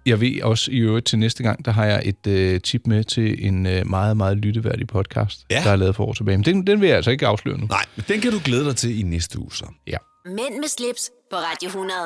Jeg 0.05 0.21
ved 0.21 0.41
også 0.41 0.71
i 0.71 0.77
øvrigt 0.77 1.05
til 1.05 1.19
næste 1.19 1.43
gang, 1.43 1.65
der 1.65 1.71
har 1.71 1.85
jeg 1.85 2.01
et 2.05 2.27
øh, 2.27 2.61
tip 2.61 2.81
med 2.87 3.03
til 3.03 3.45
en 3.47 3.65
øh, 3.65 3.87
meget, 3.89 4.17
meget 4.17 4.37
lytteværdig 4.37 4.87
podcast, 4.87 5.45
Ja. 5.49 5.61
der 5.63 5.71
er 5.71 5.75
lavet 5.75 5.95
for 5.95 6.05
år 6.05 6.13
tilbage. 6.13 6.37
Men 6.37 6.45
den, 6.45 6.67
den 6.67 6.81
vil 6.81 6.87
jeg 6.87 6.95
altså 6.95 7.11
ikke 7.11 7.27
afsløre 7.27 7.57
nu. 7.57 7.65
Nej, 7.65 7.85
men 7.95 8.05
den 8.07 8.21
kan 8.21 8.31
du 8.31 8.39
glæde 8.43 8.65
dig 8.65 8.75
til 8.75 8.99
i 8.99 9.01
næste 9.01 9.39
uge 9.39 9.51
så. 9.55 9.65
Ja. 9.87 9.97
Mænd 10.25 10.59
med 10.59 10.67
slips 10.77 11.09
på 11.31 11.37
Radio 11.37 11.67
100. 11.67 11.99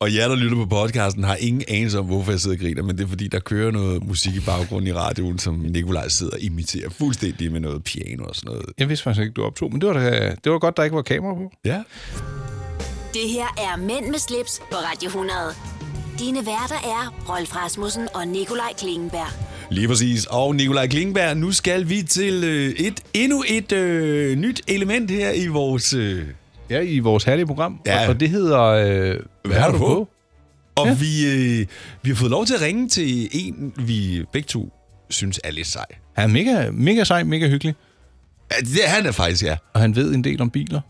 Og 0.00 0.14
jer, 0.14 0.28
der 0.28 0.36
lytter 0.36 0.56
på 0.56 0.66
podcasten, 0.66 1.24
har 1.24 1.36
ingen 1.36 1.62
anelse 1.68 1.98
om, 1.98 2.06
hvorfor 2.06 2.32
jeg 2.32 2.40
sidder 2.40 2.56
og 2.56 2.60
griner, 2.60 2.82
men 2.82 2.98
det 2.98 3.04
er 3.04 3.08
fordi, 3.08 3.28
der 3.28 3.40
kører 3.40 3.70
noget 3.70 4.06
musik 4.06 4.34
i 4.34 4.40
baggrunden 4.40 4.88
i 4.88 4.92
radioen, 4.92 5.38
som 5.38 5.54
Nikolaj 5.54 6.08
sidder 6.08 6.32
og 6.32 6.40
imiterer 6.40 6.90
fuldstændig 6.90 7.52
med 7.52 7.60
noget 7.60 7.84
piano 7.84 8.24
og 8.24 8.34
sådan 8.34 8.52
noget. 8.52 8.66
Jeg 8.78 8.88
vidste 8.88 9.02
faktisk 9.04 9.22
ikke, 9.22 9.32
du 9.32 9.44
optog, 9.44 9.72
men 9.72 9.80
det 9.80 9.88
var, 9.88 9.94
da, 9.94 10.34
det 10.44 10.52
var 10.52 10.58
godt, 10.58 10.76
der 10.76 10.82
ikke 10.82 10.96
var 10.96 11.02
kamera 11.02 11.34
på. 11.34 11.52
Ja. 11.64 11.82
Det 13.14 13.28
her 13.28 13.46
er 13.58 13.76
Mænd 13.76 14.06
med 14.10 14.18
slips 14.18 14.60
på 14.70 14.76
Radio 14.76 15.06
100. 15.06 15.36
Dine 16.18 16.38
værter 16.38 16.74
er 16.84 17.14
Rolf 17.28 17.56
Rasmussen 17.56 18.08
og 18.14 18.28
Nikolaj 18.28 18.72
Klingenberg. 18.78 19.28
Lige 19.70 19.88
præcis. 19.88 20.26
Og 20.26 20.56
Nikolaj 20.56 20.86
Klingberg, 20.86 21.36
nu 21.36 21.52
skal 21.52 21.88
vi 21.88 22.02
til 22.02 22.44
øh, 22.44 22.86
et 22.86 23.00
endnu 23.14 23.44
et 23.48 23.72
øh, 23.72 24.36
nyt 24.36 24.60
element 24.68 25.10
her 25.10 25.32
i 25.32 25.46
vores... 25.46 25.92
Øh, 25.92 26.24
Ja, 26.70 26.80
i 26.80 26.98
vores 26.98 27.24
herlige 27.24 27.46
program. 27.46 27.80
Ja. 27.86 28.02
Og, 28.02 28.08
og 28.08 28.20
det 28.20 28.28
hedder... 28.28 28.62
Øh, 28.62 29.20
hvad, 29.44 29.56
har 29.56 29.72
du 29.72 29.78
på? 29.78 30.08
Og 30.76 30.86
ja. 30.86 30.94
vi, 30.94 31.10
øh, 31.60 31.66
vi 32.02 32.10
har 32.10 32.16
fået 32.16 32.30
lov 32.30 32.46
til 32.46 32.54
at 32.54 32.60
ringe 32.62 32.88
til 32.88 33.28
en, 33.32 33.72
vi 33.76 34.24
begge 34.32 34.46
to 34.46 34.72
synes 35.10 35.40
er 35.44 35.50
lidt 35.50 35.66
sej. 35.66 35.86
Han 36.12 36.30
er 36.30 36.32
mega, 36.32 36.70
mega 36.70 37.04
sej, 37.04 37.22
mega 37.22 37.48
hyggelig. 37.48 37.74
Ja, 38.52 38.56
det, 38.60 38.80
han 38.86 39.06
er 39.06 39.12
faktisk, 39.12 39.44
ja. 39.44 39.56
Og 39.74 39.80
han 39.80 39.96
ved 39.96 40.14
en 40.14 40.24
del 40.24 40.42
om 40.42 40.50
biler. 40.50 40.80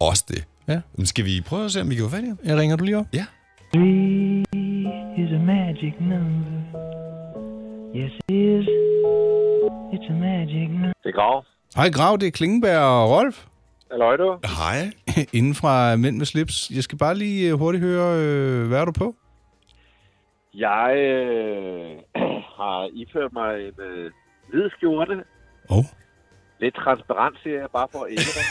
Også 0.00 0.24
det. 0.28 0.44
Ja. 0.68 0.80
Men 0.94 1.06
skal 1.06 1.24
vi 1.24 1.40
prøve 1.46 1.64
at 1.64 1.70
se, 1.70 1.80
om 1.80 1.90
vi 1.90 1.94
kan 1.94 2.04
få 2.04 2.10
fat 2.10 2.24
i 2.24 2.26
ham? 2.26 2.38
Jeg 2.44 2.56
ringer 2.56 2.76
du 2.76 2.84
lige 2.84 2.98
op. 2.98 3.06
Ja. 3.12 3.24
Three 3.74 4.44
is 5.22 5.30
a 5.32 5.42
magic 5.54 5.94
number. 6.00 6.60
Yes, 7.96 8.12
it 8.28 8.34
is. 8.34 8.66
It's 9.94 10.08
a 10.10 10.16
magic 10.28 10.68
number. 10.70 10.92
Det 11.02 11.08
er 11.08 11.12
Grav. 11.12 11.44
Hej 11.76 11.90
Grav, 11.90 12.16
det 12.20 12.26
er 12.26 12.30
Klingenberg 12.30 12.78
og 12.78 13.10
Rolf. 13.10 13.44
Halløj 13.90 14.16
du. 14.16 14.38
Hej. 14.44 14.92
Inden 15.38 15.54
fra 15.54 15.96
Mænd 15.96 16.16
med 16.16 16.26
slips. 16.26 16.70
Jeg 16.74 16.82
skal 16.82 16.98
bare 16.98 17.14
lige 17.14 17.50
øh, 17.50 17.58
hurtigt 17.58 17.84
høre, 17.84 18.22
øh, 18.22 18.68
hvad 18.68 18.80
er 18.80 18.84
du 18.84 18.92
på? 18.92 19.14
Jeg 20.54 20.94
øh, 20.96 21.90
har 22.58 22.90
iført 22.92 23.32
mig 23.32 23.66
en 23.66 23.74
øh, 23.78 24.10
hvid 24.48 24.70
skjorte. 24.70 25.24
Oh. 25.68 25.84
Lidt 26.60 26.74
transparent, 26.74 27.36
siger 27.42 27.58
jeg, 27.60 27.68
bare 27.72 27.88
for 27.92 28.04
at 28.04 28.10
ikke 28.10 28.22
det. 28.36 28.44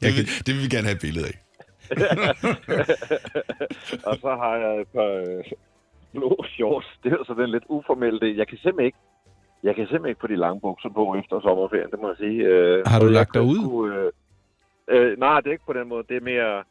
vil, 0.16 0.26
det 0.46 0.54
vil 0.54 0.62
vi 0.64 0.68
gerne 0.74 0.86
have 0.88 0.94
et 0.94 1.00
billede 1.06 1.26
af. 1.26 1.36
og 4.08 4.16
så 4.22 4.30
har 4.42 4.54
jeg 4.56 4.80
et 4.80 4.88
par 4.88 5.12
øh, 5.26 5.44
blå 6.14 6.44
shorts. 6.54 6.86
Det 7.02 7.12
er 7.12 7.16
jo 7.16 7.24
sådan 7.24 7.44
en 7.44 7.50
lidt 7.50 7.64
uformel 7.68 8.20
del. 8.20 8.36
Jeg 8.36 8.48
kan 8.48 8.58
simpelthen 8.58 8.86
ikke 8.86 8.98
jeg 9.62 9.74
kan 9.74 9.84
simpelthen 9.84 10.08
ikke 10.08 10.20
få 10.20 10.26
de 10.26 10.36
lange 10.36 10.60
bukser 10.60 10.88
på 10.88 11.02
efter 11.20 11.40
sommerferien, 11.40 11.90
det 11.90 12.00
må 12.00 12.08
jeg 12.08 12.16
sige. 12.24 12.38
Øh, 12.52 12.82
Har 12.86 13.00
du 13.00 13.06
lagt 13.06 13.34
dig 13.34 13.42
ud? 13.42 13.58
kunne, 13.68 13.94
Øh, 13.96 15.10
øh, 15.12 15.18
nej, 15.18 15.40
det 15.40 15.46
er 15.48 15.52
ikke 15.52 15.66
på 15.66 15.72
den 15.72 15.88
måde. 15.88 16.04
Det 16.08 16.16
er 16.16 16.20
mere... 16.32 16.64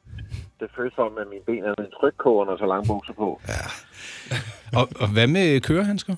Det 0.60 0.68
føles 0.76 0.94
som, 0.94 1.18
at 1.18 1.28
mine 1.30 1.42
ben 1.46 1.64
er 1.64 1.74
en 1.80 1.92
trykkåren 2.00 2.50
og 2.50 2.58
så 2.60 2.66
lange 2.66 2.88
bukser 2.88 3.14
på. 3.14 3.42
Ja. 3.48 3.64
Og, 4.80 4.86
og 5.02 5.08
hvad 5.14 5.28
med 5.28 5.62
kørehandsker? 5.62 6.16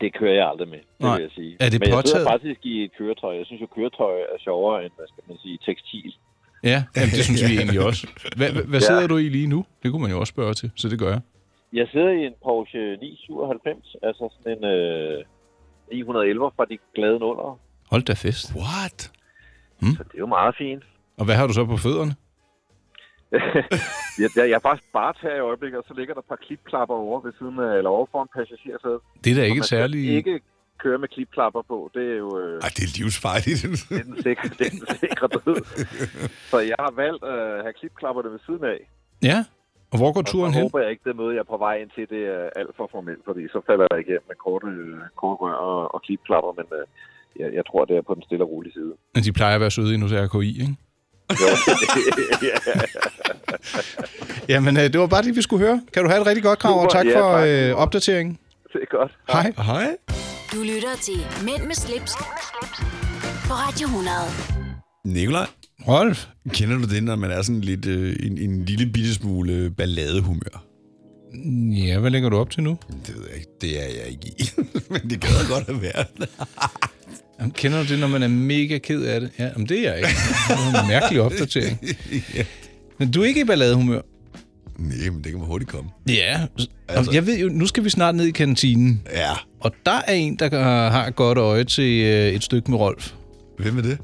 Det 0.00 0.14
kører 0.18 0.34
jeg 0.34 0.48
aldrig 0.48 0.68
med, 0.68 0.78
det 0.78 1.00
Nej. 1.00 1.14
vil 1.16 1.22
jeg 1.22 1.30
sige. 1.30 1.56
Er 1.60 1.68
det 1.70 1.80
Men 1.80 1.88
jeg 1.88 1.94
påtaget? 1.96 2.08
sidder 2.08 2.30
faktisk 2.30 2.60
i 2.62 2.84
et 2.84 2.90
køretøj. 2.98 3.32
Jeg 3.36 3.46
synes 3.46 3.60
jo, 3.62 3.66
køretøj 3.66 4.14
er 4.34 4.38
sjovere 4.38 4.84
end, 4.84 4.92
hvad 4.96 5.06
skal 5.12 5.22
man 5.28 5.36
sige, 5.42 5.58
tekstil. 5.66 6.14
Ja, 6.64 6.78
jamen, 6.96 7.10
det 7.16 7.24
synes 7.24 7.42
vi 7.50 7.56
egentlig 7.58 7.80
også. 7.90 8.02
Hvad, 8.36 8.52
hvad, 8.52 8.62
hvad 8.64 8.80
Ja. 8.80 8.86
sidder 8.86 9.06
du 9.06 9.16
i 9.16 9.28
lige 9.28 9.46
nu? 9.46 9.64
Det 9.82 9.90
kunne 9.90 10.02
man 10.02 10.10
jo 10.10 10.20
også 10.20 10.30
spørge 10.30 10.54
til, 10.54 10.70
så 10.76 10.88
det 10.88 10.98
gør 10.98 11.08
jeg. 11.10 11.20
Jeg 11.72 11.88
sidder 11.92 12.10
i 12.10 12.26
en 12.26 12.34
Porsche 12.44 12.96
997, 12.96 13.96
altså 14.02 14.24
sådan 14.36 14.58
en 14.58 14.64
øh, 14.64 15.24
911 15.92 16.50
fra 16.56 16.64
de 16.64 16.78
glade 16.94 17.18
nuller. 17.18 17.58
Hold 17.90 18.02
da 18.02 18.12
fest. 18.12 18.52
What? 18.56 19.00
Så 19.80 20.02
det 20.04 20.14
er 20.14 20.18
jo 20.18 20.26
meget 20.26 20.54
fint. 20.58 20.82
Og 21.18 21.24
hvad 21.24 21.34
har 21.34 21.46
du 21.46 21.52
så 21.52 21.64
på 21.64 21.76
fødderne? 21.76 22.14
jeg, 23.32 24.30
jeg, 24.36 24.48
jeg 24.50 24.50
er 24.50 24.58
faktisk 24.68 24.92
bare 24.92 25.14
her 25.22 25.34
i 25.36 25.40
øjeblikket, 25.40 25.78
og 25.78 25.84
så 25.88 25.94
ligger 25.94 26.14
der 26.14 26.20
et 26.20 26.26
par 26.28 26.36
klipklapper 26.46 26.94
over 26.94 27.20
ved 27.20 27.32
siden 27.38 27.58
af, 27.58 27.76
eller 27.78 27.90
over 27.90 28.06
foran 28.12 28.28
passagersædet. 28.36 29.00
Det 29.24 29.30
er 29.32 29.36
da 29.36 29.42
ikke 29.42 29.62
særlig- 29.62 30.10
ikke 30.16 30.40
køre 30.78 30.98
med 30.98 31.08
klipklapper 31.08 31.62
på. 31.62 31.90
Det 31.94 32.12
er 32.12 32.16
jo... 32.16 32.38
Øh, 32.38 32.54
Ej, 32.62 32.68
det 32.76 32.82
er 32.88 32.92
livsfarligt. 32.98 33.62
det 33.88 33.98
er 34.00 34.04
den 34.04 34.22
sikre, 34.22 34.48
det 34.58 34.66
er 34.66 34.70
den 34.70 34.86
sikre 35.00 35.28
død. 35.28 35.60
så 36.50 36.58
jeg 36.58 36.76
har 36.78 36.90
valgt 37.04 37.24
at 37.24 37.62
have 37.64 37.72
klipklapperne 37.72 38.30
ved 38.32 38.38
siden 38.46 38.64
af. 38.64 38.78
Ja, 39.22 39.44
og 39.92 39.96
hvor 39.98 40.10
går 40.16 40.22
turen 40.22 40.52
hen? 40.54 40.62
håber 40.62 40.78
jeg 40.84 40.90
ikke, 40.90 41.04
det 41.08 41.16
møde, 41.20 41.32
jeg 41.36 41.44
er 41.46 41.50
på 41.54 41.58
vej 41.66 41.74
ind 41.82 41.90
til, 41.96 42.04
det 42.14 42.22
er 42.36 42.42
alt 42.60 42.72
for 42.78 42.88
formelt, 42.92 43.22
fordi 43.28 43.42
så 43.54 43.58
falder 43.68 43.86
jeg 43.90 43.98
igennem 44.04 44.26
med 44.30 44.36
korte, 44.46 44.66
øh, 44.66 44.98
korte 45.20 45.38
rør 45.42 45.56
og, 45.68 45.94
og 45.94 45.98
klipklapper, 46.04 46.52
men 46.58 46.66
øh, 46.78 46.84
jeg, 47.40 47.48
jeg 47.58 47.64
tror, 47.68 47.84
det 47.84 47.96
er 47.96 48.02
på 48.08 48.14
den 48.14 48.22
stille 48.28 48.44
og 48.44 48.50
rolige 48.50 48.72
side. 48.78 48.92
Men 49.14 49.22
de 49.26 49.32
plejer 49.32 49.54
at 49.54 49.60
være 49.64 49.74
søde 49.76 49.94
inde 49.94 50.04
hos 50.06 50.14
RKI, 50.26 50.50
ikke? 50.64 50.76
Jo. 51.42 51.46
ja. 52.48 52.56
Jamen, 54.52 54.76
øh, 54.76 54.82
det 54.92 54.98
var 55.00 55.06
bare 55.06 55.22
det, 55.22 55.36
vi 55.36 55.42
skulle 55.42 55.66
høre. 55.66 55.78
Kan 55.92 56.02
du 56.02 56.08
have 56.08 56.20
et 56.20 56.26
rigtig 56.26 56.44
godt 56.44 56.58
krav, 56.58 56.76
og 56.84 56.90
tak 56.90 57.06
ja, 57.06 57.20
for 57.20 57.28
øh, 57.50 57.82
opdateringen. 57.82 58.38
Det 58.72 58.80
er 58.82 58.96
godt. 58.98 59.12
Hej. 59.28 59.52
Hej. 59.70 59.96
Du 60.52 60.58
lytter 60.72 60.94
til 61.08 61.18
Mænd 61.46 61.62
med 61.70 61.74
slips, 61.74 62.12
på 63.48 63.52
Radio 63.64 63.86
100. 63.86 64.12
Nikolaj? 65.04 65.46
Rolf? 65.88 66.26
Kender 66.50 66.78
du 66.78 66.84
det, 66.84 67.04
når 67.04 67.16
man 67.16 67.30
er 67.30 67.42
sådan 67.42 67.60
lidt 67.60 67.86
øh, 67.86 68.16
en, 68.22 68.38
en 68.38 68.64
lille 68.64 68.86
bitte 68.86 69.14
smule 69.14 69.70
balladehumør? 69.70 70.64
Ja, 71.86 71.98
hvad 71.98 72.10
lægger 72.10 72.28
du 72.28 72.36
op 72.36 72.50
til 72.50 72.62
nu? 72.62 72.78
Det 73.06 73.14
ved 73.16 73.22
jeg 73.28 73.36
ikke. 73.36 73.50
Det 73.60 73.80
er 73.82 73.86
jeg 74.02 74.06
ikke 74.10 74.28
i. 74.38 74.44
Men 74.92 75.10
det 75.10 75.20
gad 75.20 75.48
godt 75.48 75.68
at 75.68 75.82
være. 75.82 76.04
Jamen, 77.40 77.50
kender 77.52 77.82
du 77.82 77.88
det, 77.88 77.98
når 77.98 78.06
man 78.06 78.22
er 78.22 78.28
mega 78.28 78.78
ked 78.78 79.02
af 79.02 79.20
det? 79.20 79.30
Ja, 79.38 79.48
men 79.56 79.68
det 79.68 79.78
er 79.78 79.90
jeg 79.94 79.96
ikke. 79.98 80.08
Det 80.48 80.56
var 80.74 80.82
en 80.82 80.88
mærkelig 80.88 81.20
opdatering. 81.22 81.78
ja. 82.36 82.44
Men 82.98 83.10
du 83.10 83.22
er 83.22 83.26
ikke 83.26 83.40
i 83.40 83.44
balladehumør? 83.44 84.00
Nej, 84.78 85.10
men 85.10 85.16
det 85.24 85.30
kan 85.32 85.38
man 85.38 85.46
hurtigt 85.46 85.70
komme. 85.70 85.90
Ja, 86.08 86.40
Altså- 86.88 87.12
jeg 87.12 87.26
ved 87.26 87.38
jo, 87.38 87.48
nu 87.48 87.66
skal 87.66 87.84
vi 87.84 87.90
snart 87.90 88.14
ned 88.14 88.24
i 88.24 88.30
kantinen. 88.30 89.02
Ja. 89.12 89.30
Og 89.60 89.72
der 89.86 90.00
er 90.06 90.12
en, 90.12 90.36
der 90.36 90.58
har 90.90 91.10
godt 91.10 91.38
øje 91.38 91.64
til 91.64 92.02
øh, 92.04 92.28
et 92.28 92.44
stykke 92.44 92.70
med 92.70 92.78
Rolf. 92.78 93.12
Hvem 93.58 93.78
er 93.78 93.82
det? 93.82 93.98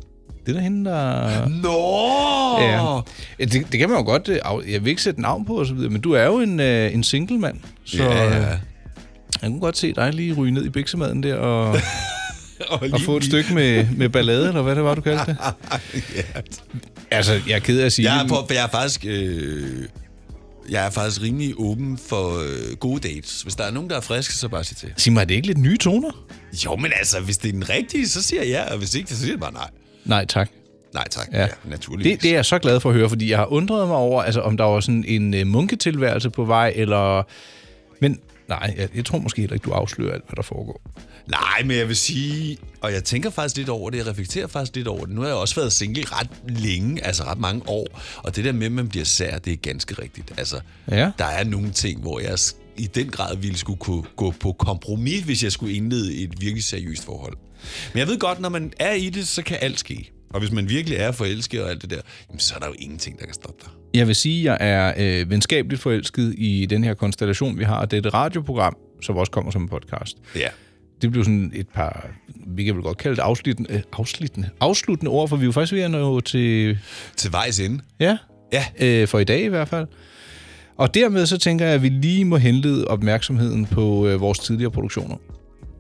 Det 0.49 0.55
er 0.57 0.61
der 0.61 0.65
hende, 0.65 0.91
der... 0.91 1.49
Nå! 1.49 2.65
Ja. 2.65 3.01
Ja, 3.39 3.45
det, 3.45 3.73
det 3.73 3.81
kan 3.81 3.89
man 3.89 3.99
jo 3.99 4.05
godt... 4.05 4.29
øh, 4.29 4.73
Jeg 4.73 4.85
vil 4.85 4.91
ikke 4.91 5.03
sætte 5.03 5.21
navn 5.21 5.45
på 5.45 5.55
og 5.59 5.67
så 5.67 5.75
videre, 5.75 5.91
men 5.91 6.01
du 6.01 6.13
er 6.13 6.25
jo 6.25 6.39
en, 6.41 6.61
øh, 6.61 6.95
en 6.95 7.05
single 7.05 7.39
mand. 7.39 7.57
Så 7.85 8.03
Ja, 8.03 8.25
ja. 8.25 8.39
øh, 8.39 8.45
jeg 9.43 9.51
kunne 9.51 9.61
godt 9.61 9.77
se 9.77 9.93
dig 9.93 10.15
lige 10.15 10.33
ryge 10.35 10.51
ned 10.53 10.65
i 10.65 10.69
biksemaden 10.69 11.23
der 11.23 11.35
og, 11.35 11.69
Og 12.69 12.83
og 12.93 13.01
få 13.01 13.17
et 13.17 13.25
stykke 13.25 13.55
med, 13.55 13.87
med 13.97 14.09
ballade, 14.09 14.49
eller 14.49 14.63
hvad 14.63 14.77
det 14.77 14.85
var, 14.85 14.95
du 14.95 15.01
kaldte 15.01 15.25
det. 15.27 15.37
ja. 16.17 16.41
Altså, 17.11 17.41
jeg 17.49 17.55
er 17.55 17.59
ked 17.59 17.81
af 17.81 17.87
at 17.87 17.93
sige 17.93 18.13
Jeg 18.13 18.25
er, 18.25 18.29
på, 18.29 18.47
jeg 18.51 18.65
er 18.65 18.69
faktisk... 18.69 19.05
Øh, 19.09 19.83
jeg 20.71 20.87
er 20.87 20.91
faktisk 20.91 21.23
rimelig 21.23 21.55
åben 21.59 21.99
for 22.09 22.39
øh, 22.43 22.77
gode 22.77 23.09
dates. 23.09 23.43
Hvis 23.43 23.55
der 23.55 23.65
er 23.65 23.71
nogen, 23.71 23.91
der 23.91 23.97
er 23.97 24.01
friske, 24.01 24.35
så 24.35 24.49
bare 24.49 24.65
sig 24.65 24.77
til. 24.77 24.89
Sig 24.97 25.13
mig, 25.13 25.21
er 25.21 25.25
det 25.25 25.35
ikke 25.35 25.47
lidt 25.47 25.59
nye 25.59 25.77
toner? 25.77 26.11
Jo, 26.65 26.77
men 26.77 26.93
altså, 26.99 27.21
hvis 27.21 27.39
det 27.39 27.49
er 27.49 27.53
den 27.53 27.69
rigtige, 27.71 28.09
så 28.09 28.23
siger 28.23 28.43
jeg 28.43 28.51
ja, 28.51 28.73
og 28.73 28.79
hvis 28.79 28.95
ikke, 28.95 29.11
så 29.11 29.17
siger 29.19 29.33
jeg 29.33 29.41
bare 29.41 29.53
nej. 29.53 29.69
Nej, 30.05 30.27
tak. 30.27 30.51
Nej, 30.95 31.09
tak. 31.11 31.29
Ja. 31.33 31.41
Ja, 31.41 31.49
naturligvis. 31.65 32.13
Det, 32.13 32.23
det 32.23 32.31
er 32.31 32.35
jeg 32.35 32.45
så 32.45 32.59
glad 32.59 32.81
for 32.81 32.89
at 32.91 32.95
høre, 32.97 33.09
fordi 33.09 33.31
jeg 33.31 33.39
har 33.39 33.53
undret 33.53 33.89
mig 33.89 33.97
over, 33.97 34.23
altså, 34.23 34.41
om 34.41 34.57
der 34.57 34.65
var 34.65 34.81
sådan 34.81 35.05
en 35.09 35.35
uh, 35.35 35.47
munketilværelse 35.47 36.31
på 36.31 36.45
vej, 36.45 36.73
eller... 36.77 37.23
Men 38.01 38.21
Nej, 38.49 38.75
jeg, 38.79 38.89
jeg 38.95 39.05
tror 39.05 39.19
måske 39.19 39.41
heller 39.41 39.55
ikke, 39.55 39.65
du 39.65 39.71
afslører 39.71 40.15
alt, 40.15 40.25
hvad 40.29 40.37
der 40.37 40.43
foregår. 40.43 40.81
Nej, 41.27 41.63
men 41.65 41.77
jeg 41.77 41.89
vil 41.89 41.97
sige, 41.97 42.59
og 42.81 42.93
jeg 42.93 43.05
tænker 43.05 43.31
faktisk 43.31 43.57
lidt 43.57 43.69
over 43.69 43.91
det, 43.91 43.99
jeg 43.99 44.07
reflekterer 44.07 44.47
faktisk 44.47 44.77
lidt 44.77 44.89
over 44.89 45.05
det. 45.05 45.15
Nu 45.15 45.21
har 45.21 45.29
jeg 45.29 45.37
også 45.37 45.55
været 45.55 45.73
single 45.73 46.05
ret 46.07 46.29
længe, 46.49 47.05
altså 47.05 47.25
ret 47.25 47.39
mange 47.39 47.63
år, 47.67 48.01
og 48.17 48.37
det 48.37 48.45
der 48.45 48.53
med, 48.53 48.67
at 48.67 48.73
man 48.73 48.89
bliver 48.89 49.05
sær, 49.05 49.39
det 49.39 49.53
er 49.53 49.57
ganske 49.57 50.03
rigtigt. 50.03 50.33
Altså, 50.39 50.61
Ja. 50.91 51.11
der 51.19 51.25
er 51.25 51.45
nogle 51.45 51.71
ting, 51.71 52.01
hvor 52.01 52.21
jeg 52.21 52.39
i 52.77 52.87
den 52.87 53.09
grad 53.11 53.37
ville 53.37 53.59
skulle 53.59 53.79
kunne 53.79 54.03
gå 54.17 54.35
på 54.41 54.53
kompromis, 54.53 55.21
hvis 55.25 55.45
jeg 55.45 55.53
skulle 55.53 55.75
indlede 55.75 56.15
et 56.17 56.41
virkelig 56.41 56.65
seriøst 56.65 57.05
forhold. 57.05 57.37
Men 57.93 57.99
jeg 57.99 58.07
ved 58.07 58.19
godt, 58.19 58.41
når 58.41 58.49
man 58.49 58.73
er 58.81 58.93
i 58.93 59.11
det, 59.11 59.29
så 59.29 59.43
kan 59.43 59.57
alt 59.61 59.79
ske. 59.79 60.11
Og 60.31 60.41
hvis 60.41 60.53
man 60.53 60.69
virkelig 60.69 60.99
er 60.99 61.13
forelsket 61.13 61.63
og 61.63 61.71
alt 61.71 61.83
det 61.83 61.91
der, 61.91 62.01
jamen, 62.29 62.41
så 62.41 62.55
er 62.55 62.59
der 62.59 62.67
jo 62.67 62.75
ingenting, 62.79 63.19
der 63.19 63.25
kan 63.25 63.35
stoppe 63.35 63.65
dig. 63.65 63.71
Jeg 63.95 64.07
vil 64.07 64.15
sige, 64.15 64.51
at 64.51 64.69
jeg 64.69 64.93
er 64.97 65.21
øh, 65.21 65.31
venskabeligt 65.31 65.83
forelsket 65.83 66.35
i 66.39 66.67
den 66.67 66.85
her 66.85 66.95
konstellation, 66.95 67.59
vi 67.59 67.65
har. 67.65 67.85
Det 67.85 68.05
er 68.05 68.09
et 68.09 68.15
radioprogram, 68.15 68.77
som 69.03 69.17
også 69.17 69.33
kommer 69.33 69.51
som 69.51 69.63
en 69.63 69.69
podcast. 69.69 70.17
Ja. 70.37 70.49
Det 71.03 71.11
blev 71.11 71.25
sådan 71.25 71.53
et 71.55 71.69
par, 71.69 72.07
vi 72.47 72.65
kan 72.65 72.75
vel 72.75 72.83
godt 72.83 72.99
kalde 72.99 73.17
det 73.17 73.23
afsluttende, 73.23 73.73
øh, 73.73 73.83
afsluttende, 73.93 74.51
afsluttende 74.61 75.11
ord, 75.11 75.29
for 75.29 75.37
vi 75.37 75.43
er 75.43 75.47
jo 75.47 75.53
faktisk 75.53 75.73
ved 75.73 75.83
at 75.83 75.91
nå 75.91 76.21
til... 76.21 76.79
Til 77.17 77.33
vejs 77.33 77.61
ende. 77.61 77.81
Ja. 78.01 78.19
Ja. 78.53 78.65
Øh, 78.81 79.09
for 79.09 79.19
i 79.19 79.25
dag 79.25 79.41
i 79.41 79.49
hvert 79.49 79.69
fald. 79.69 79.87
Og 80.77 80.95
dermed 80.95 81.27
så 81.27 81.39
tænker 81.39 81.65
jeg, 81.67 81.75
at 81.75 81.83
vi 81.83 81.89
lige 81.89 82.25
må 82.25 82.37
henlede 82.37 82.89
opmærksomheden 82.89 83.67
på 83.67 84.07
øh, 84.07 84.21
vores 84.21 84.39
tidligere 84.39 84.71
produktioner. 84.71 85.17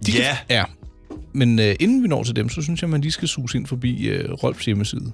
De 0.07 0.13
Ja. 0.13 0.37
ja. 0.51 0.65
Men 1.33 1.59
øh, 1.59 1.75
inden 1.81 2.03
vi 2.03 2.09
når 2.09 2.23
til 2.23 2.37
dem, 2.37 2.49
så 2.49 2.63
synes 2.63 2.83
jeg, 2.83 2.87
at 2.87 2.91
man 2.91 3.01
lige 3.01 3.13
skal 3.13 3.29
suge 3.29 3.49
ind 3.55 3.67
forbi 3.67 4.09
øh, 4.09 4.33
Rolfs 4.33 4.65
hjemmeside. 4.65 5.13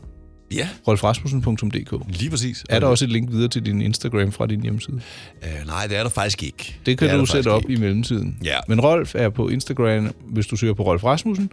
Ja. 0.55 0.69
rolfrasmussen.dk 0.89 2.19
Lige 2.19 2.31
præcis. 2.31 2.65
Er 2.69 2.81
der 2.81 2.87
også 2.87 3.05
et 3.05 3.12
link 3.12 3.31
videre 3.31 3.49
til 3.49 3.67
din 3.67 3.81
Instagram 3.81 4.33
fra 4.33 4.47
din 4.47 4.62
hjemmeside? 4.62 5.01
Uh, 5.43 5.67
nej, 5.67 5.87
det 5.87 5.97
er 5.97 6.03
der 6.03 6.11
faktisk 6.11 6.43
ikke. 6.43 6.77
Det 6.87 6.99
kan 6.99 7.11
er 7.11 7.17
du 7.17 7.27
sætte 7.27 7.49
op 7.49 7.71
i 7.71 7.77
mellemtiden. 7.77 8.39
Ja. 8.45 8.57
Men 8.69 8.81
Rolf 8.81 9.15
er 9.15 9.29
på 9.29 9.49
Instagram, 9.49 10.15
hvis 10.27 10.47
du 10.47 10.57
søger 10.57 10.75
på 10.75 10.83
Rolf 10.83 11.05
Rasmussen. 11.05 11.51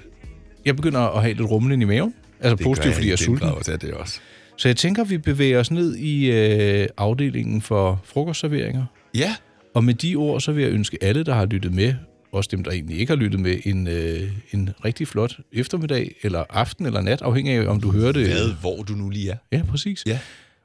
jeg 0.66 0.76
begynder 0.76 1.00
at 1.00 1.22
have 1.22 1.34
lidt 1.34 1.50
rumlen 1.50 1.82
i 1.82 1.86
maven. 1.86 2.14
Altså 2.42 2.56
Det 2.56 2.64
positivt, 2.64 2.86
jeg 2.86 2.94
fordi 2.94 3.08
jeg 3.08 3.14
er 3.14 3.18
sulten. 3.18 3.50
ja, 3.68 3.76
det 3.76 3.84
er 3.90 3.96
også. 3.96 4.20
Så 4.58 4.68
jeg 4.68 4.78
tænker, 4.78 5.04
vi 5.04 5.18
bevæger 5.18 5.60
os 5.60 5.72
ned 5.72 5.96
i 5.96 6.32
øh, 6.32 6.88
afdelingen 6.98 7.62
for 7.62 8.02
frokostserveringer. 8.06 8.86
Ja. 9.16 9.36
Og 9.76 9.84
med 9.84 9.94
de 9.94 10.16
ord, 10.16 10.42
så 10.42 10.52
vil 10.52 10.64
jeg 10.64 10.72
ønske 10.72 10.98
alle, 11.02 11.24
der 11.24 11.34
har 11.34 11.46
lyttet 11.46 11.74
med, 11.74 11.94
også 12.32 12.48
dem, 12.52 12.64
der 12.64 12.72
egentlig 12.72 13.00
ikke 13.00 13.12
har 13.12 13.18
lyttet 13.18 13.40
med, 13.40 13.58
en, 13.66 13.88
øh, 13.88 14.32
en 14.52 14.70
rigtig 14.86 15.08
flot 15.08 15.38
eftermiddag, 15.54 16.16
eller 16.24 16.44
aften, 16.50 16.86
eller 16.86 17.02
nat, 17.02 17.22
afhængig 17.22 17.54
af, 17.54 17.68
om 17.68 17.82
du 17.82 17.92
hører 17.92 18.12
det. 18.12 18.28
Hvad, 18.28 18.54
hvor 18.62 18.84
du 18.84 18.94
nu 18.94 19.10
lige 19.10 19.32
er. 19.32 19.38
Ja, 19.52 19.62
præcis. 19.70 20.04
Ja. 20.06 20.20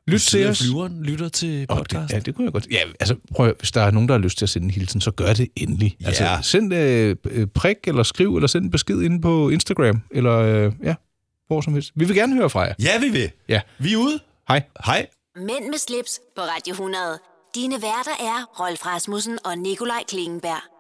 Lyt 0.09 0.15
Du 0.15 0.19
til 0.19 0.47
os. 0.47 0.59
flyveren, 0.63 1.03
lytter 1.03 1.29
til 1.29 1.67
podcast. 1.67 2.09
det, 2.09 2.15
ja, 2.15 2.19
det 2.19 2.35
kunne 2.35 2.45
jeg 2.45 2.53
godt. 2.53 2.67
Ja, 2.71 2.79
altså, 3.01 3.17
prøv, 3.35 3.49
at- 3.49 3.55
hvis 3.59 3.73
der 3.73 3.81
er 3.81 3.91
nogen, 3.91 4.09
der 4.09 4.15
har 4.15 4.19
lyst 4.21 4.39
til 4.39 4.45
at 4.45 4.49
sende 4.49 4.65
en 4.65 4.71
hilsen, 4.71 5.01
så 5.01 5.11
gør 5.11 5.33
det 5.33 5.49
endelig. 5.57 5.97
Ja. 6.01 6.07
Altså, 6.07 6.39
send 6.43 6.75
øh, 6.75 7.17
øh, 7.31 7.47
prik, 7.47 7.77
eller 7.87 8.03
skriv, 8.03 8.37
eller 8.37 8.47
send 8.47 8.65
en 8.65 8.71
besked 8.71 9.03
inde 9.03 9.21
på 9.21 9.49
Instagram, 9.51 10.03
eller 10.11 10.33
øh, 10.39 10.73
ja, 10.83 10.95
hvor 11.47 11.61
som 11.61 11.73
helst. 11.75 11.93
Vi 11.95 12.05
vil 12.05 12.17
gerne 12.17 12.35
høre 12.37 12.51
fra 12.51 12.61
jer. 12.61 12.75
Ja, 12.83 12.99
vi 13.01 13.09
vil. 13.09 13.31
Ja. 13.49 13.61
Vi 13.79 13.93
er 13.93 13.97
ude. 13.97 14.19
Hej. 14.49 14.63
Hej. 14.87 15.07
Mænd 15.37 15.65
med 15.71 15.79
slips 15.79 16.21
på 16.37 16.43
Radio 16.43 16.73
100. 16.73 17.03
Dine 17.55 17.75
værter 17.75 18.17
er 18.21 18.61
Rolf 18.61 18.87
Rasmussen 18.87 19.39
og 19.45 19.59
Nikolaj 19.59 20.03
Klingenberg. 20.09 20.63